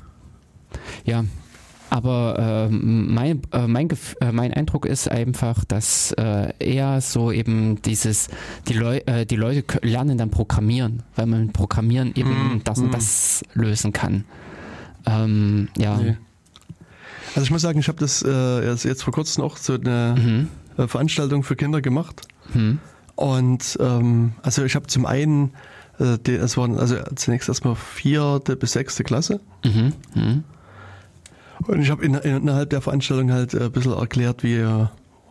Ja, 1.06 1.24
aber 1.90 2.68
ähm, 2.70 3.14
mein, 3.14 3.42
äh, 3.54 3.68
mein, 3.68 3.88
äh, 4.20 4.32
mein 4.32 4.54
Eindruck 4.54 4.86
ist 4.86 5.10
einfach, 5.10 5.64
dass 5.64 6.12
äh, 6.14 6.52
eher 6.60 7.00
so 7.00 7.32
eben 7.32 7.82
dieses, 7.84 8.28
die, 8.68 8.74
Leu 8.74 8.98
äh, 9.06 9.26
die 9.26 9.36
Leute 9.38 9.64
lernen 9.82 10.18
dann 10.18 10.32
Programmieren, 10.32 11.04
weil 11.16 11.28
man 11.28 11.46
mit 11.46 11.54
Programmieren 11.54 12.12
eben 12.16 12.56
Mm, 12.56 12.62
das 12.66 12.80
und 12.80 12.90
mm. 12.90 12.92
das 12.92 13.44
lösen 13.54 13.94
kann. 13.94 14.26
Ähm, 15.06 15.70
ja. 15.78 15.98
Nee. 15.98 16.18
Also 17.36 17.44
ich 17.46 17.52
muss 17.52 17.62
sagen, 17.62 17.80
ich 17.80 17.88
habe 17.88 18.00
das 18.00 18.24
äh, 18.24 18.66
jetzt, 18.68 18.84
jetzt 18.84 19.04
vor 19.04 19.14
kurzem 19.14 19.44
auch 19.44 19.56
so 19.58 19.74
eine 19.76 20.16
Mhm. 20.18 20.48
äh, 20.78 20.88
Veranstaltung 20.88 21.44
für 21.44 21.56
Kinder 21.56 21.82
gemacht. 21.82 22.22
Hm. 22.52 22.80
Und 23.16 23.78
ähm, 23.80 24.34
also 24.42 24.64
ich 24.66 24.76
habe 24.76 24.88
zum 24.88 25.06
einen, 25.06 25.54
äh, 26.00 26.18
die, 26.18 26.34
es 26.36 26.58
waren 26.58 26.78
also 26.78 26.98
zunächst 27.16 27.48
erstmal 27.48 27.76
vierte 27.76 28.56
bis 28.56 28.74
sechste 28.74 29.04
Klasse. 29.04 29.40
Mhm. 29.64 29.94
Mhm. 30.14 30.44
Und 31.68 31.82
ich 31.82 31.90
habe 31.90 32.04
in, 32.06 32.16
innerhalb 32.16 32.70
der 32.70 32.82
Veranstaltung 32.82 33.32
halt 33.32 33.54
äh, 33.54 33.66
ein 33.66 33.72
bisschen 33.72 33.94
erklärt, 33.94 34.44
wie 34.44 34.56
äh, 34.58 34.88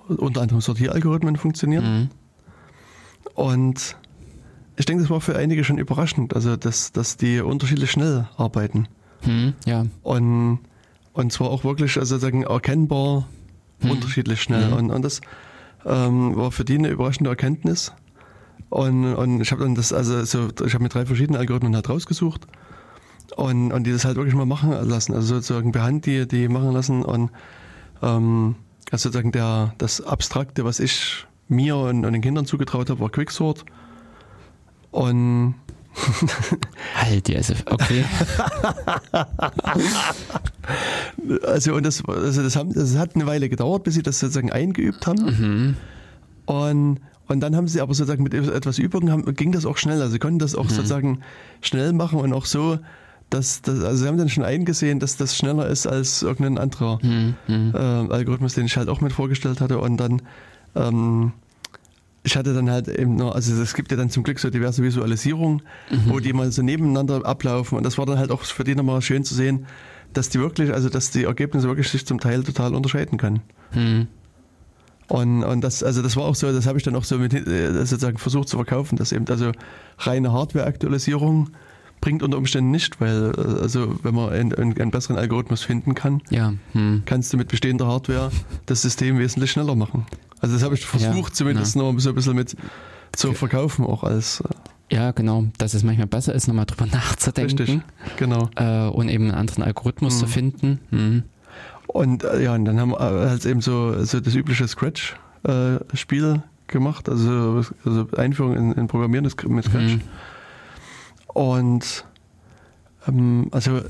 unter 0.08 0.40
anderem 0.40 0.60
Sortieralgorithmen 0.60 1.36
funktionieren. 1.36 1.84
Mhm. 1.84 2.08
Und 3.34 3.96
ich 4.76 4.86
denke, 4.86 5.02
das 5.02 5.10
war 5.10 5.20
für 5.20 5.36
einige 5.36 5.64
schon 5.64 5.78
überraschend, 5.78 6.34
also 6.34 6.56
dass, 6.56 6.92
dass 6.92 7.16
die 7.16 7.40
unterschiedlich 7.40 7.90
schnell 7.90 8.26
arbeiten. 8.36 8.88
Mhm. 9.24 9.54
Ja. 9.66 9.86
Und, 10.02 10.60
und 11.12 11.32
zwar 11.32 11.50
auch 11.50 11.64
wirklich 11.64 11.98
also 11.98 12.16
sozusagen 12.16 12.42
erkennbar 12.42 13.26
Mhm. 13.84 13.90
unterschiedlich 13.90 14.42
schnell. 14.42 14.68
Mhm. 14.68 14.72
Und, 14.74 14.90
und 14.90 15.02
das 15.02 15.20
ähm, 15.86 16.36
war 16.36 16.50
für 16.50 16.64
die 16.64 16.78
eine 16.78 16.88
überraschende 16.88 17.30
Erkenntnis. 17.30 17.92
Und, 18.70 19.14
und 19.14 19.40
ich 19.40 19.52
habe 19.52 19.62
dann 19.62 19.74
das, 19.74 19.92
also 19.92 20.24
so, 20.24 20.48
ich 20.64 20.74
habe 20.74 20.82
mir 20.82 20.88
drei 20.88 21.06
verschiedene 21.06 21.38
Algorithmen 21.38 21.74
halt 21.74 21.88
rausgesucht 21.88 22.46
und, 23.36 23.72
und 23.72 23.84
die 23.84 23.92
das 23.92 24.04
halt 24.04 24.16
wirklich 24.16 24.34
mal 24.34 24.46
machen 24.46 24.72
lassen. 24.88 25.14
Also 25.14 25.36
sozusagen 25.36 25.72
per 25.72 25.82
Hand 25.82 26.06
die, 26.06 26.26
die 26.26 26.48
machen 26.48 26.72
lassen 26.72 27.02
und 27.04 27.30
ähm, 28.02 28.56
also 28.90 29.08
sozusagen 29.08 29.32
der, 29.32 29.74
das 29.78 30.00
Abstrakte, 30.00 30.64
was 30.64 30.80
ich 30.80 31.26
mir 31.48 31.76
und, 31.76 32.04
und 32.04 32.12
den 32.12 32.22
Kindern 32.22 32.46
zugetraut 32.46 32.90
habe, 32.90 33.00
war 33.00 33.10
Quicksort. 33.10 33.64
Und 34.90 35.54
Halt, 36.96 37.28
ja, 37.28 37.36
also, 37.36 37.54
okay. 37.66 38.04
also 41.46 41.74
und 41.74 41.84
das, 41.86 42.02
also 42.06 42.42
das, 42.42 42.56
haben, 42.56 42.72
das 42.72 42.96
hat 42.96 43.14
eine 43.14 43.26
Weile 43.26 43.48
gedauert, 43.48 43.84
bis 43.84 43.94
sie 43.94 44.02
das 44.02 44.18
sozusagen 44.18 44.50
eingeübt 44.52 45.06
haben. 45.06 45.24
mhm. 45.24 45.76
Und, 46.46 47.00
und 47.26 47.40
dann 47.40 47.56
haben 47.56 47.68
sie 47.68 47.80
aber 47.80 47.94
sozusagen 47.94 48.22
mit 48.22 48.34
etwas 48.34 48.78
Übung 48.78 49.10
haben, 49.10 49.24
ging 49.34 49.52
das 49.52 49.64
auch 49.64 49.78
schnell. 49.78 50.00
Also 50.00 50.12
sie 50.12 50.18
konnten 50.18 50.38
das 50.38 50.54
auch 50.54 50.68
sozusagen 50.68 51.20
schnell 51.62 51.92
machen 51.94 52.18
und 52.18 52.32
auch 52.34 52.44
so, 52.44 52.78
dass, 53.30 53.62
dass 53.62 53.82
also 53.82 54.02
sie 54.02 54.08
haben 54.08 54.18
dann 54.18 54.28
schon 54.28 54.44
eingesehen, 54.44 55.00
dass 55.00 55.16
das 55.16 55.34
schneller 55.36 55.66
ist 55.68 55.86
als 55.86 56.22
irgendein 56.22 56.58
anderer 56.58 56.98
Mhm. 57.02 57.34
Mhm. 57.48 57.72
äh, 57.74 57.78
Algorithmus, 57.78 58.54
den 58.54 58.66
ich 58.66 58.76
halt 58.76 58.88
auch 58.90 59.00
mit 59.00 59.12
vorgestellt 59.12 59.60
hatte. 59.62 59.78
Und 59.78 59.96
dann, 59.96 60.20
ähm, 60.74 61.32
ich 62.24 62.36
hatte 62.36 62.54
dann 62.54 62.70
halt 62.70 62.88
eben 62.88 63.16
noch, 63.16 63.34
also 63.34 63.60
es 63.60 63.74
gibt 63.74 63.90
ja 63.90 63.98
dann 63.98 64.08
zum 64.08 64.22
Glück 64.22 64.38
so 64.38 64.48
diverse 64.48 64.82
Visualisierungen, 64.82 65.62
wo 66.06 66.20
die 66.20 66.32
mal 66.32 66.50
so 66.50 66.62
nebeneinander 66.62 67.24
ablaufen. 67.24 67.76
Und 67.76 67.84
das 67.84 67.98
war 67.98 68.06
dann 68.06 68.18
halt 68.18 68.30
auch 68.30 68.42
für 68.42 68.64
die 68.64 68.74
nochmal 68.74 69.02
schön 69.02 69.24
zu 69.24 69.34
sehen, 69.34 69.66
dass 70.14 70.30
die 70.30 70.40
wirklich, 70.40 70.72
also 70.72 70.88
dass 70.88 71.10
die 71.10 71.24
Ergebnisse 71.24 71.68
wirklich 71.68 71.88
sich 71.90 72.06
zum 72.06 72.18
Teil 72.18 72.42
total 72.42 72.74
unterscheiden 72.74 73.18
können. 73.18 73.42
Mhm. 73.74 74.08
Und, 75.08 75.44
und 75.44 75.60
das, 75.60 75.82
also 75.82 76.00
das 76.00 76.16
war 76.16 76.24
auch 76.24 76.34
so, 76.34 76.50
das 76.50 76.66
habe 76.66 76.78
ich 76.78 76.84
dann 76.84 76.96
auch 76.96 77.04
so 77.04 77.18
mit, 77.18 77.34
äh, 77.34 77.72
sozusagen 77.84 78.16
versucht 78.16 78.48
zu 78.48 78.56
verkaufen, 78.56 78.96
dass 78.96 79.12
eben 79.12 79.26
also 79.28 79.52
reine 79.98 80.32
Hardware-Aktualisierung 80.32 81.50
bringt 82.04 82.22
unter 82.22 82.36
Umständen 82.36 82.70
nicht, 82.70 83.00
weil 83.00 83.32
äh, 83.38 83.62
also 83.62 83.96
wenn 84.02 84.14
man 84.14 84.28
einen, 84.28 84.52
einen, 84.52 84.90
besseren 84.90 85.16
Algorithmus 85.16 85.62
finden 85.62 85.94
kann, 85.94 86.20
Ja. 86.28 86.52
Mhm. 86.74 87.02
kannst 87.06 87.32
du 87.32 87.38
mit 87.38 87.48
bestehender 87.48 87.86
Hardware 87.86 88.30
das 88.66 88.82
System 88.82 89.18
wesentlich 89.18 89.50
schneller 89.52 89.74
machen. 89.74 90.04
Also 90.40 90.54
das 90.54 90.62
habe 90.62 90.74
ich 90.74 90.84
versucht 90.84 91.30
Ja, 91.30 91.34
zumindest 91.34 91.76
ja. 91.76 91.82
noch 91.82 91.98
so 91.98 92.10
ein 92.10 92.14
bisschen 92.14 92.36
mit 92.36 92.54
zu 93.16 93.32
verkaufen 93.32 93.86
auch 93.86 94.04
als 94.04 94.40
äh, 94.90 94.94
Ja, 94.94 95.12
genau. 95.12 95.46
Dass 95.56 95.72
es 95.72 95.82
manchmal 95.82 96.06
besser 96.06 96.34
ist, 96.34 96.46
nochmal 96.46 96.66
drüber 96.66 96.84
nachzudenken. 96.92 97.56
richtig, 97.58 97.80
genau. 98.18 98.50
Äh, 98.56 98.88
und 98.88 99.08
eben 99.08 99.24
einen 99.24 99.34
anderen 99.34 99.64
Algorithmus 99.64 100.16
Mhm. 100.16 100.18
zu 100.20 100.26
finden. 100.26 100.80
Mhm. 100.90 101.22
Und 101.86 102.22
äh, 102.24 102.42
ja, 102.44 102.54
und 102.54 102.66
dann 102.66 102.78
haben 102.80 102.90
wir 102.90 102.98
halt 103.00 103.46
eben 103.46 103.62
so, 103.62 104.04
so 104.04 104.20
das 104.20 104.34
übliche 104.34 104.68
Scratch-Spiel 104.68 106.42
gemacht, 106.66 107.08
also, 107.08 107.62
also 107.84 108.08
Einführung 108.16 108.56
in, 108.56 108.72
in 108.72 108.88
Programmieren 108.88 109.24
mit 109.48 109.64
Scratch. 109.64 109.98
Mhm. 111.34 111.40
Und 111.42 112.04
ähm, 113.08 113.48
also 113.50 113.80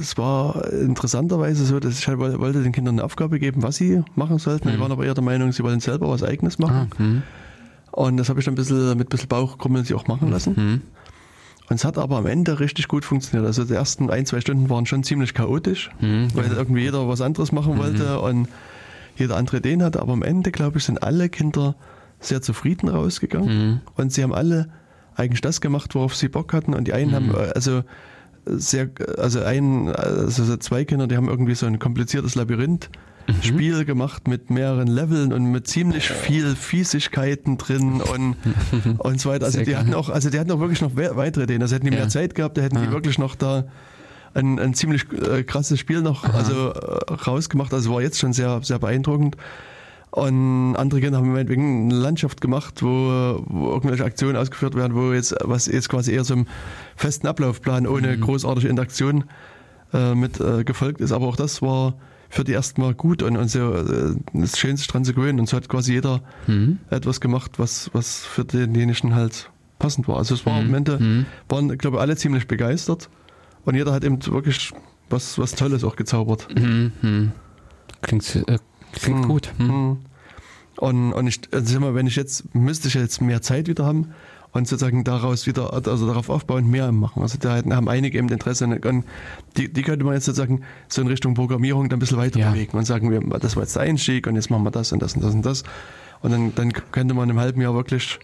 es 0.00 0.16
war 0.16 0.72
interessanterweise 0.72 1.64
so, 1.66 1.78
dass 1.78 1.98
ich 1.98 2.08
halt 2.08 2.18
woll- 2.18 2.38
wollte 2.40 2.62
den 2.62 2.72
Kindern 2.72 2.94
eine 2.94 3.04
Aufgabe 3.04 3.38
geben, 3.38 3.62
was 3.62 3.76
sie 3.76 4.02
machen 4.14 4.38
sollten. 4.38 4.68
Die 4.70 4.76
Mhm. 4.76 4.80
waren 4.80 4.92
aber 4.92 5.04
eher 5.04 5.14
der 5.14 5.24
Meinung, 5.24 5.52
sie 5.52 5.62
wollen 5.62 5.80
selber 5.80 6.08
was 6.08 6.22
Eigenes 6.22 6.58
machen. 6.58 6.90
Ah, 6.98 7.02
mhm. 7.02 7.22
Und 7.92 8.16
das 8.16 8.28
habe 8.28 8.40
ich 8.40 8.44
dann 8.46 8.54
ein 8.54 8.56
bisschen 8.56 8.96
mit 8.96 9.06
ein 9.06 9.10
bisschen 9.10 9.28
Bauchkrummeln 9.28 9.84
sie 9.84 9.94
auch 9.94 10.06
machen 10.08 10.30
lassen. 10.30 10.54
Mhm. 10.56 10.80
Und 11.70 11.76
es 11.76 11.84
hat 11.84 11.96
aber 11.98 12.16
am 12.18 12.26
Ende 12.26 12.58
richtig 12.60 12.88
gut 12.88 13.04
funktioniert. 13.04 13.46
Also 13.46 13.64
die 13.64 13.72
ersten 13.74 14.10
ein, 14.10 14.26
zwei 14.26 14.40
Stunden 14.40 14.68
waren 14.68 14.84
schon 14.86 15.02
ziemlich 15.04 15.32
chaotisch, 15.34 15.90
Mhm. 16.00 16.28
weil 16.34 16.50
irgendwie 16.52 16.82
jeder 16.82 17.06
was 17.08 17.20
anderes 17.20 17.52
machen 17.52 17.78
wollte 17.78 18.20
und 18.20 18.48
jeder 19.16 19.36
andere 19.36 19.58
Ideen 19.58 19.82
hatte. 19.82 20.00
Aber 20.00 20.12
am 20.14 20.22
Ende, 20.22 20.50
glaube 20.52 20.78
ich, 20.78 20.84
sind 20.84 21.02
alle 21.02 21.28
Kinder 21.28 21.74
sehr 22.20 22.42
zufrieden 22.42 22.88
rausgegangen. 22.88 23.68
Mhm. 23.68 23.80
Und 23.94 24.12
sie 24.12 24.22
haben 24.22 24.34
alle 24.34 24.68
eigentlich 25.16 25.40
das 25.40 25.60
gemacht, 25.60 25.94
worauf 25.94 26.14
sie 26.14 26.28
Bock 26.28 26.52
hatten. 26.52 26.74
Und 26.74 26.88
die 26.88 26.92
einen 26.92 27.10
Mhm. 27.10 27.14
haben 27.14 27.30
äh, 27.34 27.52
also 27.54 27.82
sehr, 28.46 28.90
also 29.18 29.42
ein, 29.42 29.88
also 29.88 30.44
so 30.44 30.56
zwei 30.56 30.84
Kinder, 30.84 31.06
die 31.06 31.16
haben 31.16 31.28
irgendwie 31.28 31.54
so 31.54 31.66
ein 31.66 31.78
kompliziertes 31.78 32.34
Labyrinth 32.34 32.90
mhm. 33.26 33.42
Spiel 33.42 33.84
gemacht 33.84 34.28
mit 34.28 34.50
mehreren 34.50 34.88
Leveln 34.88 35.32
und 35.32 35.50
mit 35.50 35.66
ziemlich 35.66 36.08
viel 36.08 36.54
Fiesigkeiten 36.54 37.58
drin 37.58 38.00
und, 38.00 38.36
und 38.98 39.20
so 39.20 39.30
weiter. 39.30 39.46
Also 39.46 39.58
Sehr 39.58 39.64
die 39.64 39.76
hatten 39.76 39.94
auch, 39.94 40.10
also 40.10 40.30
die 40.30 40.38
hatten 40.38 40.50
auch 40.50 40.60
wirklich 40.60 40.82
noch 40.82 40.94
weitere 40.94 41.44
Ideen. 41.44 41.62
Also 41.62 41.74
hätten 41.74 41.86
die 41.86 41.92
ja. 41.92 42.00
mehr 42.00 42.08
Zeit 42.08 42.34
gehabt, 42.34 42.58
da 42.58 42.62
hätten 42.62 42.76
ja. 42.76 42.82
die 42.82 42.90
wirklich 42.90 43.18
noch 43.18 43.34
da 43.34 43.64
ein, 44.34 44.58
ein 44.58 44.74
ziemlich 44.74 45.04
äh, 45.12 45.44
krasses 45.44 45.78
Spiel 45.78 46.02
noch 46.02 46.24
also 46.34 46.70
äh, 46.72 47.12
rausgemacht. 47.12 47.72
Also 47.72 47.94
war 47.94 48.02
jetzt 48.02 48.18
schon 48.18 48.32
sehr, 48.32 48.60
sehr 48.62 48.78
beeindruckend. 48.78 49.36
Und 50.14 50.76
andere 50.76 51.00
Kinder 51.00 51.18
haben 51.18 51.32
meinetwegen 51.32 51.90
eine 51.90 52.00
Landschaft 52.00 52.40
gemacht, 52.40 52.84
wo, 52.84 53.42
wo, 53.48 53.70
irgendwelche 53.70 54.04
Aktionen 54.04 54.36
ausgeführt 54.36 54.76
werden, 54.76 54.94
wo 54.94 55.12
jetzt, 55.12 55.34
was 55.42 55.66
jetzt 55.66 55.88
quasi 55.88 56.12
eher 56.12 56.22
so 56.22 56.34
einem 56.34 56.46
festen 56.94 57.26
Ablaufplan 57.26 57.84
ohne 57.88 58.16
mhm. 58.16 58.20
großartige 58.20 58.68
Interaktion 58.68 59.24
äh, 59.92 60.14
mit 60.14 60.38
äh, 60.38 60.62
gefolgt 60.62 61.00
ist. 61.00 61.10
Aber 61.10 61.26
auch 61.26 61.34
das 61.34 61.62
war 61.62 61.94
für 62.28 62.44
die 62.44 62.52
erstmal 62.52 62.94
gut 62.94 63.24
und, 63.24 63.36
und 63.36 63.50
so, 63.50 63.74
äh, 63.74 64.14
das 64.32 64.56
Schönste 64.56 64.86
dran 64.86 65.04
zu 65.04 65.14
gewöhnen. 65.14 65.40
Und 65.40 65.48
so 65.48 65.56
hat 65.56 65.68
quasi 65.68 65.94
jeder 65.94 66.22
mhm. 66.46 66.78
etwas 66.90 67.20
gemacht, 67.20 67.58
was, 67.58 67.90
was 67.92 68.24
für 68.24 68.44
denjenigen 68.44 69.16
halt 69.16 69.50
passend 69.80 70.06
war. 70.06 70.18
Also 70.18 70.36
es 70.36 70.46
war 70.46 70.60
mhm. 70.60 70.68
am 70.68 70.74
Ende, 70.74 70.98
mhm. 71.00 71.26
waren, 71.48 71.76
glaube 71.76 71.96
ich, 71.96 72.00
alle 72.00 72.16
ziemlich 72.16 72.46
begeistert. 72.46 73.10
Und 73.64 73.74
jeder 73.74 73.92
hat 73.92 74.04
eben 74.04 74.24
wirklich 74.26 74.70
was, 75.10 75.40
was 75.40 75.56
Tolles 75.56 75.82
auch 75.82 75.96
gezaubert. 75.96 76.46
Mhm. 76.54 76.92
mhm. 77.02 77.32
Klingt 78.00 78.36
äh, 78.46 78.58
Klingt 79.02 79.22
hm, 79.22 79.28
gut. 79.28 79.52
Hm. 79.58 79.68
hm. 79.68 79.96
Und, 80.76 81.12
und 81.12 81.26
ich, 81.26 81.40
also 81.52 81.78
mal, 81.80 81.94
wenn 81.94 82.06
ich 82.06 82.16
jetzt, 82.16 82.54
müsste 82.54 82.88
ich 82.88 82.94
jetzt 82.94 83.20
mehr 83.20 83.42
Zeit 83.42 83.68
wieder 83.68 83.86
haben 83.86 84.12
und 84.52 84.68
sozusagen 84.68 85.04
daraus 85.04 85.46
wieder, 85.46 85.72
also 85.72 86.06
darauf 86.06 86.30
aufbauen, 86.30 86.68
mehr 86.68 86.90
machen. 86.92 87.22
Also 87.22 87.38
da 87.38 87.56
haben 87.56 87.88
einige 87.88 88.18
eben 88.18 88.28
Interesse 88.28 88.66
und 88.66 89.04
die, 89.56 89.72
die 89.72 89.82
könnte 89.82 90.04
man 90.04 90.14
jetzt 90.14 90.24
sozusagen 90.24 90.62
so 90.88 91.02
in 91.02 91.08
Richtung 91.08 91.34
Programmierung 91.34 91.88
dann 91.88 91.98
ein 91.98 92.00
bisschen 92.00 92.18
weiter 92.18 92.40
ja. 92.40 92.50
bewegen 92.50 92.76
und 92.76 92.84
sagen, 92.84 93.10
wir, 93.10 93.20
das 93.38 93.56
war 93.56 93.62
jetzt 93.62 93.76
der 93.76 93.82
Einstieg 93.82 94.26
und 94.26 94.36
jetzt 94.36 94.50
machen 94.50 94.64
wir 94.64 94.70
das 94.70 94.92
und 94.92 95.02
das 95.02 95.14
und 95.14 95.24
das 95.24 95.34
und 95.34 95.46
das. 95.46 95.62
Und 96.22 96.30
dann, 96.30 96.54
dann 96.54 96.72
könnte 96.72 97.14
man 97.14 97.28
im 97.30 97.38
halben 97.38 97.60
Jahr 97.60 97.74
wirklich, 97.74 98.18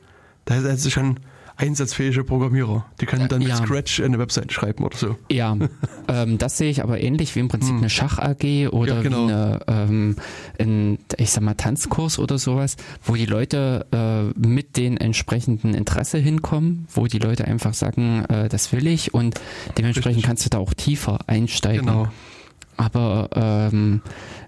da 0.45 0.55
hätte 0.55 0.77
sich 0.77 0.95
schon 0.95 1.21
einsatzfähige 1.61 2.25
Programmierer. 2.25 2.87
Die 3.01 3.07
können 3.07 3.29
dann 3.29 3.41
mit 3.41 3.49
ja. 3.49 3.57
Scratch 3.57 4.01
eine 4.01 4.19
Website 4.19 4.53
schreiben 4.53 4.85
oder 4.85 4.97
so. 4.97 5.17
Ja, 5.31 5.57
ähm, 6.09 6.39
das 6.39 6.57
sehe 6.57 6.71
ich 6.71 6.83
aber 6.83 7.01
ähnlich 7.01 7.37
wie 7.37 7.41
im 7.41 7.49
Prinzip 7.49 7.73
hm. 7.73 7.79
eine 7.79 7.91
Schach-AG 7.91 8.69
oder 8.71 8.97
ja, 8.97 9.03
genau. 9.03 9.29
wie 9.29 9.33
eine, 9.33 9.61
ähm, 9.69 10.17
ein, 10.59 10.99
ich 11.19 11.31
sag 11.31 11.43
mal, 11.43 11.55
Tanzkurs 11.55 12.19
oder 12.19 12.39
sowas, 12.39 12.77
wo 13.05 13.15
die 13.15 13.27
Leute 13.27 13.87
äh, 13.93 14.39
mit 14.39 14.77
den 14.77 14.97
entsprechenden 14.97 15.75
Interesse 15.75 16.19
hinkommen, 16.19 16.87
wo 16.93 17.07
die 17.07 17.19
Leute 17.19 17.45
einfach 17.45 17.75
sagen, 17.75 18.25
äh, 18.29 18.49
das 18.49 18.73
will 18.73 18.87
ich 18.87 19.13
und 19.13 19.39
dementsprechend 19.77 20.17
Richtig. 20.17 20.25
kannst 20.25 20.47
du 20.47 20.51
da 20.51 20.59
auch 20.59 20.73
tiefer 20.73 21.19
einsteigen. 21.27 21.87
Genau. 21.87 22.09
Aber 22.77 23.29
ähm, 23.35 24.01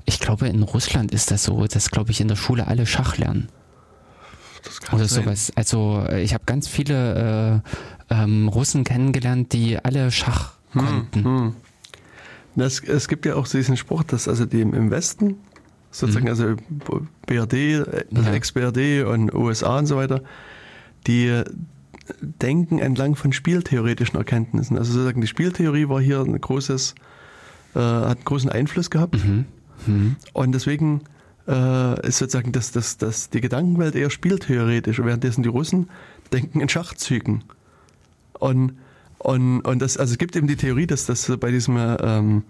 ich 0.06 0.18
glaube, 0.18 0.48
in 0.48 0.62
Russland 0.62 1.12
ist 1.12 1.30
das 1.30 1.44
so, 1.44 1.66
dass, 1.66 1.90
glaube 1.90 2.12
ich, 2.12 2.22
in 2.22 2.28
der 2.28 2.36
Schule 2.36 2.66
alle 2.66 2.86
Schach 2.86 3.18
lernen 3.18 3.48
oder 4.93 5.06
sein. 5.06 5.24
sowas. 5.24 5.52
Also 5.55 6.05
äh, 6.09 6.22
ich 6.22 6.34
habe 6.34 6.44
ganz 6.47 6.68
viele 6.68 7.62
äh, 8.10 8.14
ähm, 8.14 8.48
Russen 8.48 8.84
kennengelernt, 8.84 9.52
die 9.52 9.78
alle 9.78 10.10
Schach 10.10 10.55
hm, 10.72 10.80
konnten. 10.80 11.24
Hm. 11.24 11.55
Das, 12.55 12.80
es 12.80 13.09
gibt 13.09 13.24
ja 13.24 13.36
auch 13.36 13.48
diesen 13.48 13.76
Spruch, 13.76 14.02
dass 14.02 14.28
also 14.28 14.44
die 14.44 14.60
im 14.60 14.90
Westen, 14.90 15.36
sozusagen, 15.90 16.26
mhm. 16.26 16.30
also 16.30 16.56
BRD, 17.26 17.52
äh, 17.52 18.05
ja. 18.10 18.32
Ex-BRD 18.32 19.06
und 19.06 19.32
USA 19.34 19.78
und 19.78 19.86
so 19.86 19.97
weiter, 19.97 20.22
die 21.06 21.43
denken 22.20 22.78
entlang 22.78 23.16
von 23.16 23.32
spieltheoretischen 23.32 24.18
Erkenntnissen. 24.18 24.76
Also 24.76 24.93
sozusagen 24.93 25.20
die 25.20 25.26
Spieltheorie 25.26 25.89
war 25.89 26.01
hier 26.01 26.20
ein 26.20 26.39
großes, 26.39 26.94
äh, 27.74 27.78
hat 27.78 28.16
einen 28.16 28.24
großen 28.24 28.51
Einfluss 28.51 28.90
gehabt. 28.90 29.24
Mhm. 29.24 29.47
Mhm. 29.86 30.16
Und 30.32 30.52
deswegen 30.52 31.02
äh, 31.48 32.06
ist 32.06 32.19
sozusagen 32.19 32.52
das, 32.52 32.73
das, 32.73 32.98
das, 32.98 33.31
die 33.31 33.40
Gedankenwelt 33.40 33.94
eher 33.94 34.10
spieltheoretisch, 34.10 34.98
währenddessen 34.98 35.43
die 35.43 35.48
Russen 35.48 35.89
denken 36.32 36.60
in 36.60 36.69
Schachzügen. 36.69 37.44
Und, 38.39 38.73
und, 39.19 39.60
und 39.62 39.78
das, 39.81 39.97
also 39.97 40.12
es 40.12 40.19
gibt 40.19 40.36
eben 40.36 40.47
die 40.47 40.56
Theorie, 40.56 40.86
dass 40.86 41.06
das 41.06 41.31
bei 41.39 41.51
diesem, 41.51 41.77
ähm, 41.78 42.44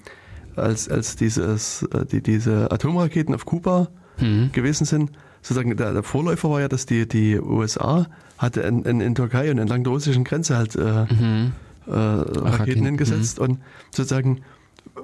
als, 0.56 0.88
als 0.88 1.16
dieses, 1.16 1.82
äh, 1.92 2.04
die, 2.06 2.22
diese 2.22 2.70
Atomraketen 2.70 3.34
auf 3.34 3.44
Kuba 3.44 3.88
mhm. 4.18 4.50
gewesen 4.52 4.84
sind, 4.84 5.12
sozusagen 5.42 5.76
der, 5.76 5.92
der, 5.92 6.02
Vorläufer 6.02 6.50
war 6.50 6.60
ja, 6.60 6.68
dass 6.68 6.86
die, 6.86 7.06
die 7.06 7.38
USA 7.38 8.06
hatte 8.38 8.60
in, 8.62 8.84
in, 8.84 9.00
in 9.00 9.14
Türkei 9.14 9.50
und 9.50 9.58
entlang 9.58 9.84
der 9.84 9.92
russischen 9.92 10.24
Grenze 10.24 10.56
halt 10.56 10.76
äh, 10.76 11.06
mhm. 11.12 11.52
äh, 11.86 11.92
Raketen 11.92 12.84
hingesetzt 12.84 13.38
mhm. 13.38 13.44
und 13.44 13.60
sozusagen 13.90 14.42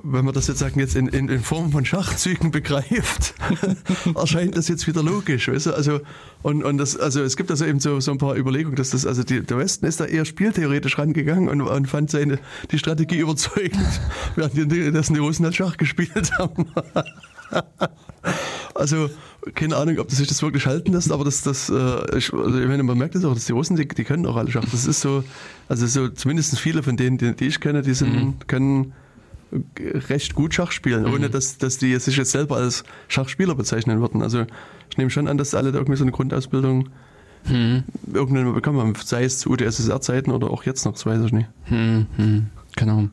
wenn 0.03 0.25
man 0.25 0.35
das 0.35 0.47
jetzt 0.49 0.59
sagen, 0.59 0.79
jetzt 0.81 0.97
in, 0.97 1.09
in, 1.09 1.29
in 1.29 1.41
Form 1.41 1.73
von 1.73 1.85
Schachzügen 1.85 2.51
begreift, 2.51 3.35
erscheint 4.15 4.57
das 4.57 4.69
jetzt 4.69 4.87
wieder 4.87 5.03
logisch. 5.03 5.49
Weißt 5.49 5.67
du? 5.67 5.73
Also, 5.73 6.01
und, 6.43 6.63
und 6.63 6.79
das, 6.79 6.97
also 6.97 7.23
es 7.23 7.37
gibt 7.37 7.51
also 7.51 7.65
eben 7.65 7.81
so, 7.81 7.99
so 8.01 8.13
ein 8.13 8.19
paar 8.19 8.37
Überlegungen, 8.37 8.77
dass 8.77 8.91
das, 8.91 9.07
also 9.07 9.23
die, 9.23 9.41
der 9.41 9.59
Westen 9.59 9.87
ist 9.87 10.01
da 10.01 10.05
eher 10.05 10.25
spieltheoretisch 10.25 10.99
rangegangen 10.99 11.49
und, 11.49 11.63
und 11.63 11.87
fand 11.87 12.11
seine, 12.11 12.39
die 12.71 12.79
Strategie 12.79 13.19
überzeugend, 13.21 14.01
während 14.37 14.71
die, 14.71 14.93
das 14.93 15.09
die 15.09 15.19
Russen 15.19 15.45
halt 15.45 15.57
Schach 15.57 15.77
gespielt 15.77 16.33
haben. 16.39 16.67
also, 18.75 19.09
keine 19.55 19.77
Ahnung, 19.77 19.99
ob 19.99 20.09
das 20.09 20.19
sich 20.19 20.29
das 20.29 20.43
wirklich 20.43 20.67
halten 20.67 20.93
lässt, 20.93 21.11
aber 21.11 21.25
das, 21.25 21.43
das, 21.43 21.71
äh, 21.71 22.19
ich, 22.19 22.33
also 22.33 22.59
ich 22.59 22.69
meine, 22.69 22.83
man 22.83 22.99
merkt 22.99 23.15
das 23.15 23.25
auch, 23.25 23.33
dass 23.33 23.47
die 23.47 23.53
Russen, 23.53 23.77
die, 23.77 23.89
die 23.89 24.05
können 24.05 24.27
auch 24.27 24.37
alle 24.37 24.51
Schach. 24.51 24.67
Das 24.71 24.87
ist 24.87 25.01
so, 25.01 25.25
also 25.69 25.87
so, 25.87 26.09
zumindest 26.09 26.59
viele 26.59 26.83
von 26.83 26.97
denen, 26.99 27.17
die, 27.17 27.35
die 27.35 27.47
ich 27.47 27.61
kenne, 27.61 27.81
die 27.81 27.95
sind, 27.95 28.15
mhm. 28.15 28.35
können, 28.47 28.93
recht 30.09 30.35
gut 30.35 30.55
Schach 30.55 30.73
spielen, 30.73 31.05
mhm. 31.05 31.13
ohne 31.15 31.31
dass, 31.31 31.59
dass 31.59 31.79
die 31.79 31.97
sich 31.99 32.17
jetzt 32.17 32.33
selber 32.33 32.57
als 32.57 32.85
Schachspieler 33.09 33.55
bezeichnen 33.55 34.01
würden. 34.01 34.23
Also 34.23 34.47
ich 34.91 34.99
nehme 34.99 35.11
schon 35.11 35.29
an, 35.29 35.39
dass 35.39 35.55
alle 35.55 35.73
da 35.73 35.79
irgendwie 35.79 35.97
so 35.97 36.05
eine 36.05 36.13
Grundausbildung 36.13 36.89
mhm. 37.47 37.85
irgendwann 38.13 38.45
mal 38.45 38.53
bekommen 38.53 38.81
haben, 38.81 38.95
sei 39.03 39.25
es 39.25 39.39
zu 39.39 39.51
UdSSR-Zeiten 39.51 40.31
oder 40.31 40.51
auch 40.51 40.65
jetzt 40.65 40.85
noch, 40.85 40.93
das 40.93 41.07
weiß 41.07 41.25
ich 41.25 41.33
nicht. 41.33 41.49
Mhm. 41.71 42.47
Genau. 42.77 43.09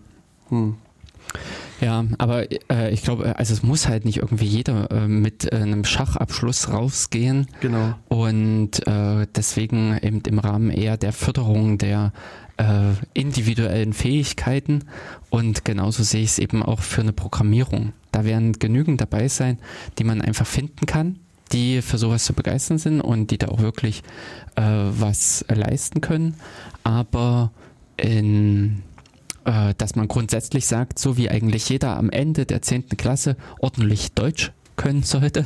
Ja, 1.81 2.05
aber 2.17 2.45
äh, 2.71 2.93
ich 2.93 3.03
glaube, 3.03 3.37
also 3.37 3.53
es 3.53 3.63
muss 3.63 3.87
halt 3.87 4.05
nicht 4.05 4.17
irgendwie 4.17 4.45
jeder 4.45 4.89
äh, 4.91 5.07
mit 5.07 5.51
äh, 5.51 5.57
einem 5.57 5.83
Schachabschluss 5.83 6.71
rausgehen. 6.71 7.47
Genau. 7.59 7.95
Und 8.07 8.87
äh, 8.87 9.27
deswegen 9.35 9.97
eben 10.01 10.21
im 10.25 10.39
Rahmen 10.39 10.69
eher 10.69 10.97
der 10.97 11.11
Förderung 11.11 11.77
der 11.77 12.13
äh, 12.57 12.93
individuellen 13.13 13.93
Fähigkeiten 13.93 14.85
und 15.29 15.65
genauso 15.65 16.03
sehe 16.03 16.23
ich 16.23 16.31
es 16.31 16.39
eben 16.39 16.63
auch 16.63 16.81
für 16.81 17.01
eine 17.01 17.13
Programmierung. 17.13 17.93
Da 18.11 18.23
werden 18.23 18.53
genügend 18.53 19.01
dabei 19.01 19.27
sein, 19.27 19.59
die 19.99 20.03
man 20.03 20.21
einfach 20.21 20.47
finden 20.47 20.85
kann, 20.85 21.19
die 21.51 21.81
für 21.81 21.97
sowas 21.97 22.25
zu 22.25 22.33
begeistern 22.33 22.77
sind 22.77 23.01
und 23.01 23.31
die 23.31 23.37
da 23.37 23.49
auch 23.49 23.59
wirklich 23.59 24.03
äh, 24.55 24.61
was 24.63 25.45
leisten 25.49 26.01
können. 26.01 26.35
Aber 26.83 27.51
in 27.97 28.83
äh, 29.45 29.73
dass 29.77 29.95
man 29.95 30.07
grundsätzlich 30.07 30.65
sagt, 30.65 30.99
so 30.99 31.17
wie 31.17 31.29
eigentlich 31.29 31.69
jeder 31.69 31.97
am 31.97 32.09
Ende 32.09 32.45
der 32.45 32.61
10. 32.61 32.89
Klasse 32.97 33.37
ordentlich 33.59 34.11
Deutsch 34.13 34.51
können 34.75 35.03
sollte, 35.03 35.45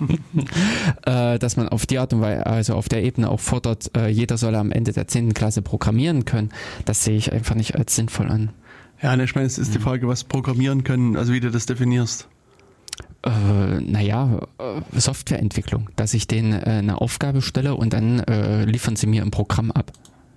äh, 1.06 1.38
dass 1.38 1.56
man 1.56 1.68
auf 1.68 1.86
die 1.86 1.98
Art 1.98 2.12
und 2.12 2.20
Weise, 2.20 2.46
also 2.46 2.74
auf 2.74 2.88
der 2.88 3.02
Ebene 3.02 3.30
auch 3.30 3.40
fordert, 3.40 3.96
äh, 3.96 4.08
jeder 4.08 4.36
soll 4.36 4.54
am 4.54 4.72
Ende 4.72 4.92
der 4.92 5.08
10. 5.08 5.34
Klasse 5.34 5.62
programmieren 5.62 6.24
können, 6.24 6.50
das 6.84 7.04
sehe 7.04 7.16
ich 7.16 7.32
einfach 7.32 7.54
nicht 7.54 7.76
als 7.76 7.94
sinnvoll 7.94 8.28
an. 8.28 8.50
Ja, 9.02 9.16
ne, 9.16 9.24
ich 9.24 9.34
meine, 9.34 9.46
es 9.46 9.58
ist 9.58 9.74
die 9.74 9.78
mhm. 9.78 9.82
Frage, 9.82 10.08
was 10.08 10.24
programmieren 10.24 10.84
können, 10.84 11.16
also 11.16 11.32
wie 11.32 11.40
du 11.40 11.50
das 11.50 11.66
definierst. 11.66 12.28
Äh, 13.22 13.80
naja, 13.80 14.46
äh, 14.58 15.00
Softwareentwicklung, 15.00 15.90
dass 15.96 16.14
ich 16.14 16.26
denen 16.26 16.52
äh, 16.52 16.64
eine 16.64 17.00
Aufgabe 17.00 17.42
stelle 17.42 17.74
und 17.74 17.92
dann 17.92 18.20
äh, 18.20 18.64
liefern 18.64 18.96
sie 18.96 19.06
mir 19.06 19.22
ein 19.22 19.30
Programm 19.30 19.70
ab. 19.70 19.92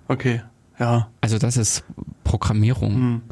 Okay, 0.08 0.42
ja. 0.78 1.08
Also 1.20 1.38
das 1.38 1.56
ist 1.56 1.84
Programmierung. 2.24 3.00
Mhm 3.00 3.22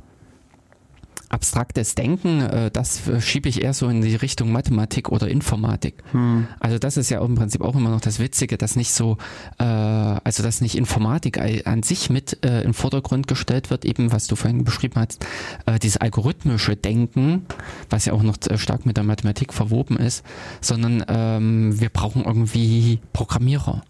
abstraktes 1.30 1.94
Denken, 1.94 2.42
äh, 2.42 2.70
das 2.70 3.02
schiebe 3.20 3.48
ich 3.48 3.62
eher 3.62 3.72
so 3.72 3.88
in 3.88 4.02
die 4.02 4.16
Richtung 4.16 4.52
Mathematik 4.52 5.08
oder 5.10 5.28
Informatik. 5.28 5.94
Hm. 6.12 6.46
Also 6.58 6.78
das 6.78 6.96
ist 6.96 7.08
ja 7.08 7.24
im 7.24 7.36
Prinzip 7.36 7.62
auch 7.62 7.76
immer 7.76 7.90
noch 7.90 8.00
das 8.00 8.18
Witzige, 8.18 8.58
dass 8.58 8.76
nicht 8.76 8.92
so, 8.92 9.16
äh, 9.58 9.64
also 9.64 10.42
dass 10.42 10.60
nicht 10.60 10.76
Informatik 10.76 11.40
an 11.66 11.82
sich 11.82 12.10
mit 12.10 12.44
äh, 12.44 12.62
im 12.62 12.74
Vordergrund 12.74 13.28
gestellt 13.28 13.70
wird, 13.70 13.84
eben 13.84 14.12
was 14.12 14.26
du 14.26 14.36
vorhin 14.36 14.64
beschrieben 14.64 14.96
hast, 14.96 15.24
äh, 15.66 15.78
dieses 15.78 15.96
algorithmische 15.98 16.76
Denken, 16.76 17.46
was 17.88 18.04
ja 18.04 18.12
auch 18.12 18.22
noch 18.22 18.36
äh, 18.48 18.58
stark 18.58 18.84
mit 18.84 18.96
der 18.96 19.04
Mathematik 19.04 19.54
verwoben 19.54 19.96
ist, 19.96 20.24
sondern 20.60 21.04
ähm, 21.08 21.80
wir 21.80 21.88
brauchen 21.88 22.24
irgendwie 22.24 22.98
Programmierer. 23.12 23.82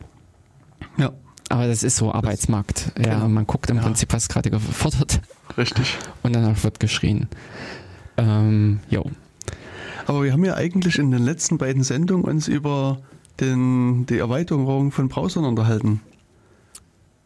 Ja. 0.99 1.13
Aber 1.51 1.67
das 1.67 1.83
ist 1.83 1.97
so 1.97 2.13
Arbeitsmarkt. 2.13 2.93
Das, 2.95 3.07
ja, 3.07 3.15
genau. 3.15 3.29
man 3.29 3.47
guckt 3.47 3.69
im 3.71 3.77
ja. 3.77 3.83
Prinzip, 3.83 4.13
was 4.13 4.29
gerade 4.29 4.51
gefordert. 4.51 5.21
Richtig. 5.59 5.99
Und 6.23 6.35
danach 6.35 6.63
wird 6.63 6.79
geschrien. 6.79 7.29
Ähm, 8.17 8.81
jo. 8.89 9.05
Aber 10.07 10.23
wir 10.23 10.33
haben 10.33 10.45
ja 10.45 10.55
eigentlich 10.55 10.99
in 10.99 11.11
den 11.11 11.25
letzten 11.25 11.59
beiden 11.59 11.83
Sendungen 11.83 12.25
uns 12.25 12.47
über 12.47 13.01
den, 13.41 14.07
die 14.07 14.19
Erweiterung 14.19 14.93
von 14.93 15.09
Browsern 15.09 15.45
unterhalten. 15.45 16.01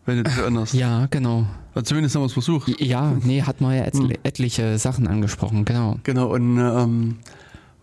Wenn 0.06 0.18
du 0.18 0.24
dich 0.24 0.38
erinnerst. 0.38 0.72
Ja, 0.72 1.06
genau. 1.10 1.46
Also 1.74 1.86
zumindest 1.86 2.14
haben 2.14 2.22
wir 2.22 2.26
es 2.26 2.32
versucht. 2.32 2.80
Ja, 2.80 3.12
nee, 3.22 3.42
hat 3.42 3.60
man 3.60 3.76
ja 3.76 3.84
et 3.84 3.94
etliche 4.22 4.78
Sachen 4.78 5.06
angesprochen, 5.06 5.66
genau. 5.66 5.98
Genau, 6.04 6.32
und 6.32 6.58
ähm, 6.58 7.18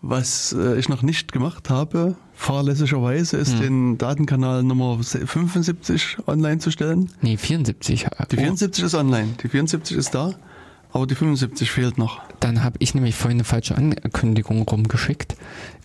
Was 0.03 0.53
äh, 0.53 0.79
ich 0.79 0.89
noch 0.89 1.03
nicht 1.03 1.31
gemacht 1.31 1.69
habe, 1.69 2.15
fahrlässigerweise, 2.33 3.37
ist 3.37 3.53
Hm. 3.53 3.61
den 3.61 3.97
Datenkanal 3.99 4.63
Nummer 4.63 4.97
75 5.03 6.17
online 6.25 6.57
zu 6.57 6.71
stellen. 6.71 7.11
Nee, 7.21 7.37
74. 7.37 8.07
Die 8.31 8.37
Oh, 8.37 8.39
74 8.39 8.83
ist 8.83 8.95
online, 8.95 9.29
die 9.43 9.47
74 9.47 9.95
ist 9.95 10.15
da, 10.15 10.33
aber 10.91 11.05
die 11.05 11.13
75 11.13 11.69
fehlt 11.69 11.99
noch. 11.99 12.19
Dann 12.39 12.63
habe 12.63 12.77
ich 12.79 12.95
nämlich 12.95 13.15
vorhin 13.15 13.37
eine 13.37 13.43
falsche 13.43 13.77
Ankündigung 13.77 14.63
rumgeschickt. 14.63 15.35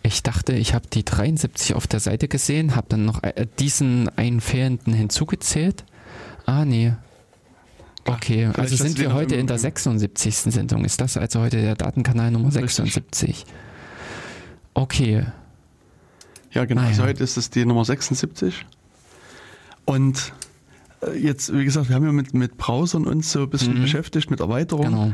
Ich 0.02 0.22
dachte, 0.22 0.54
ich 0.54 0.72
habe 0.72 0.86
die 0.90 1.04
73 1.04 1.74
auf 1.74 1.86
der 1.86 2.00
Seite 2.00 2.26
gesehen, 2.26 2.74
habe 2.74 2.86
dann 2.88 3.04
noch 3.04 3.22
äh, 3.22 3.46
diesen 3.58 4.08
einen 4.16 4.40
fehlenden 4.40 4.94
hinzugezählt. 4.94 5.84
Ah, 6.46 6.64
nee. 6.64 6.94
Okay, 8.06 8.48
vielleicht 8.52 8.58
also 8.58 8.76
sind 8.76 8.98
wir 8.98 9.12
heute 9.12 9.34
in 9.34 9.46
der 9.46 9.58
76. 9.58 10.36
Sendung. 10.36 10.84
Ist 10.84 11.00
das 11.00 11.16
also 11.18 11.40
heute 11.40 11.60
der 11.60 11.74
Datenkanal 11.74 12.30
Nummer 12.30 12.54
Richtig. 12.54 13.44
76? 14.76 14.82
Okay. 14.82 15.26
Ja, 16.52 16.64
genau. 16.64 16.80
Ah, 16.82 16.84
ja. 16.84 16.90
Also 16.90 17.02
heute 17.04 17.22
ist 17.24 17.36
es 17.36 17.50
die 17.50 17.64
Nummer 17.64 17.84
76. 17.84 18.64
Und 19.84 20.32
äh, 21.02 21.16
jetzt, 21.18 21.52
wie 21.52 21.64
gesagt, 21.64 21.88
wir 21.88 21.96
haben 21.96 22.04
ja 22.06 22.12
mit, 22.12 22.34
mit 22.34 22.56
Browsern 22.56 23.06
uns 23.06 23.32
so 23.32 23.42
ein 23.42 23.50
bisschen 23.50 23.74
Mhm. 23.78 23.82
beschäftigt, 23.82 24.30
mit 24.30 24.40
Erweiterungen. 24.40 24.90
Genau. 24.90 25.12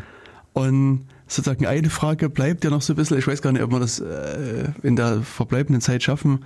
Und 0.55 1.07
sozusagen 1.27 1.67
eine 1.67 1.89
Frage 1.91 2.29
bleibt 2.29 2.63
ja 2.65 2.71
noch 2.71 2.83
so 2.83 2.93
ein 2.93 2.97
bisschen, 2.97 3.19
ich 3.19 3.27
weiß 3.27 3.41
gar 3.43 3.53
nicht, 3.53 3.63
ob 3.63 3.71
wir 3.73 3.81
das 3.81 4.01
äh, 4.01 4.69
in 4.83 4.97
der 4.97 5.23
verbleibenden 5.23 5.81
Zeit 5.81 6.03
schaffen 6.03 6.41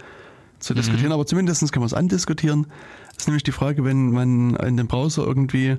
zu 0.61 0.73
Mhm. 0.73 0.77
diskutieren, 0.79 1.13
aber 1.13 1.27
zumindest 1.27 1.71
kann 1.73 1.81
man 1.81 1.87
es 1.89 1.95
andiskutieren. 1.95 2.67
Das 3.09 3.19
ist 3.25 3.27
nämlich 3.27 3.43
die 3.43 3.53
Frage, 3.53 3.85
wenn 3.85 4.11
man 4.13 4.55
in 4.57 4.77
dem 4.77 4.87
Browser 4.87 5.27
irgendwie 5.27 5.77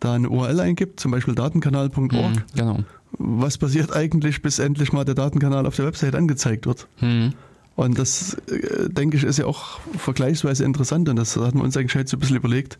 da 0.00 0.14
eine 0.14 0.28
URL 0.30 0.60
eingibt, 0.60 0.98
zum 1.00 1.10
Beispiel 1.12 1.34
datenkanal.org, 1.34 2.12
Mhm, 2.12 2.42
genau. 2.54 2.78
Was 3.18 3.58
passiert 3.58 3.94
eigentlich, 3.94 4.42
bis 4.42 4.58
endlich 4.58 4.92
mal 4.92 5.04
der 5.04 5.14
Datenkanal 5.14 5.66
auf 5.66 5.76
der 5.76 5.86
Website 5.86 6.14
angezeigt 6.14 6.66
wird? 6.66 6.86
Mhm. 7.00 7.34
Und 7.76 7.98
das, 7.98 8.34
äh, 8.48 8.88
denke 8.90 9.16
ich, 9.16 9.24
ist 9.24 9.38
ja 9.38 9.46
auch 9.46 9.80
vergleichsweise 9.96 10.64
interessant 10.64 11.08
und 11.08 11.16
das 11.16 11.36
hatten 11.36 11.58
wir 11.58 11.64
uns 11.64 11.76
eigentlich 11.76 11.94
heute 11.94 12.10
so 12.10 12.16
ein 12.16 12.20
bisschen 12.20 12.36
überlegt, 12.36 12.74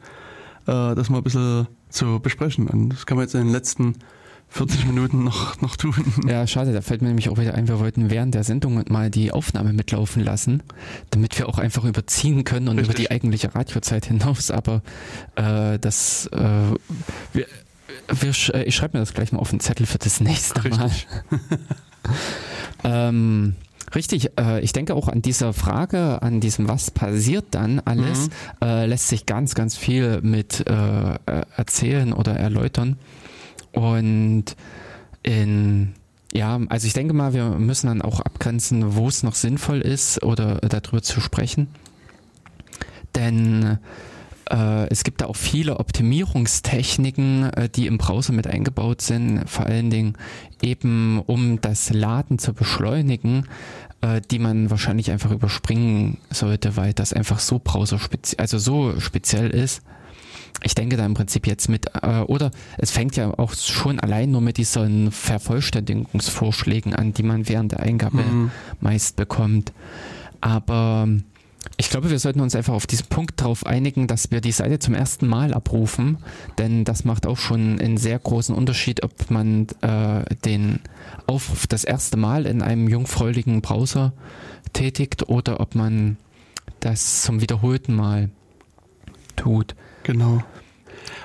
äh, 0.67 0.95
das 0.95 1.09
mal 1.09 1.19
ein 1.19 1.25
bisschen 1.25 1.69
zu 1.89 2.21
besprechen. 2.21 2.67
Und 2.67 2.91
das 2.91 3.07
kann 3.07 3.17
man 3.17 3.25
jetzt 3.25 3.35
in 3.35 3.45
den 3.45 3.53
letzten 3.53 3.95
40 4.51 4.85
Minuten 4.87 5.25
noch, 5.25 5.61
noch 5.61 5.77
tun. 5.77 5.95
Ja, 6.27 6.47
schade, 6.47 6.73
da 6.73 6.81
fällt 6.81 7.03
mir 7.03 7.09
nämlich 7.09 7.29
auch 7.29 7.39
wieder 7.39 7.55
ein, 7.55 7.69
wir 7.69 7.79
wollten 7.79 8.11
während 8.11 8.35
der 8.35 8.45
Sendung 8.45 8.85
mal 8.89 9.11
die 9.11 9.33
Aufnahme 9.33 9.73
mitlaufen 9.73 10.23
lassen, 10.23 10.63
damit 11.11 11.39
wir 11.39 11.49
auch 11.49 11.59
einfach 11.59 11.85
überziehen 11.85 12.45
können 12.45 12.69
und 12.69 12.79
Richtig. 12.79 12.95
über 12.95 13.03
die 13.03 13.11
eigentliche 13.11 13.55
Radiozeit 13.55 14.07
hinaus, 14.07 14.51
aber 14.51 14.83
äh, 15.37 15.79
das 15.79 16.27
äh, 16.33 16.75
wir, 17.33 17.47
wir, 18.09 18.33
äh, 18.55 18.65
ich 18.65 18.75
schreibe 18.77 18.97
mir 18.99 19.03
das 19.03 19.15
gleich 19.15 19.33
mal 19.33 19.39
auf 19.39 19.51
den 19.51 19.61
Zettel 19.61 19.87
für 19.87 19.99
das 19.99 20.21
nächste 20.21 20.69
Mal. 20.69 20.85
Richtig. 20.85 21.07
Ähm, 22.83 23.57
richtig, 23.95 24.39
äh, 24.39 24.61
ich 24.61 24.73
denke 24.73 24.95
auch 24.95 25.09
an 25.09 25.21
dieser 25.21 25.53
Frage, 25.53 26.23
an 26.23 26.41
diesem 26.41 26.67
Was 26.67 26.91
passiert 26.91 27.45
dann 27.51 27.81
alles, 27.81 28.29
Mhm. 28.29 28.33
äh, 28.67 28.87
lässt 28.87 29.09
sich 29.09 29.27
ganz, 29.27 29.55
ganz 29.55 29.77
viel 29.77 30.21
mit 30.23 30.67
äh, 30.67 30.73
äh, 30.73 31.17
erzählen 31.57 32.15
oder 32.15 32.33
erläutern. 32.37 32.97
Und 33.73 34.45
in 35.23 35.93
ja, 36.33 36.59
also 36.69 36.87
ich 36.87 36.93
denke 36.93 37.13
mal, 37.13 37.35
wir 37.35 37.51
müssen 37.51 37.89
dann 37.89 38.03
auch 38.03 38.21
abgrenzen, 38.21 38.95
wo 38.95 39.09
es 39.09 39.23
noch 39.25 39.35
sinnvoll 39.35 39.81
ist 39.81 40.23
oder 40.23 40.57
darüber 40.61 41.03
zu 41.03 41.21
sprechen. 41.21 41.67
Denn 43.17 43.79
äh, 44.51 44.89
es 44.91 45.05
gibt 45.05 45.21
da 45.21 45.27
auch 45.27 45.37
viele 45.37 45.79
Optimierungstechniken, 45.79 47.45
äh, 47.53 47.69
die 47.69 47.87
im 47.87 47.99
Browser 47.99 48.33
mit 48.33 48.47
eingebaut 48.47 49.01
sind, 49.03 49.49
vor 49.49 49.67
allen 49.67 49.91
Dingen 49.91 50.15
eben 50.63 51.21
um 51.27 51.61
das 51.61 51.91
Laden 51.91 52.39
zu 52.39 52.53
beschleunigen, 52.53 53.47
äh, 54.01 54.21
die 54.31 54.39
man 54.39 54.71
wahrscheinlich 54.71 55.11
einfach 55.11 55.31
überspringen 55.31 56.19
sollte, 56.31 56.77
weil 56.77 56.93
das 56.93 57.13
einfach 57.13 57.39
so 57.39 57.61
browser 57.63 57.99
also 58.39 58.59
so 58.59 58.99
speziell 59.01 59.51
ist. 59.51 59.83
Ich 60.63 60.75
denke 60.75 60.97
da 60.97 61.07
im 61.07 61.15
Prinzip 61.15 61.47
jetzt 61.47 61.69
mit, 61.69 61.87
äh, 62.03 62.21
oder 62.21 62.51
es 62.77 62.91
fängt 62.91 63.17
ja 63.17 63.33
auch 63.39 63.55
schon 63.55 64.01
allein 64.01 64.31
nur 64.31 64.41
mit 64.41 64.59
diesen 64.59 65.11
Vervollständigungsvorschlägen 65.13 66.95
an, 66.95 67.15
die 67.15 67.23
man 67.23 67.49
während 67.49 67.73
der 67.73 67.81
Eingabe 67.81 68.23
Mhm. 68.23 68.51
meist 68.81 69.17
bekommt. 69.17 69.73
Aber 70.41 71.09
ich 71.77 71.91
glaube, 71.91 72.11
wir 72.11 72.19
sollten 72.19 72.41
uns 72.41 72.55
einfach 72.55 72.75
auf 72.75 72.87
diesen 72.87 73.07
Punkt 73.07 73.41
darauf 73.41 73.67
einigen, 73.67 74.07
dass 74.07 74.31
wir 74.31 74.41
die 74.41 74.53
Seite 74.53 74.79
zum 74.79 74.95
ersten 74.95 75.27
Mal 75.27 75.55
abrufen, 75.55 76.19
denn 76.59 76.85
das 76.85 77.05
macht 77.05 77.27
auch 77.27 77.39
schon 77.39 77.79
einen 77.79 77.97
sehr 77.97 78.19
großen 78.19 78.55
Unterschied, 78.55 79.03
ob 79.03 79.31
man 79.31 79.67
äh, 79.81 80.25
den 80.45 80.81
Aufruf 81.27 81.67
das 81.67 81.85
erste 81.85 82.17
Mal 82.17 82.47
in 82.47 82.63
einem 82.63 82.89
jungfräuligen 82.89 83.61
Browser 83.61 84.13
tätigt 84.73 85.29
oder 85.29 85.61
ob 85.61 85.75
man 85.75 86.17
das 86.81 87.23
zum 87.23 87.41
wiederholten 87.41 87.95
Mal 87.95 88.31
tut. 89.37 89.75
Genau. 90.03 90.43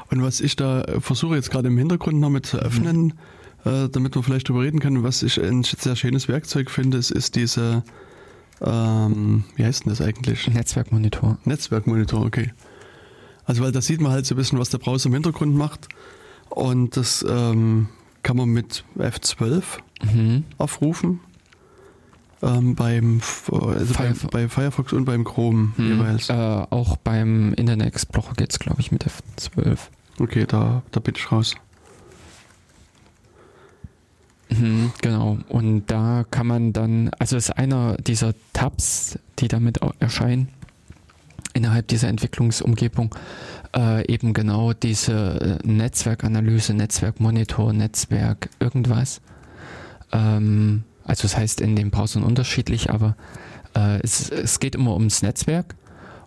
Und 0.10 0.22
was 0.22 0.42
ich 0.42 0.56
da 0.56 0.84
äh, 0.84 1.02
versuche 1.02 1.36
jetzt 1.36 1.52
gerade 1.52 1.68
im 1.68 1.78
Hintergrund 1.78 2.20
noch 2.20 2.30
mit 2.30 2.46
zu 2.46 2.58
öffnen, 2.58 3.14
äh, 3.66 3.90
damit 3.90 4.16
wir 4.16 4.24
vielleicht 4.24 4.50
darüber 4.50 4.64
reden 4.64 4.80
können, 4.80 5.04
was 5.04 5.24
ich 5.24 5.42
ein 5.42 5.64
sehr 5.64 5.96
schönes 5.96 6.28
Werkzeug 6.28 6.70
finde, 6.70 6.98
ist, 6.98 7.12
ist 7.12 7.36
diese, 7.36 7.84
ähm, 8.62 9.44
wie 9.56 9.66
heißt 9.66 9.86
denn 9.86 9.90
das 9.92 10.02
eigentlich? 10.02 10.48
Netzwerkmonitor. 10.48 11.38
Netzwerkmonitor, 11.46 12.26
okay. 12.26 12.54
Also 13.46 13.64
weil 13.64 13.72
da 13.72 13.82
sieht 13.82 14.02
man 14.02 14.12
halt 14.12 14.26
so 14.26 14.36
ein 14.36 14.38
bisschen, 14.38 14.60
was 14.60 14.70
der 14.70 14.78
Browser 14.80 15.08
im 15.08 15.14
Hintergrund 15.14 15.56
macht. 15.56 15.88
Und 16.50 16.96
das 16.98 17.26
ähm, 17.28 17.90
kann 18.24 18.38
man 18.38 18.50
mit 18.50 18.84
F12 18.98 19.64
Mhm. 20.04 20.44
aufrufen. 20.58 21.20
Ähm, 22.44 22.76
beim, 22.76 23.22
also 23.52 23.94
Firef- 23.94 24.30
bei 24.30 24.50
Firefox 24.50 24.92
und 24.94 25.06
beim 25.06 25.24
Chrome 25.24 25.72
Mhm. 25.78 25.88
jeweils. 25.88 26.30
Äh, 26.30 26.34
auch 26.34 26.98
beim 26.98 27.54
Internet 27.54 27.88
Explorer 27.88 28.34
geht 28.36 28.52
es, 28.52 28.60
glaube 28.60 28.82
ich, 28.82 28.92
mit 28.92 29.06
F12. 29.06 29.78
Okay, 30.20 30.46
da, 30.48 30.84
da 30.92 31.00
bin 31.00 31.16
ich 31.16 31.32
raus. 31.32 31.56
Mhm, 34.50 34.92
genau. 35.02 35.38
Und 35.50 35.88
da 35.88 36.26
kann 36.30 36.48
man 36.48 36.74
dann, 36.74 37.10
also 37.20 37.38
ist 37.38 37.52
einer 37.52 37.98
dieser 37.98 38.34
Tabs, 38.54 39.20
die 39.40 39.48
damit 39.48 39.80
erscheinen, 40.00 40.50
innerhalb 41.54 41.88
dieser 41.88 42.10
Entwicklungsumgebung, 42.10 43.16
äh, 43.76 44.06
eben 44.12 44.34
genau 44.34 44.74
diese 44.74 45.60
äh, 45.64 45.68
Netzwerkanalyse, 45.68 46.74
Netzwerkmonitor, 46.74 47.74
Netzwerk, 47.74 48.50
irgendwas. 48.60 49.22
Ähm, 50.12 50.84
also 51.04 51.24
das 51.24 51.38
heißt 51.38 51.62
in 51.62 51.76
den 51.76 51.92
Browsern 51.92 52.24
unterschiedlich, 52.24 52.90
aber 52.90 53.16
äh, 53.76 54.00
es, 54.02 54.30
es 54.30 54.60
geht 54.60 54.76
immer 54.76 54.94
ums 54.94 55.22
Netzwerk 55.22 55.76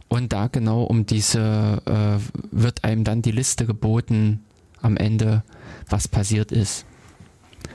und 0.09 0.33
da 0.33 0.49
genau 0.49 0.85
um 0.85 1.07
diese, 1.07 1.83
äh, 1.85 2.19
wird 2.51 2.85
einem 2.85 3.05
dann 3.05 3.23
die 3.23 3.33
Liste 3.33 3.67
geboten 3.67 4.45
am 4.81 4.97
Ende, 4.97 5.43
was 5.89 6.09
passiert 6.09 6.53
ist. 6.53 6.87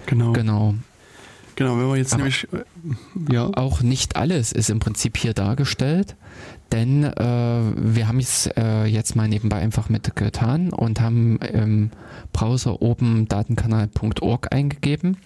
Genau. 0.06 0.34
Genau. 0.34 0.76
Genau, 1.56 1.78
wenn 1.78 1.88
wir 1.88 1.98
jetzt 1.98 2.14
Aber- 2.14 2.24
nämlich, 2.24 2.48
äh, 2.52 2.64
ja, 3.32 3.48
Auch 3.53 3.82
nicht 3.82 4.15
alles 4.15 4.52
ist 4.52 4.70
im 4.72 4.80
Prinzip 4.80 5.18
hier 5.18 5.34
dargestellt, 5.36 6.15
denn 6.72 7.03
äh, 7.03 7.15
wir 7.76 8.07
haben 8.07 8.18
es 8.20 8.48
äh, 8.57 8.86
jetzt 8.86 9.15
mal 9.15 9.28
nebenbei 9.28 9.57
einfach 9.57 9.88
mit 9.88 10.15
getan 10.15 10.72
und 10.74 10.99
haben 10.99 11.38
im 11.38 11.91
Browser 12.32 12.82
oben 12.82 13.28
datenkanal.org 13.28 14.52
eingegeben. 14.52 15.18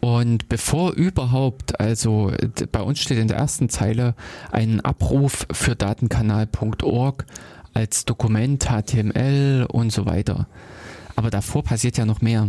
Und 0.00 0.48
bevor 0.48 0.92
überhaupt, 0.92 1.78
also 1.80 2.32
bei 2.72 2.80
uns 2.80 3.00
steht 3.00 3.18
in 3.18 3.28
der 3.28 3.36
ersten 3.38 3.68
Zeile 3.68 4.14
ein 4.52 4.80
Abruf 4.80 5.46
für 5.52 5.74
datenkanal.org 5.76 7.26
als 7.74 8.04
Dokument, 8.04 8.64
HTML 8.70 9.66
und 9.70 9.92
so 9.92 10.06
weiter. 10.06 10.46
Aber 11.14 11.30
davor 11.30 11.62
passiert 11.62 11.98
ja 11.98 12.06
noch 12.06 12.20
mehr. 12.20 12.48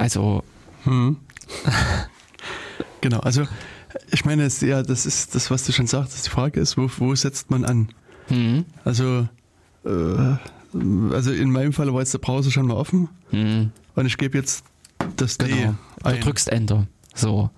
Also, 0.00 0.42
hm. 0.84 1.16
genau, 3.00 3.18
also 3.20 3.46
ich 4.10 4.24
meine, 4.24 4.44
es, 4.44 4.60
ja, 4.60 4.82
das 4.82 5.04
ist 5.04 5.34
das, 5.34 5.50
was 5.50 5.64
du 5.64 5.72
schon 5.72 5.86
sagst. 5.86 6.24
Die 6.26 6.30
Frage 6.30 6.60
ist, 6.60 6.76
wo, 6.76 6.88
wo 6.98 7.14
setzt 7.14 7.50
man 7.50 7.64
an? 7.64 7.88
hm, 8.28 8.64
Also, 8.84 9.28
äh, 9.84 10.36
also 11.12 11.32
in 11.32 11.50
meinem 11.50 11.72
Fall 11.72 11.92
war 11.92 12.00
jetzt 12.00 12.14
der 12.14 12.18
Browser 12.18 12.50
schon 12.50 12.66
mal 12.66 12.74
offen 12.76 13.08
hm, 13.30 13.72
und 13.94 14.06
ich 14.06 14.16
gebe 14.16 14.38
jetzt 14.38 14.64
das 15.16 15.36
D 15.36 15.48
genau. 15.48 15.74
Du 16.02 16.06
ein. 16.08 16.20
drückst 16.20 16.48
Enter. 16.50 16.86
So. 17.14 17.50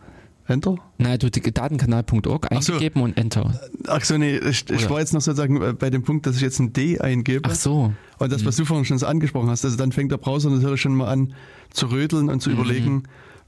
Enter? 0.49 0.77
Na, 0.99 1.17
du 1.17 1.31
datenkanal.org 1.31 2.49
Ach 2.51 2.63
so. 2.63 2.73
eingegeben 2.73 3.03
und 3.03 3.17
Enter. 3.17 3.59
Ach 3.87 4.05
so, 4.05 4.19
nee, 4.19 4.37
ich, 4.39 4.69
ich 4.71 4.91
war 4.91 4.99
jetzt 5.01 5.15
noch 5.15 5.21
sozusagen 5.21 5.77
bei 5.79 5.89
dem 5.91 6.03
Punkt, 6.03 6.27
dass 6.27 6.37
ich 6.37 6.43
jetzt 6.43 6.59
ein 6.59 6.73
D 6.73 6.99
eingebe. 7.01 7.49
Ach 7.51 7.55
so. 7.55 7.93
Und 8.19 8.33
das, 8.33 8.45
was 8.45 8.57
du 8.57 8.65
vorhin 8.65 8.85
schon 8.85 8.99
so 8.99 9.07
angesprochen 9.07 9.49
hast, 9.51 9.65
also 9.65 9.77
dann 9.77 9.93
fängt 9.93 10.11
der 10.11 10.17
Browser 10.19 10.51
natürlich 10.51 10.81
schon 10.81 10.95
mal 10.97 11.09
an 11.09 11.35
zu 11.71 11.87
rödeln 11.87 12.29
und 12.29 12.41
zu 12.41 12.51
Mhm. 12.51 12.57
überlegen, 12.57 13.03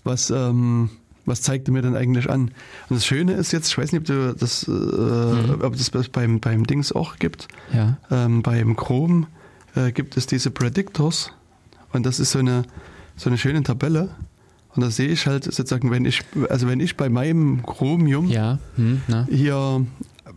was, 0.04 0.30
ähm, 0.30 0.90
was 1.26 1.42
zeigt 1.42 1.68
er 1.68 1.72
mir 1.72 1.82
denn 1.82 1.96
eigentlich 1.96 2.30
an. 2.30 2.42
Und 2.88 2.96
das 2.96 3.04
Schöne 3.06 3.32
ist 3.32 3.52
jetzt, 3.52 3.68
ich 3.68 3.78
weiß 3.78 3.92
nicht, 3.92 4.00
ob, 4.02 4.06
du 4.06 4.34
das, 4.34 4.68
äh, 4.68 4.70
Mhm. 4.70 5.62
ob 5.62 5.76
das 5.76 5.90
beim, 6.10 6.38
beim 6.40 6.64
Dings 6.66 6.92
auch 6.92 7.16
gibt, 7.16 7.48
Ja. 7.72 7.96
ähm, 8.10 8.42
beim 8.42 8.76
Chrome 8.76 9.26
äh, 9.74 9.90
gibt 9.90 10.16
es 10.16 10.26
diese 10.26 10.50
Predictors 10.52 11.32
und 11.92 12.06
das 12.06 12.20
ist 12.20 12.30
so 12.30 12.38
eine, 12.38 12.62
so 13.16 13.28
eine 13.30 13.38
schöne 13.38 13.62
Tabelle 13.64 14.10
Und 14.74 14.82
da 14.82 14.90
sehe 14.90 15.09
ich 15.09 15.26
halt 15.26 15.44
sozusagen, 15.44 15.90
wenn 15.90 16.05
ich, 16.05 16.22
also 16.51 16.66
wenn 16.68 16.80
ich 16.80 16.96
bei 16.96 17.09
meinem 17.09 17.62
Chromium 17.64 18.26
Ja, 18.28 18.59
hm, 18.76 19.02
hier 19.30 19.86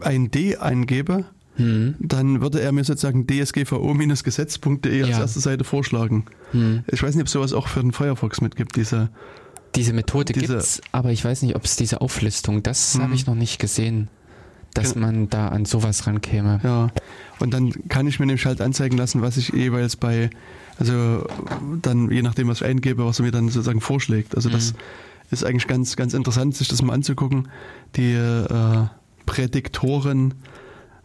ein 0.01 0.30
D 0.31 0.57
eingebe, 0.57 1.26
Hm, 1.55 1.95
dann 1.99 2.39
würde 2.41 2.61
er 2.61 2.72
mir 2.72 2.84
sozusagen 2.84 3.26
dsgvo-gesetz.de 3.26 5.01
als 5.03 5.09
Ja. 5.11 5.19
erste 5.22 5.39
Seite 5.39 5.64
vorschlagen. 5.64 6.26
hm. 6.51 6.84
Ich 6.88 7.01
weiß 7.01 7.15
nicht, 7.15 7.23
ob 7.23 7.30
sowas 7.30 7.53
auch 7.53 7.68
für 7.68 7.81
den 7.81 7.91
Firefox 7.93 8.41
mitgibt, 8.41 8.76
diese. 8.76 9.09
Diese 9.76 9.93
Methode 9.93 10.34
Diese- 10.34 10.47
gibt's, 10.53 10.81
aber 10.91 11.11
ich 11.11 11.23
weiß 11.26 11.41
nicht, 11.41 11.55
ob 11.55 11.65
es 11.65 11.76
diese 11.76 12.01
Auflistung, 12.01 12.64
das 12.64 12.93
Hm. 12.95 13.01
habe 13.03 13.15
ich 13.15 13.26
noch 13.27 13.35
nicht 13.35 13.59
gesehen, 13.59 14.07
dass 14.73 14.93
Gen- 14.93 15.01
man 15.01 15.30
da 15.30 15.47
an 15.49 15.65
sowas 15.65 16.07
rankäme. 16.07 16.59
Ja. 16.64 16.89
Und 17.39 17.53
dann 17.53 17.72
kann 17.89 18.07
ich 18.07 18.19
mir 18.19 18.26
nämlich 18.27 18.45
halt 18.45 18.61
anzeigen 18.61 18.97
lassen, 18.97 19.22
was 19.22 19.38
ich 19.38 19.49
jeweils 19.49 19.95
bei, 19.95 20.30
also 20.79 21.25
dann 21.81 22.09
je 22.11 22.21
nachdem, 22.21 22.47
was 22.47 22.61
ich 22.61 22.67
eingebe, 22.67 23.05
was 23.05 23.19
er 23.19 23.25
mir 23.25 23.31
dann 23.31 23.49
sozusagen 23.49 23.81
vorschlägt. 23.81 24.35
Also 24.35 24.49
das 24.49 24.73
Mhm. 24.73 24.77
ist 25.31 25.43
eigentlich 25.45 25.67
ganz, 25.67 25.95
ganz 25.95 26.13
interessant, 26.13 26.55
sich 26.55 26.67
das 26.67 26.81
mal 26.81 26.93
anzugucken. 26.93 27.47
Die 27.95 28.13
äh, 28.13 28.85
Prädiktoren, 29.25 30.33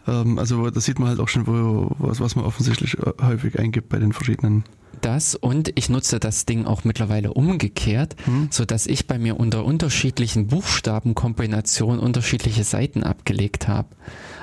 ähm, 0.06 0.38
also 0.38 0.70
das 0.70 0.84
sieht 0.84 0.98
man 0.98 1.08
halt 1.08 1.20
auch 1.20 1.28
schon, 1.28 1.46
wo, 1.46 1.90
was, 1.98 2.20
was 2.20 2.36
man 2.36 2.44
offensichtlich 2.44 2.96
äh, 2.98 3.12
häufig 3.22 3.58
eingibt 3.58 3.88
bei 3.88 3.98
den 3.98 4.12
verschiedenen. 4.12 4.64
Das 5.00 5.34
und 5.34 5.72
ich 5.74 5.88
nutze 5.88 6.20
das 6.20 6.44
Ding 6.46 6.64
auch 6.66 6.84
mittlerweile 6.84 7.32
umgekehrt, 7.34 8.14
Hm? 8.24 8.48
so 8.50 8.64
dass 8.64 8.86
ich 8.86 9.06
bei 9.06 9.18
mir 9.18 9.40
unter 9.40 9.64
unterschiedlichen 9.64 10.46
Buchstabenkombinationen 10.46 11.98
unterschiedliche 11.98 12.62
Seiten 12.64 13.02
abgelegt 13.02 13.68
habe. 13.68 13.88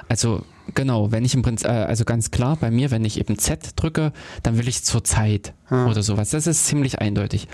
Also 0.10 0.44
genau, 0.76 1.12
wenn 1.12 1.26
ich 1.26 1.34
im 1.34 1.42
Prinzip, 1.42 1.68
äh, 1.68 1.72
also 1.72 2.06
ganz 2.06 2.32
klar 2.32 2.58
bei 2.60 2.72
mir, 2.72 2.92
wenn 2.92 3.06
ich 3.06 3.20
eben 3.20 3.38
Z 3.38 3.72
drücke, 3.76 4.12
dann 4.44 4.58
will 4.58 4.68
ich 4.68 4.84
zur 4.84 5.04
Zeit 5.04 5.54
Ja. 5.70 5.88
oder 5.88 6.04
sowas. 6.04 6.30
Das 6.32 6.48
ist 6.48 6.66
ziemlich 6.66 7.00
eindeutig. 7.00 7.48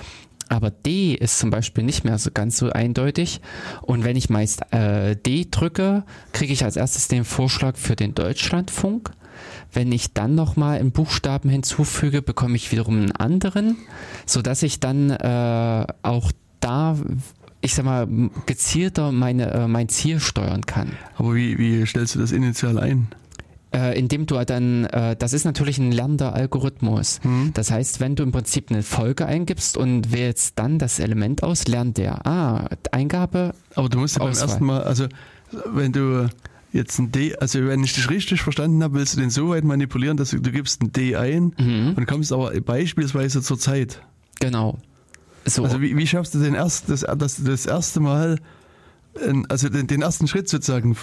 Aber 0.47 0.69
D 0.69 1.15
ist 1.15 1.39
zum 1.39 1.49
Beispiel 1.49 1.83
nicht 1.83 2.03
mehr 2.03 2.19
so 2.19 2.29
ganz 2.31 2.57
so 2.57 2.69
eindeutig. 2.69 3.41
Und 3.81 4.03
wenn 4.03 4.15
ich 4.15 4.29
meist 4.29 4.61
äh, 4.71 5.15
D 5.15 5.47
drücke, 5.49 6.03
kriege 6.33 6.53
ich 6.53 6.63
als 6.63 6.75
erstes 6.75 7.07
den 7.07 7.25
Vorschlag 7.25 7.77
für 7.77 7.95
den 7.95 8.13
Deutschlandfunk. 8.13 9.11
Wenn 9.73 9.91
ich 9.91 10.13
dann 10.13 10.35
nochmal 10.35 10.79
einen 10.79 10.91
Buchstaben 10.91 11.49
hinzufüge, 11.49 12.21
bekomme 12.21 12.55
ich 12.55 12.71
wiederum 12.71 12.95
einen 12.97 13.11
anderen, 13.11 13.75
sodass 14.25 14.61
ich 14.63 14.79
dann 14.79 15.09
äh, 15.09 15.87
auch 16.03 16.31
da, 16.61 16.95
ich 17.65 17.73
sag 17.73 17.83
mal, 17.83 18.07
gezielter 18.45 19.11
meine, 19.11 19.51
äh, 19.51 19.67
mein 19.67 19.89
Ziel 19.89 20.19
steuern 20.19 20.65
kann. 20.65 20.91
Aber 21.17 21.33
wie, 21.33 21.57
wie 21.57 21.85
stellst 21.85 22.13
du 22.13 22.19
das 22.19 22.31
initial 22.31 22.77
ein? 22.77 23.07
Äh, 23.73 23.97
indem 23.97 24.27
du 24.27 24.35
dann, 24.45 24.85
äh, 24.85 25.15
das 25.15 25.33
ist 25.33 25.45
natürlich 25.45 25.79
ein 25.79 25.91
lernender 25.91 26.33
Algorithmus. 26.33 27.19
Hm? 27.23 27.51
Das 27.55 27.71
heißt, 27.71 27.99
wenn 27.99 28.15
du 28.15 28.21
im 28.21 28.31
Prinzip 28.31 28.69
eine 28.69 28.83
Folge 28.83 29.25
eingibst 29.25 29.77
und 29.77 30.11
wählst 30.13 30.59
dann 30.59 30.77
das 30.77 30.99
Element 30.99 31.41
aus, 31.41 31.67
lernt 31.67 31.97
der, 31.97 32.25
ah, 32.27 32.69
Eingabe, 32.91 33.53
Aber 33.73 33.89
du 33.89 33.97
musst 33.97 34.15
ja 34.15 34.19
beim 34.19 34.31
Auswahl. 34.31 34.47
ersten 34.47 34.65
Mal, 34.65 34.83
also 34.83 35.07
wenn 35.73 35.91
du 35.91 36.29
jetzt 36.71 36.99
ein 36.99 37.11
D, 37.11 37.35
also 37.35 37.65
wenn 37.65 37.83
ich 37.83 37.93
dich 37.93 38.09
richtig 38.11 38.43
verstanden 38.43 38.83
habe, 38.83 38.93
willst 38.93 39.15
du 39.15 39.21
den 39.21 39.31
so 39.31 39.49
weit 39.49 39.63
manipulieren, 39.63 40.17
dass 40.17 40.29
du, 40.29 40.39
du 40.39 40.51
gibst 40.51 40.83
ein 40.83 40.91
D 40.91 41.15
ein 41.15 41.55
mhm, 41.57 41.93
und 41.95 42.05
kommst 42.05 42.31
aber 42.31 42.51
beispielsweise 42.61 43.41
zur 43.41 43.57
Zeit. 43.57 44.01
genau. 44.39 44.77
So, 45.47 45.63
Also 45.63 45.81
wie, 45.81 45.95
wie 45.95 46.07
schaffst 46.07 46.33
du 46.33 46.39
den 46.39 46.55
erst, 46.55 46.89
das, 46.89 47.05
das, 47.17 47.43
das 47.43 47.65
erste 47.65 47.99
Mal, 47.99 48.39
also 49.47 49.69
den, 49.69 49.87
den 49.87 50.01
ersten 50.01 50.27
Schritt 50.27 50.49
sozusagen, 50.49 50.93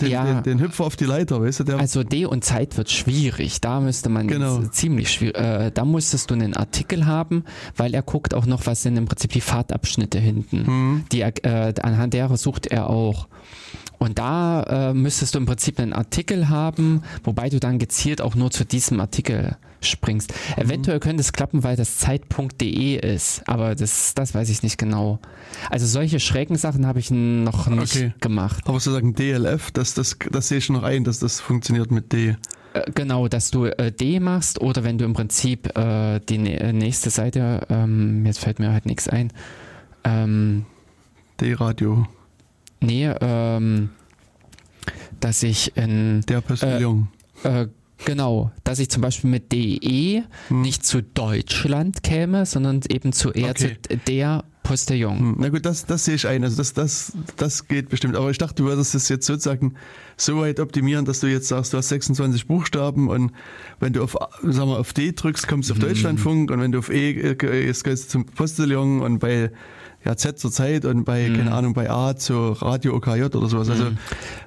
den, 0.00 0.08
Ja. 0.10 0.24
den, 0.24 0.42
den 0.44 0.60
Hüpfer 0.60 0.84
auf 0.84 0.94
die 0.94 1.04
Leiter, 1.04 1.40
weißt 1.40 1.60
du? 1.60 1.64
Der, 1.64 1.78
Also 1.80 2.04
D 2.04 2.24
und 2.24 2.44
Zeit 2.44 2.76
wird 2.76 2.90
schwierig. 2.90 3.60
Da 3.60 3.80
müsste 3.80 4.08
man 4.08 4.28
Genau. 4.28 4.60
ziemlich 4.68 5.10
schwierig. 5.10 5.36
Äh, 5.36 5.72
da 5.74 5.84
musstest 5.84 6.30
du 6.30 6.34
einen 6.34 6.54
Artikel 6.54 7.06
haben, 7.06 7.42
weil 7.76 7.92
er 7.94 8.02
guckt 8.02 8.34
auch 8.34 8.46
noch, 8.46 8.66
was 8.66 8.82
sind 8.82 8.96
im 8.96 9.06
Prinzip 9.06 9.32
die 9.32 9.40
Fahrtabschnitte 9.40 10.18
hinten. 10.20 10.66
hm, 10.66 11.04
Die, 11.10 11.20
er- 11.22 11.44
äh, 11.44 11.74
anhand 11.82 12.14
derer 12.14 12.36
sucht 12.36 12.66
er 12.66 12.88
auch. 12.88 13.26
Und 13.98 14.18
da 14.18 14.90
äh, 14.90 14.94
müsstest 14.94 15.34
du 15.34 15.38
im 15.38 15.46
Prinzip 15.46 15.80
einen 15.80 15.94
Artikel 15.94 16.48
haben, 16.50 17.02
wobei 17.24 17.48
du 17.48 17.58
dann 17.58 17.78
gezielt 17.78 18.20
auch 18.20 18.34
nur 18.34 18.50
zu 18.50 18.64
diesem 18.66 19.00
Artikel 19.00 19.56
springst. 19.82 20.32
Mhm. 20.56 20.62
Eventuell 20.62 21.00
könnte 21.00 21.20
es 21.20 21.32
klappen, 21.32 21.62
weil 21.64 21.76
das 21.76 21.98
Zeit.de 21.98 22.96
ist, 23.14 23.42
aber 23.48 23.74
das, 23.74 24.14
das 24.14 24.34
weiß 24.34 24.48
ich 24.50 24.62
nicht 24.62 24.78
genau. 24.78 25.18
Also 25.70 25.86
solche 25.86 26.20
schrägen 26.20 26.56
Sachen 26.56 26.86
habe 26.86 26.98
ich 26.98 27.10
noch 27.10 27.66
nicht 27.68 27.96
Okay. 27.96 28.14
gemacht. 28.20 28.62
aber 28.66 28.80
sozusagen 28.80 29.14
DLF, 29.14 29.70
das, 29.70 29.94
das, 29.94 30.16
das 30.30 30.48
sehe 30.48 30.58
ich 30.58 30.68
noch 30.70 30.82
ein, 30.82 31.04
dass 31.04 31.18
das 31.18 31.40
funktioniert 31.40 31.90
mit 31.90 32.12
D. 32.12 32.36
Äh, 32.74 32.90
Genau, 32.94 33.26
dass 33.28 33.50
du 33.50 33.64
äh, 33.66 33.90
D 33.92 34.20
machst 34.20 34.60
oder 34.60 34.84
wenn 34.84 34.98
du 34.98 35.04
im 35.04 35.14
Prinzip 35.14 35.76
äh, 35.78 36.20
die 36.20 36.36
äh, 36.52 36.72
nächste 36.72 37.08
Seite, 37.10 37.66
ähm, 37.70 38.26
jetzt 38.26 38.38
fällt 38.38 38.58
mir 38.58 38.70
halt 38.72 38.84
nichts 38.86 39.08
ein, 39.08 39.32
ähm, 40.04 40.66
D-Radio, 41.40 42.06
nee, 42.80 43.06
ähm, 43.20 43.90
dass 45.20 45.42
ich 45.42 45.76
in, 45.76 46.20
der 46.28 46.40
Postillon. 46.40 47.08
äh, 47.44 47.66
genau, 48.04 48.50
dass 48.64 48.78
ich 48.78 48.88
zum 48.90 49.02
Beispiel 49.02 49.30
mit 49.30 49.52
DE 49.52 50.22
Hm. 50.48 50.60
nicht 50.62 50.84
zu 50.84 51.02
Deutschland 51.02 52.02
käme, 52.02 52.46
sondern 52.46 52.80
eben 52.88 53.12
zu 53.12 53.32
eher 53.32 53.50
Okay. 53.50 53.76
zu 53.88 53.96
der 54.06 54.44
Postillon. 54.62 55.18
Hm, 55.18 55.36
Na 55.38 55.48
gut, 55.48 55.64
das, 55.64 55.86
das 55.86 56.04
sehe 56.04 56.16
ich 56.16 56.26
ein. 56.26 56.42
Also 56.42 56.56
das, 56.56 56.72
das, 56.72 57.12
das 57.36 57.68
geht 57.68 57.88
bestimmt. 57.88 58.16
Aber 58.16 58.30
ich 58.30 58.38
dachte, 58.38 58.62
du 58.62 58.64
würdest 58.68 58.96
es 58.96 59.08
jetzt 59.08 59.24
sozusagen 59.26 59.74
so 60.16 60.40
weit 60.40 60.58
optimieren, 60.58 61.04
dass 61.04 61.20
du 61.20 61.28
jetzt 61.28 61.46
sagst, 61.46 61.72
du 61.72 61.76
hast 61.78 61.88
26 61.88 62.48
Buchstaben 62.48 63.08
und 63.08 63.30
wenn 63.78 63.92
du 63.92 64.02
auf, 64.02 64.16
sag 64.42 64.66
mal, 64.66 64.76
auf 64.78 64.92
D 64.92 65.12
drückst, 65.12 65.46
kommst 65.46 65.70
du 65.70 65.74
auf 65.74 65.78
Deutschlandfunk 65.78 66.50
und 66.50 66.60
wenn 66.60 66.72
du 66.72 66.80
auf 66.80 66.90
E 66.90 67.12
äh, 67.12 67.66
jetzt 67.66 67.84
gehst 67.84 68.06
du 68.06 68.08
zum 68.10 68.26
Postillon 68.26 69.02
und 69.02 69.20
bei 69.20 69.52
ja, 70.04 70.16
Z 70.16 70.38
zur 70.38 70.50
Zeit 70.50 70.84
und 70.84 71.04
bei, 71.04 71.30
keine 71.30 71.52
Ahnung, 71.52 71.72
bei 71.74 71.88
A 71.90 72.16
zur 72.16 72.60
Radio 72.60 72.94
OKJ 72.96 73.22
oder 73.24 73.46
sowas. 73.48 73.70
Also 73.70 73.92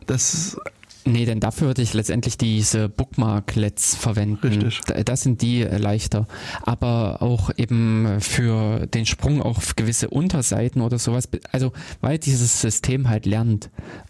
das 0.06 0.58
Nee, 1.06 1.26
denn 1.26 1.40
dafür 1.40 1.68
würde 1.68 1.82
ich 1.82 1.94
letztendlich 1.94 2.38
diese 2.38 2.90
Bookmarklets 2.90 3.96
verwenden. 3.96 4.48
Richtig. 4.48 4.82
Da- 4.86 5.02
Das 5.04 5.22
sind 5.22 5.42
die 5.42 5.62
äh, 5.62 5.78
leichter. 5.78 6.28
Aber 6.64 7.22
auch 7.22 7.50
eben 7.58 8.20
für 8.22 8.86
den 8.88 9.06
Sprung 9.06 9.42
auf 9.42 9.76
gewisse 9.76 10.10
Unterseiten 10.10 10.82
oder 10.82 11.00
sowas, 11.00 11.30
also 11.52 11.72
weil 12.02 12.20
dieses 12.20 12.62
System 12.62 13.08
halt 13.10 13.26
lernt, 13.26 13.70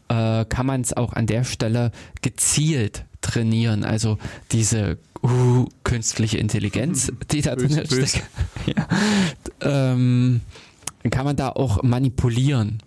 äh, 0.10 0.45
kann 0.45 0.66
man 0.66 0.82
es 0.82 0.94
auch 0.98 1.14
an 1.14 1.28
der 1.28 1.44
Stelle 1.44 1.91
gezielt 2.22 3.06
trainieren. 3.22 3.84
Also 3.86 4.18
diese 4.52 4.98
uh, 5.24 5.68
künstliche 5.84 6.38
Intelligenz, 6.38 7.11
die 7.32 7.41
da 7.41 7.56
drin 7.56 7.72
steckt, 7.86 8.24
ja, 8.66 8.88
ähm, 9.61 10.41
kann 11.11 11.26
man 11.26 11.36
da 11.36 11.49
auch 11.49 11.84
manipulieren. 11.84 12.80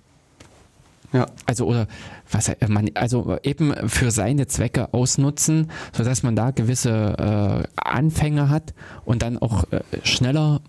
ja. 1.12 1.26
Also 1.46 1.66
oder 1.66 1.86
was 2.32 2.48
äh, 2.48 2.56
man 2.68 2.90
also 2.94 3.36
eben 3.42 3.88
für 3.88 4.10
seine 4.10 4.46
Zwecke 4.46 4.92
ausnutzen, 4.92 5.70
sodass 5.92 6.22
man 6.22 6.36
da 6.36 6.50
gewisse 6.50 7.64
äh, 7.66 7.68
Anfänge 7.76 8.48
hat 8.48 8.74
und 9.04 9.22
dann 9.22 9.38
auch 9.38 9.64
äh, 9.70 9.80
schneller 10.02 10.60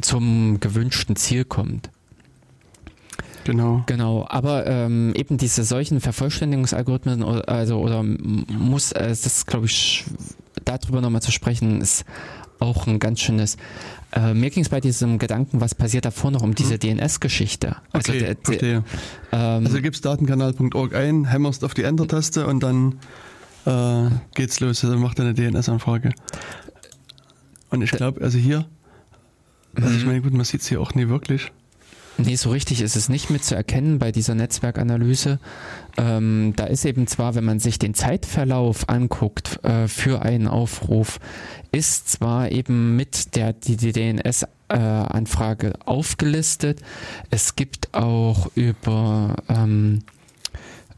zum 0.00 0.60
gewünschten 0.60 1.16
Ziel 1.16 1.44
kommt. 1.44 1.90
Genau. 3.44 3.82
Genau, 3.86 4.26
aber 4.28 4.66
ähm, 4.66 5.14
eben 5.14 5.38
diese 5.38 5.64
solchen 5.64 6.00
Vervollständigungsalgorithmen 6.00 7.22
oder, 7.22 7.48
also 7.48 7.80
oder 7.80 8.02
muss 8.02 8.92
äh, 8.92 9.08
das 9.08 9.24
ist 9.24 9.46
glaube 9.46 9.66
ich 9.66 10.04
darüber 10.64 11.00
nochmal 11.00 11.22
zu 11.22 11.32
sprechen 11.32 11.80
ist 11.80 12.04
auch 12.60 12.86
ein 12.86 12.98
ganz 12.98 13.20
schönes. 13.20 13.56
Äh, 14.12 14.32
mir 14.34 14.50
ging 14.50 14.62
es 14.62 14.70
bei 14.70 14.80
diesem 14.80 15.18
Gedanken, 15.18 15.60
was 15.60 15.74
passiert 15.74 16.04
davor 16.04 16.30
noch 16.30 16.42
um 16.42 16.54
diese 16.54 16.78
DNS-Geschichte. 16.78 17.76
Also 17.92 18.12
Okay, 18.12 18.18
der, 18.20 18.34
der, 18.34 18.44
verstehe. 18.44 18.84
ähm, 19.32 19.66
Also 19.66 19.80
gibst 19.82 20.04
datenkanal.org 20.04 20.94
ein, 20.94 21.26
hämmerst 21.26 21.62
auf 21.64 21.74
die 21.74 21.82
Enter-Taste 21.82 22.46
und 22.46 22.62
dann 22.62 22.98
äh, 23.66 24.10
geht's 24.34 24.60
los. 24.60 24.80
Dann 24.80 24.98
macht 25.00 25.18
er 25.18 25.26
eine 25.26 25.34
DNS-Anfrage. 25.34 26.12
Und 27.70 27.82
ich 27.82 27.90
glaube, 27.90 28.22
also 28.22 28.38
hier, 28.38 28.64
also 29.74 29.94
ich 29.94 30.06
meine, 30.06 30.22
gut, 30.22 30.32
man 30.32 30.44
sieht 30.44 30.62
es 30.62 30.68
hier 30.68 30.80
auch 30.80 30.94
nie 30.94 31.08
wirklich. 31.08 31.52
Nee, 32.20 32.34
so 32.34 32.50
richtig 32.50 32.80
ist 32.80 32.96
es 32.96 33.08
nicht 33.08 33.30
mit 33.30 33.44
zu 33.44 33.54
erkennen 33.54 34.00
bei 34.00 34.10
dieser 34.10 34.34
Netzwerkanalyse. 34.34 35.38
Ähm, 35.96 36.52
da 36.56 36.64
ist 36.64 36.84
eben 36.84 37.06
zwar, 37.06 37.36
wenn 37.36 37.44
man 37.44 37.60
sich 37.60 37.78
den 37.78 37.94
Zeitverlauf 37.94 38.88
anguckt 38.88 39.62
äh, 39.64 39.86
für 39.86 40.20
einen 40.22 40.48
Aufruf, 40.48 41.20
ist 41.72 42.08
zwar 42.10 42.50
eben 42.50 42.96
mit 42.96 43.36
der 43.36 43.52
die, 43.52 43.76
die 43.76 43.92
DNS-Anfrage 43.92 45.74
aufgelistet. 45.84 46.80
Es 47.30 47.56
gibt 47.56 47.94
auch 47.94 48.50
über 48.54 49.36
ähm, 49.48 50.02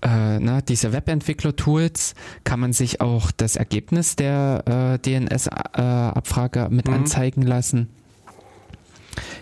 äh, 0.02 0.38
na, 0.38 0.60
diese 0.62 0.92
Webentwickler-Tools 0.92 2.14
kann 2.44 2.60
man 2.60 2.72
sich 2.72 3.00
auch 3.00 3.30
das 3.32 3.56
Ergebnis 3.56 4.16
der 4.16 4.64
äh, 4.66 4.98
DNS-Abfrage 4.98 6.68
mit 6.70 6.88
Mhm. 6.88 6.94
anzeigen 6.94 7.42
lassen. 7.42 7.88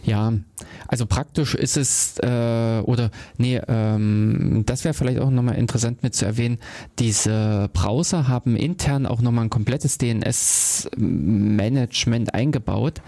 Ja, 0.04 0.32
also 0.86 1.06
praktisch 1.06 1.54
ist 1.54 1.76
es, 1.76 2.18
äh, 2.18 2.80
oder 2.84 3.10
nee, 3.36 3.60
ähm, 3.68 4.62
das 4.66 4.84
wäre 4.84 4.94
vielleicht 4.94 5.20
auch 5.20 5.30
nochmal 5.30 5.54
interessant 5.56 6.02
mit 6.02 6.14
zu 6.14 6.24
erwähnen, 6.24 6.58
diese 6.98 7.68
Browser 7.72 8.26
haben 8.28 8.56
intern 8.56 9.04
auch 9.06 9.20
nochmal 9.20 9.44
ein 9.44 9.50
komplettes 9.50 9.98
DNS-Management 9.98 12.34
eingebaut. 12.34 13.02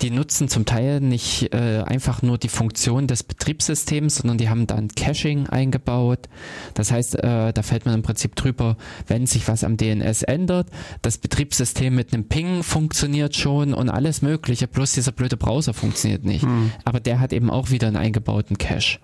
Die 0.00 0.10
nutzen 0.10 0.48
zum 0.48 0.64
Teil 0.64 1.00
nicht 1.00 1.52
äh, 1.52 1.84
einfach 1.84 2.22
nur 2.22 2.38
die 2.38 2.48
Funktion 2.48 3.06
des 3.06 3.22
Betriebssystems, 3.22 4.16
sondern 4.16 4.38
die 4.38 4.48
haben 4.48 4.66
dann 4.66 4.88
Caching 4.88 5.46
eingebaut. 5.48 6.30
Das 6.74 6.90
heißt, 6.90 7.22
äh, 7.22 7.52
da 7.52 7.62
fällt 7.62 7.84
man 7.84 7.94
im 7.94 8.02
Prinzip 8.02 8.34
drüber, 8.36 8.78
wenn 9.06 9.26
sich 9.26 9.46
was 9.46 9.62
am 9.62 9.76
DNS 9.76 10.22
ändert, 10.22 10.70
das 11.02 11.18
Betriebssystem 11.18 11.94
mit 11.94 12.14
einem 12.14 12.28
Ping 12.28 12.62
funktioniert 12.62 13.36
schon 13.36 13.74
und 13.74 13.90
alles 13.90 14.22
Mögliche, 14.22 14.66
plus 14.66 14.92
dieser 14.92 15.12
blöde 15.12 15.36
Browser 15.36 15.74
funktioniert 15.74 16.24
nicht. 16.24 16.45
Hm. 16.46 16.70
Aber 16.84 17.00
der 17.00 17.20
hat 17.20 17.32
eben 17.32 17.50
auch 17.50 17.70
wieder 17.70 17.88
einen 17.88 17.96
eingebauten 17.96 18.56
Cache 18.56 18.98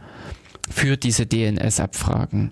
für 0.70 0.96
diese 0.96 1.26
DNS-Abfragen. 1.26 2.50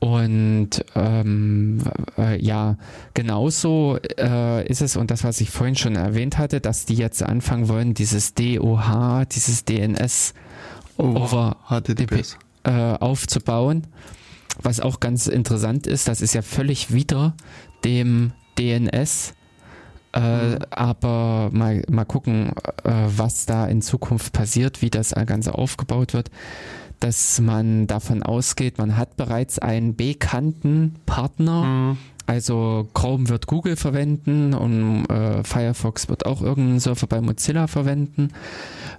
Und 0.00 0.84
ähm, 0.96 1.78
äh, 2.18 2.42
ja, 2.42 2.76
genauso 3.14 3.98
äh, 4.18 4.66
ist 4.66 4.82
es, 4.82 4.96
und 4.96 5.12
das, 5.12 5.22
was 5.22 5.40
ich 5.40 5.50
vorhin 5.50 5.76
schon 5.76 5.94
erwähnt 5.94 6.38
hatte, 6.38 6.60
dass 6.60 6.86
die 6.86 6.96
jetzt 6.96 7.22
anfangen 7.22 7.68
wollen, 7.68 7.94
dieses 7.94 8.34
DOH, 8.34 9.26
dieses 9.30 9.64
DNS 9.64 10.34
over 10.96 11.56
HTTP 11.68 12.24
äh, 12.64 12.70
aufzubauen. 12.70 13.86
Was 14.60 14.80
auch 14.80 14.98
ganz 14.98 15.28
interessant 15.28 15.86
ist, 15.86 16.08
das 16.08 16.20
ist 16.20 16.34
ja 16.34 16.42
völlig 16.42 16.92
wieder 16.92 17.34
dem 17.84 18.32
DNS. 18.58 19.34
Äh, 20.14 20.50
mhm. 20.50 20.58
Aber 20.70 21.50
mal, 21.52 21.82
mal 21.88 22.04
gucken, 22.04 22.52
äh, 22.84 22.90
was 23.06 23.46
da 23.46 23.66
in 23.66 23.82
Zukunft 23.82 24.32
passiert, 24.32 24.82
wie 24.82 24.90
das 24.90 25.14
Ganze 25.26 25.54
aufgebaut 25.54 26.14
wird. 26.14 26.30
Dass 27.00 27.40
man 27.40 27.86
davon 27.86 28.22
ausgeht, 28.22 28.78
man 28.78 28.96
hat 28.96 29.16
bereits 29.16 29.58
einen 29.58 29.96
bekannten 29.96 30.96
Partner. 31.06 31.64
Mhm. 31.64 31.98
Also 32.26 32.88
Chrome 32.94 33.28
wird 33.28 33.46
Google 33.46 33.76
verwenden 33.76 34.54
und 34.54 35.06
äh, 35.06 35.42
Firefox 35.42 36.08
wird 36.08 36.24
auch 36.24 36.40
irgendeinen 36.40 36.78
Server 36.78 37.06
bei 37.08 37.20
Mozilla 37.20 37.66
verwenden, 37.66 38.28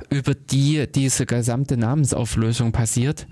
über 0.09 0.33
die 0.33 0.85
diese 0.93 1.25
gesamte 1.25 1.77
Namensauflösung 1.77 2.73
passiert. 2.73 3.27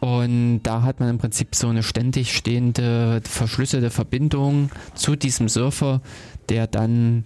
Und 0.00 0.60
da 0.62 0.82
hat 0.82 1.00
man 1.00 1.08
im 1.08 1.18
Prinzip 1.18 1.54
so 1.54 1.68
eine 1.68 1.82
ständig 1.82 2.36
stehende, 2.36 3.22
verschlüsselte 3.24 3.90
Verbindung 3.90 4.70
zu 4.94 5.16
diesem 5.16 5.48
Surfer, 5.48 6.02
der 6.48 6.66
dann 6.66 7.24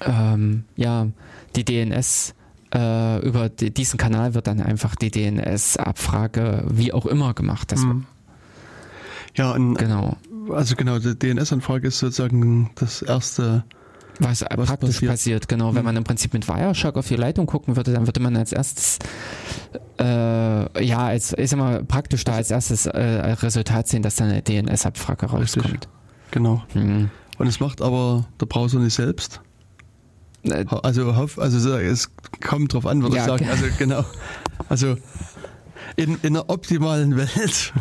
ähm, 0.00 0.64
ja 0.76 1.08
die 1.56 1.64
DNS 1.64 2.34
äh, 2.74 3.26
über 3.26 3.48
die, 3.48 3.72
diesen 3.72 3.98
Kanal 3.98 4.34
wird 4.34 4.46
dann 4.46 4.60
einfach 4.60 4.94
die 4.94 5.10
DNS-Abfrage 5.10 6.64
wie 6.68 6.92
auch 6.92 7.06
immer 7.06 7.34
gemacht. 7.34 7.74
Mhm. 7.76 8.06
Ja, 9.34 9.52
und 9.52 9.74
genau. 9.74 10.16
Also 10.50 10.76
genau, 10.76 10.98
die 10.98 11.18
DNS-Anfrage 11.18 11.88
ist 11.88 11.98
sozusagen 11.98 12.70
das 12.76 13.02
erste 13.02 13.64
was, 14.18 14.42
was 14.42 14.66
praktisch 14.68 14.96
passiert. 14.96 15.10
passiert. 15.10 15.48
genau. 15.48 15.70
Wenn 15.70 15.78
hm. 15.78 15.84
man 15.84 15.96
im 15.96 16.04
Prinzip 16.04 16.32
mit 16.32 16.48
Wireshark 16.48 16.96
auf 16.96 17.08
die 17.08 17.16
Leitung 17.16 17.46
gucken 17.46 17.76
würde, 17.76 17.92
dann 17.92 18.06
würde 18.06 18.20
man 18.20 18.36
als 18.36 18.52
erstes, 18.52 18.98
äh, 19.98 20.84
ja, 20.84 21.06
als, 21.06 21.32
ist 21.32 21.52
immer 21.52 21.82
praktisch 21.82 22.24
da 22.24 22.32
als 22.34 22.50
erstes 22.50 22.86
äh, 22.86 23.00
Resultat 23.00 23.88
sehen, 23.88 24.02
dass 24.02 24.16
dann 24.16 24.30
eine 24.30 24.42
DNS-Abfrage 24.42 25.26
rauskommt. 25.26 25.64
Richtig. 25.66 25.88
Genau. 26.30 26.62
Hm. 26.72 27.10
Und 27.38 27.46
es 27.46 27.60
macht 27.60 27.82
aber 27.82 28.26
der 28.40 28.46
Browser 28.46 28.78
nicht 28.78 28.94
selbst. 28.94 29.40
Äh, 30.44 30.64
also, 30.82 31.10
also 31.10 31.76
es 31.76 32.10
kommt 32.40 32.72
drauf 32.72 32.86
an, 32.86 33.02
würde 33.02 33.16
ja, 33.16 33.22
ich 33.22 33.28
sagen. 33.28 33.48
Also 33.48 33.66
genau. 33.78 34.04
Also 34.68 34.96
in, 35.96 36.18
in 36.22 36.36
einer 36.36 36.48
optimalen 36.48 37.16
Welt, 37.16 37.72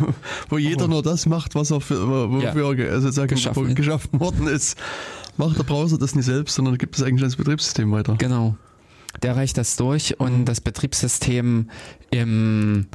wo 0.49 0.57
jeder 0.57 0.85
oh. 0.85 0.89
nur 0.89 1.03
das 1.03 1.25
macht, 1.25 1.55
was 1.55 1.71
er 1.71 1.81
für, 1.81 2.31
wofür 2.31 2.77
ja. 2.77 2.91
also 2.91 3.09
sagen, 3.11 3.29
geschaffen. 3.29 3.75
geschaffen 3.75 4.19
worden 4.19 4.47
ist, 4.47 4.77
macht 5.37 5.57
der 5.57 5.63
Browser 5.63 5.97
das 5.97 6.15
nicht 6.15 6.25
selbst, 6.25 6.55
sondern 6.55 6.77
gibt 6.77 6.95
es 6.95 7.03
eigentlich 7.03 7.21
ans 7.21 7.35
Betriebssystem 7.35 7.91
weiter. 7.91 8.15
Genau. 8.17 8.55
Der 9.23 9.35
reicht 9.35 9.57
das 9.57 9.75
durch 9.75 10.19
und 10.19 10.39
mhm. 10.39 10.45
das 10.45 10.61
Betriebssystem 10.61 11.69
im 12.11 12.87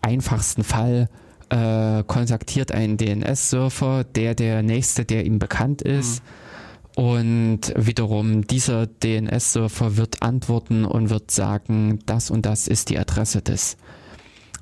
einfachsten 0.00 0.64
Fall 0.64 1.08
äh, 1.50 2.02
kontaktiert 2.04 2.72
einen 2.72 2.96
DNS-Surfer, 2.96 4.04
der 4.04 4.34
der 4.34 4.62
nächste, 4.62 5.04
der 5.04 5.26
ihm 5.26 5.38
bekannt 5.38 5.82
ist. 5.82 6.22
Mhm. 6.22 7.02
Und 7.02 7.60
wiederum 7.76 8.46
dieser 8.46 8.86
DNS-Surfer 8.86 9.96
wird 9.96 10.22
antworten 10.22 10.84
und 10.84 11.10
wird 11.10 11.30
sagen, 11.30 12.00
das 12.06 12.30
und 12.30 12.46
das 12.46 12.68
ist 12.68 12.90
die 12.90 12.98
Adresse 12.98 13.42
des 13.42 13.76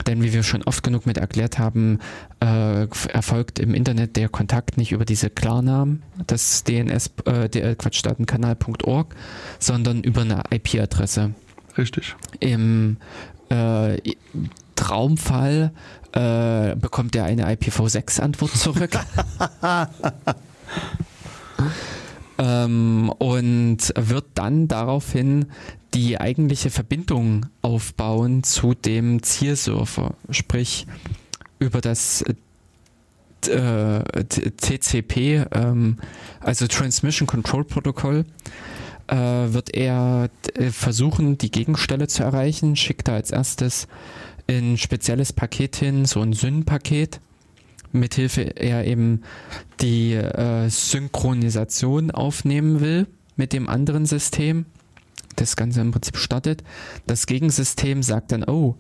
denn 0.07 0.23
wie 0.23 0.33
wir 0.33 0.43
schon 0.43 0.63
oft 0.63 0.83
genug 0.83 1.07
mit 1.07 1.19
erklärt 1.19 1.59
haben, 1.59 1.99
äh, 2.41 2.87
erfolgt 3.09 3.59
im 3.59 3.75
Internet 3.75 4.17
der 4.17 4.29
Kontakt 4.29 4.77
nicht 4.77 4.93
über 4.93 5.05
diese 5.05 5.31
Klarnamen 5.31 6.03
des 6.29 6.65
DNS, 6.65 7.11
äh, 7.25 7.49
der 7.49 7.75
Quatschdatenkanal.org, 7.77 9.15
sondern 9.59 10.03
über 10.03 10.23
eine 10.23 10.43
IP-Adresse. 10.51 11.35
Richtig. 11.77 12.17
Im 12.41 12.97
äh, 13.51 13.99
Traumfall 14.75 15.73
äh, 16.13 16.77
bekommt 16.77 17.17
er 17.17 17.25
eine 17.25 17.53
IPv6-Antwort 17.53 18.57
zurück. 18.57 18.91
ähm, 22.39 23.13
und 23.19 23.93
wird 23.97 24.27
dann 24.35 24.69
daraufhin 24.69 25.47
die 25.95 26.21
eigentliche 26.21 26.71
Verbindung 26.71 27.47
aufbauen 27.63 28.43
zu 28.43 28.75
dem 28.75 29.23
Zielsurfer, 29.23 30.15
sprich 30.31 30.87
über 31.59 31.81
das 31.81 32.25
äh, 33.47 34.25
TCP, 34.25 35.47
ähm, 35.53 35.99
also 36.41 36.67
Transmission 36.67 37.27
Control 37.27 37.65
Protocol, 37.65 38.25
äh, 39.09 39.17
wird 39.17 39.75
er 39.75 40.29
äh, 40.55 40.71
versuchen, 40.71 41.39
die 41.39 41.51
Gegenstelle 41.51 42.09
zu 42.09 42.23
erreichen, 42.23 42.77
schickt 42.77 43.09
da 43.09 43.15
als 43.15 43.31
erstes 43.31 43.89
ein 44.51 44.79
spezielles 44.79 45.33
Paket 45.33 45.77
hin, 45.77 46.05
so 46.05 46.21
ein 46.21 46.33
SYN-Paket, 46.33 47.21
mithilfe 47.93 48.57
er 48.57 48.87
eben 48.87 49.23
die 49.81 50.15
äh, 50.15 50.69
Synchronisation 50.69 52.11
aufnehmen 52.11 52.81
will 52.81 53.07
mit 53.37 53.53
dem 53.53 53.69
anderen 53.69 54.07
System 54.07 54.67
das 55.37 55.57
Ganze 55.57 55.81
im 55.81 55.93
Prinzip 55.93 56.17
startet. 56.17 56.65
Das 57.07 57.27
Gegensystem 57.27 58.03
sagt 58.03 58.33
dann, 58.33 58.45
oh, 58.45 58.77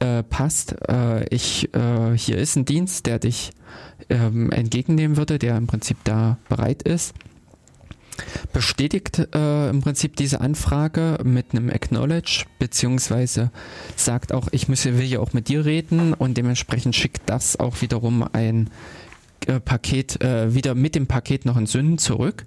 äh, 0.00 0.22
passt, 0.24 0.74
äh, 0.88 1.24
ich, 1.28 1.72
äh, 1.74 2.16
hier 2.16 2.38
ist 2.38 2.56
ein 2.56 2.64
Dienst, 2.64 3.06
der 3.06 3.18
dich 3.18 3.52
ähm, 4.08 4.50
entgegennehmen 4.50 5.16
würde, 5.16 5.38
der 5.38 5.56
im 5.56 5.66
Prinzip 5.66 5.96
da 6.04 6.38
bereit 6.48 6.82
ist. 6.82 7.14
Bestätigt 8.52 9.28
äh, 9.34 9.70
im 9.70 9.80
Prinzip 9.80 10.16
diese 10.16 10.40
Anfrage 10.40 11.18
mit 11.24 11.52
einem 11.52 11.70
Acknowledge, 11.70 12.44
beziehungsweise 12.58 13.50
sagt 13.96 14.32
auch, 14.32 14.48
ich 14.52 14.68
müsse, 14.68 14.98
will 14.98 15.06
ja 15.06 15.20
auch 15.20 15.32
mit 15.32 15.48
dir 15.48 15.64
reden 15.64 16.12
und 16.12 16.36
dementsprechend 16.36 16.94
schickt 16.94 17.22
das 17.26 17.58
auch 17.58 17.80
wiederum 17.80 18.24
ein 18.32 18.70
äh, 19.46 19.60
Paket, 19.60 20.22
äh, 20.22 20.54
wieder 20.54 20.74
mit 20.74 20.94
dem 20.94 21.06
Paket 21.06 21.46
noch 21.46 21.56
ein 21.56 21.66
Sünden 21.66 21.98
zurück 21.98 22.44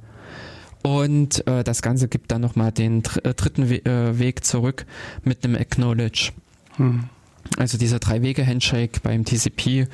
und 0.86 1.48
äh, 1.48 1.64
das 1.64 1.82
Ganze 1.82 2.08
gibt 2.08 2.32
dann 2.32 2.42
nochmal 2.42 2.72
den 2.72 3.02
dr 3.02 3.26
äh, 3.26 3.34
dritten 3.34 3.72
We 3.72 3.84
äh, 3.86 4.20
Weg 4.20 4.46
zurück 4.46 4.86
mit 5.24 5.44
einem 5.44 5.56
Acknowledge. 5.56 6.32
Hm. 6.78 7.10
Also 7.58 7.78
dieser 7.78 8.00
Drei-Wege-Handshake 8.00 9.00
beim 9.02 9.24
TCP, 9.24 9.88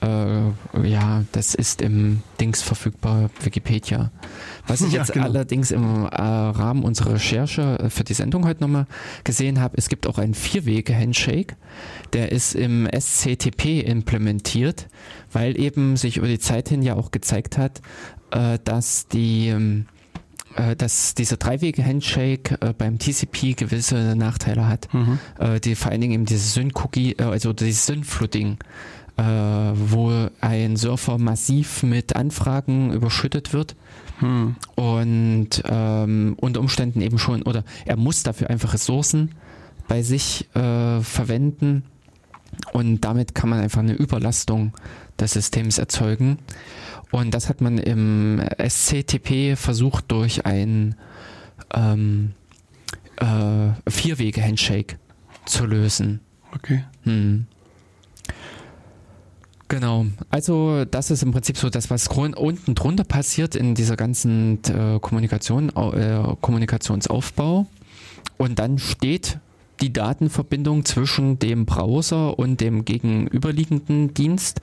äh, 0.00 0.88
ja, 0.88 1.24
das 1.32 1.54
ist 1.54 1.82
im 1.82 2.22
Dings 2.40 2.62
verfügbar, 2.62 3.30
Wikipedia. 3.42 4.12
Was 4.66 4.82
ich 4.82 4.92
jetzt 4.92 5.08
ja, 5.08 5.14
genau. 5.14 5.26
allerdings 5.26 5.70
im 5.70 6.04
äh, 6.04 6.06
Rahmen 6.06 6.84
unserer 6.84 7.14
Recherche 7.14 7.78
äh, 7.80 7.90
für 7.90 8.04
die 8.04 8.14
Sendung 8.14 8.46
heute 8.46 8.60
nochmal 8.60 8.86
gesehen 9.24 9.60
habe, 9.60 9.76
es 9.78 9.88
gibt 9.88 10.06
auch 10.06 10.18
einen 10.18 10.34
Vier-Wege-Handshake, 10.34 11.56
der 12.12 12.30
ist 12.30 12.54
im 12.54 12.86
SCTP 12.86 13.80
implementiert, 13.80 14.86
weil 15.32 15.58
eben 15.58 15.96
sich 15.96 16.18
über 16.18 16.28
die 16.28 16.38
Zeit 16.38 16.68
hin 16.68 16.82
ja 16.82 16.94
auch 16.94 17.10
gezeigt 17.10 17.58
hat, 17.58 17.80
äh, 18.30 18.58
dass 18.62 19.08
die 19.08 19.48
ähm, 19.48 19.86
äh, 19.86 19.97
dass 20.76 21.14
dieser 21.14 21.36
Dreiwege-Handshake 21.36 22.58
äh, 22.60 22.72
beim 22.76 22.98
TCP 22.98 23.54
gewisse 23.54 24.16
Nachteile 24.16 24.68
hat, 24.68 24.92
mhm. 24.92 25.18
äh, 25.38 25.60
die 25.60 25.74
vor 25.74 25.90
allen 25.90 26.00
Dingen 26.00 26.14
eben 26.14 26.24
dieses 26.24 26.54
Syn-Cookie, 26.54 27.12
äh, 27.12 27.22
also 27.22 27.52
dieses 27.52 27.86
Syn-Flooding, 27.86 28.58
äh, 29.16 29.22
wo 29.22 30.28
ein 30.40 30.76
Surfer 30.76 31.18
massiv 31.18 31.82
mit 31.82 32.16
Anfragen 32.16 32.92
überschüttet 32.92 33.52
wird. 33.52 33.76
Mhm. 34.20 34.56
Und 34.74 35.62
ähm, 35.64 36.36
unter 36.40 36.60
Umständen 36.60 37.00
eben 37.00 37.18
schon, 37.18 37.42
oder 37.42 37.64
er 37.84 37.96
muss 37.96 38.22
dafür 38.22 38.50
einfach 38.50 38.74
Ressourcen 38.74 39.30
bei 39.86 40.02
sich 40.02 40.48
äh, 40.54 41.00
verwenden 41.00 41.84
und 42.72 43.00
damit 43.04 43.34
kann 43.34 43.50
man 43.50 43.60
einfach 43.60 43.80
eine 43.80 43.94
Überlastung 43.94 44.72
des 45.18 45.32
Systems 45.32 45.78
erzeugen. 45.78 46.38
Und 47.10 47.32
das 47.32 47.48
hat 47.48 47.60
man 47.60 47.78
im 47.78 48.40
SCTP 48.58 49.56
versucht 49.56 50.04
durch 50.08 50.44
ein 50.44 50.94
ähm, 51.74 52.32
äh, 53.16 53.90
Vier-Wege-Handshake 53.90 54.98
zu 55.46 55.64
lösen. 55.64 56.20
Okay. 56.54 56.84
Hm. 57.04 57.46
Genau, 59.68 60.06
also 60.30 60.86
das 60.86 61.10
ist 61.10 61.22
im 61.22 61.32
Prinzip 61.32 61.58
so 61.58 61.68
das, 61.68 61.90
was 61.90 62.08
unten 62.08 62.74
drunter 62.74 63.04
passiert 63.04 63.54
in 63.54 63.74
dieser 63.74 63.96
ganzen 63.96 64.60
äh, 64.64 64.98
Kommunikation, 64.98 65.68
äh, 65.68 66.22
Kommunikationsaufbau. 66.40 67.66
Und 68.38 68.58
dann 68.58 68.78
steht 68.78 69.38
die 69.80 69.92
Datenverbindung 69.92 70.86
zwischen 70.86 71.38
dem 71.38 71.66
Browser 71.66 72.38
und 72.38 72.62
dem 72.62 72.86
gegenüberliegenden 72.86 74.14
Dienst. 74.14 74.62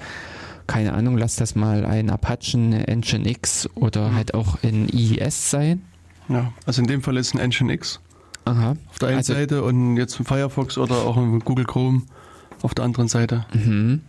Keine 0.68 0.94
Ahnung, 0.94 1.18
lass 1.18 1.36
das 1.36 1.56
mal 1.56 1.86
ein 1.86 2.10
Apache, 2.10 2.58
Nginx 2.58 3.70
oder 3.76 4.10
mhm. 4.10 4.16
halt 4.16 4.34
auch 4.34 4.64
ein 4.64 4.88
IIS 4.90 5.52
sein. 5.52 5.82
Ja, 6.28 6.52
also 6.66 6.82
in 6.82 6.88
dem 6.88 7.02
Fall 7.02 7.18
ist 7.18 7.36
ein 7.36 7.50
Nginx. 7.50 8.00
Aha. 8.46 8.76
Auf 8.90 9.00
der 9.00 9.10
einen 9.10 9.18
also, 9.18 9.34
Seite 9.34 9.64
und 9.64 9.98
jetzt 9.98 10.20
ein 10.20 10.26
Firefox 10.26 10.78
oder 10.78 10.98
auch 10.98 11.18
ein 11.18 11.40
Google 11.40 11.66
Chrome 11.66 12.04
auf 12.62 12.74
der 12.76 12.86
anderen 12.86 13.08
Seite. 13.08 13.46
Mhm. 13.54 14.02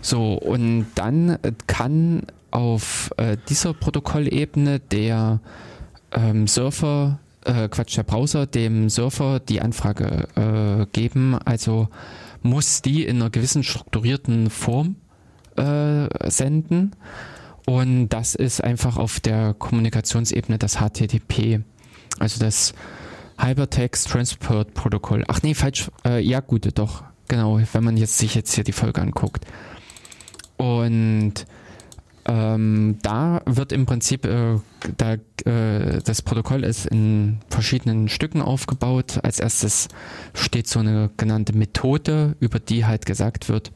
So, 0.00 0.34
und 0.34 0.86
dann 0.94 1.38
kann 1.66 2.22
auf 2.50 3.10
äh, 3.16 3.36
dieser 3.48 3.74
Protokollebene 3.74 4.80
der 4.80 5.40
ähm, 6.12 6.46
Surfer, 6.46 7.18
äh, 7.44 7.68
Quatsch, 7.68 7.96
der 7.96 8.04
Browser 8.04 8.46
dem 8.46 8.88
Surfer 8.88 9.40
die 9.40 9.60
Anfrage 9.60 10.28
äh, 10.36 10.86
geben. 10.92 11.36
Also 11.44 11.88
muss 12.42 12.82
die 12.82 13.04
in 13.04 13.16
einer 13.16 13.30
gewissen 13.30 13.64
strukturierten 13.64 14.50
Form 14.50 14.96
äh, 15.56 16.30
senden. 16.30 16.92
Und 17.66 18.08
das 18.10 18.34
ist 18.34 18.62
einfach 18.62 18.98
auf 18.98 19.20
der 19.20 19.54
Kommunikationsebene 19.54 20.58
das 20.58 20.76
HTTP. 20.76 21.60
Also 22.18 22.38
das 22.40 22.74
Hypertext 23.38 24.08
Transport 24.08 24.74
Protokoll. 24.74 25.24
Ach 25.28 25.42
nee, 25.42 25.54
falsch. 25.54 25.90
Äh, 26.04 26.20
ja, 26.20 26.40
gut, 26.40 26.68
doch. 26.78 27.04
Genau, 27.28 27.58
wenn 27.72 27.84
man 27.84 27.96
jetzt 27.96 28.18
sich 28.18 28.34
jetzt 28.34 28.54
hier 28.54 28.64
die 28.64 28.72
Folge 28.72 29.00
anguckt. 29.00 29.46
Und 30.56 31.46
ähm, 32.26 32.98
da 33.02 33.42
wird 33.44 33.72
im 33.72 33.86
Prinzip, 33.86 34.24
äh, 34.24 34.58
da, 34.96 35.14
äh, 35.44 36.00
das 36.04 36.22
Protokoll 36.22 36.64
ist 36.64 36.86
in 36.86 37.38
verschiedenen 37.48 38.08
Stücken 38.08 38.40
aufgebaut. 38.40 39.20
Als 39.22 39.40
erstes 39.40 39.88
steht 40.32 40.68
so 40.68 40.80
eine 40.80 41.10
genannte 41.16 41.56
Methode, 41.56 42.36
über 42.40 42.58
die 42.60 42.86
halt 42.86 43.04
gesagt 43.04 43.48
wird, 43.48 43.72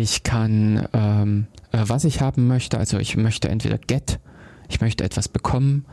ich 0.00 0.22
kann, 0.22 0.88
ähm, 0.92 1.46
äh, 1.72 1.84
was 1.86 2.04
ich 2.04 2.20
haben 2.20 2.48
möchte, 2.48 2.78
also 2.78 2.98
ich 2.98 3.16
möchte 3.16 3.48
entweder 3.48 3.78
get, 3.78 4.18
ich 4.68 4.80
möchte 4.80 5.04
etwas 5.04 5.28
bekommen, 5.28 5.84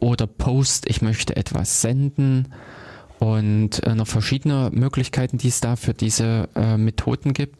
oder 0.00 0.26
post, 0.26 0.88
ich 0.88 1.02
möchte 1.02 1.36
etwas 1.36 1.80
senden 1.80 2.48
und 3.18 3.84
äh, 3.86 3.94
noch 3.94 4.08
verschiedene 4.08 4.70
Möglichkeiten, 4.72 5.38
die 5.38 5.46
es 5.48 5.60
da 5.60 5.76
für 5.76 5.94
diese 5.94 6.48
äh, 6.56 6.76
Methoden 6.76 7.34
gibt. 7.34 7.56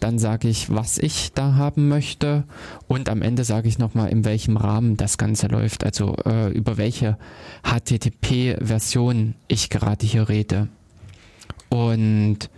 Dann 0.00 0.18
sage 0.18 0.48
ich, 0.48 0.70
was 0.70 0.96
ich 0.96 1.32
da 1.34 1.54
haben 1.54 1.88
möchte 1.88 2.44
und 2.88 3.10
am 3.10 3.20
Ende 3.20 3.44
sage 3.44 3.68
ich 3.68 3.78
nochmal, 3.78 4.08
in 4.08 4.24
welchem 4.24 4.56
Rahmen 4.56 4.96
das 4.96 5.18
Ganze 5.18 5.48
läuft, 5.48 5.84
also 5.84 6.16
äh, 6.24 6.50
über 6.52 6.78
welche 6.78 7.18
HTTP-Version 7.62 9.34
ich 9.48 9.68
gerade 9.68 10.06
hier 10.06 10.30
rede. 10.30 10.68
Und 11.68 12.48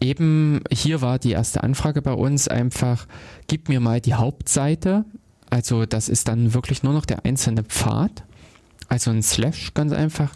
eben 0.00 0.62
hier 0.70 1.00
war 1.00 1.18
die 1.18 1.32
erste 1.32 1.62
Anfrage 1.62 2.02
bei 2.02 2.12
uns 2.12 2.48
einfach, 2.48 3.06
gib 3.46 3.68
mir 3.68 3.80
mal 3.80 4.00
die 4.00 4.14
Hauptseite. 4.14 5.04
Also 5.50 5.86
das 5.86 6.08
ist 6.08 6.28
dann 6.28 6.54
wirklich 6.54 6.82
nur 6.82 6.92
noch 6.92 7.06
der 7.06 7.24
einzelne 7.24 7.62
Pfad 7.62 8.24
also 8.88 9.10
ein 9.10 9.22
Slash 9.22 9.74
ganz 9.74 9.92
einfach. 9.92 10.30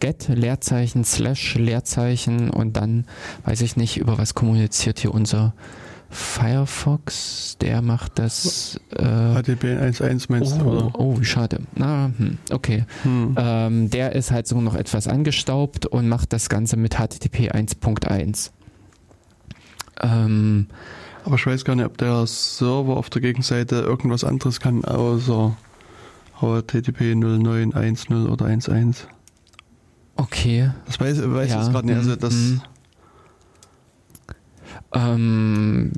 Get, 0.00 0.28
Leerzeichen, 0.28 1.04
Slash, 1.04 1.54
Leerzeichen 1.56 2.50
und 2.50 2.76
dann 2.76 3.06
weiß 3.44 3.62
ich 3.62 3.76
nicht, 3.76 3.96
über 3.96 4.18
was 4.18 4.34
kommuniziert 4.34 4.98
hier 4.98 5.14
unser 5.14 5.54
Firefox. 6.10 7.56
Der 7.60 7.82
macht 7.82 8.18
das. 8.18 8.78
Äh, 8.90 9.02
HTTP 9.02 9.64
1.1 9.64 10.26
meinst 10.28 10.54
oh, 10.54 10.58
du, 10.58 10.64
oder? 10.70 11.00
Oh, 11.00 11.18
wie 11.18 11.24
schade. 11.24 11.60
Na, 11.74 12.10
hm, 12.16 12.38
okay. 12.50 12.84
Hm. 13.02 13.34
Ähm, 13.38 13.90
der 13.90 14.12
ist 14.12 14.30
halt 14.30 14.46
so 14.46 14.60
noch 14.60 14.74
etwas 14.74 15.08
angestaubt 15.08 15.86
und 15.86 16.08
macht 16.08 16.32
das 16.32 16.48
Ganze 16.48 16.76
mit 16.76 16.94
HTTP 16.94 17.50
1.1. 17.52 18.50
Ähm, 20.00 20.66
aber 21.24 21.36
ich 21.36 21.46
weiß 21.46 21.64
gar 21.64 21.74
nicht, 21.74 21.86
ob 21.86 21.96
der 21.96 22.26
Server 22.26 22.96
auf 22.96 23.10
der 23.10 23.22
Gegenseite 23.22 23.76
irgendwas 23.76 24.24
anderes 24.24 24.60
kann, 24.60 24.84
außer 24.84 25.56
HTTP 26.40 27.14
0910 27.14 28.26
oder 28.26 28.46
11. 28.48 29.08
Okay. 30.16 30.70
Das 30.86 31.00
weiß, 31.00 31.22
weiß 31.24 31.50
ja. 31.50 31.66
ich 31.66 31.72
gerade 31.72 31.86
nicht. 31.86 31.96
Also 31.96 32.16
das 32.16 32.34
mhm. 32.34 32.62
ähm, 34.94 35.92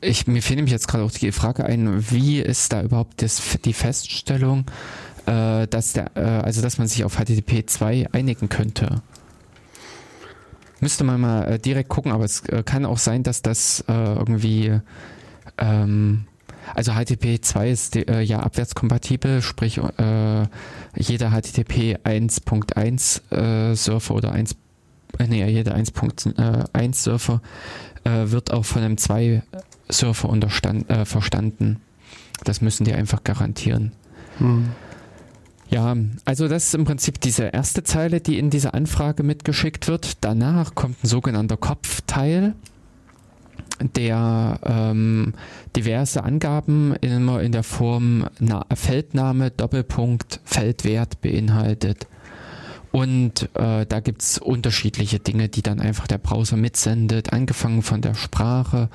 ich, 0.00 0.26
mir 0.26 0.42
fehlt 0.42 0.56
nämlich 0.56 0.72
jetzt 0.72 0.88
gerade 0.88 1.04
auch 1.04 1.10
die 1.10 1.32
Frage 1.32 1.64
ein, 1.64 2.10
wie 2.10 2.40
ist 2.40 2.72
da 2.72 2.82
überhaupt 2.82 3.22
das, 3.22 3.42
die 3.64 3.72
Feststellung, 3.72 4.64
äh, 5.26 5.66
dass 5.66 5.92
der, 5.92 6.16
äh, 6.16 6.20
also 6.20 6.62
dass 6.62 6.78
man 6.78 6.88
sich 6.88 7.04
auf 7.04 7.16
HTTP 7.16 7.64
2 7.66 8.08
einigen 8.12 8.48
könnte? 8.48 9.02
Müsste 10.80 11.04
man 11.04 11.20
mal 11.20 11.44
äh, 11.44 11.58
direkt 11.58 11.88
gucken, 11.88 12.12
aber 12.12 12.24
es 12.24 12.40
äh, 12.48 12.62
kann 12.62 12.84
auch 12.84 12.98
sein, 12.98 13.22
dass 13.22 13.42
das 13.42 13.84
äh, 13.88 13.92
irgendwie 13.92 14.80
ähm, 15.58 16.24
also 16.74 16.92
HTTP 16.92 17.40
2 17.40 17.70
ist 17.70 17.96
äh, 17.96 18.20
ja 18.20 18.40
abwärtskompatibel, 18.40 19.42
sprich 19.42 19.78
äh, 19.78 20.46
jeder 20.96 21.30
HTTP 21.30 21.98
1.1 22.04 23.32
äh, 23.32 23.74
Surfer 23.74 24.14
oder 24.14 24.32
1 24.32 24.56
äh, 25.18 25.26
nee, 25.26 25.44
jeder 25.46 25.74
1.1 25.74 26.94
Surfer 26.94 27.40
äh, 28.04 28.30
wird 28.30 28.52
auch 28.52 28.64
von 28.64 28.82
einem 28.82 28.98
2 28.98 29.42
Surfer 29.88 30.28
verstanden. 31.04 31.80
Das 32.44 32.60
müssen 32.60 32.84
die 32.84 32.92
einfach 32.92 33.24
garantieren. 33.24 33.92
Hm. 34.38 34.68
Ja, 35.70 35.94
also 36.24 36.48
das 36.48 36.68
ist 36.68 36.74
im 36.74 36.84
Prinzip 36.84 37.20
diese 37.20 37.44
erste 37.44 37.82
Zeile, 37.82 38.20
die 38.20 38.38
in 38.38 38.48
dieser 38.48 38.74
Anfrage 38.74 39.22
mitgeschickt 39.22 39.86
wird. 39.86 40.24
Danach 40.24 40.74
kommt 40.74 41.04
ein 41.04 41.06
sogenannter 41.06 41.56
Kopfteil 41.58 42.54
der 43.96 44.58
ähm, 44.64 45.34
diverse 45.76 46.24
Angaben 46.24 46.94
immer 47.00 47.42
in 47.42 47.52
der 47.52 47.62
Form 47.62 48.26
Na 48.40 48.66
Feldname, 48.74 49.50
Doppelpunkt, 49.50 50.40
Feldwert 50.44 51.20
beinhaltet. 51.20 52.06
Und 52.90 53.48
äh, 53.54 53.84
da 53.86 54.00
gibt 54.00 54.22
es 54.22 54.38
unterschiedliche 54.38 55.18
Dinge, 55.18 55.48
die 55.48 55.62
dann 55.62 55.80
einfach 55.80 56.06
der 56.06 56.18
Browser 56.18 56.56
mitsendet, 56.56 57.32
angefangen 57.32 57.82
von 57.82 58.00
der 58.00 58.14
Sprache, 58.14 58.88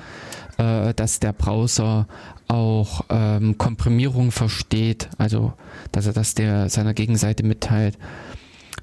äh, 0.58 0.92
dass 0.94 1.20
der 1.20 1.32
Browser 1.32 2.08
auch 2.48 3.04
ähm, 3.10 3.58
Komprimierung 3.58 4.30
versteht, 4.30 5.08
also 5.18 5.52
dass 5.92 6.06
er 6.06 6.12
das 6.12 6.34
der 6.34 6.68
seiner 6.68 6.94
Gegenseite 6.94 7.44
mitteilt. 7.44 7.98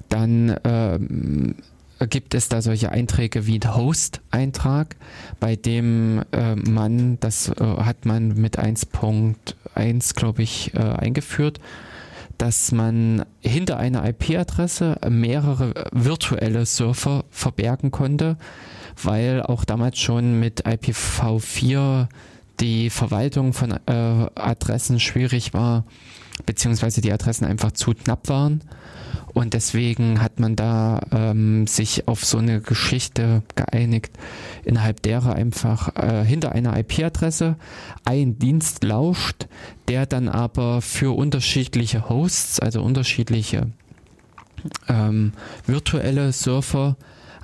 Dann 0.08 0.56
ähm, 0.64 1.54
gibt 2.08 2.34
es 2.34 2.48
da 2.48 2.62
solche 2.62 2.90
Einträge 2.90 3.46
wie 3.46 3.58
ein 3.58 3.74
Host-Eintrag, 3.74 4.96
bei 5.40 5.56
dem 5.56 6.22
äh, 6.32 6.56
man, 6.56 7.18
das 7.20 7.48
äh, 7.48 7.54
hat 7.64 8.04
man 8.04 8.28
mit 8.34 8.58
1.1, 8.58 10.14
glaube 10.14 10.42
ich, 10.42 10.74
äh, 10.74 10.78
eingeführt, 10.78 11.60
dass 12.38 12.72
man 12.72 13.24
hinter 13.40 13.76
einer 13.76 14.04
IP-Adresse 14.08 14.96
mehrere 15.08 15.86
virtuelle 15.92 16.66
Surfer 16.66 17.24
verbergen 17.30 17.90
konnte, 17.90 18.36
weil 19.02 19.42
auch 19.42 19.64
damals 19.64 19.98
schon 19.98 20.40
mit 20.40 20.66
IPv4 20.66 22.08
die 22.62 22.90
Verwaltung 22.90 23.52
von 23.52 23.72
äh, 23.72 23.80
Adressen 23.86 25.00
schwierig 25.00 25.52
war, 25.52 25.84
beziehungsweise 26.46 27.00
die 27.00 27.12
Adressen 27.12 27.44
einfach 27.44 27.72
zu 27.72 27.92
knapp 27.92 28.28
waren. 28.28 28.62
Und 29.34 29.54
deswegen 29.54 30.22
hat 30.22 30.38
man 30.40 30.56
da 30.56 31.00
ähm, 31.10 31.66
sich 31.66 32.06
auf 32.06 32.24
so 32.24 32.38
eine 32.38 32.60
Geschichte 32.60 33.42
geeinigt, 33.56 34.12
innerhalb 34.64 35.02
derer 35.02 35.34
einfach 35.34 35.96
äh, 35.96 36.24
hinter 36.24 36.52
einer 36.52 36.78
IP-Adresse 36.78 37.56
ein 38.04 38.38
Dienst 38.38 38.84
lauscht, 38.84 39.48
der 39.88 40.06
dann 40.06 40.28
aber 40.28 40.82
für 40.82 41.16
unterschiedliche 41.16 42.08
Hosts, 42.08 42.60
also 42.60 42.82
unterschiedliche 42.82 43.68
ähm, 44.88 45.32
virtuelle 45.66 46.32
Surfer, 46.32 46.96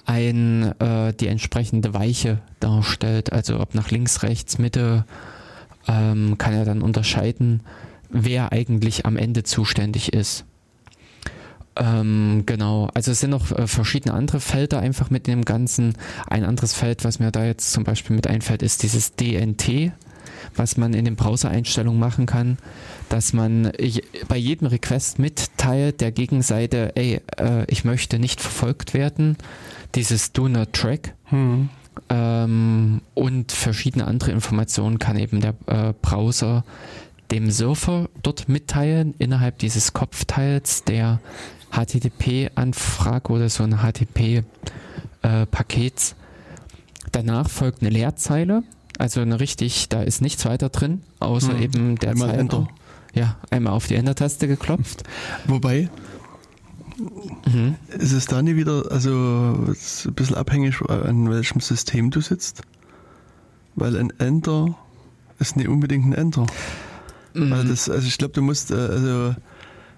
ein, 0.09 0.75
äh, 0.81 1.13
die 1.13 1.29
entsprechende 1.29 1.93
Weiche 1.93 2.39
darstellt. 2.61 3.33
Also 3.33 3.61
ob 3.61 3.75
nach 3.75 3.91
links, 3.91 4.23
rechts, 4.23 4.59
Mitte, 4.59 5.05
ähm, 5.87 6.39
kann 6.39 6.55
er 6.55 6.65
dann 6.65 6.81
unterscheiden, 6.81 7.61
wer 8.09 8.51
eigentlich 8.51 9.05
am 9.05 9.19
Ende 9.19 9.43
zuständig 9.43 10.15
ist. 10.15 10.47
Ähm, 11.77 12.45
genau, 12.47 12.89
also 12.95 13.13
es 13.13 13.21
sind 13.21 13.31
noch 13.31 13.53
äh, 13.53 13.67
verschiedene 13.67 14.15
andere 14.15 14.41
Felder 14.41 14.81
einfach 14.81 15.11
mit 15.11 15.27
dem 15.27 15.45
Ganzen. 15.45 15.95
Ein 16.27 16.45
anderes 16.45 16.73
Feld, 16.73 17.05
was 17.05 17.19
mir 17.19 17.31
da 17.31 17.45
jetzt 17.45 17.71
zum 17.71 17.85
Beispiel 17.85 18.17
mit 18.17 18.27
einfällt, 18.27 18.63
ist 18.63 18.83
dieses 18.83 19.15
DNT, 19.15 19.93
was 20.57 20.79
man 20.79 20.95
in 20.95 21.05
den 21.05 21.17
Browser-Einstellungen 21.17 22.01
machen 22.01 22.25
kann, 22.25 22.57
dass 23.11 23.35
man 23.35 23.71
bei 24.27 24.37
jedem 24.39 24.69
Request 24.69 25.19
mitteilt 25.19 26.01
der 26.01 26.13
Gegenseite, 26.13 26.97
ey, 26.97 27.21
äh, 27.37 27.65
ich 27.69 27.85
möchte 27.85 28.19
nicht 28.19 28.41
verfolgt 28.41 28.95
werden, 28.95 29.37
dieses 29.94 30.32
Do 30.32 30.48
Not 30.48 30.73
Track. 30.73 31.15
Hm. 31.24 31.69
Ähm, 32.09 33.02
und 33.15 33.52
verschiedene 33.52 34.06
andere 34.06 34.31
Informationen 34.31 34.98
kann 34.98 35.19
eben 35.19 35.40
der 35.40 35.55
äh, 35.66 35.93
Browser 36.01 36.65
dem 37.31 37.51
Surfer 37.51 38.09
dort 38.23 38.48
mitteilen 38.48 39.15
innerhalb 39.19 39.59
dieses 39.59 39.93
Kopfteils 39.93 40.85
der 40.85 41.20
HTTP-Anfrage 41.73 43.31
oder 43.32 43.51
so 43.51 43.65
ein 43.65 43.78
HTTP-Pakets. 43.78 46.12
Äh, 46.12 46.15
Danach 47.12 47.48
folgt 47.48 47.82
eine 47.82 47.90
Leerzeile, 47.90 48.65
also 48.98 49.20
eine 49.20 49.39
richtig, 49.40 49.89
da 49.89 50.02
ist 50.02 50.20
nichts 50.20 50.44
weiter 50.44 50.69
drin, 50.69 51.02
außer 51.20 51.55
hm. 51.55 51.62
eben 51.62 51.97
der 51.97 52.10
einmal 52.10 52.28
Zeiler. 52.28 52.40
Enter. 52.40 52.69
Ja, 53.15 53.36
einmal 53.51 53.73
auf 53.73 53.86
die 53.86 53.94
Enter-Taste 53.94 54.47
geklopft. 54.47 55.05
Wobei, 55.47 55.89
mhm. 56.99 57.77
ist 57.99 58.12
es 58.12 58.27
da 58.27 58.43
nie 58.43 58.57
wieder, 58.57 58.91
also 58.91 59.11
ein 59.11 60.15
bisschen 60.15 60.37
abhängig, 60.37 60.81
an 60.89 61.31
welchem 61.31 61.61
System 61.61 62.11
du 62.11 62.20
sitzt? 62.20 62.62
Weil 63.75 63.97
ein 63.97 64.12
Enter 64.19 64.77
ist 65.39 65.57
nicht 65.57 65.69
unbedingt 65.69 66.07
ein 66.07 66.12
Enter. 66.12 66.47
Mhm. 67.35 67.51
Weil 67.51 67.65
das, 67.66 67.89
also 67.89 68.07
ich 68.07 68.19
glaube, 68.19 68.35
du 68.35 68.43
musst 68.43 68.70
äh, 68.70 68.75
also 68.75 69.35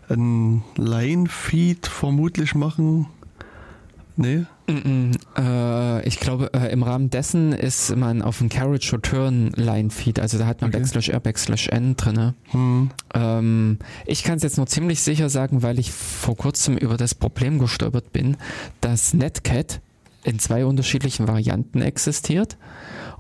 ein 0.08 0.62
Line-Feed 0.76 1.86
vermutlich 1.86 2.54
machen. 2.54 3.06
Nee? 4.16 4.44
Mm 4.70 5.12
-mm, 5.14 6.00
äh, 6.00 6.06
ich 6.06 6.20
glaube, 6.20 6.52
äh, 6.54 6.72
im 6.72 6.82
Rahmen 6.82 7.10
dessen 7.10 7.52
ist 7.52 7.94
man 7.96 8.22
auf 8.22 8.38
dem 8.38 8.48
Carriage 8.48 8.92
Return 8.92 9.50
Line 9.56 9.90
Feed, 9.90 10.20
also 10.20 10.38
da 10.38 10.46
hat 10.46 10.60
man 10.60 10.70
okay. 10.70 10.78
Backslash 10.78 11.08
R, 11.08 11.20
Backslash 11.20 11.68
N 11.68 11.96
drin. 11.96 12.34
Hm. 12.50 12.90
Ähm, 13.14 13.78
ich 14.06 14.22
kann 14.22 14.36
es 14.36 14.42
jetzt 14.42 14.56
nur 14.56 14.66
ziemlich 14.66 15.00
sicher 15.00 15.28
sagen, 15.28 15.62
weil 15.62 15.78
ich 15.78 15.90
vor 15.90 16.36
kurzem 16.36 16.76
über 16.76 16.96
das 16.96 17.14
Problem 17.14 17.58
gestolpert 17.58 18.12
bin, 18.12 18.36
dass 18.80 19.14
Netcat 19.14 19.80
in 20.24 20.38
zwei 20.38 20.64
unterschiedlichen 20.64 21.26
Varianten 21.26 21.82
existiert 21.82 22.56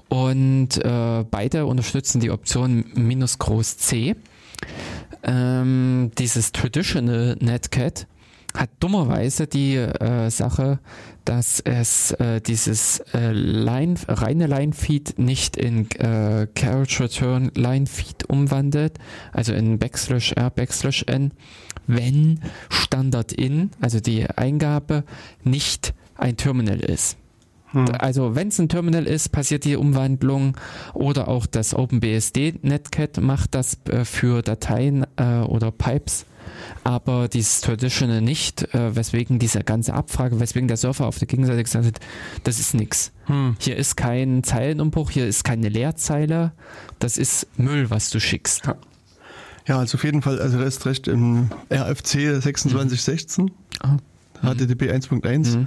und 0.08 0.76
äh, 0.84 1.24
beide 1.30 1.66
unterstützen 1.66 2.20
die 2.20 2.30
Option 2.30 2.84
minus 2.94 3.38
groß 3.38 3.78
C. 3.78 4.16
Ähm, 5.22 6.10
dieses 6.18 6.52
Traditional 6.52 7.36
Netcat 7.40 8.06
hat 8.54 8.70
dummerweise 8.80 9.46
die 9.46 9.76
äh, 9.76 10.30
Sache, 10.30 10.78
dass 11.24 11.60
es 11.60 12.12
äh, 12.12 12.40
dieses 12.40 13.00
äh, 13.14 13.32
Line, 13.32 13.94
reine 14.08 14.46
Line-Feed 14.46 15.18
nicht 15.18 15.56
in 15.56 15.90
äh, 15.92 16.46
Carriage 16.54 17.04
Return 17.04 17.50
Line-Feed 17.54 18.28
umwandelt, 18.28 18.98
also 19.32 19.52
in 19.52 19.78
Backslash 19.78 20.32
R, 20.32 20.50
Backslash 20.50 21.04
N, 21.06 21.32
wenn 21.86 22.40
Standard 22.68 23.32
in, 23.32 23.70
also 23.80 24.00
die 24.00 24.28
Eingabe, 24.28 25.04
nicht 25.44 25.94
ein 26.16 26.36
Terminal 26.36 26.80
ist. 26.80 27.16
Hm. 27.72 27.86
Also 27.98 28.34
wenn 28.34 28.48
es 28.48 28.58
ein 28.58 28.68
Terminal 28.68 29.06
ist, 29.06 29.30
passiert 29.30 29.64
die 29.64 29.76
Umwandlung 29.76 30.56
oder 30.94 31.28
auch 31.28 31.46
das 31.46 31.74
OpenBSD 31.74 32.54
Netcat 32.62 33.20
macht 33.20 33.54
das 33.54 33.78
äh, 33.88 34.04
für 34.04 34.42
Dateien 34.42 35.06
äh, 35.16 35.40
oder 35.40 35.70
Pipes, 35.70 36.26
aber 36.84 37.28
dieses 37.28 37.60
Traditional 37.60 38.20
nicht, 38.20 38.74
äh, 38.74 38.94
weswegen 38.94 39.38
diese 39.38 39.60
ganze 39.60 39.94
Abfrage, 39.94 40.40
weswegen 40.40 40.68
der 40.68 40.76
Surfer 40.76 41.06
auf 41.06 41.18
der 41.18 41.28
Gegenseite 41.28 41.62
gesagt 41.62 41.86
hat, 41.86 42.00
das 42.44 42.58
ist 42.58 42.74
nichts. 42.74 43.12
Hm. 43.26 43.56
Hier 43.58 43.76
ist 43.76 43.96
kein 43.96 44.42
Zeilenumbruch, 44.42 45.10
hier 45.10 45.26
ist 45.26 45.44
keine 45.44 45.68
Leerzeile, 45.68 46.52
das 46.98 47.16
ist 47.16 47.46
Müll, 47.56 47.90
was 47.90 48.10
du 48.10 48.20
schickst. 48.20 48.66
Ja. 48.66 48.76
Ja, 49.66 49.78
also 49.78 49.98
auf 49.98 50.04
jeden 50.04 50.22
Fall, 50.22 50.40
also 50.40 50.58
du 50.58 50.64
hast 50.64 50.84
recht, 50.86 51.06
im 51.06 51.50
RFC 51.70 52.40
2616, 52.40 53.44
mhm. 53.44 53.98
HTTP 54.42 54.90
1.1, 54.90 55.58
mhm 55.58 55.66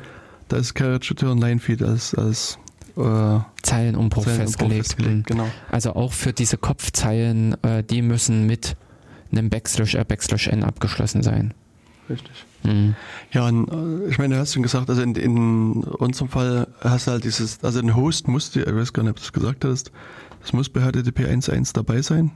da 0.53 0.57
ist 0.57 0.73
Carriage 0.75 1.11
Return 1.11 1.39
Line 1.39 1.59
Feed 1.59 1.81
als, 1.81 2.13
als 2.15 2.57
äh, 2.95 3.39
Zeilenumbruch, 3.63 4.23
festgelegt. 4.23 4.85
festgelegt 4.85 5.15
mhm. 5.17 5.23
genau. 5.23 5.47
Also 5.71 5.95
auch 5.95 6.13
für 6.13 6.33
diese 6.33 6.57
Kopfzeilen, 6.57 7.55
äh, 7.63 7.83
die 7.83 8.01
müssen 8.01 8.45
mit 8.45 8.75
einem 9.37 9.49
Backslash 9.49 9.95
R, 9.95 10.05
Backslash 10.05 10.47
N 10.47 10.63
abgeschlossen 10.63 11.23
sein. 11.23 11.53
Richtig. 12.09 12.45
Mhm. 12.63 12.95
Ja, 13.31 13.47
und, 13.47 13.69
äh, 13.69 14.09
ich 14.09 14.17
meine, 14.17 14.35
du 14.35 14.41
hast 14.41 14.53
schon 14.53 14.63
gesagt, 14.63 14.89
also 14.89 15.01
in, 15.01 15.15
in 15.15 15.83
unserem 15.83 16.29
Fall 16.29 16.67
hast 16.81 17.07
du 17.07 17.11
halt 17.11 17.23
dieses, 17.23 17.63
also 17.63 17.79
ein 17.79 17.95
Host 17.95 18.27
musste, 18.27 18.61
ich 18.61 18.75
weiß 18.75 18.93
gar 18.93 19.03
nicht, 19.03 19.11
ob 19.11 19.17
du 19.17 19.23
es 19.23 19.33
gesagt 19.33 19.65
hast, 19.65 19.91
das 20.41 20.53
muss 20.53 20.69
bei 20.69 20.81
HTTP 20.81 21.21
1.1 21.21 21.73
dabei 21.73 22.01
sein. 22.01 22.31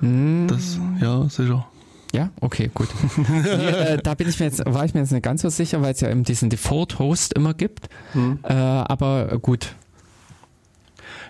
Mhm. 0.00 0.46
Das, 0.48 0.78
ja, 1.00 1.28
sicher. 1.28 1.66
Ja, 2.14 2.30
okay, 2.40 2.70
gut. 2.72 2.88
nee, 3.16 3.48
äh, 3.48 3.98
da 4.02 4.14
bin 4.14 4.28
ich 4.28 4.40
mir 4.40 4.46
jetzt, 4.46 4.64
war 4.64 4.84
ich 4.84 4.94
mir 4.94 5.00
jetzt 5.00 5.12
nicht 5.12 5.22
ganz 5.22 5.42
so 5.42 5.50
sicher, 5.50 5.82
weil 5.82 5.92
es 5.92 6.00
ja 6.00 6.08
eben 6.08 6.24
diesen 6.24 6.48
Default-Host 6.48 7.34
immer 7.34 7.52
gibt. 7.52 7.90
Mhm. 8.14 8.38
Äh, 8.42 8.54
aber 8.54 9.38
gut. 9.38 9.74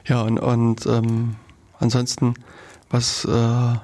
Ja, 0.06 0.22
und, 0.22 0.38
und 0.38 0.86
ähm, 0.86 1.34
ansonsten, 1.80 2.34
was 2.90 3.24
äh, 3.24 3.74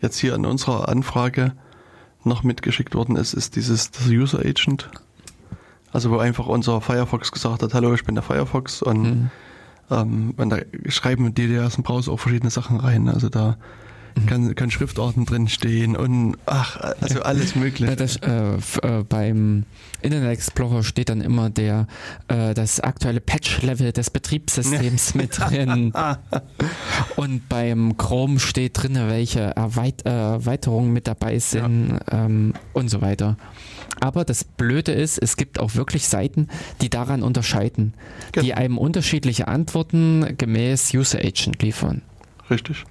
jetzt 0.00 0.18
hier 0.18 0.34
in 0.34 0.46
unserer 0.46 0.88
Anfrage 0.88 1.52
noch 2.24 2.42
mitgeschickt 2.42 2.94
worden 2.94 3.16
ist, 3.16 3.34
ist 3.34 3.56
dieses 3.56 3.90
User 4.08 4.40
Agent. 4.40 4.90
Also 5.92 6.10
wo 6.10 6.18
einfach 6.18 6.46
unser 6.46 6.80
Firefox 6.80 7.32
gesagt 7.32 7.62
hat, 7.62 7.74
hallo, 7.74 7.94
ich 7.94 8.04
bin 8.04 8.14
der 8.14 8.22
Firefox 8.22 8.82
und, 8.82 9.02
mhm. 9.02 9.30
ähm, 9.90 10.34
und 10.36 10.50
da 10.50 10.58
schreiben 10.88 11.34
die 11.34 11.46
dem 11.46 11.82
Browser 11.82 12.12
auch 12.12 12.20
verschiedene 12.20 12.50
Sachen 12.50 12.78
rein. 12.78 13.08
Also 13.08 13.28
da 13.28 13.56
kann, 14.26 14.54
kann 14.54 14.70
Schriftarten 14.70 15.24
drin 15.26 15.48
stehen 15.48 15.96
und 15.96 16.36
ach, 16.46 16.76
also 17.00 17.22
alles 17.22 17.54
mögliche. 17.54 17.96
Das, 17.96 18.16
äh, 18.16 18.56
äh, 18.82 19.04
beim 19.08 19.64
Internet 20.02 20.30
Explorer 20.30 20.82
steht 20.82 21.08
dann 21.08 21.20
immer 21.20 21.50
der 21.50 21.86
äh, 22.28 22.54
das 22.54 22.80
aktuelle 22.80 23.20
Patch-Level 23.20 23.92
des 23.92 24.10
Betriebssystems 24.10 25.14
mit 25.14 25.38
drin. 25.38 25.92
und 27.16 27.48
beim 27.48 27.96
Chrome 27.96 28.38
steht 28.40 28.82
drin, 28.82 28.94
welche 28.94 29.40
Erweit 29.40 30.02
Erweiterungen 30.02 30.92
mit 30.92 31.06
dabei 31.06 31.38
sind 31.38 32.00
ja. 32.10 32.24
ähm, 32.24 32.54
und 32.72 32.88
so 32.88 33.00
weiter. 33.00 33.36
Aber 34.00 34.24
das 34.24 34.44
Blöde 34.44 34.92
ist, 34.92 35.18
es 35.18 35.36
gibt 35.36 35.58
auch 35.58 35.74
wirklich 35.74 36.06
Seiten, 36.06 36.48
die 36.80 36.90
daran 36.90 37.22
unterscheiden, 37.22 37.94
genau. 38.32 38.44
die 38.44 38.54
einem 38.54 38.78
unterschiedliche 38.78 39.48
Antworten 39.48 40.36
gemäß 40.38 40.94
User 40.94 41.18
Agent 41.18 41.62
liefern. 41.62 42.02
Richtig. 42.50 42.84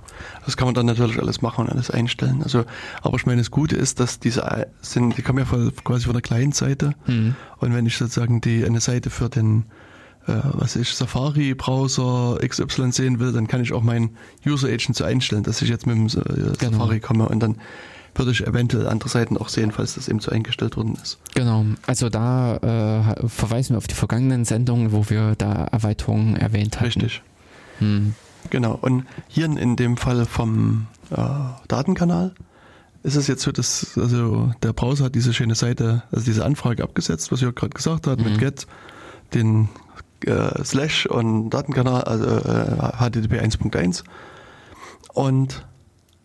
Das 0.45 0.57
kann 0.57 0.67
man 0.67 0.75
dann 0.75 0.85
natürlich 0.85 1.19
alles 1.19 1.41
machen 1.41 1.65
und 1.65 1.71
alles 1.71 1.91
einstellen. 1.91 2.41
Also, 2.43 2.65
aber 3.01 3.17
ich 3.17 3.25
meine, 3.25 3.41
das 3.41 3.51
Gute 3.51 3.75
ist, 3.75 3.99
dass 3.99 4.19
diese 4.19 4.67
sind, 4.81 5.17
die 5.17 5.21
kommen 5.21 5.39
ja 5.39 5.45
von, 5.45 5.73
quasi 5.83 6.05
von 6.05 6.13
der 6.13 6.21
Client-Seite. 6.21 6.93
Mhm. 7.05 7.35
Und 7.57 7.73
wenn 7.73 7.85
ich 7.85 7.97
sozusagen 7.97 8.41
die 8.41 8.65
eine 8.65 8.79
Seite 8.79 9.09
für 9.09 9.29
den 9.29 9.65
äh, 10.27 10.33
was 10.53 10.75
ich 10.75 10.93
Safari-Browser 10.93 12.39
XY 12.45 12.91
sehen 12.91 13.19
will, 13.19 13.31
dann 13.31 13.47
kann 13.47 13.61
ich 13.61 13.73
auch 13.73 13.83
meinen 13.83 14.17
User 14.45 14.67
Agent 14.67 14.95
so 14.95 15.03
einstellen, 15.03 15.43
dass 15.43 15.61
ich 15.61 15.69
jetzt 15.69 15.87
mit 15.87 15.95
dem 15.95 16.07
äh, 16.07 16.53
genau. 16.57 16.79
Safari 16.79 16.99
komme 16.99 17.29
und 17.29 17.39
dann 17.39 17.57
würde 18.15 18.31
ich 18.31 18.45
eventuell 18.45 18.87
andere 18.87 19.09
Seiten 19.09 19.37
auch 19.37 19.49
sehen, 19.49 19.71
falls 19.71 19.95
das 19.95 20.07
eben 20.07 20.19
so 20.19 20.31
eingestellt 20.31 20.75
worden 20.75 20.97
ist. 21.01 21.19
Genau, 21.35 21.65
also 21.85 22.09
da 22.09 22.57
äh, 22.57 23.27
verweisen 23.27 23.73
wir 23.73 23.77
auf 23.77 23.87
die 23.87 23.95
vergangenen 23.95 24.43
Sendungen, 24.43 24.91
wo 24.91 25.09
wir 25.09 25.35
da 25.37 25.65
Erweiterungen 25.65 26.35
erwähnt 26.35 26.77
haben. 26.77 26.85
Richtig. 26.85 27.21
Hm. 27.79 28.15
Genau, 28.49 28.77
und 28.81 29.05
hier 29.27 29.45
in 29.45 29.75
dem 29.75 29.97
Fall 29.97 30.25
vom 30.25 30.87
äh, 31.11 31.17
Datenkanal 31.67 32.33
ist 33.03 33.15
es 33.15 33.27
jetzt 33.27 33.43
so, 33.43 33.51
dass 33.51 33.97
also 33.97 34.51
der 34.63 34.73
Browser 34.73 35.05
hat 35.05 35.15
diese 35.15 35.33
schöne 35.33 35.55
Seite, 35.55 36.03
also 36.11 36.25
diese 36.25 36.43
Anfrage 36.43 36.83
abgesetzt, 36.83 37.31
was 37.31 37.41
ihr 37.41 37.51
gerade 37.53 37.69
gesagt 37.69 38.07
habt, 38.07 38.21
mhm. 38.21 38.31
mit 38.31 38.39
get, 38.39 38.67
den 39.33 39.69
äh, 40.25 40.63
Slash 40.63 41.05
und 41.05 41.49
Datenkanal, 41.49 42.03
also 42.03 42.25
äh, 42.25 43.09
HTTP 43.09 43.41
1.1 43.41 44.03
und, 45.13 45.65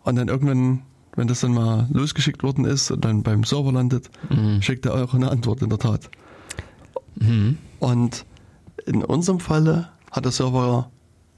und 0.03 0.15
dann 0.15 0.27
irgendwann, 0.27 0.81
wenn 1.15 1.27
das 1.27 1.41
dann 1.41 1.53
mal 1.53 1.87
losgeschickt 1.91 2.43
worden 2.43 2.65
ist 2.65 2.91
und 2.91 3.05
dann 3.05 3.23
beim 3.23 3.43
Server 3.43 3.71
landet, 3.71 4.09
mhm. 4.29 4.61
schickt 4.61 4.85
er 4.85 4.95
auch 4.95 5.13
eine 5.13 5.31
Antwort 5.31 5.61
in 5.61 5.69
der 5.69 5.79
Tat. 5.79 6.09
Mhm. 7.15 7.57
Und 7.79 8.25
in 8.85 9.03
unserem 9.03 9.39
Falle 9.39 9.89
hat 10.11 10.25
der 10.25 10.31
Server 10.31 10.91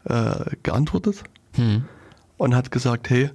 äh, 0.06 0.56
geantwortet 0.64 1.24
hm. 1.54 1.86
und 2.38 2.56
hat 2.56 2.72
gesagt, 2.72 3.10
hey, 3.10 3.30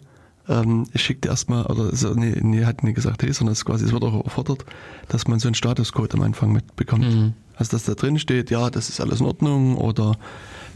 ähm, 0.48 0.86
ich 0.92 1.02
schicke 1.02 1.22
dir 1.22 1.28
erstmal, 1.30 1.66
oder 1.66 1.94
so, 1.94 2.14
nee, 2.14 2.36
nee, 2.40 2.64
hat 2.64 2.82
nie 2.82 2.92
gesagt, 2.92 3.22
hey, 3.22 3.32
sondern 3.32 3.52
es, 3.52 3.64
quasi, 3.64 3.84
es 3.84 3.92
wird 3.92 4.02
auch 4.02 4.24
erfordert, 4.24 4.64
dass 5.08 5.28
man 5.28 5.38
so 5.38 5.48
einen 5.48 5.54
Statuscode 5.54 6.14
am 6.14 6.22
Anfang 6.22 6.52
mitbekommt. 6.52 7.14
Mhm. 7.14 7.34
Also 7.56 7.72
dass 7.72 7.84
da 7.84 7.94
drin 7.94 8.18
steht, 8.18 8.50
ja, 8.50 8.70
das 8.70 8.88
ist 8.88 9.00
alles 9.00 9.20
in 9.20 9.26
Ordnung 9.26 9.76
oder 9.76 10.16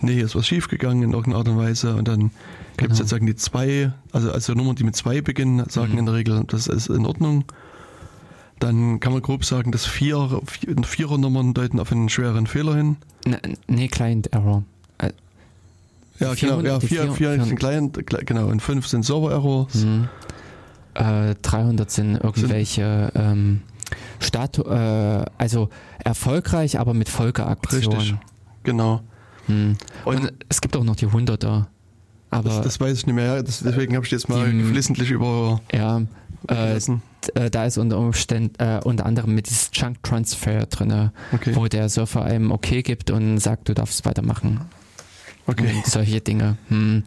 nee, 0.03 0.15
hier 0.15 0.27
ist 0.27 0.37
was 0.37 0.47
schiefgegangen 0.47 1.03
in 1.03 1.13
irgendeiner 1.13 1.39
Art 1.39 1.49
und 1.49 1.57
Weise 1.57 1.97
und 1.97 2.07
dann 2.07 2.19
genau. 2.19 2.31
gibt 2.77 2.93
es 2.93 2.99
sozusagen 2.99 3.27
die 3.27 3.37
zwei, 3.37 3.93
also, 4.13 4.31
also 4.31 4.53
Nummern, 4.53 4.77
die 4.77 4.85
mit 4.85 4.95
zwei 4.95 5.23
beginnen, 5.23 5.65
sagen 5.69 5.93
mhm. 5.93 5.99
in 6.01 6.07
der 6.07 6.15
Regel, 6.15 6.45
das 6.47 6.67
ist 6.67 6.89
in 6.89 7.07
Ordnung. 7.07 7.45
Dann 8.61 9.01
kann 9.01 9.13
man 9.13 9.23
grob 9.23 9.45
sagen, 9.45 9.73
dass 9.73 9.85
vier, 9.85 10.41
vier 10.47 10.77
Vierer-Nummern 10.83 11.55
deuten 11.55 11.81
auf 11.81 11.91
einen 11.91 12.09
schweren 12.09 12.47
Fehler 12.47 12.77
hin. 12.77 12.97
Nee, 13.67 13.89
Client 13.89 14.33
Error. 14.33 14.63
Ja, 16.25 16.35
genau, 16.35 16.61
ja, 16.61 16.81
vier, 16.81 17.13
vier, 17.13 17.13
vier 17.13 17.45
sind 17.45 17.57
Client, 17.57 18.07
genau, 18.27 18.49
und 18.49 18.61
fünf 18.61 18.87
sind 18.87 19.05
Server-Errors. 19.05 19.75
Mhm. 19.75 20.09
Äh, 20.95 21.35
300 21.43 21.91
sind 21.91 22.17
irgendwelche 22.17 23.11
sind, 23.13 23.23
ähm, 23.23 23.63
Statu 24.21 24.63
äh, 24.63 25.25
also 25.39 25.69
erfolgreich, 25.99 26.79
aber 26.79 26.95
mit 26.95 27.09
Folgeaktionen. 27.09 27.99
Richtig, 27.99 28.17
genau. 28.63 29.03
Hm. 29.47 29.77
Und, 30.05 30.17
und, 30.17 30.33
es 30.49 30.61
gibt 30.61 30.77
auch 30.77 30.85
noch 30.85 30.97
die 30.97 31.07
100er. 31.07 31.67
Aber 32.31 32.49
das, 32.49 32.63
das 32.63 32.81
weiß 32.81 32.99
ich 32.99 33.07
nicht 33.07 33.15
mehr, 33.15 33.43
das, 33.43 33.61
deswegen 33.61 33.95
habe 33.95 34.05
ich 34.05 34.13
jetzt 34.13 34.29
mal 34.29 34.51
die, 34.51 34.59
geflissentlich 34.59 35.11
über. 35.11 35.61
Ja, 35.73 36.03
äh, 36.49 36.77
äh, 37.35 37.51
da 37.51 37.65
ist 37.65 37.79
unter 37.79 37.99
Umständen 37.99 38.55
äh, 38.59 38.81
unter 38.83 39.07
anderem 39.07 39.35
mit 39.35 39.49
diesem 39.49 39.73
Chunk 39.73 40.03
Transfer 40.03 40.67
drin, 40.67 41.11
okay. 41.33 41.55
wo 41.55 41.67
der 41.69 41.89
Surfer 41.89 42.25
einem 42.25 42.51
okay 42.51 42.83
gibt 42.83 43.11
und 43.11 43.39
sagt, 43.39 43.69
du 43.69 43.75
darfst 43.75 44.05
weitermachen. 44.05 44.61
Okay. 45.47 45.73
Und 45.77 45.87
solche 45.87 46.21
Dinge. 46.21 46.57
Hm. 46.69 47.05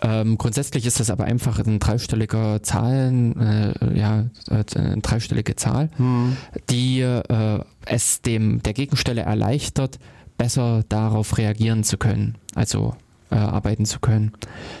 Ähm, 0.00 0.38
grundsätzlich 0.38 0.86
ist 0.86 1.00
das 1.00 1.10
aber 1.10 1.24
einfach 1.24 1.58
ein 1.58 1.80
dreistelliger 1.80 2.62
Zahlen, 2.62 3.38
äh, 3.40 3.98
ja, 3.98 4.26
äh, 4.48 4.64
eine 4.76 5.00
dreistellige 5.00 5.56
Zahl, 5.56 5.90
hm. 5.96 6.36
die 6.70 7.00
äh, 7.00 7.60
es 7.84 8.22
dem 8.22 8.62
der 8.62 8.74
Gegenstelle 8.74 9.22
erleichtert, 9.22 9.98
besser 10.36 10.84
darauf 10.88 11.36
reagieren 11.36 11.82
zu 11.82 11.98
können. 11.98 12.36
Also 12.54 12.94
äh, 13.30 13.34
arbeiten 13.34 13.84
zu 13.84 14.00
können. 14.00 14.32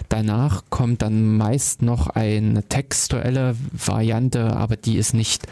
Danach 0.08 0.64
kommt 0.70 1.02
dann 1.02 1.36
meist 1.36 1.82
noch 1.82 2.08
eine 2.08 2.62
textuelle 2.62 3.56
Variante, 3.72 4.56
aber 4.56 4.76
die 4.76 4.96
ist 4.96 5.14
nicht 5.14 5.46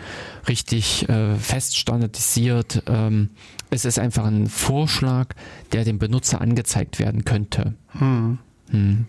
richtig 0.49 1.09
äh, 1.09 1.35
fest 1.37 1.77
standardisiert. 1.77 2.85
Ähm, 2.87 3.31
es 3.71 3.85
ist 3.85 3.99
einfach 3.99 4.25
ein 4.25 4.49
Vorschlag, 4.49 5.29
der 5.73 5.85
dem 5.85 5.99
Benutzer 5.99 6.41
angezeigt 6.41 6.99
werden 6.99 7.25
könnte. 7.25 7.75
Hm. 7.99 8.39
Hm. 8.71 9.07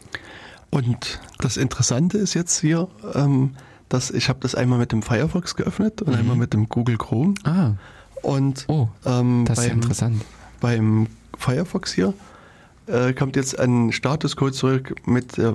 Und 0.69 1.19
das 1.39 1.57
Interessante 1.57 2.17
ist 2.17 2.33
jetzt 2.33 2.59
hier, 2.59 2.87
ähm, 3.13 3.51
dass 3.89 4.11
ich 4.11 4.29
habe 4.29 4.39
das 4.41 4.55
einmal 4.55 4.79
mit 4.79 4.91
dem 4.91 5.01
Firefox 5.01 5.55
geöffnet 5.55 6.01
und 6.01 6.13
mhm. 6.13 6.19
einmal 6.19 6.35
mit 6.35 6.53
dem 6.53 6.67
Google 6.67 6.97
Chrome. 6.97 7.35
Ah. 7.43 7.71
Und 8.21 8.65
oh, 8.67 8.89
ähm, 9.05 9.45
das 9.47 9.59
ist 9.59 9.67
beim, 9.67 9.77
interessant. 9.77 10.25
Beim 10.59 11.07
Firefox 11.37 11.93
hier 11.93 12.13
äh, 12.87 13.13
kommt 13.13 13.35
jetzt 13.35 13.57
ein 13.59 13.91
Statuscode 13.91 14.53
zurück 14.53 14.95
mit, 15.05 15.37
äh, 15.37 15.51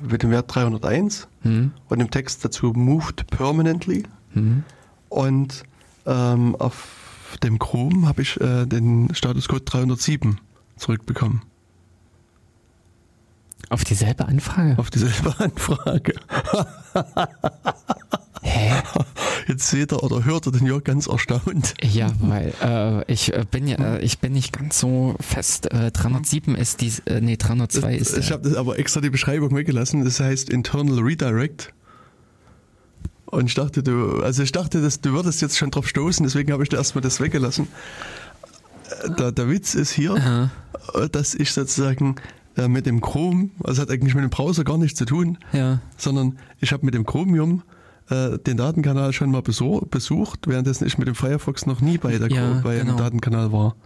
mit 0.00 0.22
dem 0.22 0.30
Wert 0.30 0.54
301 0.54 1.26
mhm. 1.42 1.72
und 1.88 1.98
dem 1.98 2.10
Text 2.10 2.44
dazu 2.44 2.72
moved 2.74 3.26
permanently. 3.30 4.04
Mhm. 4.34 4.64
Und 5.08 5.64
ähm, 6.06 6.54
auf 6.56 6.99
dem 7.38 7.58
Chrome 7.58 8.06
habe 8.06 8.22
ich 8.22 8.40
äh, 8.40 8.66
den 8.66 9.14
Statuscode 9.14 9.62
307 9.64 10.40
zurückbekommen. 10.76 11.42
Auf 13.68 13.84
dieselbe 13.84 14.26
Anfrage? 14.26 14.78
Auf 14.78 14.90
dieselbe 14.90 15.34
Anfrage. 15.38 16.14
Hä? 18.42 18.72
Jetzt 19.46 19.68
seht 19.68 19.92
ihr 19.92 20.02
oder 20.02 20.24
hört 20.24 20.46
ihr 20.46 20.52
den 20.52 20.66
Jörg 20.66 20.84
ganz 20.84 21.06
erstaunt. 21.06 21.74
Ja, 21.82 22.10
weil 22.20 22.52
äh, 22.62 23.12
ich 23.12 23.32
äh, 23.32 23.44
bin 23.48 23.66
ja, 23.68 23.96
äh, 23.96 24.00
ich 24.00 24.18
bin 24.18 24.32
nicht 24.32 24.52
ganz 24.52 24.78
so 24.78 25.14
fest. 25.20 25.70
Äh, 25.72 25.90
307 25.90 26.54
ist 26.54 26.80
die, 26.80 26.92
äh, 27.06 27.20
nee, 27.20 27.36
302 27.36 27.96
ist. 27.96 28.16
Ich 28.16 28.32
habe 28.32 28.42
das 28.42 28.54
aber 28.54 28.78
extra 28.78 29.00
die 29.00 29.10
Beschreibung 29.10 29.54
weggelassen. 29.54 30.04
Das 30.04 30.20
heißt 30.20 30.50
Internal 30.50 30.98
Redirect. 31.00 31.72
Und 33.30 33.46
ich 33.46 33.54
dachte, 33.54 33.82
du, 33.82 34.22
also 34.22 34.42
ich 34.42 34.52
dachte, 34.52 34.82
dass 34.82 35.00
du 35.00 35.12
würdest 35.12 35.40
jetzt 35.40 35.56
schon 35.56 35.70
drauf 35.70 35.88
stoßen, 35.88 36.24
deswegen 36.24 36.52
habe 36.52 36.62
ich 36.62 36.68
da 36.68 36.78
erstmal 36.78 37.02
das 37.02 37.20
weggelassen. 37.20 37.68
Äh, 39.04 39.10
der, 39.10 39.32
der 39.32 39.48
Witz 39.48 39.74
ist 39.74 39.92
hier, 39.92 40.14
Aha. 40.14 40.50
Äh, 40.94 41.08
dass 41.08 41.34
ich 41.34 41.52
sozusagen 41.52 42.16
äh, 42.56 42.68
mit 42.68 42.86
dem 42.86 43.00
Chrome, 43.00 43.50
also 43.62 43.82
hat 43.82 43.90
eigentlich 43.90 44.14
mit 44.14 44.24
dem 44.24 44.30
Browser 44.30 44.64
gar 44.64 44.78
nichts 44.78 44.98
zu 44.98 45.04
tun, 45.04 45.38
ja. 45.52 45.80
sondern 45.96 46.38
ich 46.60 46.72
habe 46.72 46.84
mit 46.84 46.94
dem 46.94 47.06
Chromium 47.06 47.62
äh, 48.08 48.38
den 48.38 48.56
Datenkanal 48.56 49.12
schon 49.12 49.30
mal 49.30 49.42
besucht, 49.42 50.46
währenddessen 50.46 50.86
ich 50.86 50.98
mit 50.98 51.06
dem 51.06 51.14
Firefox 51.14 51.66
noch 51.66 51.80
nie 51.80 51.98
bei, 51.98 52.18
der 52.18 52.28
ja, 52.28 52.60
bei 52.64 52.78
genau. 52.78 52.92
dem 52.92 52.96
Datenkanal 52.98 53.52
war. 53.52 53.76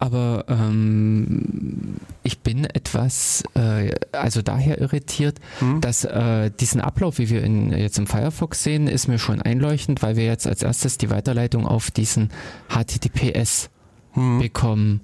Aber 0.00 0.46
ähm, 0.48 1.96
ich 2.22 2.40
bin 2.40 2.64
etwas, 2.64 3.44
äh, 3.54 3.92
also 4.12 4.40
daher 4.40 4.80
irritiert, 4.80 5.38
hm? 5.58 5.82
dass 5.82 6.04
äh, 6.04 6.50
diesen 6.58 6.80
Ablauf, 6.80 7.18
wie 7.18 7.28
wir 7.28 7.44
in, 7.44 7.70
jetzt 7.70 7.98
im 7.98 8.06
Firefox 8.06 8.62
sehen, 8.62 8.88
ist 8.88 9.08
mir 9.08 9.18
schon 9.18 9.42
einleuchtend, 9.42 10.02
weil 10.02 10.16
wir 10.16 10.24
jetzt 10.24 10.46
als 10.46 10.62
erstes 10.62 10.96
die 10.96 11.10
Weiterleitung 11.10 11.66
auf 11.66 11.90
diesen 11.90 12.30
HTTPS 12.70 13.68
hm. 14.12 14.38
bekommen. 14.38 15.02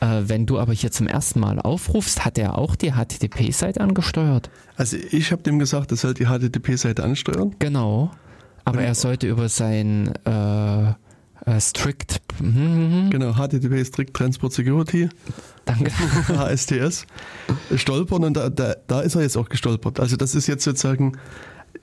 Äh, 0.00 0.22
wenn 0.26 0.46
du 0.46 0.60
aber 0.60 0.72
hier 0.72 0.92
zum 0.92 1.08
ersten 1.08 1.40
Mal 1.40 1.58
aufrufst, 1.58 2.24
hat 2.24 2.38
er 2.38 2.56
auch 2.56 2.76
die 2.76 2.92
HTTP-Seite 2.92 3.80
angesteuert? 3.80 4.48
Also 4.76 4.96
ich 5.10 5.32
habe 5.32 5.42
dem 5.42 5.58
gesagt, 5.58 5.90
er 5.90 5.96
soll 5.96 6.14
die 6.14 6.26
HTTP-Seite 6.26 7.02
ansteuern. 7.02 7.56
Genau. 7.58 8.12
Aber 8.64 8.78
Und 8.78 8.84
er 8.84 8.94
sollte 8.94 9.26
über 9.26 9.48
sein 9.48 10.12
äh, 10.24 10.92
äh, 11.46 11.60
Strict. 11.60 12.20
Mhm. 12.40 13.08
Genau, 13.10 13.34
HTTP 13.34 13.84
Strict 13.84 14.12
Transport 14.12 14.52
Security. 14.52 15.08
Danke. 15.64 15.90
HSTS. 16.28 17.06
stolpern 17.76 18.24
und 18.24 18.36
da, 18.36 18.50
da, 18.50 18.76
da 18.86 19.00
ist 19.00 19.14
er 19.14 19.22
jetzt 19.22 19.36
auch 19.36 19.48
gestolpert. 19.48 19.98
Also 20.00 20.16
das 20.16 20.34
ist 20.34 20.46
jetzt 20.46 20.64
sozusagen 20.64 21.16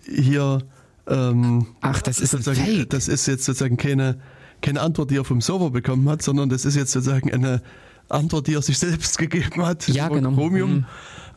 hier. 0.05 0.59
Ähm, 1.07 1.67
Ach, 1.81 2.01
das 2.01 2.19
ist 2.19 2.31
sozusagen, 2.31 2.65
Fake. 2.65 2.89
Das 2.91 3.07
ist 3.07 3.25
jetzt 3.25 3.43
sozusagen 3.43 3.75
keine, 3.75 4.19
keine 4.61 4.79
Antwort, 4.81 5.11
die 5.11 5.17
er 5.17 5.25
vom 5.25 5.41
Server 5.41 5.69
bekommen 5.69 6.07
hat, 6.07 6.21
sondern 6.21 6.49
das 6.49 6.63
ist 6.63 6.75
jetzt 6.75 6.91
sozusagen 6.91 7.33
eine 7.33 7.61
Antwort, 8.09 8.47
die 8.47 8.53
er 8.53 8.61
sich 8.61 8.77
selbst 8.77 9.17
gegeben 9.17 9.65
hat. 9.65 9.87
Ja, 9.89 10.07
genau. 10.07 10.31
Chromium. 10.31 10.71
Mhm. 10.71 10.85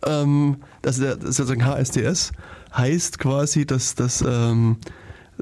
Ähm, 0.04 0.56
das, 0.82 0.98
ist 0.98 1.22
sozusagen 1.22 1.64
HSTS 1.64 2.32
heißt 2.76 3.18
quasi, 3.18 3.66
dass 3.66 3.94
das, 3.94 4.22
ähm, 4.22 4.76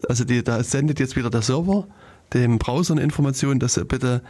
also 0.08 0.24
die, 0.24 0.42
da 0.42 0.62
sendet 0.62 1.00
jetzt 1.00 1.16
wieder 1.16 1.28
der 1.28 1.42
Server 1.42 1.86
dem 2.34 2.58
Browser 2.58 2.94
eine 2.94 3.02
Information, 3.02 3.58
dass 3.58 3.76
er 3.76 3.84
bitte 3.84 4.22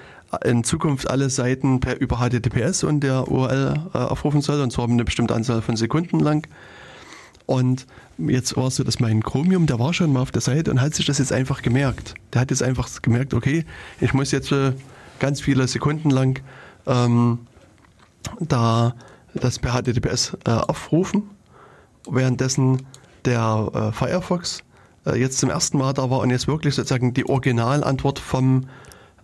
in 0.44 0.62
Zukunft 0.64 1.09
alle 1.10 1.31
Seiten 1.31 1.81
per 1.81 2.01
über 2.01 2.18
HTTPS 2.18 2.85
und 2.85 3.01
der 3.01 3.28
URL 3.28 3.74
äh, 3.94 3.98
aufrufen 3.98 4.40
soll, 4.43 4.60
und 4.60 4.72
zwar 4.72 4.89
eine 4.89 5.05
bestimmte 5.05 5.35
Anzahl 5.35 5.62
von 5.62 5.76
Sekunden 5.76 6.20
lang. 6.20 6.47
Und 7.47 7.86
jetzt 8.18 8.56
war 8.56 8.68
es 8.68 8.76
so, 8.76 8.85
dass 8.85 9.01
mein 9.01 9.22
Chromium, 9.22 9.66
der 9.66 9.78
war 9.78 9.93
schon 9.93 10.12
mal 10.12 10.20
auf 10.20 10.31
der 10.31 10.40
Seite 10.40 10.70
und 10.70 10.81
hat 10.81 10.94
sich 10.94 11.06
das 11.06 11.18
jetzt 11.18 11.32
einfach 11.32 11.62
gemerkt. 11.62 12.14
Der 12.32 12.40
hat 12.40 12.51
jetzt 12.51 12.62
einfach 12.62 12.89
gemerkt, 13.02 13.35
okay, 13.35 13.64
ich 14.01 14.14
muss 14.14 14.31
jetzt 14.31 14.51
äh, 14.52 14.72
ganz 15.18 15.40
viele 15.40 15.66
Sekunden 15.68 16.10
lang 16.10 16.40
ähm, 16.86 17.40
da 18.40 18.94
das 19.35 19.59
per 19.59 19.72
HTTPS 19.72 20.36
äh, 20.47 20.51
aufrufen, 20.51 21.31
währenddessen 22.09 22.86
der 23.24 23.70
äh, 23.74 23.93
Firefox 23.93 24.60
äh, 24.60 24.73
jetzt 25.14 25.39
zum 25.39 25.51
ersten 25.51 25.78
Mal 25.78 25.93
da 25.93 26.10
war 26.10 26.20
und 26.20 26.31
jetzt 26.31 26.48
wirklich 26.48 26.74
sozusagen 26.74 27.14
die 27.14 27.28
Originalantwort 27.28 28.18
vom 28.18 28.66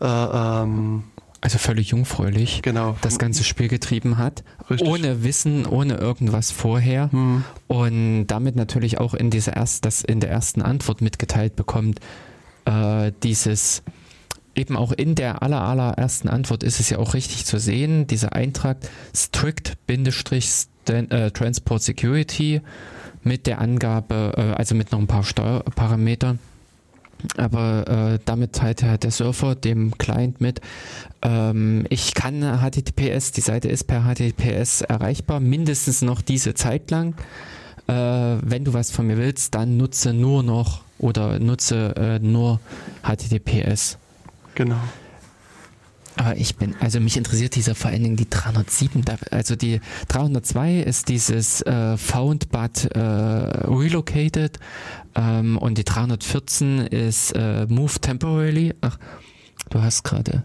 äh, 0.00 0.06
ähm, 0.06 1.04
also 1.42 1.58
völlig 1.58 1.88
jungfräulich 1.88 2.62
genau. 2.62 2.96
das 3.00 3.18
ganze 3.18 3.44
Spiel 3.44 3.68
getrieben 3.68 4.18
hat, 4.18 4.44
Richtig. 4.68 4.86
ohne 4.86 5.24
Wissen, 5.24 5.64
ohne 5.64 5.94
irgendwas 5.94 6.50
vorher 6.50 7.10
hm. 7.10 7.44
und 7.66 8.26
damit 8.26 8.56
natürlich 8.56 8.98
auch 8.98 9.14
in 9.14 9.30
dieser 9.30 9.56
erst, 9.56 9.86
das 9.86 10.02
in 10.02 10.20
der 10.20 10.30
ersten 10.30 10.60
Antwort 10.60 11.00
mitgeteilt 11.00 11.56
bekommt, 11.56 12.00
äh, 12.66 13.12
dieses 13.22 13.82
eben 14.54 14.76
auch 14.76 14.92
in 14.92 15.14
der 15.14 15.42
aller, 15.42 15.62
allerersten 15.62 16.28
Antwort 16.28 16.62
ist 16.62 16.78
es 16.80 16.90
ja 16.90 16.98
auch 16.98 17.14
richtig 17.14 17.46
zu 17.46 17.58
sehen, 17.58 18.06
dieser 18.06 18.34
Eintrag 18.34 18.76
strict-transport 19.14 21.80
äh, 21.80 21.84
security 21.84 22.60
mit 23.22 23.46
der 23.46 23.60
Angabe, 23.60 24.32
äh, 24.36 24.40
also 24.56 24.74
mit 24.74 24.92
noch 24.92 24.98
ein 24.98 25.06
paar 25.06 25.24
Steuerparametern. 25.24 26.38
Aber 27.36 27.86
äh, 28.14 28.18
damit 28.24 28.54
teilt 28.54 28.82
halt 28.82 29.02
der 29.02 29.10
Surfer 29.10 29.54
dem 29.54 29.96
Client 29.98 30.40
mit, 30.40 30.60
ähm, 31.22 31.86
ich 31.90 32.14
kann 32.14 32.40
HTTPS, 32.40 33.32
die 33.32 33.42
Seite 33.42 33.68
ist 33.68 33.84
per 33.84 34.02
HTTPS 34.04 34.80
erreichbar, 34.80 35.40
mindestens 35.40 36.00
noch 36.00 36.22
diese 36.22 36.54
Zeit 36.54 36.90
lang. 36.90 37.14
Äh, 37.86 37.92
wenn 37.92 38.64
du 38.64 38.72
was 38.72 38.90
von 38.90 39.06
mir 39.06 39.18
willst, 39.18 39.54
dann 39.54 39.76
nutze 39.76 40.14
nur 40.14 40.42
noch 40.42 40.82
oder 40.98 41.38
nutze 41.38 41.94
äh, 41.96 42.18
nur 42.20 42.60
HTTPS. 43.02 43.98
Genau. 44.54 44.80
Aber 46.16 46.36
ich 46.36 46.56
bin, 46.56 46.74
also 46.80 47.00
mich 47.00 47.16
interessiert 47.16 47.54
dieser 47.54 47.74
vor 47.74 47.90
allen 47.90 48.02
Dingen 48.02 48.16
die 48.16 48.28
307. 48.28 49.04
Also 49.30 49.56
die 49.56 49.80
302 50.08 50.80
ist 50.80 51.08
dieses 51.08 51.62
äh, 51.62 51.96
Found 51.96 52.50
but 52.50 52.84
äh, 52.94 52.98
Relocated 52.98 54.58
ähm, 55.14 55.56
und 55.56 55.78
die 55.78 55.84
314 55.84 56.78
ist 56.86 57.32
äh, 57.32 57.66
Move 57.66 57.98
Temporarily. 58.00 58.74
Ach, 58.80 58.98
du 59.70 59.82
hast 59.82 60.02
gerade. 60.02 60.42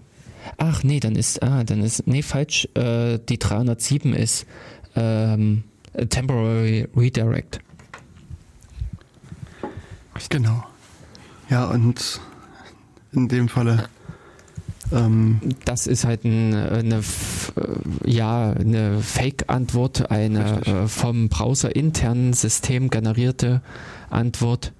Ach 0.58 0.84
nee, 0.84 1.00
dann 1.00 1.16
ist, 1.16 1.42
ah, 1.44 1.64
dann 1.64 1.82
ist, 1.82 2.08
nee, 2.08 2.22
falsch. 2.22 2.68
Äh, 2.76 3.20
die 3.28 3.40
307 3.40 4.14
ist 4.14 4.46
ähm, 4.96 5.64
Temporary 6.10 6.88
Redirect. 6.96 7.60
Genau. 10.30 10.64
Ja, 11.50 11.66
und 11.66 12.22
in 13.12 13.28
dem 13.28 13.50
Falle 13.50 13.90
Ähm, 14.92 15.40
das 15.66 15.88
ist 15.88 16.06
halt 16.06 16.26
ein, 16.26 16.54
eine, 16.54 16.98
äh, 16.98 18.10
ja, 18.10 18.52
eine 18.52 19.00
Fake-Antwort, 19.00 20.12
eine 20.12 20.62
äh, 20.66 20.88
vom 20.88 21.30
Browser 21.30 21.76
internen 21.76 22.34
System 22.34 22.90
generierte 22.90 23.62
Antwort, 24.10 24.74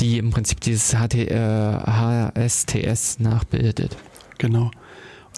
die 0.00 0.18
im 0.18 0.30
Prinzip 0.30 0.60
dieses 0.60 0.94
HT, 0.94 1.14
äh, 1.14 1.36
HSTS 1.36 3.20
nachbildet. 3.20 3.96
Genau. 4.38 4.70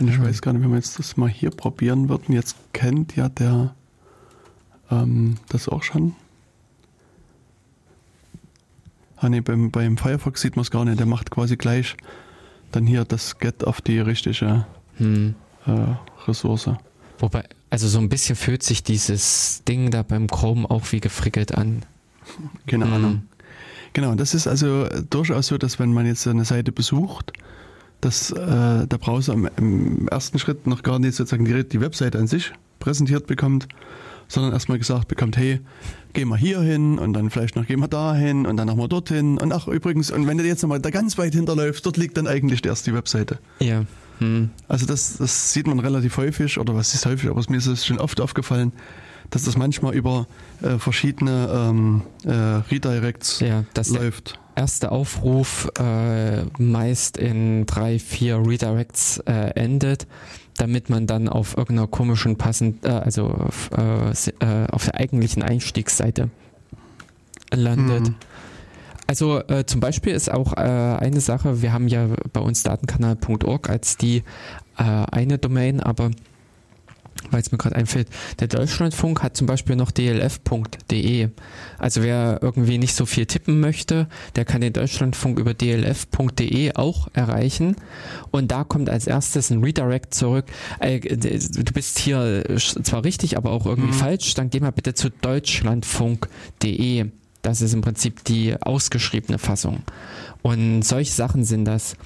Und 0.00 0.08
ich 0.08 0.18
mhm. 0.18 0.24
weiß 0.24 0.42
gar 0.42 0.52
nicht, 0.52 0.62
wenn 0.62 0.70
wir 0.70 0.76
jetzt 0.76 0.98
das 0.98 1.16
mal 1.16 1.28
hier 1.28 1.50
probieren 1.50 2.08
würden, 2.08 2.32
jetzt 2.34 2.56
kennt 2.72 3.16
ja 3.16 3.28
der 3.28 3.74
ähm, 4.90 5.36
das 5.48 5.68
auch 5.68 5.82
schon. 5.82 6.14
Ah 9.16 9.28
ne, 9.28 9.42
beim, 9.42 9.70
beim 9.70 9.96
Firefox 9.96 10.40
sieht 10.40 10.56
man 10.56 10.62
es 10.62 10.70
gar 10.70 10.84
nicht, 10.84 10.98
der 10.98 11.06
macht 11.06 11.30
quasi 11.30 11.56
gleich 11.56 11.96
dann 12.74 12.86
hier 12.86 13.04
das 13.04 13.38
Get 13.38 13.64
auf 13.64 13.80
die 13.80 13.98
richtige 13.98 14.66
hm. 14.96 15.34
äh, 15.66 15.70
Ressource. 16.26 16.70
Wobei, 17.18 17.44
also 17.70 17.88
so 17.88 17.98
ein 17.98 18.08
bisschen 18.08 18.36
fühlt 18.36 18.62
sich 18.62 18.82
dieses 18.82 19.62
Ding 19.66 19.90
da 19.90 20.02
beim 20.02 20.26
Chrome 20.26 20.68
auch 20.68 20.92
wie 20.92 21.00
gefrickelt 21.00 21.54
an. 21.54 21.82
Keine 22.66 22.86
hm. 22.86 22.92
Ahnung. 22.92 23.22
Genau, 23.92 24.14
das 24.16 24.34
ist 24.34 24.48
also 24.48 24.88
durchaus 25.08 25.46
so, 25.46 25.58
dass 25.58 25.78
wenn 25.78 25.92
man 25.92 26.06
jetzt 26.06 26.26
eine 26.26 26.44
Seite 26.44 26.72
besucht, 26.72 27.32
dass 28.00 28.32
äh, 28.32 28.86
der 28.86 28.98
Browser 28.98 29.32
im, 29.32 29.48
im, 29.56 30.08
ersten 30.08 30.38
Schritt 30.38 30.66
noch 30.66 30.82
gar 30.82 30.98
nicht 30.98 31.14
sozusagen 31.14 31.44
die, 31.44 31.66
die 31.66 31.80
Webseite 31.80 32.18
an 32.18 32.26
sich 32.26 32.52
präsentiert 32.80 33.26
bekommt, 33.26 33.68
sondern 34.28 34.52
erstmal 34.52 34.78
gesagt 34.78 35.08
bekommt, 35.08 35.36
hey, 35.36 35.60
geh 36.12 36.24
mal 36.24 36.38
hier 36.38 36.60
hin 36.60 36.98
und 36.98 37.12
dann 37.12 37.30
vielleicht 37.30 37.56
noch 37.56 37.66
geh 37.66 37.76
mal 37.76 37.88
da 37.88 38.14
hin 38.14 38.46
und 38.46 38.56
dann 38.56 38.66
nochmal 38.66 38.88
dorthin 38.88 39.38
und 39.38 39.52
ach 39.52 39.68
übrigens, 39.68 40.10
und 40.10 40.26
wenn 40.26 40.38
du 40.38 40.44
jetzt 40.44 40.62
nochmal 40.62 40.80
da 40.80 40.90
ganz 40.90 41.18
weit 41.18 41.34
hinterläufst, 41.34 41.84
dort 41.84 41.96
liegt 41.96 42.16
dann 42.16 42.26
eigentlich 42.26 42.64
erst 42.64 42.86
die 42.86 42.94
Webseite. 42.94 43.38
Ja. 43.58 43.84
Hm. 44.18 44.50
Also 44.68 44.86
das, 44.86 45.16
das 45.16 45.52
sieht 45.52 45.66
man 45.66 45.80
relativ 45.80 46.16
häufig, 46.16 46.58
oder 46.58 46.74
was 46.74 46.94
ist 46.94 47.04
häufig, 47.04 47.28
aber 47.28 47.42
mir 47.48 47.56
ist 47.56 47.66
es 47.66 47.84
schon 47.84 47.98
oft 47.98 48.20
aufgefallen, 48.20 48.72
dass 49.30 49.44
das 49.44 49.56
manchmal 49.56 49.94
über 49.94 50.26
äh, 50.62 50.78
verschiedene 50.78 51.48
ähm, 51.52 52.02
äh, 52.24 52.30
Redirects 52.70 53.40
ja, 53.40 53.64
läuft. 53.88 54.38
Erster 54.54 54.92
Aufruf 54.92 55.68
äh, 55.80 56.44
meist 56.58 57.16
in 57.16 57.66
drei, 57.66 57.98
vier 57.98 58.40
Redirects 58.46 59.18
äh, 59.26 59.50
endet 59.56 60.06
damit 60.56 60.88
man 60.88 61.06
dann 61.06 61.28
auf 61.28 61.56
irgendeiner 61.56 61.88
komischen 61.88 62.36
passend, 62.36 62.84
äh, 62.84 62.88
also 62.88 63.26
auf, 63.26 63.70
äh, 63.76 64.10
äh, 64.10 64.66
auf 64.70 64.84
der 64.84 64.96
eigentlichen 64.96 65.42
Einstiegsseite 65.42 66.30
landet. 67.52 68.08
Hm. 68.08 68.14
Also 69.06 69.40
äh, 69.48 69.66
zum 69.66 69.80
Beispiel 69.80 70.14
ist 70.14 70.32
auch 70.32 70.54
äh, 70.54 70.60
eine 70.60 71.20
Sache, 71.20 71.60
wir 71.60 71.72
haben 71.72 71.88
ja 71.88 72.08
bei 72.32 72.40
uns 72.40 72.62
datenkanal.org 72.62 73.68
als 73.68 73.96
die 73.96 74.22
äh, 74.78 74.82
eine 74.82 75.38
Domain, 75.38 75.80
aber 75.80 76.10
weil 77.30 77.40
es 77.40 77.52
mir 77.52 77.58
gerade 77.58 77.76
einfällt, 77.76 78.08
der 78.40 78.48
Deutschlandfunk 78.48 79.22
hat 79.22 79.36
zum 79.36 79.46
Beispiel 79.46 79.76
noch 79.76 79.90
dlf.de. 79.90 81.28
Also 81.78 82.02
wer 82.02 82.38
irgendwie 82.42 82.78
nicht 82.78 82.94
so 82.94 83.06
viel 83.06 83.26
tippen 83.26 83.60
möchte, 83.60 84.08
der 84.36 84.44
kann 84.44 84.60
den 84.60 84.72
Deutschlandfunk 84.72 85.38
über 85.38 85.54
dlf.de 85.54 86.74
auch 86.74 87.08
erreichen. 87.12 87.76
Und 88.30 88.50
da 88.50 88.64
kommt 88.64 88.90
als 88.90 89.06
erstes 89.06 89.50
ein 89.50 89.62
Redirect 89.62 90.14
zurück. 90.14 90.46
Äh, 90.80 91.00
du 91.00 91.72
bist 91.72 91.98
hier 91.98 92.44
zwar 92.58 93.04
richtig, 93.04 93.36
aber 93.36 93.50
auch 93.50 93.66
irgendwie 93.66 93.92
mhm. 93.92 93.94
falsch. 93.94 94.34
Dann 94.34 94.50
geh 94.50 94.60
mal 94.60 94.72
bitte 94.72 94.94
zu 94.94 95.10
deutschlandfunk.de. 95.10 97.06
Das 97.42 97.60
ist 97.60 97.74
im 97.74 97.82
Prinzip 97.82 98.24
die 98.24 98.56
ausgeschriebene 98.60 99.38
Fassung. 99.38 99.82
Und 100.42 100.82
solche 100.82 101.12
Sachen 101.12 101.44
sind 101.44 101.66
das. 101.66 101.96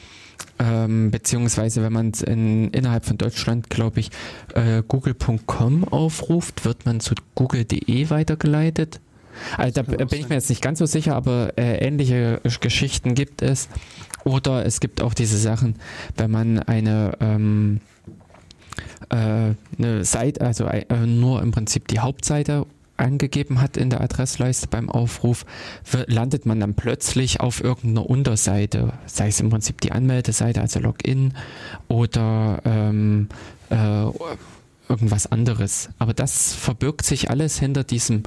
Ähm, 0.58 1.10
beziehungsweise 1.10 1.82
wenn 1.82 1.92
man 1.92 2.12
in, 2.26 2.70
innerhalb 2.70 3.04
von 3.04 3.18
Deutschland, 3.18 3.70
glaube 3.70 4.00
ich, 4.00 4.10
äh, 4.54 4.82
google.com 4.86 5.84
aufruft, 5.84 6.64
wird 6.64 6.84
man 6.86 7.00
zu 7.00 7.14
google.de 7.34 8.10
weitergeleitet. 8.10 9.00
Also 9.56 9.82
da 9.82 10.04
bin 10.04 10.20
ich 10.20 10.28
mir 10.28 10.34
jetzt 10.34 10.48
nicht 10.48 10.62
ganz 10.62 10.80
so 10.80 10.86
sicher, 10.86 11.14
aber 11.14 11.52
äh, 11.56 11.78
ähnliche 11.78 12.40
Geschichten 12.60 13.14
gibt 13.14 13.42
es. 13.42 13.68
Oder 14.24 14.66
es 14.66 14.80
gibt 14.80 15.00
auch 15.00 15.14
diese 15.14 15.38
Sachen, 15.38 15.76
wenn 16.16 16.30
man 16.30 16.58
eine, 16.58 17.12
ähm, 17.20 17.80
äh, 19.10 19.54
eine 19.78 20.04
Seite, 20.04 20.40
also 20.40 20.66
äh, 20.66 20.84
nur 21.06 21.40
im 21.40 21.52
Prinzip 21.52 21.88
die 21.88 22.00
Hauptseite 22.00 22.66
angegeben 22.98 23.60
hat 23.60 23.76
in 23.76 23.90
der 23.90 24.00
Adressleiste 24.00 24.66
beim 24.68 24.90
Aufruf, 24.90 25.44
landet 26.06 26.46
man 26.46 26.60
dann 26.60 26.74
plötzlich 26.74 27.40
auf 27.40 27.62
irgendeiner 27.62 28.08
Unterseite, 28.08 28.92
sei 29.06 29.28
es 29.28 29.40
im 29.40 29.50
Prinzip 29.50 29.80
die 29.80 29.92
Anmeldeseite, 29.92 30.60
also 30.60 30.80
Login 30.80 31.34
oder 31.88 32.60
ähm, 32.64 33.28
äh, 33.70 34.06
irgendwas 34.88 35.26
anderes. 35.26 35.90
Aber 35.98 36.14
das 36.14 36.54
verbirgt 36.54 37.04
sich 37.04 37.30
alles 37.30 37.58
hinter 37.58 37.84
diesem 37.84 38.22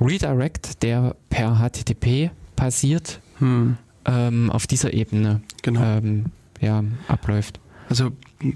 Redirect, 0.00 0.82
der 0.82 1.16
per 1.28 1.58
HTTP 1.58 2.30
passiert, 2.54 3.20
hm. 3.38 3.76
ähm, 4.04 4.50
auf 4.50 4.66
dieser 4.66 4.92
Ebene 4.92 5.40
genau. 5.62 5.82
ähm, 5.82 6.26
ja, 6.60 6.82
abläuft. 7.08 7.60
Also 7.88 8.10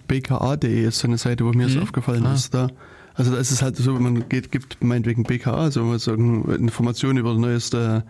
bka.de 0.08 0.86
ist 0.86 0.98
so 0.98 1.08
eine 1.08 1.18
Seite, 1.18 1.44
wo 1.44 1.52
mir 1.52 1.68
hm. 1.68 1.82
aufgefallen 1.82 2.26
ah. 2.26 2.34
ist. 2.34 2.54
Da 2.54 2.68
also 3.20 3.32
da 3.32 3.38
ist 3.38 3.50
es 3.50 3.60
halt 3.60 3.76
so, 3.76 3.92
man 3.92 4.26
geht, 4.30 4.50
gibt 4.50 4.82
meinetwegen 4.82 5.24
BKA, 5.24 5.64
also 5.64 5.84
man 5.84 5.98
sagen, 5.98 6.50
Informationen 6.54 7.18
über 7.18 7.34
neueste 7.34 8.02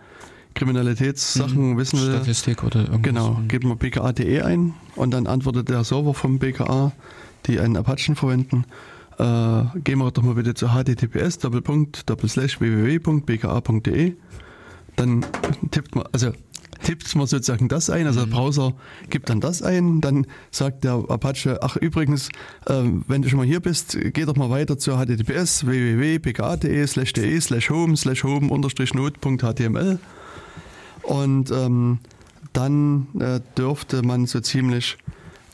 Kriminalitätssachen 0.53 1.71
mhm. 1.71 1.77
wissen 1.77 1.99
will. 1.99 2.13
Statistik 2.13 2.63
oder 2.63 2.79
irgendwas. 2.79 3.01
Genau, 3.01 3.41
gibt 3.49 3.65
man 3.65 3.77
bka.de 3.77 4.41
ein 4.41 4.73
und 4.95 5.11
dann 5.11 5.27
antwortet 5.27 5.67
der 5.67 5.83
Server 5.83 6.13
vom 6.13 6.39
BKA, 6.39 6.93
die 7.45 7.59
einen 7.59 7.75
Apachen 7.75 8.15
verwenden, 8.15 8.63
äh, 9.17 9.63
gehen 9.83 9.99
wir 9.99 10.11
doch 10.11 10.23
mal 10.23 10.35
bitte 10.35 10.53
zu 10.53 10.73
https 10.73 11.43
www.bka.de 12.59 14.13
dann 14.95 15.25
tippt 15.71 15.95
man, 15.95 16.05
also 16.13 16.31
tippt 16.83 17.15
man 17.15 17.27
sozusagen 17.27 17.67
das 17.67 17.89
ein, 17.89 18.07
also 18.07 18.21
der 18.21 18.27
mhm. 18.27 18.31
Browser 18.31 18.73
gibt 19.09 19.29
dann 19.29 19.39
das 19.39 19.61
ein, 19.61 20.01
dann 20.01 20.27
sagt 20.51 20.83
der 20.83 21.03
Apache, 21.09 21.59
ach 21.61 21.75
übrigens, 21.75 22.29
äh, 22.67 22.83
wenn 23.07 23.21
du 23.21 23.29
schon 23.29 23.37
mal 23.37 23.45
hier 23.45 23.59
bist, 23.59 23.97
geh 24.13 24.25
doch 24.25 24.35
mal 24.35 24.49
weiter 24.49 24.77
zu 24.77 24.97
https 24.97 25.65
www.pka.de 25.65 26.87
slash 26.87 27.13
de 27.13 27.39
slash 27.39 27.69
home 27.69 27.95
slash 27.97 28.23
home 28.23 28.49
unterstrich 28.49 28.93
not.html 28.93 29.99
und 31.03 31.51
ähm, 31.51 31.99
dann 32.53 33.07
äh, 33.19 33.39
dürfte 33.57 34.01
man 34.01 34.25
so 34.25 34.39
ziemlich 34.39 34.97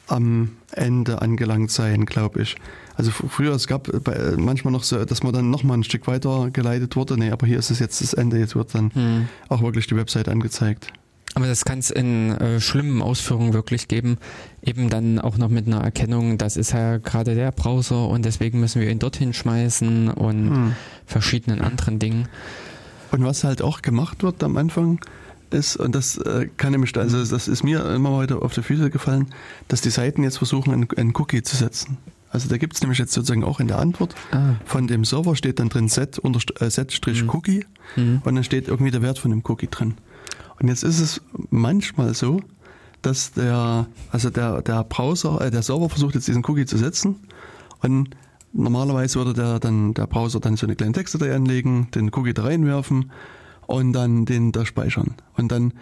am 0.08 0.56
Ende 0.72 1.22
angelangt 1.22 1.72
sein, 1.72 2.06
glaube 2.06 2.42
ich. 2.42 2.56
Also 2.96 3.12
früher, 3.12 3.54
es 3.54 3.68
gab 3.68 3.92
bei, 4.04 4.36
manchmal 4.38 4.72
noch 4.72 4.84
so, 4.84 5.06
dass 5.06 5.22
man 5.22 5.34
dann 5.34 5.52
nochmal 5.52 5.78
ein 5.78 5.84
Stück 5.84 6.08
weiter 6.08 6.50
geleitet 6.52 6.96
wurde. 6.96 7.18
Nee, 7.18 7.30
aber 7.30 7.46
hier 7.46 7.60
ist 7.60 7.70
es 7.70 7.80
jetzt 7.80 8.02
das 8.02 8.14
Ende. 8.14 8.40
Jetzt 8.40 8.56
wird 8.56 8.74
dann 8.74 8.92
hm. 8.94 9.28
auch 9.50 9.62
wirklich 9.62 9.86
die 9.88 9.96
Website 9.96 10.30
angezeigt. 10.30 10.92
Aber 11.38 11.46
das 11.46 11.66
kann 11.66 11.78
es 11.78 11.92
in 11.92 12.32
äh, 12.32 12.60
schlimmen 12.60 13.04
Ausführungen 13.04 13.54
wirklich 13.54 13.88
geben. 13.88 14.18
Eben 14.64 14.90
dann 14.90 15.20
auch 15.20 15.38
noch 15.38 15.50
mit 15.50 15.68
einer 15.68 15.84
Erkennung, 15.84 16.40
das 16.40 16.58
ist 16.58 16.72
ja 16.72 16.98
gerade 16.98 17.36
der 17.36 17.52
Browser 17.52 18.08
und 18.08 18.26
deswegen 18.26 18.60
müssen 18.60 18.82
wir 18.82 18.90
ihn 18.90 18.98
dorthin 18.98 19.34
schmeißen 19.34 20.10
und 20.10 20.50
hm. 20.50 20.76
verschiedenen 21.06 21.62
anderen 21.62 22.00
Dingen. 22.00 22.28
Und 23.12 23.24
was 23.24 23.44
halt 23.44 23.62
auch 23.62 23.84
gemacht 23.84 24.24
wird 24.24 24.44
am 24.44 24.58
Anfang, 24.58 25.00
ist, 25.52 25.78
und 25.78 25.94
das 25.94 26.18
äh, 26.18 26.50
kann 26.58 26.72
nämlich, 26.72 26.98
also 26.98 27.24
das 27.24 27.48
ist 27.48 27.64
mir 27.64 27.86
immer 27.86 28.18
weiter 28.18 28.42
auf 28.42 28.56
die 28.56 28.64
Füße 28.64 28.90
gefallen, 28.90 29.28
dass 29.68 29.82
die 29.82 29.92
Seiten 29.92 30.24
jetzt 30.24 30.40
versuchen, 30.40 30.74
einen, 30.74 30.88
einen 30.98 31.14
Cookie 31.16 31.44
zu 31.44 31.56
setzen. 31.56 31.98
Also 32.32 32.50
da 32.50 32.58
gibt 32.58 32.74
es 32.74 32.82
nämlich 32.82 32.98
jetzt 32.98 33.14
sozusagen 33.14 33.44
auch 33.44 33.60
in 33.60 33.68
der 33.68 33.78
Antwort 33.78 34.16
ah. 34.32 34.56
von 34.66 34.88
dem 34.88 35.06
Server 35.06 35.36
steht 35.36 35.60
dann 35.60 35.70
drin 35.70 35.88
set, 35.88 36.20
äh, 36.60 36.70
set 36.72 37.00
mhm. 37.06 37.30
Cookie 37.30 37.66
mhm. 37.96 38.24
und 38.26 38.34
dann 38.34 38.44
steht 38.44 38.68
irgendwie 38.68 38.92
der 38.92 39.04
Wert 39.04 39.20
von 39.20 39.30
dem 39.30 39.44
Cookie 39.46 39.68
drin. 39.68 39.94
Und 40.60 40.68
jetzt 40.68 40.84
ist 40.84 41.00
es 41.00 41.22
manchmal 41.50 42.14
so, 42.14 42.42
dass 43.02 43.32
der, 43.34 43.88
also 44.12 44.30
der, 44.30 44.62
der 44.62 44.84
Browser, 44.84 45.42
äh, 45.42 45.52
der 45.52 45.62
Server 45.62 45.90
versucht 45.90 46.16
jetzt 46.16 46.28
diesen 46.28 46.44
Cookie 46.46 46.66
zu 46.66 46.78
setzen 46.78 47.28
und 47.82 48.10
normalerweise 48.54 49.20
würde 49.20 49.34
der 49.34 49.60
dann, 49.60 49.94
der 49.94 50.08
Browser 50.08 50.40
dann 50.40 50.58
so 50.58 50.66
eine 50.66 50.76
kleine 50.76 50.94
Textdatei 50.94 51.34
anlegen, 51.36 51.90
den 51.94 52.12
Cookie 52.14 52.34
da 52.34 52.44
reinwerfen 52.44 53.12
und 53.68 53.94
dann 53.94 54.26
den 54.26 54.52
da 54.52 54.66
speichern. 54.66 55.16
Und 55.36 55.52
dann 55.52 55.74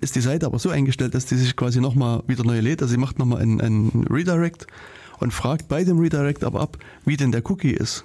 ist 0.00 0.14
die 0.14 0.20
Seite 0.20 0.46
aber 0.46 0.58
so 0.58 0.70
eingestellt, 0.70 1.14
dass 1.14 1.26
die 1.26 1.36
sich 1.36 1.56
quasi 1.56 1.80
nochmal 1.80 2.22
wieder 2.26 2.44
neu 2.44 2.60
lädt. 2.60 2.82
Also 2.82 2.92
sie 2.92 3.00
macht 3.00 3.18
nochmal 3.18 3.40
einen, 3.40 3.60
einen 3.60 4.06
Redirect 4.08 4.66
und 5.18 5.32
fragt 5.32 5.68
bei 5.68 5.82
dem 5.82 5.98
Redirect 5.98 6.44
aber 6.44 6.60
ab, 6.60 6.78
wie 7.04 7.16
denn 7.16 7.32
der 7.32 7.48
Cookie 7.50 7.72
ist. 7.72 8.04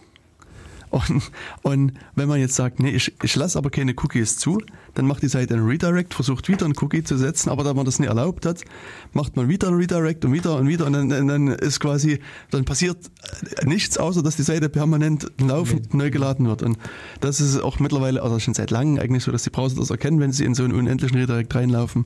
Und, 0.96 1.32
und 1.62 1.92
wenn 2.16 2.30
man 2.30 2.40
jetzt 2.40 2.56
sagt, 2.56 2.80
nee, 2.80 2.92
ich, 2.92 3.14
ich 3.22 3.36
lasse 3.36 3.58
aber 3.58 3.70
keine 3.70 3.94
Cookies 3.98 4.38
zu, 4.38 4.62
dann 4.94 5.06
macht 5.06 5.24
die 5.24 5.28
Seite 5.28 5.56
einen 5.56 5.66
Redirect, 5.68 6.14
versucht 6.14 6.48
wieder 6.48 6.64
einen 6.64 6.74
Cookie 6.80 7.04
zu 7.04 7.18
setzen, 7.18 7.50
aber 7.50 7.66
da 7.66 7.74
man 7.74 7.84
das 7.84 8.00
nicht 8.00 8.08
erlaubt 8.08 8.46
hat, 8.46 8.62
macht 9.12 9.36
man 9.36 9.50
wieder 9.50 9.68
einen 9.68 9.76
Redirect 9.76 10.24
und 10.24 10.32
wieder 10.32 10.56
und 10.56 10.70
wieder 10.70 10.86
und 10.86 10.94
dann, 10.94 11.10
dann 11.10 11.48
ist 11.50 11.82
quasi, 11.82 12.20
dann 12.50 12.64
passiert 12.64 12.98
nichts, 13.66 13.98
außer 13.98 14.24
dass 14.24 14.38
die 14.38 14.44
Seite 14.44 14.70
permanent 14.70 15.30
laufend 15.38 15.94
neu 15.94 16.12
geladen 16.12 16.48
wird. 16.48 16.64
Und 16.64 16.78
das 17.20 17.42
ist 17.42 17.58
auch 17.62 17.80
mittlerweile, 17.80 18.24
also 18.24 18.40
schon 18.40 18.54
seit 18.54 18.72
langem 18.72 18.98
eigentlich 18.98 19.26
so, 19.26 19.34
dass 19.34 19.44
die 19.44 19.50
Browser 19.50 19.76
das 19.76 19.90
erkennen, 19.90 20.22
wenn 20.22 20.32
sie 20.32 20.46
in 20.46 20.56
so 20.56 20.64
einen 20.64 20.74
unendlichen 20.74 21.18
Redirect 21.18 21.54
reinlaufen 21.54 22.06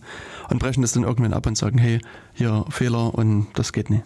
und 0.49 0.57
brechen 0.57 0.82
das 0.82 0.94
dann 0.94 1.03
irgendwann 1.03 1.34
ab 1.34 1.45
und 1.45 1.60
sagen, 1.60 1.78
hey, 1.78 2.02
hier 2.34 2.66
Fehler 2.70 3.14
und 3.14 3.49
das 3.53 3.72
geht 3.72 3.91
nicht. 3.91 4.03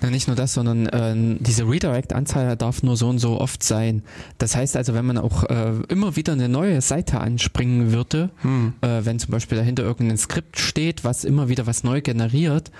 Na, 0.00 0.10
nicht 0.10 0.26
nur 0.26 0.36
das, 0.36 0.54
sondern 0.54 0.86
äh, 0.86 1.38
diese 1.40 1.68
Redirect-Anzahl 1.68 2.56
darf 2.56 2.82
nur 2.82 2.96
so 2.96 3.08
und 3.08 3.18
so 3.18 3.40
oft 3.40 3.62
sein. 3.62 4.02
Das 4.38 4.56
heißt 4.56 4.76
also, 4.76 4.94
wenn 4.94 5.06
man 5.06 5.18
auch 5.18 5.44
äh, 5.44 5.72
immer 5.88 6.16
wieder 6.16 6.32
eine 6.32 6.48
neue 6.48 6.80
Seite 6.80 7.20
anspringen 7.20 7.92
würde, 7.92 8.30
hm. 8.42 8.74
äh, 8.80 9.04
wenn 9.04 9.18
zum 9.18 9.30
Beispiel 9.30 9.58
dahinter 9.58 9.82
irgendein 9.82 10.18
Skript 10.18 10.58
steht, 10.58 11.04
was 11.04 11.24
immer 11.24 11.48
wieder 11.48 11.66
was 11.66 11.84
neu 11.84 12.00
generiert, 12.00 12.70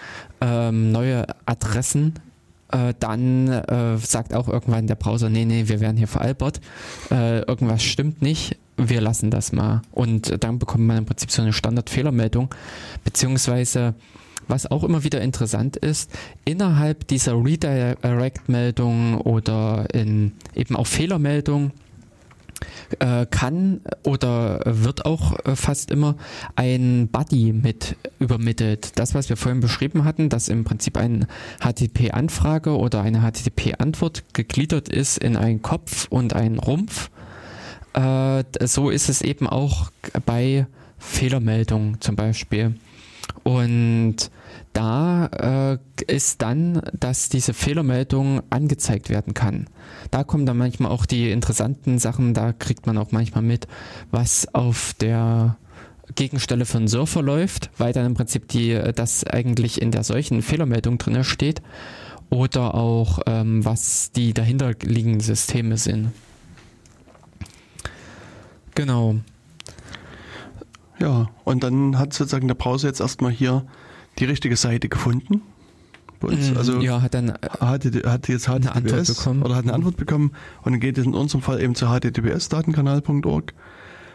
ähm, 0.41 0.93
neue 0.93 1.27
Adressen, 1.47 2.15
äh, 2.75 2.95
dann 2.99 3.49
äh, 3.49 3.99
sagt 3.99 4.35
auch 4.35 4.49
irgendwann 4.49 4.87
der 4.87 4.97
Browser, 4.97 5.31
nee, 5.31 5.45
nee, 5.45 5.69
wir 5.69 5.81
werden 5.81 5.97
hier 5.97 6.09
veralbert, 6.09 6.61
äh, 7.11 7.41
irgendwas 7.41 7.83
stimmt 7.83 8.21
nicht, 8.21 8.59
wir 8.77 9.01
lassen 9.01 9.31
das 9.31 9.53
mal. 9.53 9.83
Und 9.93 10.43
dann 10.43 10.59
bekommt 10.59 10.85
man 10.85 10.99
im 10.99 11.07
Prinzip 11.07 11.31
so 11.31 11.43
eine 11.43 11.53
Standardfehlermeldung, 11.53 12.55
beziehungsweise 13.05 13.95
was 14.49 14.71
auch 14.71 14.85
immer 14.85 15.05
wieder 15.05 15.21
interessant 15.21 15.77
ist, 15.77 16.11
innerhalb 16.45 17.07
dieser 17.09 17.35
Redirect-Meldung 17.35 19.21
oder 19.21 19.87
in 19.93 20.33
eben 20.55 20.77
auch 20.77 20.87
Fehlermeldung 20.87 21.73
äh, 22.99 23.27
kann 23.27 23.81
oder 24.03 24.61
wird 24.65 25.05
auch 25.05 25.39
äh, 25.45 25.57
fast 25.57 25.91
immer 25.91 26.17
ein 26.57 27.09
Buddy 27.09 27.53
mit 27.53 27.97
übermittelt. 28.19 28.99
Das, 28.99 29.15
was 29.15 29.29
wir 29.29 29.37
vorhin 29.37 29.61
beschrieben 29.61 30.05
hatten, 30.05 30.29
dass 30.29 30.49
im 30.49 30.65
Prinzip 30.65 30.97
eine 30.97 31.27
HTTP-Anfrage 31.61 32.77
oder 32.77 33.03
eine 33.03 33.21
HTTP-Antwort 33.21 34.25
gegliedert 34.35 34.89
ist 34.89 35.19
in 35.19 35.37
einen 35.37 35.63
Kopf 35.63 36.07
und 36.11 36.35
einen 36.35 36.59
Rumpf. 36.59 37.11
Äh, 37.95 38.45
so 38.63 38.91
ist 38.91 39.09
es 39.09 39.23
eben 39.23 39.47
auch 39.49 39.91
bei 40.27 40.67
Fehlermeldungen 40.99 42.01
zum 42.01 42.17
Beispiel. 42.17 42.75
Und 43.45 44.31
da 44.73 45.79
äh, 46.07 46.13
ist 46.13 46.43
dann, 46.43 46.83
dass 46.93 47.29
diese 47.29 47.55
Fehlermeldung 47.55 48.43
angezeigt 48.51 49.11
werden 49.11 49.35
kann. 49.35 49.67
Da 50.11 50.25
kommen 50.25 50.47
dann 50.47 50.57
manchmal 50.57 50.91
auch 50.91 51.07
die 51.07 51.31
interessanten 51.31 51.99
Sachen, 51.99 52.35
da 52.35 52.53
kriegt 52.53 52.87
man 52.87 52.99
auch 52.99 53.13
manchmal 53.13 53.45
mit, 53.45 53.69
was 54.11 54.53
auf 54.55 54.95
der 55.01 55.57
Gegenstelle 56.15 56.67
einen 56.75 56.89
Surfer 56.89 57.23
läuft, 57.23 57.71
weil 57.79 57.93
dann 57.93 58.07
im 58.07 58.15
Prinzip 58.15 58.49
die, 58.49 58.79
das 58.95 59.25
eigentlich 59.25 59.81
in 59.81 59.91
der 59.91 60.05
solchen 60.05 60.43
Fehlermeldung 60.43 60.99
drin 60.99 61.23
steht. 61.23 61.63
Oder 62.31 62.75
auch, 62.75 63.21
ähm, 63.27 63.65
was 63.65 64.11
die 64.11 64.33
dahinterliegenden 64.33 65.21
Systeme 65.21 65.77
sind. 65.77 66.11
Genau. 68.75 69.17
Ja, 70.99 71.29
und 71.45 71.65
dann 71.65 71.99
hat 71.99 72.13
sozusagen 72.13 72.49
der 72.49 72.55
Browser 72.55 72.89
jetzt 72.89 73.01
erstmal 73.01 73.33
hier 73.33 73.65
die 74.19 74.25
richtige 74.25 74.57
Seite 74.57 74.89
gefunden. 74.89 75.43
Bei 76.21 76.29
uns. 76.29 76.51
Mhm. 76.51 76.57
Also 76.57 76.81
ja, 76.81 77.03
hat 77.03 77.15
dann 77.15 77.33
hat, 77.33 77.85
hat 77.85 78.29
jetzt 78.29 78.47
HTTPS 78.47 79.15
bekommen. 79.15 79.43
oder 79.43 79.57
hat 79.57 79.65
eine 79.65 79.75
Antwort 79.75 79.97
bekommen 79.97 80.33
und 80.63 80.73
dann 80.73 80.81
geht 80.81 80.99
es 80.99 81.05
in 81.05 81.15
unserem 81.15 81.43
Fall 81.43 81.61
eben 81.61 81.75
zu 81.75 81.89
https-datenkanal.org. 81.91 83.55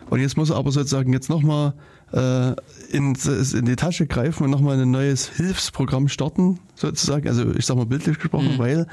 Und 0.10 0.20
jetzt 0.22 0.38
muss 0.38 0.50
er 0.50 0.56
aber 0.56 0.72
sozusagen 0.72 1.14
jetzt 1.14 1.30
nochmal 1.30 1.74
äh, 2.14 2.54
in, 2.90 3.16
in 3.16 3.66
die 3.66 3.76
Tasche 3.76 4.08
greifen 4.08 4.44
und 4.44 4.50
nochmal 4.50 4.80
ein 4.80 4.90
neues 4.90 5.30
Hilfsprogramm 5.30 6.08
starten, 6.08 6.60
sozusagen. 6.74 7.28
Also 7.28 7.54
ich 7.54 7.66
sag 7.66 7.78
mal 7.78 7.86
bildlich 7.86 8.18
gesprochen, 8.18 8.54
mhm. 8.54 8.60
weil 8.60 8.88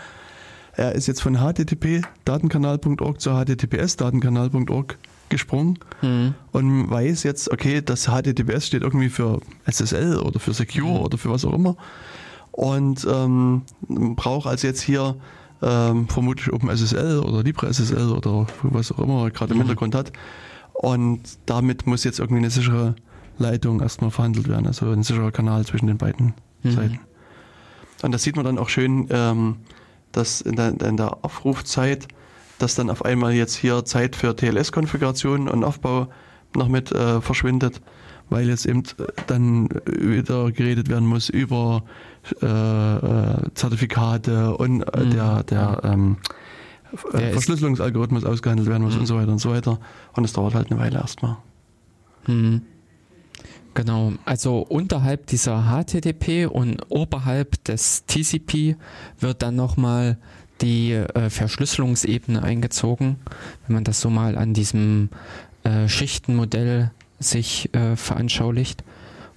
er 0.73 0.95
ist 0.95 1.07
jetzt 1.07 1.23
von 1.23 1.37
http-datenkanal.org 1.39 3.21
zu 3.21 3.31
https-datenkanal.org 3.31 4.99
gesprungen 5.29 5.79
mhm. 6.03 6.35
und 6.53 6.91
weiß 6.91 7.23
jetzt, 7.23 7.51
okay, 7.51 7.83
das 7.83 8.07
HTTPS 8.07 8.67
steht 8.67 8.83
irgendwie 8.83 9.09
für 9.09 9.41
SSL 9.67 10.19
oder 10.19 10.41
für 10.41 10.53
Secure 10.53 10.87
mhm. 10.87 11.01
oder 11.01 11.19
für 11.19 11.31
was 11.31 11.45
auch 11.45 11.53
immer 11.53 11.77
und 12.53 13.07
ähm, 13.11 13.63
braucht 13.89 14.47
also 14.47 14.67
jetzt 14.67 14.81
hier 14.81 15.17
ähm, 15.63 16.09
vermutlich 16.09 16.53
OpenSSL 16.53 17.21
oder 17.21 17.43
LibreSSL 17.43 18.11
oder 18.11 18.47
was 18.63 18.93
auch 18.93 18.99
immer 18.99 19.25
er 19.25 19.31
gerade 19.31 19.53
im 19.53 19.59
mhm. 19.59 19.63
Hintergrund 19.63 19.95
hat 19.95 20.13
und 20.75 21.21
damit 21.47 21.87
muss 21.87 22.05
jetzt 22.05 22.19
irgendwie 22.19 22.39
eine 22.39 22.51
sichere 22.51 22.95
Leitung 23.39 23.81
erstmal 23.81 24.11
verhandelt 24.11 24.49
werden, 24.49 24.67
also 24.67 24.91
ein 24.91 25.03
sicherer 25.03 25.33
Kanal 25.33 25.65
zwischen 25.65 25.87
den 25.87 25.99
beiden 25.99 26.35
mhm. 26.63 26.71
Seiten. 26.71 27.01
Und 28.03 28.13
das 28.13 28.23
sieht 28.23 28.37
man 28.37 28.45
dann 28.45 28.59
auch 28.59 28.69
schön, 28.69 29.09
ähm, 29.11 29.57
dass 30.13 30.41
in 30.41 30.57
der, 30.57 30.69
in 30.81 30.97
der 30.97 31.25
Aufrufzeit 31.25 32.09
dass 32.59 32.75
dann 32.75 32.91
auf 32.91 33.05
einmal 33.05 33.33
jetzt 33.33 33.55
hier 33.57 33.85
Zeit 33.85 34.17
für 34.17 34.35
TLS-Konfiguration 34.35 35.49
und 35.49 35.65
Aufbau 35.65 36.09
noch 36.55 36.69
mit 36.69 36.93
äh, 36.93 37.21
verschwindet, 37.21 37.81
weil 38.31 38.49
jetzt 38.49 38.67
eben 38.67 38.83
äh, 38.99 39.05
dann 39.27 39.69
wieder 39.85 40.51
geredet 40.51 40.89
werden 40.89 41.07
muss 41.07 41.29
über 41.29 41.85
äh, 42.43 42.47
äh 42.47 43.51
Zertifikate 43.55 44.57
und 44.57 44.83
äh, 44.83 45.05
mhm. 45.05 45.11
der, 45.11 45.43
der, 45.45 45.81
ähm, 45.85 46.17
der 47.13 47.33
Verschlüsselungsalgorithmus 47.33 48.25
ausgehandelt 48.25 48.69
werden 48.69 48.85
muss 48.85 48.95
mhm. 48.95 49.01
und 49.01 49.07
so 49.07 49.17
weiter 49.17 49.33
und 49.33 49.39
so 49.39 49.51
weiter. 49.51 49.79
Und 50.15 50.25
es 50.25 50.33
dauert 50.33 50.55
halt 50.55 50.71
eine 50.71 50.81
Weile 50.81 50.99
erstmal. 50.99 51.37
Mhm. 52.27 52.63
Genau, 53.75 54.15
also 54.25 54.61
unterhalb 54.61 55.27
dieser 55.27 55.65
HTTP 55.65 56.47
und 56.51 56.81
oberhalb 56.89 57.63
des 57.65 58.07
TCP 58.07 58.77
wird 59.21 59.43
dann 59.43 59.55
nochmal 59.55 60.17
die 60.61 60.93
äh, 60.93 61.31
Verschlüsselungsebene 61.31 62.43
eingezogen, 62.43 63.17
wenn 63.67 63.75
man 63.75 63.85
das 63.85 64.01
so 64.01 64.11
mal 64.11 64.37
an 64.37 64.55
diesem 64.55 65.11
äh, 65.65 65.89
Schichtenmodell 65.89 66.91
sich 67.19 67.75
äh, 67.75 67.97
veranschaulicht. 67.97 68.85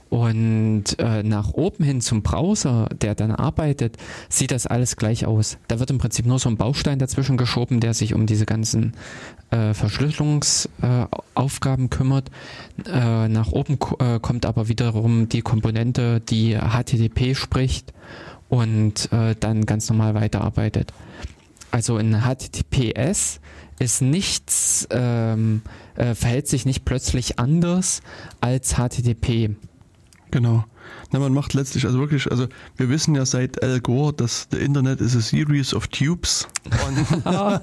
Und 0.10 0.98
äh, 0.98 1.22
nach 1.22 1.54
oben 1.54 1.84
hin 1.84 2.02
zum 2.02 2.24
Browser, 2.24 2.90
der 3.00 3.14
dann 3.14 3.30
arbeitet, 3.32 3.98
sieht 4.28 4.50
das 4.50 4.66
alles 4.66 4.96
gleich 4.96 5.28
aus. 5.28 5.60
Da 5.68 5.80
wird 5.80 5.91
im 5.91 6.00
Prinzip 6.00 6.26
nur 6.26 6.40
so 6.40 6.50
ein 6.50 6.58
Baustein 6.58 6.98
dazwischen 6.98 7.38
geschoben, 7.38 7.80
der 7.80 7.94
sich 7.94 8.16
um 8.16 8.26
diese 8.26 8.48
ganzen 8.48 8.94
äh, 9.52 9.76
Verschlüsselungsaufgaben 9.76 11.91
kümmert. 11.91 12.32
Äh, 12.91 13.28
nach 13.28 13.52
oben 13.52 13.78
äh, 14.00 14.20
kommt 14.20 14.48
aber 14.48 14.68
wiederum 14.68 15.30
die 15.30 15.41
Komponente, 15.41 16.22
die 16.22 16.58
HTTP 16.58 17.36
spricht 17.36 17.94
und 18.50 19.14
äh, 19.14 19.36
dann 19.40 19.68
ganz 19.68 19.88
normal 19.90 20.16
weiterarbeitet. 20.16 20.91
Also 21.72 21.98
in 21.98 22.22
HTTPS 22.22 23.40
ist 23.80 24.02
nichts, 24.02 24.88
ähm, 24.91 25.62
äh, 25.96 26.16
verhält 26.16 26.48
sich 26.48 26.66
nicht 26.66 26.86
plötzlich 26.86 27.40
anders 27.40 28.02
als 28.41 28.76
HTTP. 28.76 29.56
Genau. 30.32 30.66
Na, 31.12 31.20
man 31.20 31.34
macht 31.34 31.54
letztlich, 31.54 31.86
also 31.86 32.00
wirklich, 32.00 32.30
also 32.30 32.48
wir 32.78 32.90
wissen 32.90 33.16
ja 33.16 33.26
seit 33.26 33.64
Al 33.64 33.80
Gore, 33.80 34.14
dass 34.14 34.48
the 34.52 34.58
Internet 34.58 35.02
is 35.02 35.16
a 35.16 35.22
series 35.22 35.74
of 35.74 35.88
tubes. 35.88 36.48
Und 36.88 37.26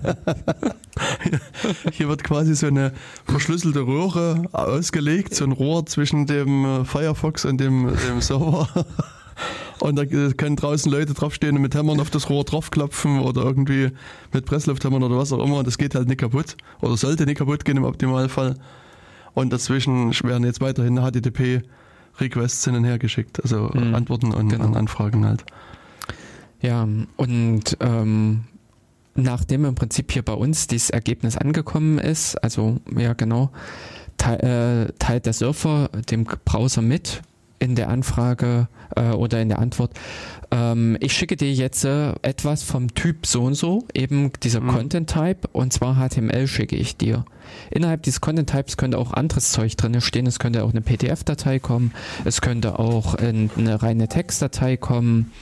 hier 1.93 2.09
wird 2.09 2.25
quasi 2.25 2.55
so 2.55 2.67
eine 2.67 2.93
verschlüsselte 3.27 3.81
Röhre 3.81 4.45
ausgelegt, 4.53 5.35
so 5.35 5.45
ein 5.45 5.53
Rohr 5.53 5.87
zwischen 5.87 6.27
dem 6.27 6.65
äh, 6.65 6.85
Firefox 6.85 7.45
und 7.45 7.59
dem, 7.59 7.93
dem 8.09 8.21
Server. 8.21 8.69
Und 9.81 9.97
da 9.97 10.05
können 10.07 10.57
draußen 10.57 10.91
Leute 10.91 11.15
draufstehen 11.15 11.57
und 11.57 11.63
mit 11.63 11.75
Hämmern 11.75 12.01
auf 12.01 12.11
das 12.11 12.31
Rohr 12.31 12.45
draufklopfen 12.45 13.21
oder 13.21 13.43
irgendwie 13.43 13.91
mit 14.33 14.47
Presslufthämmern 14.47 15.03
oder 15.03 15.19
was 15.19 15.33
auch 15.33 15.45
immer. 15.45 15.59
Und 15.59 15.67
das 15.67 15.79
geht 15.79 15.95
halt 15.95 16.09
nicht 16.09 16.21
kaputt 16.21 16.57
oder 16.81 16.97
sollte 16.97 17.27
nicht 17.27 17.39
kaputt 17.39 17.65
gehen 17.65 17.77
im 17.77 17.85
Optimalfall. 17.85 18.57
Und 19.35 19.53
dazwischen 19.53 20.13
werden 20.23 20.45
jetzt 20.45 20.63
weiterhin 20.63 20.97
HTTP-Requests 20.97 22.65
hin 22.65 22.77
und 22.77 22.85
her 22.85 22.99
geschickt, 22.99 23.43
also 23.43 23.71
mhm, 23.75 23.95
Antworten 23.95 24.33
und 24.33 24.49
genau. 24.49 24.65
an 24.65 24.75
Anfragen 24.75 25.27
halt. 25.27 25.45
Ja, 26.63 26.89
und 27.17 27.77
ähm, 27.81 28.45
nachdem 29.15 29.67
im 29.67 29.75
Prinzip 29.75 30.11
hier 30.11 30.23
bei 30.23 30.33
uns 30.33 30.69
dieses 30.69 30.89
Ergebnis 30.89 31.37
angekommen 31.37 31.99
ist, 31.99 32.37
also 32.37 32.79
ja 32.97 33.13
genau, 33.13 33.51
äh, 34.25 34.87
teilt 34.99 35.27
der 35.27 35.35
Surfer 35.35 35.91
dem 36.11 36.25
Browser 36.25 36.81
mit, 36.81 37.21
in 37.67 37.75
der 37.75 37.89
Anfrage 37.89 38.69
äh, 38.95 39.11
oder 39.11 39.43
in 39.43 39.49
der 39.49 39.59
Antwort, 39.59 39.93
ähm, 40.53 40.97
ich 41.01 41.13
schicke 41.13 41.37
dir 41.37 41.53
jetzt 41.53 41.85
äh, 41.85 42.13
etwas 42.23 42.63
vom 42.63 42.95
Typ 42.95 43.27
so 43.27 43.43
und 43.43 43.55
so, 43.55 43.85
eben 43.93 44.31
dieser 44.43 44.61
mhm. 44.61 44.69
Content 44.69 45.11
Type, 45.11 45.49
und 45.53 45.73
zwar 45.73 45.97
HTML 45.97 46.47
schicke 46.47 46.77
ich 46.77 46.97
dir. 46.97 47.25
Innerhalb 47.71 48.05
dieses 48.05 48.21
Content 48.21 48.51
Types 48.51 48.77
könnte 48.77 48.99
auch 48.99 49.13
anderes 49.13 49.51
Zeug 49.51 49.77
drin 49.77 50.01
stehen. 50.01 50.27
Es 50.27 50.39
könnte 50.39 50.63
auch 50.63 50.71
eine 50.71 50.81
PDF-Datei 50.81 51.59
kommen, 51.59 51.93
es 52.25 52.41
könnte 52.41 52.79
auch 52.79 53.15
eine 53.17 53.83
reine 53.83 54.09
Textdatei 54.09 54.77
kommen 54.77 55.33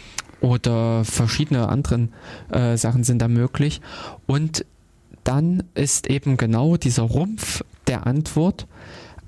oder 0.40 1.05
verschiedene 1.05 1.68
andere 1.68 2.09
äh, 2.51 2.76
Sachen 2.76 3.05
sind 3.05 3.20
da 3.20 3.28
möglich. 3.28 3.82
Und 4.26 4.64
dann 5.24 5.62
ist 5.74 6.09
eben 6.09 6.36
genau 6.38 6.76
dieser 6.76 7.02
Rumpf 7.02 7.62
der 7.86 8.06
Antwort 8.06 8.66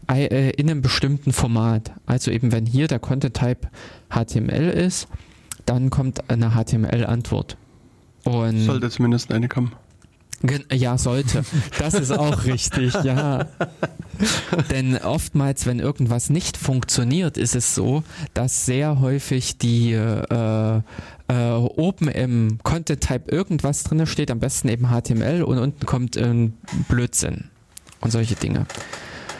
in 0.09 0.70
einem 0.70 0.83
bestimmten 0.83 1.33
Format. 1.33 1.93
Also 2.07 2.31
eben 2.31 2.53
wenn 2.53 2.66
hier 2.66 2.87
der 2.89 2.99
Content 2.99 3.37
Type 3.37 3.69
HTML 4.09 4.70
ist, 4.70 5.09
dann 5.65 5.91
kommt 5.91 6.31
eine 6.31 6.51
HTML-Antwort. 6.51 7.57
Sollte 8.65 8.91
zumindest 8.91 9.33
eine 9.33 9.49
kommen. 9.49 9.73
Ja, 10.73 10.99
sollte. 10.99 11.45
Das 11.78 11.95
ist 11.95 12.12
auch 12.12 12.45
richtig, 12.45 12.93
ja. 13.05 13.47
Denn 14.70 14.97
oftmals, 14.99 15.66
wenn 15.66 15.78
irgendwas 15.78 16.28
nicht 16.28 16.57
funktioniert, 16.57 17.39
ist 17.39 17.57
es 17.57 17.74
so, 17.74 18.03
dass 18.35 18.66
sehr 18.66 19.01
häufig 19.01 19.57
die 19.59 19.93
äh, 19.93 20.83
äh, 21.28 21.53
oben 21.53 22.09
im 22.09 22.59
Content 22.62 23.01
Type 23.01 23.31
irgendwas 23.31 23.85
drin 23.85 24.07
steht, 24.07 24.31
am 24.31 24.39
besten 24.39 24.69
eben 24.69 24.89
HTML 24.89 25.43
und 25.43 25.59
unten 25.59 25.87
kommt 25.87 26.16
ein 26.16 26.55
Blödsinn 26.89 27.45
und 28.01 28.11
solche 28.11 28.35
Dinge. 28.35 28.66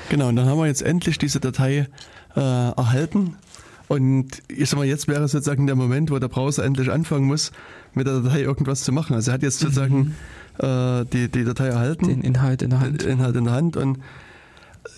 Genau, 0.09 0.29
und 0.29 0.37
dann 0.37 0.47
haben 0.47 0.59
wir 0.59 0.67
jetzt 0.67 0.83
endlich 0.83 1.19
diese 1.19 1.41
Datei 1.41 1.89
äh, 2.37 2.41
erhalten. 2.41 3.37
Und 3.89 4.43
ich 4.49 4.69
sag 4.69 4.79
mal, 4.79 4.87
jetzt 4.87 5.07
wäre 5.07 5.29
sozusagen 5.29 5.67
der 5.67 5.77
Moment, 5.77 6.11
wo 6.11 6.19
der 6.19 6.29
Browser 6.29 6.65
endlich 6.65 6.91
anfangen 6.91 7.27
muss, 7.27 7.53
mit 7.95 8.07
der 8.07 8.21
Datei 8.21 8.41
irgendwas 8.41 8.83
zu 8.83 8.93
machen. 8.93 9.15
Also 9.15 9.31
er 9.31 9.35
hat 9.35 9.43
jetzt 9.43 9.61
sozusagen 9.61 10.15
mhm. 10.61 10.65
äh, 10.65 11.05
die, 11.05 11.29
die 11.29 11.45
Datei 11.45 11.69
erhalten. 11.69 12.09
Den 12.09 12.23
Inhalt 12.23 12.63
in 12.63 12.71
der 12.71 12.81
Hand. 12.81 13.03
Den 13.03 13.11
Inhalt 13.11 13.37
in 13.37 13.45
der 13.45 13.55
Hand 13.55 13.77
und 13.77 13.99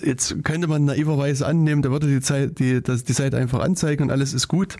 Jetzt 0.05 0.45
könnte 0.45 0.69
man 0.69 0.85
naiverweise 0.85 1.47
annehmen, 1.47 1.83
da 1.83 1.91
würde 1.91 2.07
die, 2.07 2.21
Zeit, 2.21 2.59
die, 2.59 2.83
das, 2.83 3.05
die 3.05 3.13
Seite 3.13 3.37
einfach 3.37 3.61
anzeigen 3.61 4.05
und 4.05 4.11
alles 4.11 4.33
ist 4.35 4.49
gut. 4.49 4.77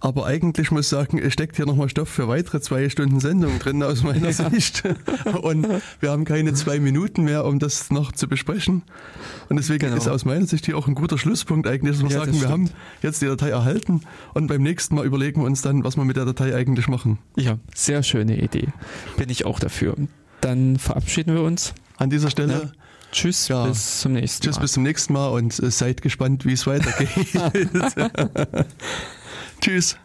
Aber 0.00 0.26
eigentlich 0.26 0.70
muss 0.70 0.86
ich 0.86 0.88
sagen, 0.88 1.18
es 1.18 1.32
steckt 1.32 1.56
hier 1.56 1.66
nochmal 1.66 1.88
Stoff 1.88 2.08
für 2.08 2.28
weitere 2.28 2.60
zwei 2.60 2.88
Stunden 2.88 3.20
Sendung 3.20 3.58
drin 3.58 3.82
aus 3.82 4.02
meiner 4.02 4.30
ja. 4.30 4.50
Sicht. 4.50 4.82
Und 5.42 5.66
wir 6.00 6.10
haben 6.10 6.24
keine 6.24 6.54
zwei 6.54 6.78
Minuten 6.78 7.24
mehr, 7.24 7.44
um 7.44 7.58
das 7.58 7.90
noch 7.90 8.12
zu 8.12 8.28
besprechen. 8.28 8.82
Und 9.48 9.56
deswegen 9.56 9.86
genau. 9.86 9.96
ist 9.96 10.08
aus 10.08 10.24
meiner 10.24 10.46
Sicht 10.46 10.66
hier 10.66 10.76
auch 10.76 10.88
ein 10.88 10.94
guter 10.94 11.18
Schlusspunkt 11.18 11.66
eigentlich, 11.66 11.96
dass 11.96 12.02
wir 12.02 12.10
ja, 12.10 12.18
sagen, 12.20 12.32
das 12.32 12.40
wir 12.42 12.48
haben 12.48 12.70
jetzt 13.02 13.22
die 13.22 13.26
Datei 13.26 13.50
erhalten 13.50 14.02
und 14.34 14.46
beim 14.46 14.62
nächsten 14.62 14.94
Mal 14.94 15.06
überlegen 15.06 15.40
wir 15.40 15.46
uns 15.46 15.62
dann, 15.62 15.84
was 15.84 15.96
wir 15.96 16.04
mit 16.04 16.16
der 16.16 16.24
Datei 16.24 16.54
eigentlich 16.54 16.88
machen. 16.88 17.18
Ja, 17.36 17.58
sehr 17.74 18.02
schöne 18.02 18.40
Idee. 18.40 18.68
Bin 19.16 19.30
ich 19.30 19.44
auch 19.44 19.58
dafür. 19.58 19.94
Dann 20.40 20.78
verabschieden 20.78 21.34
wir 21.34 21.42
uns. 21.42 21.74
An 21.96 22.10
dieser 22.10 22.30
Stelle. 22.30 22.52
Ja. 22.52 22.70
Tschüss, 23.12 23.48
ja. 23.48 23.66
bis 23.66 24.00
zum 24.00 24.12
nächsten 24.12 24.46
Mal. 24.46 24.50
Tschüss, 24.50 24.60
bis 24.60 24.72
zum 24.72 24.82
nächsten 24.82 25.12
Mal 25.12 25.28
und 25.28 25.58
äh, 25.58 25.70
seid 25.70 26.02
gespannt, 26.02 26.44
wie 26.44 26.52
es 26.52 26.66
weitergeht. 26.66 27.28
Tschüss. 29.60 29.96